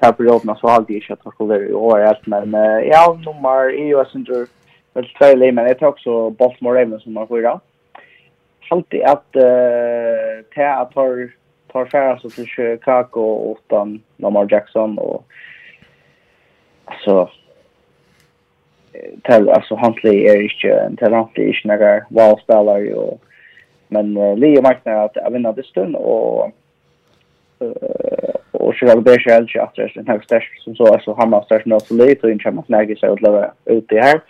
tar 0.00 0.12
på 0.12 0.24
jobbna 0.24 0.56
så 0.56 0.68
har 0.68 0.84
det 0.86 0.92
ju 0.92 1.00
kött 1.00 1.20
och 1.24 1.48
det 1.48 1.54
är 1.54 1.60
ju 1.60 2.04
helt 2.06 2.26
men 2.26 2.52
ja 2.86 3.20
nummer 3.24 3.70
EU 3.70 3.98
är 3.98 4.46
väl 4.94 5.08
två 5.18 5.34
lej 5.36 5.52
men 5.52 5.64
det 5.64 5.82
är 5.82 5.86
också 5.86 6.30
Baltimore 6.30 6.82
Ravens 6.82 7.02
som 7.02 7.16
har 7.16 7.26
fyra. 7.26 7.60
Alltid 8.70 9.02
att 9.02 9.36
eh 9.36 9.42
ta 10.54 10.64
att 10.64 10.92
tar 10.94 11.30
tar 11.72 11.86
färra 11.86 12.18
så 12.18 12.30
till 12.30 12.46
Chicago 12.46 13.56
utan 13.58 14.02
Lamar 14.16 14.46
Jackson 14.50 14.98
och 14.98 15.24
alltså 16.84 17.30
tell 19.22 19.48
alltså 19.48 19.76
Huntley 19.76 20.26
är 20.26 20.42
inte 20.42 20.68
en 20.68 20.96
talentlig 20.96 21.48
är 21.48 21.68
några 21.68 22.00
wow 22.08 22.36
spelare 22.42 22.94
och 22.94 23.20
men 23.88 24.16
uh, 24.16 24.36
Lee 24.36 24.62
Markner 24.62 25.04
att 25.04 25.16
jag 25.16 25.30
vinner 25.30 25.52
det 25.52 25.66
stund 25.66 25.96
och 25.96 26.50
och 28.50 28.74
så 28.74 28.86
jag 28.86 29.02
bärs 29.02 29.26
jag 29.26 29.36
alltså 29.36 29.58
att 29.58 29.74
det 29.74 29.82
är 29.82 29.98
en 29.98 30.06
hög 30.06 30.24
som 30.64 30.74
så 30.74 30.86
alltså 30.86 31.14
han 31.18 31.32
har 31.32 31.42
störst 31.42 31.66
med 31.66 31.82
så 31.82 31.94
lite 31.94 32.26
och 32.26 32.32
inte 32.32 32.50
man 32.50 32.64
snäger 32.64 32.96
sig 32.96 33.08
att 33.08 33.22
leva 33.22 33.52
ut 33.64 33.88
det 33.88 34.00
här. 34.00 34.20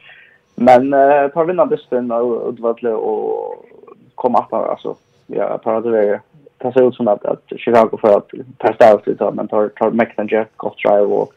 Men 0.64 0.92
eh 0.92 1.28
tar 1.28 1.44
vinna 1.44 1.66
besten 1.66 2.10
och 2.10 2.48
Uddevalla 2.48 2.96
och 2.96 3.64
komma 4.14 4.38
upp 4.38 4.52
alltså. 4.52 4.96
Ja, 5.26 5.58
tar 5.58 5.80
det 5.80 5.90
där. 5.90 6.20
Det 6.58 6.72
ser 6.72 6.88
ut 6.88 6.94
som 6.94 7.08
att, 7.08 7.24
att 7.24 7.42
Chicago 7.56 7.98
för 8.00 8.16
att 8.16 8.30
testa 8.58 8.94
ut 8.94 9.18
det 9.18 9.32
men 9.32 9.48
tar 9.48 9.68
tar 9.68 9.90
McNair 9.90 10.46
gott 10.56 10.78
drive 10.84 11.14
och 11.20 11.32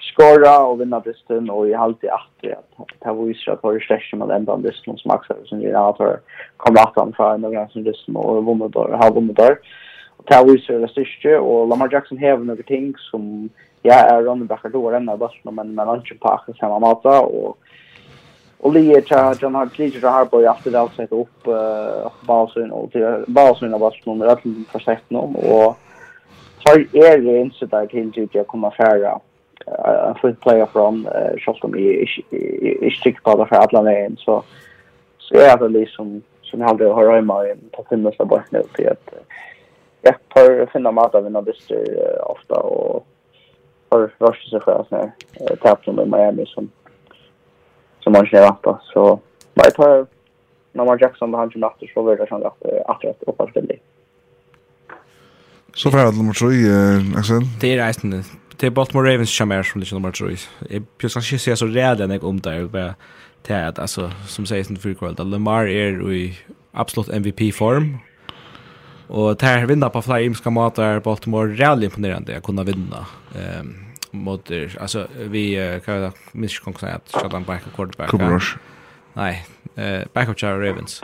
skora 0.00 0.58
och 0.58 0.80
vinna 0.80 1.00
besten 1.00 1.50
och 1.50 1.68
i 1.68 1.74
allt 1.74 2.04
i 2.04 2.08
att 2.08 2.28
att 2.76 2.86
det 2.98 3.12
var 3.12 3.26
ju 3.26 3.34
så 3.34 3.52
att 3.52 3.62
det 3.62 3.80
största 3.80 4.16
med 4.16 4.30
ända 4.30 4.56
besten 4.56 4.96
som 4.96 5.08
Max 5.08 5.26
som 5.44 5.60
ju 5.60 5.74
har 5.74 5.92
tar 5.92 6.20
komma 6.56 6.82
upp 6.82 6.96
han 6.96 7.12
från 7.12 7.40
några 7.40 7.68
som 7.68 7.82
just 7.82 8.08
och 8.08 8.44
vunnit 8.44 8.72
då 8.72 8.80
har 8.80 9.14
vunnit 9.14 9.36
där. 9.36 9.58
Och 10.16 10.24
det 10.26 10.44
var 10.44 10.52
ju 10.52 10.58
så 10.58 10.78
det 10.78 10.88
största 10.88 11.40
och 11.40 11.68
Lamar 11.68 11.88
Jackson 11.92 12.18
har 12.18 12.36
några 12.36 12.62
ting 12.62 12.94
som 13.10 13.48
ja 13.82 13.94
är 13.94 14.22
running 14.22 14.46
backar 14.46 14.68
då 14.68 14.90
ända 14.90 15.16
där 15.16 15.50
men 15.50 15.74
men 15.74 15.88
han 15.88 15.96
inte 15.96 16.14
packar 16.14 16.52
samma 16.52 16.78
mata 16.78 17.20
och 17.20 17.58
Och 18.60 18.72
Lee 18.72 19.02
tja 19.02 19.34
John 19.40 19.54
har 19.54 19.66
klitcher 19.66 20.00
så 20.00 20.08
här 20.08 20.24
på 20.24 20.42
jag 20.42 20.56
det 20.64 20.80
alltså 20.80 20.96
sett 20.96 21.12
upp 21.12 21.46
eh 21.46 22.12
basen 22.26 22.72
och 22.72 22.92
till 22.92 23.24
basen 23.26 23.74
av 23.74 23.80
vart 23.80 24.06
nummer 24.06 24.26
att 24.26 24.42
för 24.72 24.78
sett 24.78 25.10
nu 25.10 25.18
och 25.18 25.78
har 26.64 26.78
är 26.92 27.18
det 27.18 27.40
inte 27.40 27.66
där 27.66 27.86
till 27.86 28.24
att 28.24 28.34
jag 28.34 28.46
kommer 28.46 28.70
färra 28.70 29.20
en 30.08 30.14
full 30.14 30.34
player 30.34 30.66
från 30.66 31.08
shot 31.38 31.64
om 31.64 31.76
i 31.76 32.06
i 32.30 32.90
stick 32.90 33.22
på 33.22 33.46
för 33.48 33.56
alla 33.56 33.82
vägen 33.82 34.16
så 34.16 34.42
så 35.18 35.34
är 35.34 35.56
det 35.58 35.68
liksom 35.68 36.22
som 36.42 36.60
jag 36.60 36.70
aldrig 36.70 36.90
har 36.90 37.04
röjma 37.04 37.46
i 37.46 37.54
på 37.72 37.82
timmarna 37.82 38.24
bara 38.24 38.44
nu 38.50 38.62
till 38.74 38.88
att 38.88 39.14
ja 40.02 40.12
för 40.32 40.66
finna 40.66 40.90
mat 40.90 41.14
av 41.14 41.26
en 41.26 41.36
ofta 42.22 42.60
och 42.60 43.06
har 43.88 44.10
rörs 44.18 44.50
sig 44.50 44.60
själv 44.60 44.80
oss 44.80 44.90
när 44.90 45.12
tävlar 45.56 45.92
med 45.92 46.08
Miami 46.08 46.46
som 46.46 46.70
som 48.08 48.12
man 48.12 48.26
känner 48.26 48.46
att 48.46 48.82
så 48.92 49.20
vad 49.54 49.74
tar 49.74 50.06
Lamar 50.72 50.98
Jackson 51.00 51.34
han 51.34 51.50
kommer 51.50 51.60
natten 51.60 51.88
så 51.94 52.10
vidare 52.10 52.28
som 52.28 52.42
att 52.42 52.62
att 52.86 53.04
rätt 53.04 53.22
och 53.22 53.36
fast 53.36 53.54
det. 53.54 53.76
Så 55.74 55.90
färd 55.90 56.14
nummer 56.14 56.32
3 56.32 57.18
Axel. 57.18 57.40
Det 57.60 57.72
är 57.72 57.86
resten. 57.86 58.24
Det 58.56 58.66
är 58.66 58.70
Baltimore 58.70 59.12
Ravens 59.12 59.36
som 59.36 59.52
är 59.52 59.62
som 59.62 59.80
det 59.80 59.92
nummer 59.92 60.12
3. 60.12 60.36
Jag 60.68 60.82
just 61.02 61.14
kanske 61.14 61.38
ser 61.38 61.54
så 61.54 61.66
rädd 61.66 61.98
redan 61.98 62.10
jag 62.10 62.24
om 62.24 62.40
där 62.40 62.64
bara 62.64 62.94
till 63.42 63.54
att 63.54 63.78
alltså 63.78 64.10
som 64.26 64.46
sägs 64.46 64.70
inte 64.70 64.82
för 64.82 65.24
Lamar 65.24 65.66
är 65.66 66.12
i 66.12 66.38
absolut 66.72 67.08
MVP 67.08 67.54
form 67.54 67.98
Och 69.06 69.36
det 69.36 69.46
här 69.46 69.66
vinner 69.66 69.88
på 69.88 70.02
flera 70.02 70.20
imska 70.20 70.50
matar 70.50 71.00
Baltimore 71.00 71.52
är 71.52 71.56
rejält 71.56 71.84
imponerande 71.84 72.36
att 72.36 72.42
kunna 72.42 72.62
vinna. 72.62 73.06
Ehm 73.34 73.87
mot 74.12 74.50
alltså 74.80 75.06
vi 75.16 75.80
kan 75.84 75.94
jag 75.94 76.12
minns 76.32 76.58
konkret 76.58 76.94
att 76.94 77.22
skjuta 77.22 77.36
en 77.36 77.44
back 77.44 77.62
quarterback. 77.76 78.10
Cooper 78.10 78.30
Rush. 78.30 78.56
Nej, 79.14 79.46
eh 79.76 80.02
backup 80.14 80.36
of 80.36 80.42
Ravens. 80.42 81.02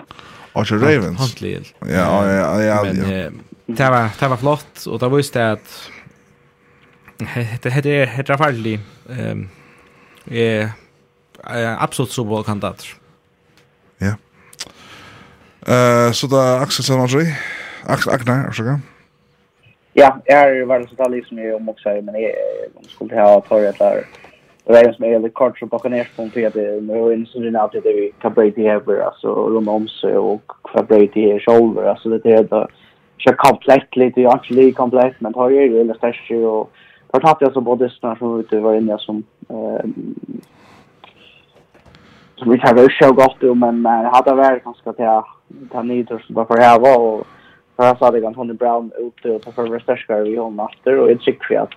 Og 0.54 0.66
til 0.66 0.78
Ravens. 0.78 1.20
Huntley. 1.20 1.64
Ja, 1.86 2.24
ja, 2.26 2.58
ja. 2.60 2.82
Men 2.82 3.42
det 3.66 3.90
var 3.90 4.10
det 4.20 4.30
var 4.30 4.36
flott 4.36 4.86
och 4.86 4.98
det 5.00 5.10
var 5.10 5.18
just 5.18 5.34
det 5.34 5.52
att 5.52 5.90
det 7.62 7.70
hade 7.70 7.90
det 7.90 8.06
hade 8.06 8.38
fallit 8.38 8.80
ehm 9.10 9.48
eh 10.30 11.82
absolut 11.82 12.12
så 12.12 12.24
bra 12.24 12.42
kandidat. 12.42 12.86
Ja. 13.98 14.14
Eh 15.66 16.12
så 16.12 16.26
da, 16.26 16.60
Axel 16.60 16.84
Samadri. 16.84 17.34
Axel 17.86 18.12
Agnar, 18.12 18.48
ursäkta. 18.48 18.80
Ja, 19.96 20.18
jag 20.24 20.56
är 20.56 20.64
väl 20.64 20.88
så 20.88 20.94
talig 20.94 21.26
som 21.26 21.38
jag 21.38 21.56
om 21.56 21.68
också, 21.68 21.88
men 21.88 22.22
jag 22.22 22.32
skulle 22.88 23.20
ha 23.20 23.40
tagit 23.40 23.78
där. 23.78 24.04
Det 24.64 24.78
är 24.78 24.92
som 24.92 25.04
är 25.04 25.18
lite 25.18 25.34
kort 25.34 25.58
så 25.58 25.66
bakom 25.66 25.92
ner 25.92 26.04
från 26.04 26.30
det 26.34 26.54
nu 26.82 27.12
är 27.12 27.16
det 27.16 27.26
sån 27.26 27.56
att 27.56 27.72
det 27.72 27.80
vi 27.80 28.12
kan 28.18 28.32
bryta 28.34 28.60
över 28.60 29.00
alltså 29.00 29.28
runt 29.28 29.68
om 29.68 29.88
sig 29.88 30.16
och 30.16 30.52
fabrika 30.72 31.20
i 31.20 31.40
shoulder 31.40 31.84
alltså 31.84 32.08
det 32.08 32.32
är 32.32 32.44
det 32.44 32.68
så 33.18 33.32
komplett 33.32 33.96
lite 33.96 34.20
jag 34.20 34.34
actually 34.34 34.72
komplett 34.72 35.20
men 35.20 35.34
har 35.34 35.50
ju 35.50 35.84
det 35.84 35.94
starkt 35.94 36.30
och 36.30 36.70
har 37.12 37.20
tagit 37.20 37.40
jag 37.40 37.52
så 37.52 37.60
både 37.60 37.90
snart 37.90 38.18
som 38.18 38.40
ute 38.40 38.60
var 38.60 38.74
inne 38.74 38.98
som 38.98 39.22
eh 39.48 39.84
som 42.36 42.50
vi 42.50 42.58
har 42.58 42.74
väl 42.74 42.88
så 43.00 43.12
gott 43.12 43.56
men 43.56 43.86
hade 43.86 44.34
väl 44.34 44.60
kanske 44.60 44.90
att 44.90 44.96
ta 44.96 45.24
tar 45.72 45.82
så 46.26 46.32
bara 46.32 46.46
för 46.46 46.56
här 46.56 46.80
var 46.80 46.98
och 46.98 47.26
för 47.76 47.84
jag 47.84 47.98
sa 47.98 48.10
det 48.10 48.20
kan 48.20 48.34
Tony 48.34 48.52
Brown 48.52 48.92
ute 48.98 49.30
och 49.30 49.42
ta 49.42 49.52
för 49.52 49.66
resterskar 49.66 50.20
vi 50.20 50.36
hon 50.36 50.54
master 50.54 50.98
och 50.98 51.10
jag 51.10 51.20
tycker 51.20 51.58
att 51.58 51.74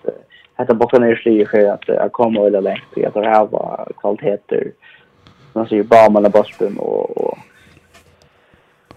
detta 0.57 0.74
bakom 0.74 1.03
är 1.03 1.15
sly 1.15 1.45
för 1.45 1.69
att 1.69 1.88
jag 1.88 2.11
kommer 2.11 2.48
eller 2.48 2.61
längt 2.61 2.84
jag 2.95 3.14
tror 3.14 3.24
här 3.24 3.45
var 3.45 3.91
kvaliteter. 3.98 4.72
Man 5.53 5.68
ser 5.68 5.76
ju 5.76 5.84
bara 5.84 6.10
mellan 6.10 6.32
Boston 6.32 6.78
och 6.78 7.18
och 7.18 7.38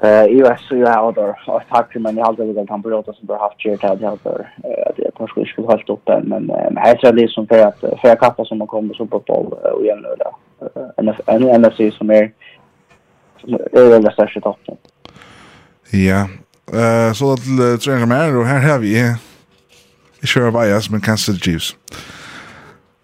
eh 0.03 0.27
US 0.31 0.61
så 0.69 0.77
jag 0.77 0.89
har 0.89 1.13
då 1.13 1.35
har 1.47 1.65
tack 1.71 1.95
men 1.95 2.17
jag 2.17 2.25
hade 2.25 2.45
väl 2.45 2.67
kan 2.67 2.83
prata 2.83 3.13
som 3.13 3.27
bara 3.27 3.39
haft 3.39 3.59
kört 3.59 3.83
här 3.83 3.99
jag 4.01 4.21
för 4.21 4.49
att 4.87 4.99
jag 4.99 5.15
kanske 5.17 5.47
skulle 5.47 5.67
hållt 5.67 5.89
upp 5.89 6.01
den 6.05 6.29
men 6.29 6.51
jag 6.85 7.01
tror 7.01 7.13
det 7.13 7.23
är 7.23 7.29
som 7.29 7.47
för 7.47 7.67
att 7.67 7.81
för 7.81 8.09
jag 8.09 8.21
kappa 8.21 8.45
som 8.45 8.67
kommer 8.67 8.95
så 8.95 9.07
på 9.07 9.19
boll 9.19 9.53
och 9.53 9.85
igen 9.85 10.03
nu 10.03 10.15
då. 10.19 10.37
En 10.97 11.15
en 11.27 11.63
NFC 11.63 11.97
som 11.99 12.11
är 12.11 12.33
är 13.73 13.91
väl 13.91 14.03
nästan 14.03 14.29
toppen. 14.43 14.77
Ja, 15.93 16.29
Eh 16.71 17.13
så 17.15 17.35
til 17.37 17.61
uh, 17.61 17.79
trenger 17.79 18.07
mer, 18.07 18.37
og 18.39 18.49
her 18.49 18.59
har 18.59 18.79
vi 18.79 18.95
ikke 18.95 19.19
kjører 20.23 20.51
bias, 20.55 20.91
med 20.91 21.01
Kansas 21.01 21.41
Chiefs. 21.43 21.77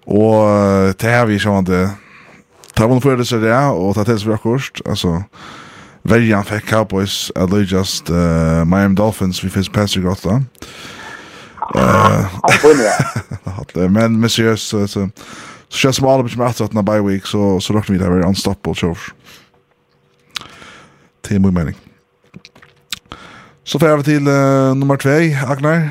Og 0.06 0.46
uh, 0.46 0.92
det 0.94 1.10
har 1.10 1.26
vi 1.26 1.38
sånn 1.42 1.66
det 1.66 1.88
tar 2.76 2.88
man 2.88 3.00
på 3.00 3.14
det 3.16 3.26
så 3.26 3.40
det, 3.40 3.52
og 3.52 3.94
tar 3.94 4.04
til 4.04 4.20
seg 4.20 4.34
akkurat, 4.36 4.82
altså 4.86 5.22
Verjan 6.06 6.44
fikk 6.46 6.68
Cowboys, 6.70 7.32
at 7.34 7.50
løy 7.50 7.64
just 7.66 8.10
uh, 8.10 8.62
Miami 8.68 8.94
Dolphins, 8.94 9.42
vi 9.42 9.50
finnes 9.50 9.68
Patrick 9.68 10.06
Rotta. 10.06 10.40
Uh, 11.74 12.30
men 13.90 14.20
men 14.20 14.30
seriøst, 14.30 14.68
så, 14.68 14.86
så, 14.86 15.08
så 15.68 15.78
kjøres 15.78 15.96
som 15.96 16.08
alle 16.08 16.22
med 16.22 16.46
etter 16.46 16.64
at 16.64 16.70
den 16.70 16.78
er 16.78 16.86
bye 16.86 17.02
week, 17.02 17.26
så, 17.26 17.58
så 17.60 17.74
råkner 17.74 17.96
vi 17.96 18.02
det 18.04 18.12
å 18.12 18.28
unstoppable, 18.28 18.74
tror 18.74 18.94
jeg. 18.94 20.46
Til 21.26 21.40
min 21.42 21.54
mening. 21.54 21.85
Så 23.66 23.78
får 23.78 23.96
vi 23.96 24.02
till 24.02 24.28
uh, 24.28 24.74
nummer 24.74 24.96
2, 24.96 25.10
Agnar. 25.52 25.88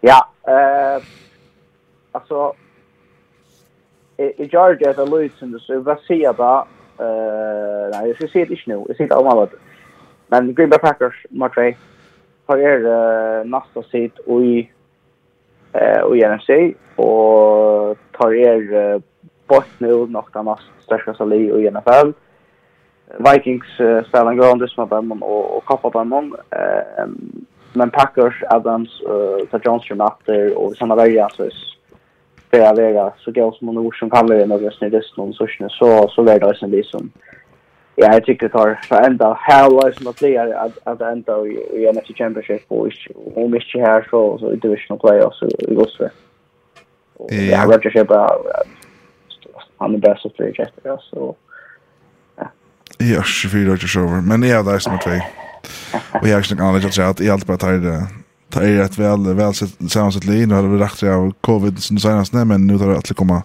Ja, 0.00 0.28
eh 0.48 1.02
alltså 2.12 2.52
i 4.16 4.44
Georgia 4.52 4.92
där 4.92 5.06
Lutzen 5.06 5.60
så 5.60 5.80
vad 5.80 6.00
säger 6.00 6.22
jag 6.22 6.36
då? 6.36 6.66
Eh 6.98 7.90
nej, 7.92 8.08
jag 8.08 8.16
ska 8.16 8.26
se 8.26 8.44
det 8.44 8.66
nu. 8.66 8.84
Jag 8.88 8.96
ser 8.96 9.08
det 9.08 9.14
om 9.14 9.26
allt. 9.26 9.54
Men 10.26 10.54
Green 10.54 10.70
Bay 10.70 10.78
Packers 10.78 11.26
nummer 11.30 11.48
match 11.48 11.76
har 12.46 12.58
er 12.58 12.80
uh, 12.86 13.44
nästa 13.44 13.82
sit 13.82 14.18
och 14.18 14.42
i 14.42 14.70
eh 15.72 16.00
och 16.00 16.16
i 16.16 16.26
NFC 16.26 16.76
och 16.96 17.96
tar 18.12 18.34
er 18.34 18.74
uh, 18.74 19.00
bort 19.46 19.74
nu 19.78 20.06
något 20.06 20.36
annat 20.36 20.60
största 20.80 21.14
sali 21.14 21.66
i 21.66 21.70
NFL. 21.70 22.08
Eh 22.08 22.12
Vikings 23.18 23.80
uh, 23.80 24.04
spelar 24.04 24.30
en 24.30 24.36
grön 24.36 24.58
dyst 24.58 24.76
med 24.76 24.88
dem 24.88 25.22
och, 25.22 25.56
och 25.56 25.64
kappar 25.64 25.90
dem. 25.90 26.36
Eh, 26.50 27.06
men 27.72 27.90
Packers, 27.90 28.42
Adams, 28.50 29.00
uh, 29.00 29.48
Sir 29.50 29.60
Johnson 29.64 30.00
efter 30.00 30.58
och 30.58 30.76
samma 30.76 30.94
värja 30.94 31.28
så 31.28 31.42
är 32.50 32.74
det 32.74 32.82
vägar. 32.82 33.12
Så 33.18 33.30
går 33.30 33.52
som 33.52 33.66
någon 33.66 33.92
som 33.92 34.10
kan 34.10 34.26
vara 34.26 34.46
några 34.46 34.70
snedest 34.70 35.16
någon 35.16 35.32
sorts 35.32 35.58
så 35.70 36.08
så 36.08 36.22
där 36.22 36.40
det 36.40 36.56
sen 36.58 36.70
liksom. 36.70 37.10
Ja, 37.96 38.12
jag 38.12 38.24
tycker 38.24 38.48
det 38.48 38.52
tar 38.52 38.80
för 38.82 39.02
ända 39.02 39.38
här 39.40 39.70
var 39.70 39.92
som 39.92 40.06
att 40.06 40.18
bli 40.18 40.36
att 40.36 40.78
att 40.84 41.00
ända 41.00 41.46
i 41.46 41.86
en 41.86 41.94
match 41.94 42.10
championship 42.14 42.64
och 42.68 42.88
och 43.34 43.50
mycket 43.50 43.80
här 43.80 44.06
så 44.10 44.38
så 44.38 44.52
i 44.52 44.56
divisional 44.56 45.00
playoffs 45.00 45.38
så 45.38 45.46
det 45.46 45.74
går 45.74 45.86
så. 45.86 46.08
Ja, 47.28 47.64
Roger 47.64 47.90
Shepard 47.90 48.30
han 49.76 49.94
är 49.94 49.98
bäst 49.98 50.26
att 50.26 50.36
det 50.36 50.58
är 50.88 51.00
så 51.10 51.36
Jeg 53.00 53.16
er 53.16 53.22
24 53.22 53.72
år 53.72 53.76
til 53.76 54.00
men 54.28 54.42
jeg 54.44 54.58
er 54.58 54.62
der 54.62 54.78
som 54.78 54.94
er 54.94 54.98
tvei. 55.04 55.20
Och 56.14 56.28
jag 56.28 56.34
er 56.34 56.42
inte 56.42 56.54
noen 56.54 56.68
annen, 56.68 56.82
jeg 56.82 56.92
tror 56.92 57.04
at 57.04 57.20
jeg 57.20 57.32
alltid 57.32 57.46
bare 57.46 57.58
tar 57.58 57.78
det 57.80 58.08
tar 58.50 58.64
er 58.66 58.82
rätt 58.82 58.98
väl 58.98 59.34
väl 59.36 59.54
samman 59.54 60.12
sitt 60.12 60.26
liv. 60.26 60.46
Nu 60.48 60.54
har 60.54 60.62
vi 60.62 60.78
lagt 60.78 60.98
sig 60.98 61.10
av 61.10 61.32
covid 61.40 61.78
sen 61.78 61.98
senast 61.98 62.32
nej 62.34 62.44
men 62.44 62.66
nu 62.66 62.78
tar 62.78 62.88
det 62.90 62.98
att 62.98 63.16
komma 63.16 63.42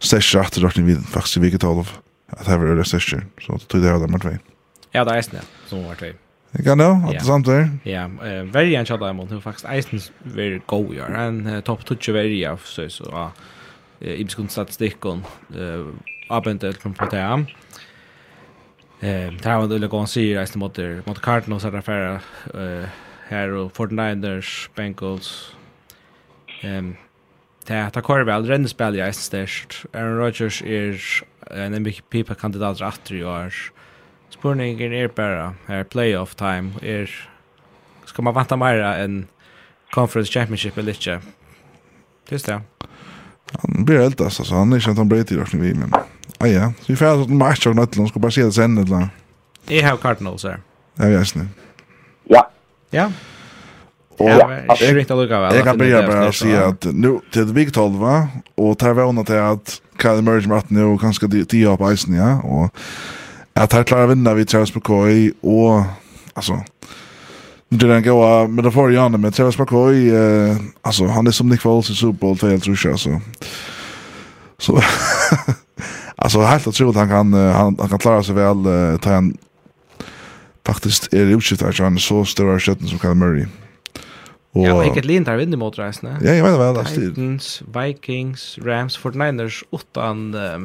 stäsch 0.00 0.34
rätt 0.34 0.58
rakt 0.58 0.78
in 0.78 0.86
vid 0.86 1.04
faktiskt 1.06 1.36
i 1.36 1.40
vilket 1.40 1.62
håll 1.62 1.78
av 1.78 1.88
att 2.28 2.48
var 2.48 2.76
det 2.76 2.84
stäsch 2.84 3.14
så 3.40 3.58
tog 3.58 3.82
det 3.82 3.88
där 3.88 4.08
med 4.08 4.22
två. 4.22 4.30
Ja, 4.92 5.04
det 5.04 5.18
är 5.18 5.22
snä 5.22 5.40
som 5.66 5.84
var 5.84 5.94
två. 5.94 6.06
Jag 6.52 6.64
kan 6.64 6.78
då 6.78 7.02
att 7.06 7.12
det 7.12 7.24
samt 7.24 7.46
där. 7.46 7.70
Ja, 7.82 8.08
very 8.52 8.74
en 8.74 8.86
shot 8.86 9.00
diamond 9.00 9.30
nu 9.30 9.40
faktiskt 9.40 9.66
eisen 9.68 10.00
very 10.22 10.60
go 10.66 10.94
you 10.94 11.02
are 11.02 11.16
and 11.26 11.64
topp 11.64 11.84
touch 11.84 12.08
very 12.08 12.46
av 12.46 12.60
så 12.64 12.88
så 12.88 13.30
i 14.00 14.24
beskund 14.24 14.50
statistikon 14.50 15.24
eh 15.54 15.86
abendel 16.30 16.74
kom 16.74 16.94
på 16.94 17.04
det. 17.04 17.46
Eh, 19.00 19.32
det 19.32 19.44
här 19.44 19.56
var 19.56 19.62
en 19.62 19.70
dålig 19.70 19.90
gång 19.90 20.06
syra 20.06 20.42
i 20.42 20.46
mot 20.46 21.06
mot 21.06 21.20
Cardinals 21.20 21.64
att 21.64 21.74
affära 21.74 22.20
eh 22.54 22.88
här 23.28 23.48
och 23.48 23.72
49ers, 23.72 24.70
Bengals. 24.74 25.56
Ehm 26.60 26.96
det 27.68 27.74
här 27.74 27.90
kvar 28.00 28.20
väl 28.20 28.46
rennes 28.46 28.70
spel 28.70 28.96
jag 28.96 29.14
störst. 29.14 29.84
Aaron 29.92 30.16
Rodgers 30.16 30.62
är 30.62 31.22
en 31.50 31.74
MVP 31.74 32.38
kandidat 32.40 32.80
åter 32.80 33.16
i 33.16 33.24
år. 33.24 33.52
Spurningen 34.30 34.92
er 34.92 35.08
bara 35.08 35.54
här 35.66 35.84
playoff 35.84 36.34
time 36.34 36.72
är 36.82 37.28
ska 38.04 38.22
man 38.22 38.34
vänta 38.34 38.56
mer 38.56 38.74
än 38.78 39.26
conference 39.90 40.32
championship 40.32 40.78
eller 40.78 40.92
inte. 40.92 41.20
Just 42.28 42.46
det. 42.46 42.60
Han 43.52 43.84
blir 43.84 43.98
helt 43.98 44.20
alltså 44.20 44.44
så 44.44 44.54
han 44.54 44.72
är 44.72 44.76
inte 44.88 45.00
han 45.00 45.08
blir 45.08 45.32
i 45.32 45.36
rakt 45.36 45.54
vi 45.54 45.74
men. 45.74 45.92
Ah 46.38 46.46
ja, 46.46 46.72
så 46.80 46.92
vi 46.92 46.96
får 46.96 47.22
att 47.22 47.30
match 47.30 47.66
och 47.66 47.76
nåt 47.76 48.08
ska 48.08 48.20
bara 48.20 48.30
se 48.30 48.42
det 48.42 48.52
sen 48.52 48.78
eller. 48.78 49.08
Jeg 49.68 49.88
har 49.88 49.96
Cardinals 49.96 50.44
här. 50.44 50.60
Ja, 50.94 51.08
jag 51.08 51.26
snä. 51.26 51.46
Ja. 52.24 52.50
Ja. 52.90 53.12
Och 54.18 54.30
jag 54.30 54.82
är 54.82 54.98
inte 54.98 55.14
lugg 55.14 55.32
av. 55.32 55.54
Jag 55.54 55.64
kan 55.64 55.78
börja 55.78 56.06
bara 56.06 56.32
säga 56.32 56.66
att 56.66 56.84
nu 56.84 57.20
till 57.32 57.46
det 57.46 57.52
big 57.52 57.74
12 57.74 57.98
va 57.98 58.28
och 58.54 58.78
tar 58.78 58.94
vi 58.94 59.02
undan 59.02 59.24
till 59.24 59.34
att 59.34 59.82
Kyle 60.02 60.22
Murray 60.22 60.46
med 60.46 60.58
att 60.58 60.70
nu 60.70 60.96
ganska 60.96 61.28
tio 61.28 61.76
på 61.76 61.92
isen 61.92 62.14
ja 62.14 62.40
och 62.42 62.74
att 63.52 63.72
här 63.72 63.84
klarar 63.84 64.06
vinna 64.06 64.34
vi 64.34 64.44
Travis 64.44 64.74
McCoy 64.74 65.32
och 65.40 65.82
alltså 66.34 66.62
Det 67.68 67.86
är 67.86 67.90
en 67.90 68.02
goa 68.02 68.46
det 68.46 68.70
för 68.70 68.90
Janne 68.90 69.18
med 69.18 69.34
Travis 69.34 69.58
McCoy, 69.58 70.10
eh, 70.14 70.56
alltså 70.82 71.06
han 71.06 71.26
är 71.26 71.30
som 71.30 71.48
Nick 71.48 71.60
Foles 71.60 71.90
i 71.90 71.94
Super 71.94 72.18
Bowl 72.18 72.38
2, 72.38 72.58
tror 72.58 72.78
jag, 72.84 72.98
så. 72.98 73.20
Så, 74.58 74.82
alltså 76.16 76.40
helt 76.40 76.66
otroligt, 76.66 76.96
han 76.96 77.08
kan, 77.08 77.32
han, 77.32 77.76
han 77.78 77.88
kan 77.88 77.98
klara 77.98 78.22
sig 78.22 78.34
väl, 78.34 78.66
eh, 78.66 78.98
ta 78.98 79.12
en, 79.12 79.36
faktiskt 80.66 81.14
är 81.14 81.24
det 81.24 81.32
utskift 81.32 81.62
här, 81.62 81.72
så 81.72 81.84
han 81.84 81.94
är 81.94 81.98
så 81.98 82.24
stora 82.24 82.60
skjuten 82.60 82.86
som 82.86 82.98
Kyle 82.98 83.14
Murray. 83.14 83.46
Och, 84.52 84.66
ja, 84.66 84.74
och 84.74 84.84
vilket 84.84 85.04
lin 85.04 85.24
där 85.24 85.36
vinner 85.36 85.56
mot 85.56 85.78
resten. 85.78 86.16
Ja, 86.22 86.34
jag 86.34 86.44
vet 86.44 86.76
väl. 86.76 86.86
Titans, 86.86 87.62
Vikings, 87.76 88.58
Rams, 88.62 88.98
49ers, 88.98 89.64
åttan 89.70 90.34
uh, 90.34 90.58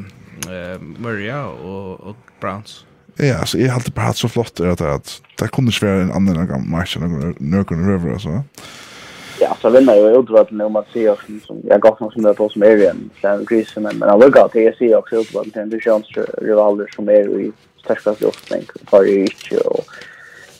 Murray 0.97 1.31
och, 1.33 1.99
och 1.99 2.17
Browns. 2.41 2.85
Ja, 3.15 3.37
alltså 3.39 3.57
jag 3.57 3.67
har 3.67 3.75
alltid 3.75 3.95
pratat 3.95 4.17
så 4.17 4.29
flott 4.29 4.59
att 4.59 4.81
att 4.81 5.21
det 5.39 5.47
kunde 5.47 5.71
svära 5.71 6.01
en 6.01 6.11
annan 6.11 6.47
gång 6.47 6.69
match 6.71 6.97
någon 6.97 7.35
någon 7.39 7.91
river 7.91 8.11
alltså. 8.11 8.43
Ja, 9.39 9.57
så 9.61 9.69
vinner 9.69 9.95
jag 9.95 10.19
utvart 10.19 10.51
nu 10.51 10.69
man 10.69 10.83
ser 10.93 11.15
som 11.45 11.61
jag 11.63 11.81
går 11.81 11.97
någon 11.99 12.11
som 12.11 12.23
där 12.23 12.33
på 12.33 12.49
som 12.49 12.63
är 12.63 12.77
igen. 12.77 13.09
Sen 13.21 13.45
grisen 13.45 13.83
men 13.83 13.99
jag 13.99 14.19
vill 14.19 14.31
gå 14.31 14.47
till 14.47 14.69
att 14.69 14.77
se 14.77 14.95
också 14.95 15.15
utvart 15.15 15.47
den 15.53 15.69
det 15.69 15.79
känns 15.79 16.05
rivaler 16.37 16.87
som 16.95 17.09
är 17.09 17.39
i 17.39 17.51
starkast 17.83 18.21
uppstäng 18.21 18.63
för 18.89 19.03
ju 19.03 19.21
inte 19.21 19.57
och 19.57 19.85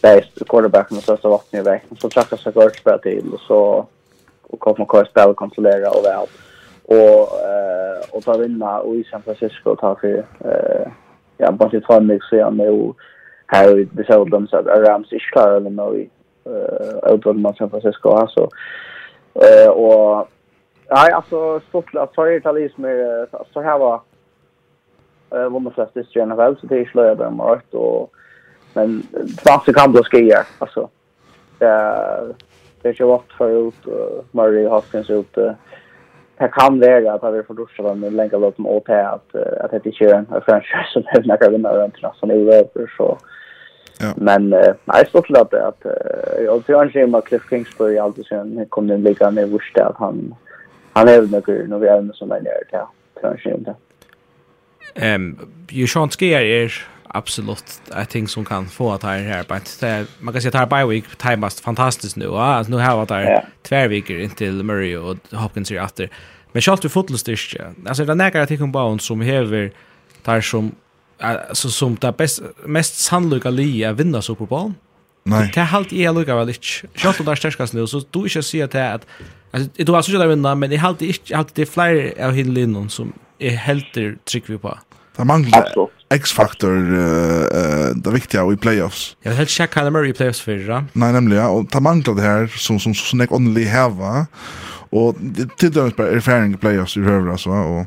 där 0.01 0.25
quarterbacken 0.49 0.97
och 0.97 1.03
så 1.03 1.17
så 1.17 1.29
vattnet 1.29 1.61
i 1.61 1.65
vägen 1.65 1.97
så 1.99 2.09
trackar 2.09 2.37
sig 2.37 2.53
kort 2.53 2.75
spel 2.75 2.99
till 2.99 3.33
och 3.33 3.39
så 3.39 3.87
och 4.43 4.59
kommer 4.59 4.85
kvar 4.85 5.05
spel 5.05 5.29
och 5.29 5.35
kontrollera 5.35 5.89
och 5.89 6.05
väl. 6.05 6.27
Och 6.83 7.41
eh 7.41 7.83
och 8.11 8.23
ta 8.23 8.37
vinna 8.37 8.79
och 8.79 8.95
i 8.95 9.03
San 9.03 9.21
Francisco 9.21 9.75
ta 9.75 9.95
för 9.95 10.25
eh 10.39 10.91
ja, 11.37 11.51
bara 11.51 11.69
till 11.69 11.83
två 11.83 11.99
mig 11.99 12.19
så 12.29 12.35
jag 12.35 12.53
nu 12.53 12.93
här 13.47 13.87
det 13.91 14.05
så 14.05 14.25
de 14.25 14.47
så 14.47 14.57
att 14.57 14.65
Rams 14.65 15.11
är 15.11 15.19
klara 15.19 15.55
eller 15.55 15.69
nu 15.69 16.07
eh 16.45 17.13
utan 17.13 17.41
man 17.41 17.53
San 17.55 17.69
Francisco 17.69 18.09
alltså. 18.09 18.49
Eh 19.33 19.69
och 19.69 20.27
nej 20.89 21.11
alltså 21.11 21.59
stort 21.59 21.95
att 21.95 22.13
ta 22.13 22.25
det 22.25 22.41
talis 22.41 22.77
med 22.77 23.27
så 23.53 23.61
här 23.61 23.79
var 23.79 24.01
eh 25.31 25.49
vunnit 25.49 25.73
flest 25.73 26.15
i 26.15 26.25
NFL 26.25 26.55
så 26.61 26.67
det 26.67 26.79
är 26.79 26.85
slöja 26.85 27.15
dem 27.15 27.41
rätt 27.41 27.73
och 27.73 28.11
men 28.73 29.03
två 29.43 29.73
kan 29.73 29.91
då 29.91 30.03
skier 30.03 30.47
alltså. 30.59 30.89
Eh 31.59 32.35
det 32.81 32.89
är 32.89 32.93
ju 32.99 33.05
vart 33.05 33.31
för 33.37 33.67
ut 33.67 33.85
Murray 34.31 34.67
Hopkins 34.67 35.09
ut 35.09 35.37
det 36.43 36.59
kan 36.59 36.79
vara 36.79 37.13
att 37.13 37.33
vi 37.33 37.43
får 37.43 37.43
för 37.43 37.53
duschar 37.53 37.95
men 37.95 38.15
länge 38.15 38.37
låt 38.37 38.57
dem 38.57 38.67
åt 38.67 38.89
att 38.89 39.35
att 39.35 39.71
det 39.71 39.85
inte 39.85 40.03
är 40.03 40.13
en 40.13 40.25
franchise 40.45 40.89
som 40.93 41.03
är 41.07 41.23
några 41.23 41.49
vinnare 41.49 41.83
runt 41.83 41.95
klassen 41.95 42.31
i 42.31 42.33
över 42.33 42.93
så 42.97 43.17
Ja. 43.99 44.13
Men 44.17 44.53
eh 44.53 44.73
jag 44.85 45.07
stod 45.07 45.25
till 45.25 45.35
att 45.35 45.53
att 45.53 45.85
jag 46.45 46.65
tror 46.65 46.77
han 46.77 46.91
ser 46.91 47.21
Cliff 47.21 47.49
Kingsbury 47.49 47.97
alltid 47.97 48.25
sen 48.25 48.65
kom 48.69 48.87
den 48.87 49.03
lika 49.03 49.31
med 49.31 49.49
vurst 49.49 49.77
att 49.77 49.95
han 49.97 50.35
han 50.93 51.07
är 51.07 51.21
nog 51.21 51.69
nog 51.69 51.81
vi 51.81 51.87
är 51.87 52.01
med 52.01 52.15
som 52.15 52.29
där 52.29 52.41
ja. 52.71 52.91
Tror 53.19 53.29
han 53.29 53.37
ser 53.37 53.57
det. 53.57 53.75
Ehm 54.95 55.39
ju 55.69 55.87
chans 55.87 56.21
ger 56.21 56.41
är 56.41 56.73
absolut 57.07 57.81
I 58.03 58.05
think 58.05 58.29
som 58.29 58.45
kan 58.45 58.65
få 58.65 58.91
att 58.91 59.03
här 59.03 59.19
här 59.19 59.43
på 59.43 59.53
det 59.79 60.05
man 60.19 60.33
kan 60.33 60.41
säga 60.41 60.61
att 60.61 60.71
här 60.71 60.85
by 60.85 60.93
week 60.93 61.15
timast 61.15 61.59
fantastiskt 61.59 62.17
nu. 62.17 62.25
Ja, 62.25 62.43
alltså 62.43 62.71
nu 62.71 62.77
har 62.77 62.99
vi 62.99 63.05
där 63.05 63.45
två 63.61 63.87
veckor 63.87 64.17
intill 64.17 64.63
Murray 64.63 64.97
och 64.97 65.17
Hopkins 65.31 65.71
är 65.71 65.83
efter. 65.83 66.09
Men 66.53 66.61
sjalt 66.61 66.85
vi 66.85 66.89
fotbollsstyrke. 66.89 67.73
Alltså 67.85 68.05
det 68.05 68.15
näkar 68.15 68.41
att 68.41 68.49
det 68.49 68.57
kommer 68.57 68.97
som 68.97 69.21
hever 69.21 69.71
tar 70.23 70.41
som 70.41 70.71
alltså 71.19 71.69
som 71.69 71.97
det 72.01 72.17
bäst 72.17 72.41
mest 72.65 72.99
sannolika 72.99 73.49
li 73.49 73.85
att 73.85 73.99
vinna 73.99 74.21
Super 74.21 74.45
Bowl. 74.45 74.73
Nej. 75.23 75.51
Det 75.53 75.61
halt 75.61 75.93
är 75.93 76.13
lugga 76.13 76.35
väl 76.35 76.49
inte. 76.49 76.67
Sjalt 76.95 77.19
om 77.19 77.25
det 77.25 77.35
stärkas 77.35 77.73
nu 77.73 77.87
så 77.87 78.01
du 78.11 78.19
inte 78.19 78.43
ser 78.43 78.63
att 78.63 78.75
att 78.75 79.05
alltså 79.51 79.69
du 79.75 79.91
har 79.91 80.01
så 80.01 80.11
där 80.11 80.27
vinna 80.27 80.55
men 80.55 80.69
det 80.69 80.75
halt 80.75 81.01
inte 81.01 81.35
halt 81.35 81.55
det 81.55 81.65
fler 81.65 82.25
av 82.25 82.31
hinlin 82.31 82.89
som 82.89 83.13
är 83.39 83.49
helt 83.49 83.93
tryck 84.25 84.49
vi 84.49 84.57
på. 84.57 84.77
Det 85.17 85.23
manglar 85.23 85.67
X-faktor 86.09 86.77
uh, 86.93 87.95
det 87.95 88.11
viktiga 88.11 88.51
i 88.53 88.57
playoffs. 88.57 89.15
Jag 89.21 89.31
vill 89.31 89.37
helt 89.37 89.49
checka 89.49 89.79
Kyler 89.79 89.89
Murray 89.89 90.09
i 90.09 90.13
playoffs 90.13 90.41
förra. 90.41 90.85
Nej, 90.93 91.13
nämligen. 91.13 91.43
Ja. 91.43 91.49
Och 91.49 91.65
det 91.65 91.79
manglar 91.79 92.13
det 92.15 92.21
här 92.21 92.47
som, 92.47 92.79
som, 92.79 92.93
som, 92.93 93.05
som 93.05 93.19
jag 93.19 93.31
åndelig 93.31 93.65
häva. 93.65 94.27
Och 94.93 95.15
till 95.57 95.71
döms 95.71 95.95
bara 95.95 96.07
erfaring 96.07 96.57
playoffs 96.57 96.97
i 96.97 96.99
över 96.99 97.31
alltså 97.31 97.49
och 97.49 97.85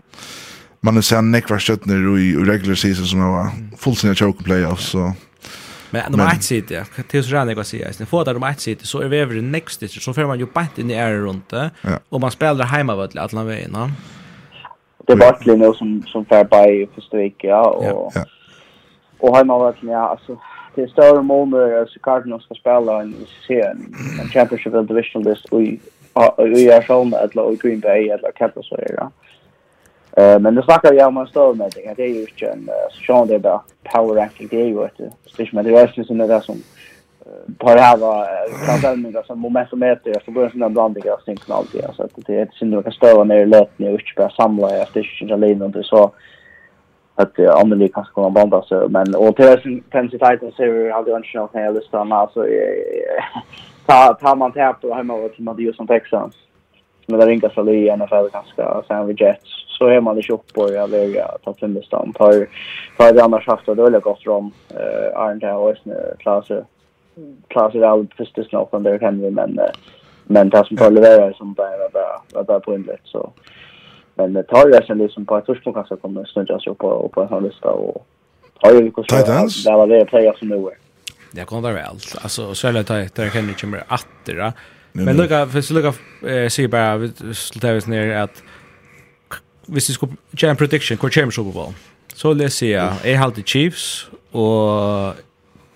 man 0.80 0.94
har 0.94 1.02
sen 1.02 1.30
nekvar 1.30 1.58
stöttner 1.58 2.18
i 2.18 2.36
regular 2.36 2.74
season 2.74 3.06
som 3.06 3.32
var 3.32 3.50
fullständigt 3.78 4.18
choke 4.18 4.44
playoffs 4.44 4.90
så 4.90 5.12
Men 5.90 6.12
de 6.12 6.20
har 6.20 6.30
sitter, 6.30 6.44
sitt, 6.44 6.70
ja. 6.70 7.02
Till 7.08 7.24
så 7.24 7.34
rannig 7.34 7.58
att 7.58 7.66
säga. 7.66 7.88
När 7.98 8.06
får 8.06 8.24
de 8.24 8.42
ett 8.42 8.60
sitter 8.60 8.86
så 8.86 9.00
är 9.00 9.08
vi 9.08 9.18
över 9.18 9.34
next 9.34 9.76
stitch 9.76 10.00
så 10.00 10.14
får 10.14 10.26
man 10.26 10.38
ju 10.38 10.46
bant 10.46 10.78
in 10.78 10.90
i 10.90 10.94
är 10.94 11.12
runt 11.14 11.48
det. 11.48 11.70
Och 12.08 12.20
man 12.20 12.30
spelar 12.30 12.64
hemma 12.64 12.96
vart 12.96 13.16
alla 13.16 13.44
vägen. 13.44 13.76
Det 15.06 15.12
är 15.12 15.16
verkligen 15.16 15.58
något 15.58 15.76
som 15.76 16.02
som 16.06 16.24
fair 16.24 16.44
by 16.44 16.86
för 16.94 17.00
streak, 17.00 17.34
ja, 17.38 17.70
och 17.70 18.12
ja. 18.14 18.24
och 19.18 19.36
hemma 19.36 19.58
vart 19.58 19.76
ja, 19.80 20.08
alltså 20.08 20.38
det 20.74 20.82
är 20.82 20.86
större 20.86 21.22
månader 21.22 21.86
så 21.86 21.98
Cardinals 21.98 22.44
ska 22.44 22.54
spela 22.54 23.02
en 23.02 23.14
serien, 23.46 23.94
en 24.22 24.28
championship 24.28 24.74
eller 24.74 24.82
division 24.82 25.22
list 25.22 25.44
och 25.44 25.60
i 26.56 26.72
Arizona 26.72 27.18
eller 27.18 27.52
i 27.52 27.56
Green 27.56 27.80
Bay 27.80 28.08
eller 28.08 28.32
Cowboys 28.32 28.68
så 28.68 28.76
ja. 28.96 29.10
Eh 30.22 30.38
men 30.38 30.54
det 30.54 30.62
snackar 30.62 30.92
jag 30.92 31.08
om 31.08 31.16
en 31.16 31.26
stund 31.26 31.58
med 31.58 31.72
det. 31.74 31.94
Det 31.96 32.02
är 32.02 32.14
ju 32.14 32.20
inte 32.20 32.46
en 32.46 32.68
så 33.06 33.24
det 33.24 33.32
där 33.32 33.38
bara 33.38 33.62
power 33.82 34.14
ranking 34.14 34.48
det 34.50 34.60
är 34.60 34.66
ju 34.66 34.84
att 34.84 34.98
det 35.36 35.52
men 35.52 35.64
det 35.64 35.70
är 35.70 35.92
ju 35.96 36.04
såna 36.04 36.26
där 36.26 36.40
som 36.40 36.56
bara 37.46 37.80
hava 37.80 38.26
kanske 38.66 39.22
som 39.26 39.38
momentum 39.38 39.82
heter 39.82 40.10
jag 40.10 40.22
så 40.22 40.30
börjar 40.30 40.50
såna 40.50 40.68
blandiga 40.68 41.16
synken 41.24 41.54
alltid 41.54 41.84
så 41.96 42.02
att 42.02 42.10
det 42.26 42.40
är 42.40 42.48
synd 42.52 42.74
att 42.74 42.94
stå 42.94 43.24
ner 43.24 43.40
i 43.40 43.46
löpning 43.46 43.88
och 43.88 44.00
inte 44.00 44.12
bara 44.16 44.30
samla 44.30 44.76
jag 44.76 44.88
stitchen 44.88 45.32
alene 45.32 45.64
och 45.64 45.70
det 45.70 45.84
så 45.84 46.12
att 47.14 47.34
det 47.34 47.52
Anneli 47.52 47.88
kanske 47.88 48.12
kommer 48.12 48.30
banda 48.30 48.62
så 48.62 48.88
men 48.88 49.14
och 49.14 49.36
till 49.36 49.60
sin 49.62 49.82
Tennessee 49.92 50.18
Titans 50.18 50.56
ser 50.56 50.66
vi 50.66 50.90
hade 50.90 51.10
jag 51.10 51.18
inte 51.18 51.38
någon 51.38 51.48
kan 51.48 51.62
jag 51.62 51.74
lyssna 51.74 52.16
alltså 52.16 52.46
ta 53.86 54.14
ta 54.14 54.34
man 54.34 54.52
tap 54.52 54.76
då 54.80 54.94
hemma 54.94 55.16
mot 55.16 55.38
Madrid 55.38 55.74
som 55.74 55.86
Texans. 55.86 56.34
Men 57.06 57.20
där 57.20 57.26
ringar 57.26 57.52
väl 57.56 57.68
i 57.68 57.96
NFL 57.96 58.32
ganska 58.32 58.82
sen 58.88 59.06
vi 59.06 59.14
Jets. 59.18 59.64
Så 59.78 59.86
är 59.86 60.00
man 60.00 60.18
i 60.18 60.22
shop 60.22 60.42
på 60.54 60.72
jag 60.72 60.90
lägger 60.90 61.26
ta 61.44 61.52
Thunderstorm 61.52 62.12
tar 62.12 62.46
tar 62.96 63.12
det 63.12 63.24
andra 63.24 63.40
schaftet 63.40 63.68
och 63.68 63.76
det 63.76 63.90
lägger 63.90 64.08
oss 64.08 64.26
rom 64.26 64.52
eh 64.70 65.20
Arne 65.20 65.52
och 65.52 65.68
Osne 65.68 65.94
klasser 66.18 66.64
klasser 67.48 67.82
all 67.82 68.06
första 68.16 68.44
snart 68.44 68.70
där 68.70 68.98
kan 68.98 69.20
vi 69.20 69.30
men 69.30 69.60
men 70.24 70.48
det 70.48 70.64
som 70.64 70.76
tar 70.76 70.90
levererar 70.90 71.32
som 71.32 71.52
bara 71.54 71.88
bara 71.92 72.44
bara 72.44 72.60
på 72.60 72.74
inlet 72.74 73.00
så. 73.04 73.32
Men 74.14 74.32
det 74.32 74.42
tar 74.42 74.66
ju 74.66 74.72
sen 74.86 74.98
liksom 74.98 75.26
på 75.26 75.36
ett 75.36 75.46
tidspunkt 75.46 75.76
kanske 75.76 75.96
kommer 75.96 76.24
snurra 76.24 76.60
sig 76.60 76.74
på 76.74 77.08
på 77.08 77.36
en 77.36 77.44
lista 77.44 77.70
och 77.70 78.06
har 78.54 78.72
ju 78.72 78.90
kosta 78.90 79.16
det 79.64 79.76
var 79.76 79.86
det 79.86 80.04
playoffs 80.04 80.42
är. 80.42 80.85
Det 81.30 81.48
kan 81.48 81.62
vara 81.62 81.72
väl. 81.72 81.98
Alltså 82.20 82.54
så 82.54 82.68
är 82.68 82.72
det 82.72 82.80
att 82.80 83.14
det 83.14 83.30
kan 83.30 83.48
inte 83.48 83.66
mer 83.66 83.84
attera. 83.88 84.52
Men 84.92 85.16
lucka 85.16 85.46
för 85.46 85.60
så 85.60 85.74
lucka 85.74 85.92
eh 86.28 86.48
se 86.48 86.68
bara 86.68 86.96
vi 86.96 87.12
skulle 87.34 87.80
ta 87.80 87.90
ner 87.90 88.16
att 88.16 88.42
hvis 89.66 89.90
vi 89.90 89.94
skulle 89.94 90.12
göra 90.30 90.50
en 90.50 90.56
prediction 90.56 90.96
kvar 90.96 91.10
champions 91.10 91.34
Super 91.34 91.52
Bowl. 91.52 91.72
Så 92.14 92.34
let's 92.34 92.48
see. 92.48 92.70
Jag 92.70 93.18
halt 93.18 93.48
Chiefs 93.48 94.06
och 94.30 95.14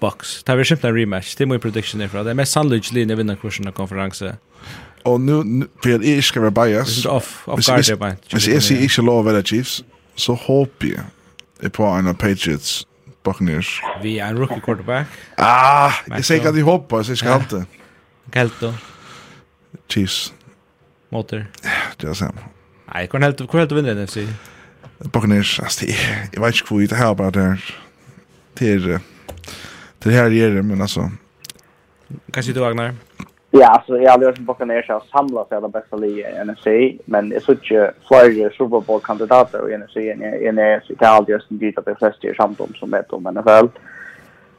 Bucks. 0.00 0.42
Det 0.44 0.52
är 0.52 0.64
simpelt 0.64 0.84
en 0.84 0.94
rematch. 0.94 1.34
Det 1.34 1.44
är 1.44 1.46
min 1.46 1.60
prediction 1.60 2.02
ifrån. 2.02 2.24
Det 2.24 2.30
är 2.30 2.34
mest 2.34 2.52
sannolikt 2.52 2.92
linje 2.92 3.16
vinner 3.16 3.36
kursen 3.36 3.68
av 3.68 3.72
konferensen. 3.72 4.36
Och 5.02 5.20
nu 5.20 5.66
för 5.82 5.90
jag 5.90 6.04
är 6.04 6.22
ska 6.22 6.40
vara 6.40 6.50
bias. 6.50 7.06
är 7.06 7.10
Off 7.10 7.48
off 7.48 7.66
guard 7.66 7.84
där. 7.84 7.96
Men 7.96 8.16
jag 8.28 8.62
ser 8.62 8.82
inte 8.82 9.02
lov 9.02 9.28
av 9.28 9.42
Chiefs 9.42 9.84
så 10.14 10.34
hoppas 10.34 10.88
jag 11.60 11.72
på 11.72 11.84
en 11.84 12.08
av 12.08 12.14
Patriots 12.14 12.86
Buccaneers. 13.24 13.82
Vi 14.02 14.18
är 14.18 14.26
en 14.28 14.38
rookie 14.38 14.60
quarterback. 14.60 15.06
Ah, 15.36 15.92
jeg 16.08 16.24
sier 16.24 16.40
ikke 16.40 16.48
at 16.48 16.56
jeg 16.56 16.64
håper, 16.64 16.96
hoppas 16.96 17.08
jag 17.08 17.18
ska 17.18 17.34
inte. 17.36 17.64
Helt 18.34 18.52
Kelto. 18.52 18.72
Chiefs. 19.88 20.34
Motor. 21.10 21.44
Det 22.00 22.08
er 22.08 22.14
samme. 22.14 22.40
Nej, 22.94 23.06
kan 23.06 23.22
helt 23.22 23.38
kan 23.50 23.60
helt 23.60 23.72
vinna 23.72 23.94
den 23.94 24.06
FC. 24.06 24.18
Buccaneers, 25.12 25.58
alltså 25.60 25.86
jeg 25.86 26.40
vet 26.40 26.54
ikke 26.54 26.68
hvor 26.68 26.80
det 26.80 26.96
här 26.96 27.14
bara 27.14 27.30
där. 27.30 27.74
Till 28.56 28.98
till 30.00 30.12
her 30.12 30.30
gjør 30.30 30.54
det 30.54 30.62
men 30.62 30.80
altså. 30.80 31.10
Kanske 32.32 32.52
du 32.52 32.64
Agnar. 32.64 32.94
Ja, 33.52 33.66
alltså 33.66 33.98
jag 33.98 34.10
har 34.10 34.18
lösen 34.18 34.44
ner 34.44 34.54
kan 34.54 34.70
ersa 34.70 35.00
samla 35.12 35.44
sig 35.44 35.56
alla 35.56 35.68
bästa 35.68 35.96
li 35.96 36.20
i 36.20 36.44
NFC, 36.44 36.66
men 37.04 37.30
jag 37.30 37.42
såg 37.42 37.58
ju 37.62 37.90
flera 38.08 38.50
Super 38.50 38.80
Bowl-kandidater 38.80 39.70
i 39.70 39.78
NFC 39.78 39.96
i 39.96 40.52
NFC, 40.52 40.86
så 40.86 40.94
jag 40.98 41.08
har 41.08 41.16
aldrig 41.16 41.34
just 41.34 41.46
dit 41.48 41.78
att 41.78 41.84
det 41.84 41.94
flesta 41.94 42.28
är 42.28 42.34
samtidigt 42.34 42.76
som 42.76 42.90
vet 42.90 43.12
om 43.12 43.22
NFL. 43.22 43.66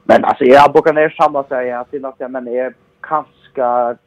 Men 0.03 0.26
alltså 0.26 0.43
jag 0.43 0.61
har 0.61 0.69
bokat 0.69 0.95
ner 0.95 1.09
samla 1.09 1.43
sig, 1.43 1.68
jag 1.68 1.88
finner 1.88 2.09
att 2.09 2.15
jag 2.18 2.31
men 2.31 2.47
är 2.47 2.73
ganska 3.09 3.97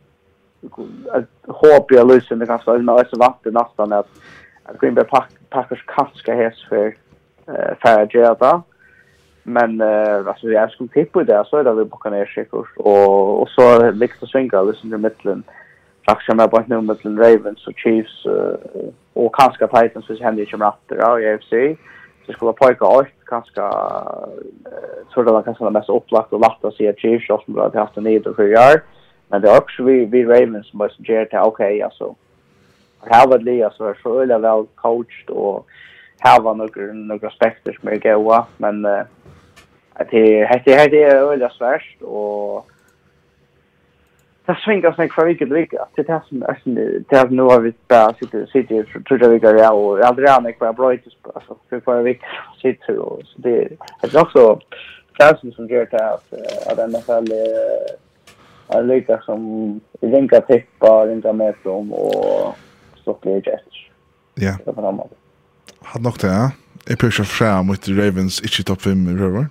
hoppiga 1.46 2.04
lösen, 2.04 2.38
det 2.38 2.46
ganska 2.46 2.70
öppna 2.70 2.92
ösa 2.92 3.16
vatten 3.18 3.54
nästan 3.54 3.92
att 3.92 4.08
Green 4.80 4.94
Bay 4.94 5.04
Packers 5.50 5.84
kanske 5.86 6.34
häst 6.34 6.68
för 6.68 6.94
färdiga 7.82 8.34
det. 8.34 8.62
Men 9.46 9.80
eh 9.80 10.26
alltså 10.26 10.48
jag 10.48 10.70
skulle 10.70 10.88
tippa 10.88 11.24
det 11.24 11.44
så 11.46 11.56
är 11.56 11.64
det 11.64 11.74
vi 11.74 11.84
bara 11.84 12.00
kan 12.00 12.26
säkert 12.34 12.52
och 12.76 13.40
och 13.40 13.48
så 13.48 13.90
Victor 13.92 14.26
Svinga 14.26 14.62
liksom 14.62 14.94
i 14.94 14.98
mitten. 14.98 15.42
Faktiskt 16.06 16.36
med 16.36 16.50
bara 16.50 16.64
nu 16.66 16.80
mitten 16.80 17.18
Ravens 17.18 17.66
och 17.66 17.78
Chiefs 17.78 18.26
eh 18.26 18.56
och 19.12 19.34
kanske 19.34 19.66
Titans 19.66 20.06
så 20.06 20.14
händer 20.14 20.42
ju 20.42 20.50
som 20.50 20.60
ratter 20.60 20.96
ja 20.96 21.20
i 21.20 21.34
AFC. 21.34 21.78
Så 22.26 22.32
skulle 22.32 22.48
jag 22.48 22.56
pojka 22.56 22.84
allt 22.84 23.08
kanske 23.26 23.60
så 25.14 25.22
där 25.22 25.42
kanske 25.42 25.64
det 25.64 25.70
mest 25.70 25.88
upplagt 25.88 26.32
och 26.32 26.40
lätt 26.40 26.64
att 26.64 26.74
se 26.74 26.94
Chiefs 26.96 27.30
och 27.30 27.42
som 27.44 27.56
har 27.56 27.70
haft 27.74 27.96
en 27.96 28.04
nid 28.04 28.24
för 28.24 28.34
för 28.34 28.80
Men 29.28 29.40
det 29.40 29.48
är 29.48 29.58
också 29.58 29.82
vi 29.82 30.04
vi 30.04 30.24
Ravens 30.24 30.66
som 30.66 30.78
måste 30.78 31.02
ge 31.02 31.24
till 31.24 31.38
okej 31.38 31.82
alltså. 31.82 32.14
Harvard 32.98 33.42
Lee 33.42 33.64
alltså 33.64 33.94
så 34.02 34.20
öliga 34.20 34.38
väl 34.38 34.66
coached 34.74 35.30
och 35.30 35.66
hava 36.20 36.54
nokkur 36.54 36.92
nokkur 36.92 37.28
aspekter 37.28 37.76
som 37.78 37.88
er 37.88 38.02
goa, 38.02 38.44
men 38.58 38.84
uh, 38.86 39.02
at 39.96 40.10
det 40.10 40.46
hette 40.50 40.78
hette 40.78 41.02
er 41.02 41.22
øyla 41.22 41.50
sværst 41.54 42.02
og 42.02 42.64
det 44.46 44.56
svingar 44.60 44.92
seg 44.92 45.12
fra 45.12 45.24
viket 45.24 45.48
til 45.48 45.56
viket. 45.56 45.80
Det 45.96 46.04
er 46.04 46.10
det 46.10 46.22
som 46.28 46.74
det 46.76 47.18
er 47.18 47.30
nu 47.32 47.46
har 47.48 47.60
vi 47.64 47.72
bare 47.88 48.14
sitter 48.18 48.46
sitter 48.52 48.84
for 48.92 49.00
tror 49.08 49.22
jeg 49.22 49.30
vi 49.32 49.60
ja 49.60 49.70
og 49.72 50.02
aldri 50.04 50.24
er 50.28 50.40
nok 50.40 50.58
bare 50.58 50.74
brøyt 50.74 51.06
altså 51.34 51.56
for 51.68 51.80
hver 51.80 52.02
vik 52.02 52.26
sitter 52.60 52.98
og 52.98 53.22
så 53.24 53.42
det 53.44 53.56
er 54.02 54.18
også 54.24 54.58
klassen 55.16 55.52
som 55.52 55.68
gjør 55.68 55.86
det 55.94 56.00
at 56.00 56.26
at 56.70 56.90
NFL 56.90 57.32
er 58.68 58.82
lika 58.82 59.18
som 59.24 59.40
ringa 60.02 60.40
tippa, 60.48 60.92
ringa 61.08 61.32
metrum 61.32 61.92
og 61.92 62.54
stopp 63.02 63.26
jets. 63.26 63.84
Ja. 64.40 64.56
Det 64.58 64.68
er 64.68 64.72
på 64.72 65.08
Hatt 65.92 66.02
nok 66.02 66.20
det, 66.22 66.30
ja. 66.32 66.48
Jeg 66.88 66.98
prøver 66.98 67.12
ikke 67.12 67.24
fra 67.24 67.62
mot 67.62 67.88
Ravens, 67.88 68.40
ikke 68.44 68.62
topp 68.68 68.82
5 68.84 69.08
i 69.08 69.16
røver. 69.20 69.46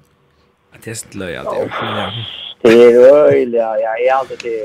Det 0.83 0.91
er 0.91 0.97
slik 0.99 1.15
løy, 1.15 1.31
ja. 1.33 1.43
Det 2.63 2.73
er 2.73 3.45
løy, 3.49 3.57
ja. 3.57 3.73
Jeg 3.81 4.07
er 4.09 4.15
alltid 4.19 4.37
til... 4.37 4.57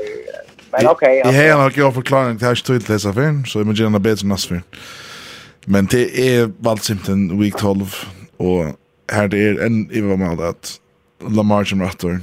Men 0.71 0.87
ok, 0.87 1.01
ja. 1.01 1.31
Jeg 1.31 1.51
har 1.51 1.63
nok 1.63 1.77
jo 1.77 1.91
forklaring 1.91 2.39
til 2.39 2.45
jeg 2.45 2.57
ikke 2.57 2.67
tog 2.67 2.81
til 2.81 2.93
disse 2.93 3.09
affæren, 3.09 3.45
så 3.45 3.59
jeg 3.59 3.67
må 3.67 3.73
gjerne 3.73 4.01
bedre 4.03 4.25
enn 4.25 4.35
Asfer. 4.35 4.59
Men 5.67 5.89
det 5.89 6.05
er 6.13 6.51
valgt 6.61 6.85
simpelthen 6.85 7.39
week 7.39 7.57
12, 7.57 7.87
og 8.39 8.75
her 9.09 9.27
det 9.27 9.41
er 9.47 9.65
en 9.65 9.81
i 9.91 10.03
hva 10.05 10.17
med 10.19 10.43
at 10.45 10.75
Lamar 11.25 11.65
som 11.67 11.81
rattor, 11.81 12.19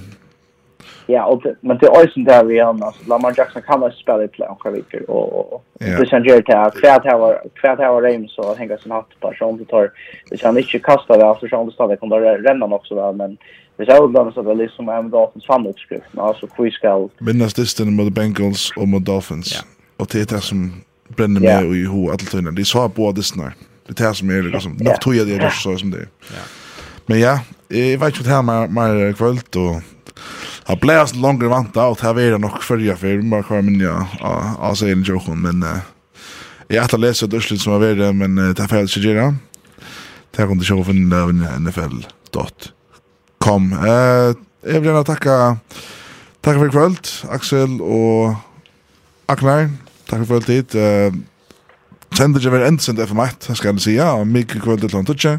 Ja, 1.07 1.25
och 1.25 1.43
det, 1.43 1.57
men 1.61 1.79
det 1.79 1.87
är 1.87 2.03
ju 2.03 2.11
sånt 2.11 2.29
där 2.29 2.45
vi 2.45 2.59
har 2.59 2.85
alltså 2.85 3.09
Lamar 3.09 3.35
Jackson 3.37 3.63
kan 3.63 3.81
väl 3.81 3.93
spela 3.93 4.25
i 4.25 4.29
play 4.29 4.49
och 4.49 4.75
vilket 4.75 5.09
och 5.09 5.53
och 5.53 5.65
det 5.79 6.09
sen 6.09 6.25
gör 6.25 6.43
det 6.47 6.57
här 6.57 6.71
kvärt 6.71 7.05
här 7.05 7.19
var 7.19 7.43
kvärt 7.61 7.79
här 7.79 7.89
var 7.89 8.03
Rams 8.03 8.35
så 8.35 8.51
att 8.51 8.59
hänga 8.59 8.79
sin 8.79 8.93
hatt 8.93 9.21
på 9.21 9.33
som 9.39 9.59
det 9.59 9.65
tar 9.65 9.91
det 10.31 10.37
kan 10.37 10.59
inte 10.59 10.79
kasta 10.79 11.17
det 11.17 11.27
alltså 11.27 11.49
så 11.49 11.65
det 11.65 11.73
står 11.73 11.89
det 11.89 11.97
kommer 11.97 12.21
ränna 12.39 12.67
också 12.67 12.95
där 12.95 13.13
men 13.13 13.37
det 13.77 13.83
är 13.83 13.87
ju 13.87 14.13
så 14.13 14.19
annat 14.19 14.35
det 14.35 14.55
liksom 14.55 14.89
är 14.89 15.03
med 15.03 15.11
Dolphins 15.11 15.47
framåtskrift 15.47 16.19
alltså 16.19 16.47
quiz 16.47 16.75
ska 16.75 17.09
vinna 17.19 17.49
listan 17.57 17.93
mot 17.93 18.13
Bengals 18.13 18.73
og 18.77 18.89
mot 18.89 19.07
Dolphins. 19.07 19.55
Ja. 19.55 19.77
og 19.99 20.13
det 20.13 20.21
er 20.21 20.25
det 20.25 20.43
som 20.43 20.73
brenner 21.17 21.41
mig 21.41 21.49
yeah. 21.49 21.77
i 21.77 21.87
hur 21.87 22.11
allt 22.11 22.31
tiden. 22.31 22.57
Det 22.57 22.67
så 22.67 22.89
båda 22.89 23.23
snar. 23.23 23.53
Det 23.89 23.99
här 23.99 24.13
som 24.13 24.31
er, 24.31 24.43
liksom 24.43 24.77
nok 24.81 25.01
tog 25.01 25.15
jeg 25.15 25.27
det 25.27 25.37
är 25.37 25.51
så 25.51 25.79
som 25.79 25.91
det. 25.91 26.01
er. 26.01 26.09
Ja. 26.31 26.43
Men 27.09 27.21
ja, 27.21 27.39
jeg 27.71 28.01
vet 28.01 28.09
ikke 28.09 28.19
inte 28.19 28.31
hur 28.31 28.43
mer 28.43 28.67
mer 28.67 29.13
kvällt 29.13 29.57
og 29.57 29.83
har 30.65 30.77
blæst 30.77 31.17
längre 31.17 31.49
vanta 31.49 31.87
og 31.87 31.97
det 31.97 32.07
här 32.07 32.21
är 32.21 32.39
nog 32.39 32.63
förra 32.63 32.97
för 32.97 33.23
man 33.23 33.43
kvar 33.43 33.63
men 33.63 33.81
ja 33.81 34.07
alltså 34.61 34.87
en 34.87 35.03
joke 35.03 35.31
men 35.31 35.65
jag 36.69 36.83
har 36.83 36.99
läst 36.99 37.31
det 37.31 37.41
slut 37.41 37.61
som 37.61 37.73
har 37.73 37.81
varit 37.81 38.17
men 38.17 38.37
det 38.37 38.61
här 38.61 38.69
fel 38.69 38.89
sig 38.89 39.35
Tack 40.37 40.51
om 40.51 40.59
du 40.59 40.65
kör 40.65 40.83
för 40.83 40.93
nfl.com. 41.59 43.73
Eh, 43.73 44.35
jag 44.73 44.81
vil 44.81 44.85
gjerne 44.85 45.05
takka 45.05 45.57
tacka 46.41 46.59
för 46.59 46.71
kvöld 46.71 47.09
Axel 47.31 47.81
og 47.81 48.35
Aknar. 49.27 49.71
Tack 50.07 50.27
kvöld 50.27 50.47
tid 50.47 50.75
Eh, 50.75 51.13
Sender 52.15 52.41
ikke 52.41 52.53
være 52.53 52.69
endsendt 52.69 53.01
FM1, 53.01 53.55
skal 53.55 53.75
jeg 53.75 53.81
si, 53.81 53.95
ja, 53.99 54.13
og 54.17 54.29
mye 54.31 54.45
kvöld 54.45 54.81
til 54.81 54.97
han 54.97 55.05
tutsi. 55.05 55.39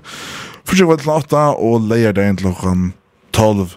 Første 0.65 0.85
kvöld 0.85 1.01
til 1.01 1.09
8, 1.09 1.37
og 1.57 1.87
leier 1.89 2.13
deg 2.13 2.29
inn 2.29 2.37
til 2.37 2.51
klokken 2.51 2.93
12. 3.33 3.69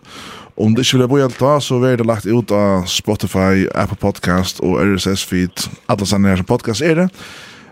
Om 0.60 0.74
det 0.76 0.84
ikke 0.84 0.98
vil 1.00 1.08
bo 1.08 1.16
helt 1.16 1.38
da, 1.40 1.54
så 1.64 1.78
er 1.88 1.96
det 1.96 2.04
lagt 2.04 2.26
ut 2.28 2.50
av 2.52 2.84
Spotify, 2.90 3.64
Apple 3.72 3.96
Podcast 3.96 4.58
og 4.60 4.76
RSS-feed. 4.82 5.70
Alle 5.88 6.08
sammen 6.08 6.28
her 6.28 6.36
som 6.42 6.48
podcast 6.50 6.84
er 6.84 6.98
det. 6.98 7.06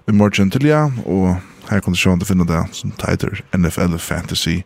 Vi 0.08 0.14
morgen 0.16 0.48
til 0.50 0.64
ja, 0.64 0.86
og 1.04 1.36
her 1.68 1.82
kan 1.84 1.92
du 1.92 2.00
se 2.00 2.08
om 2.08 2.20
du 2.20 2.24
finner 2.24 2.48
det 2.48 2.62
som 2.72 2.94
tighter 2.96 3.42
NFL 3.52 3.98
Fantasy 4.00 4.62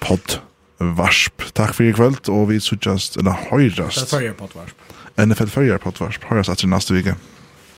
Pod 0.00 0.38
Varsp. 0.80 1.44
Takk 1.52 1.76
for 1.76 1.84
i 1.84 1.92
kveld, 1.92 2.24
og 2.32 2.48
vi 2.48 2.60
suttjast, 2.62 3.20
eller 3.20 3.36
høyrast. 3.50 4.00
NFL 4.00 4.16
Førjar 4.16 4.38
Pod 4.40 4.56
Varsp. 4.56 4.88
NFL 5.20 5.52
Førjar 5.52 5.84
Pod 5.84 6.00
Varsp. 6.00 6.24
Høyrast 6.30 6.56
etter 6.56 6.72
neste 6.72 6.96
vike. 6.96 7.18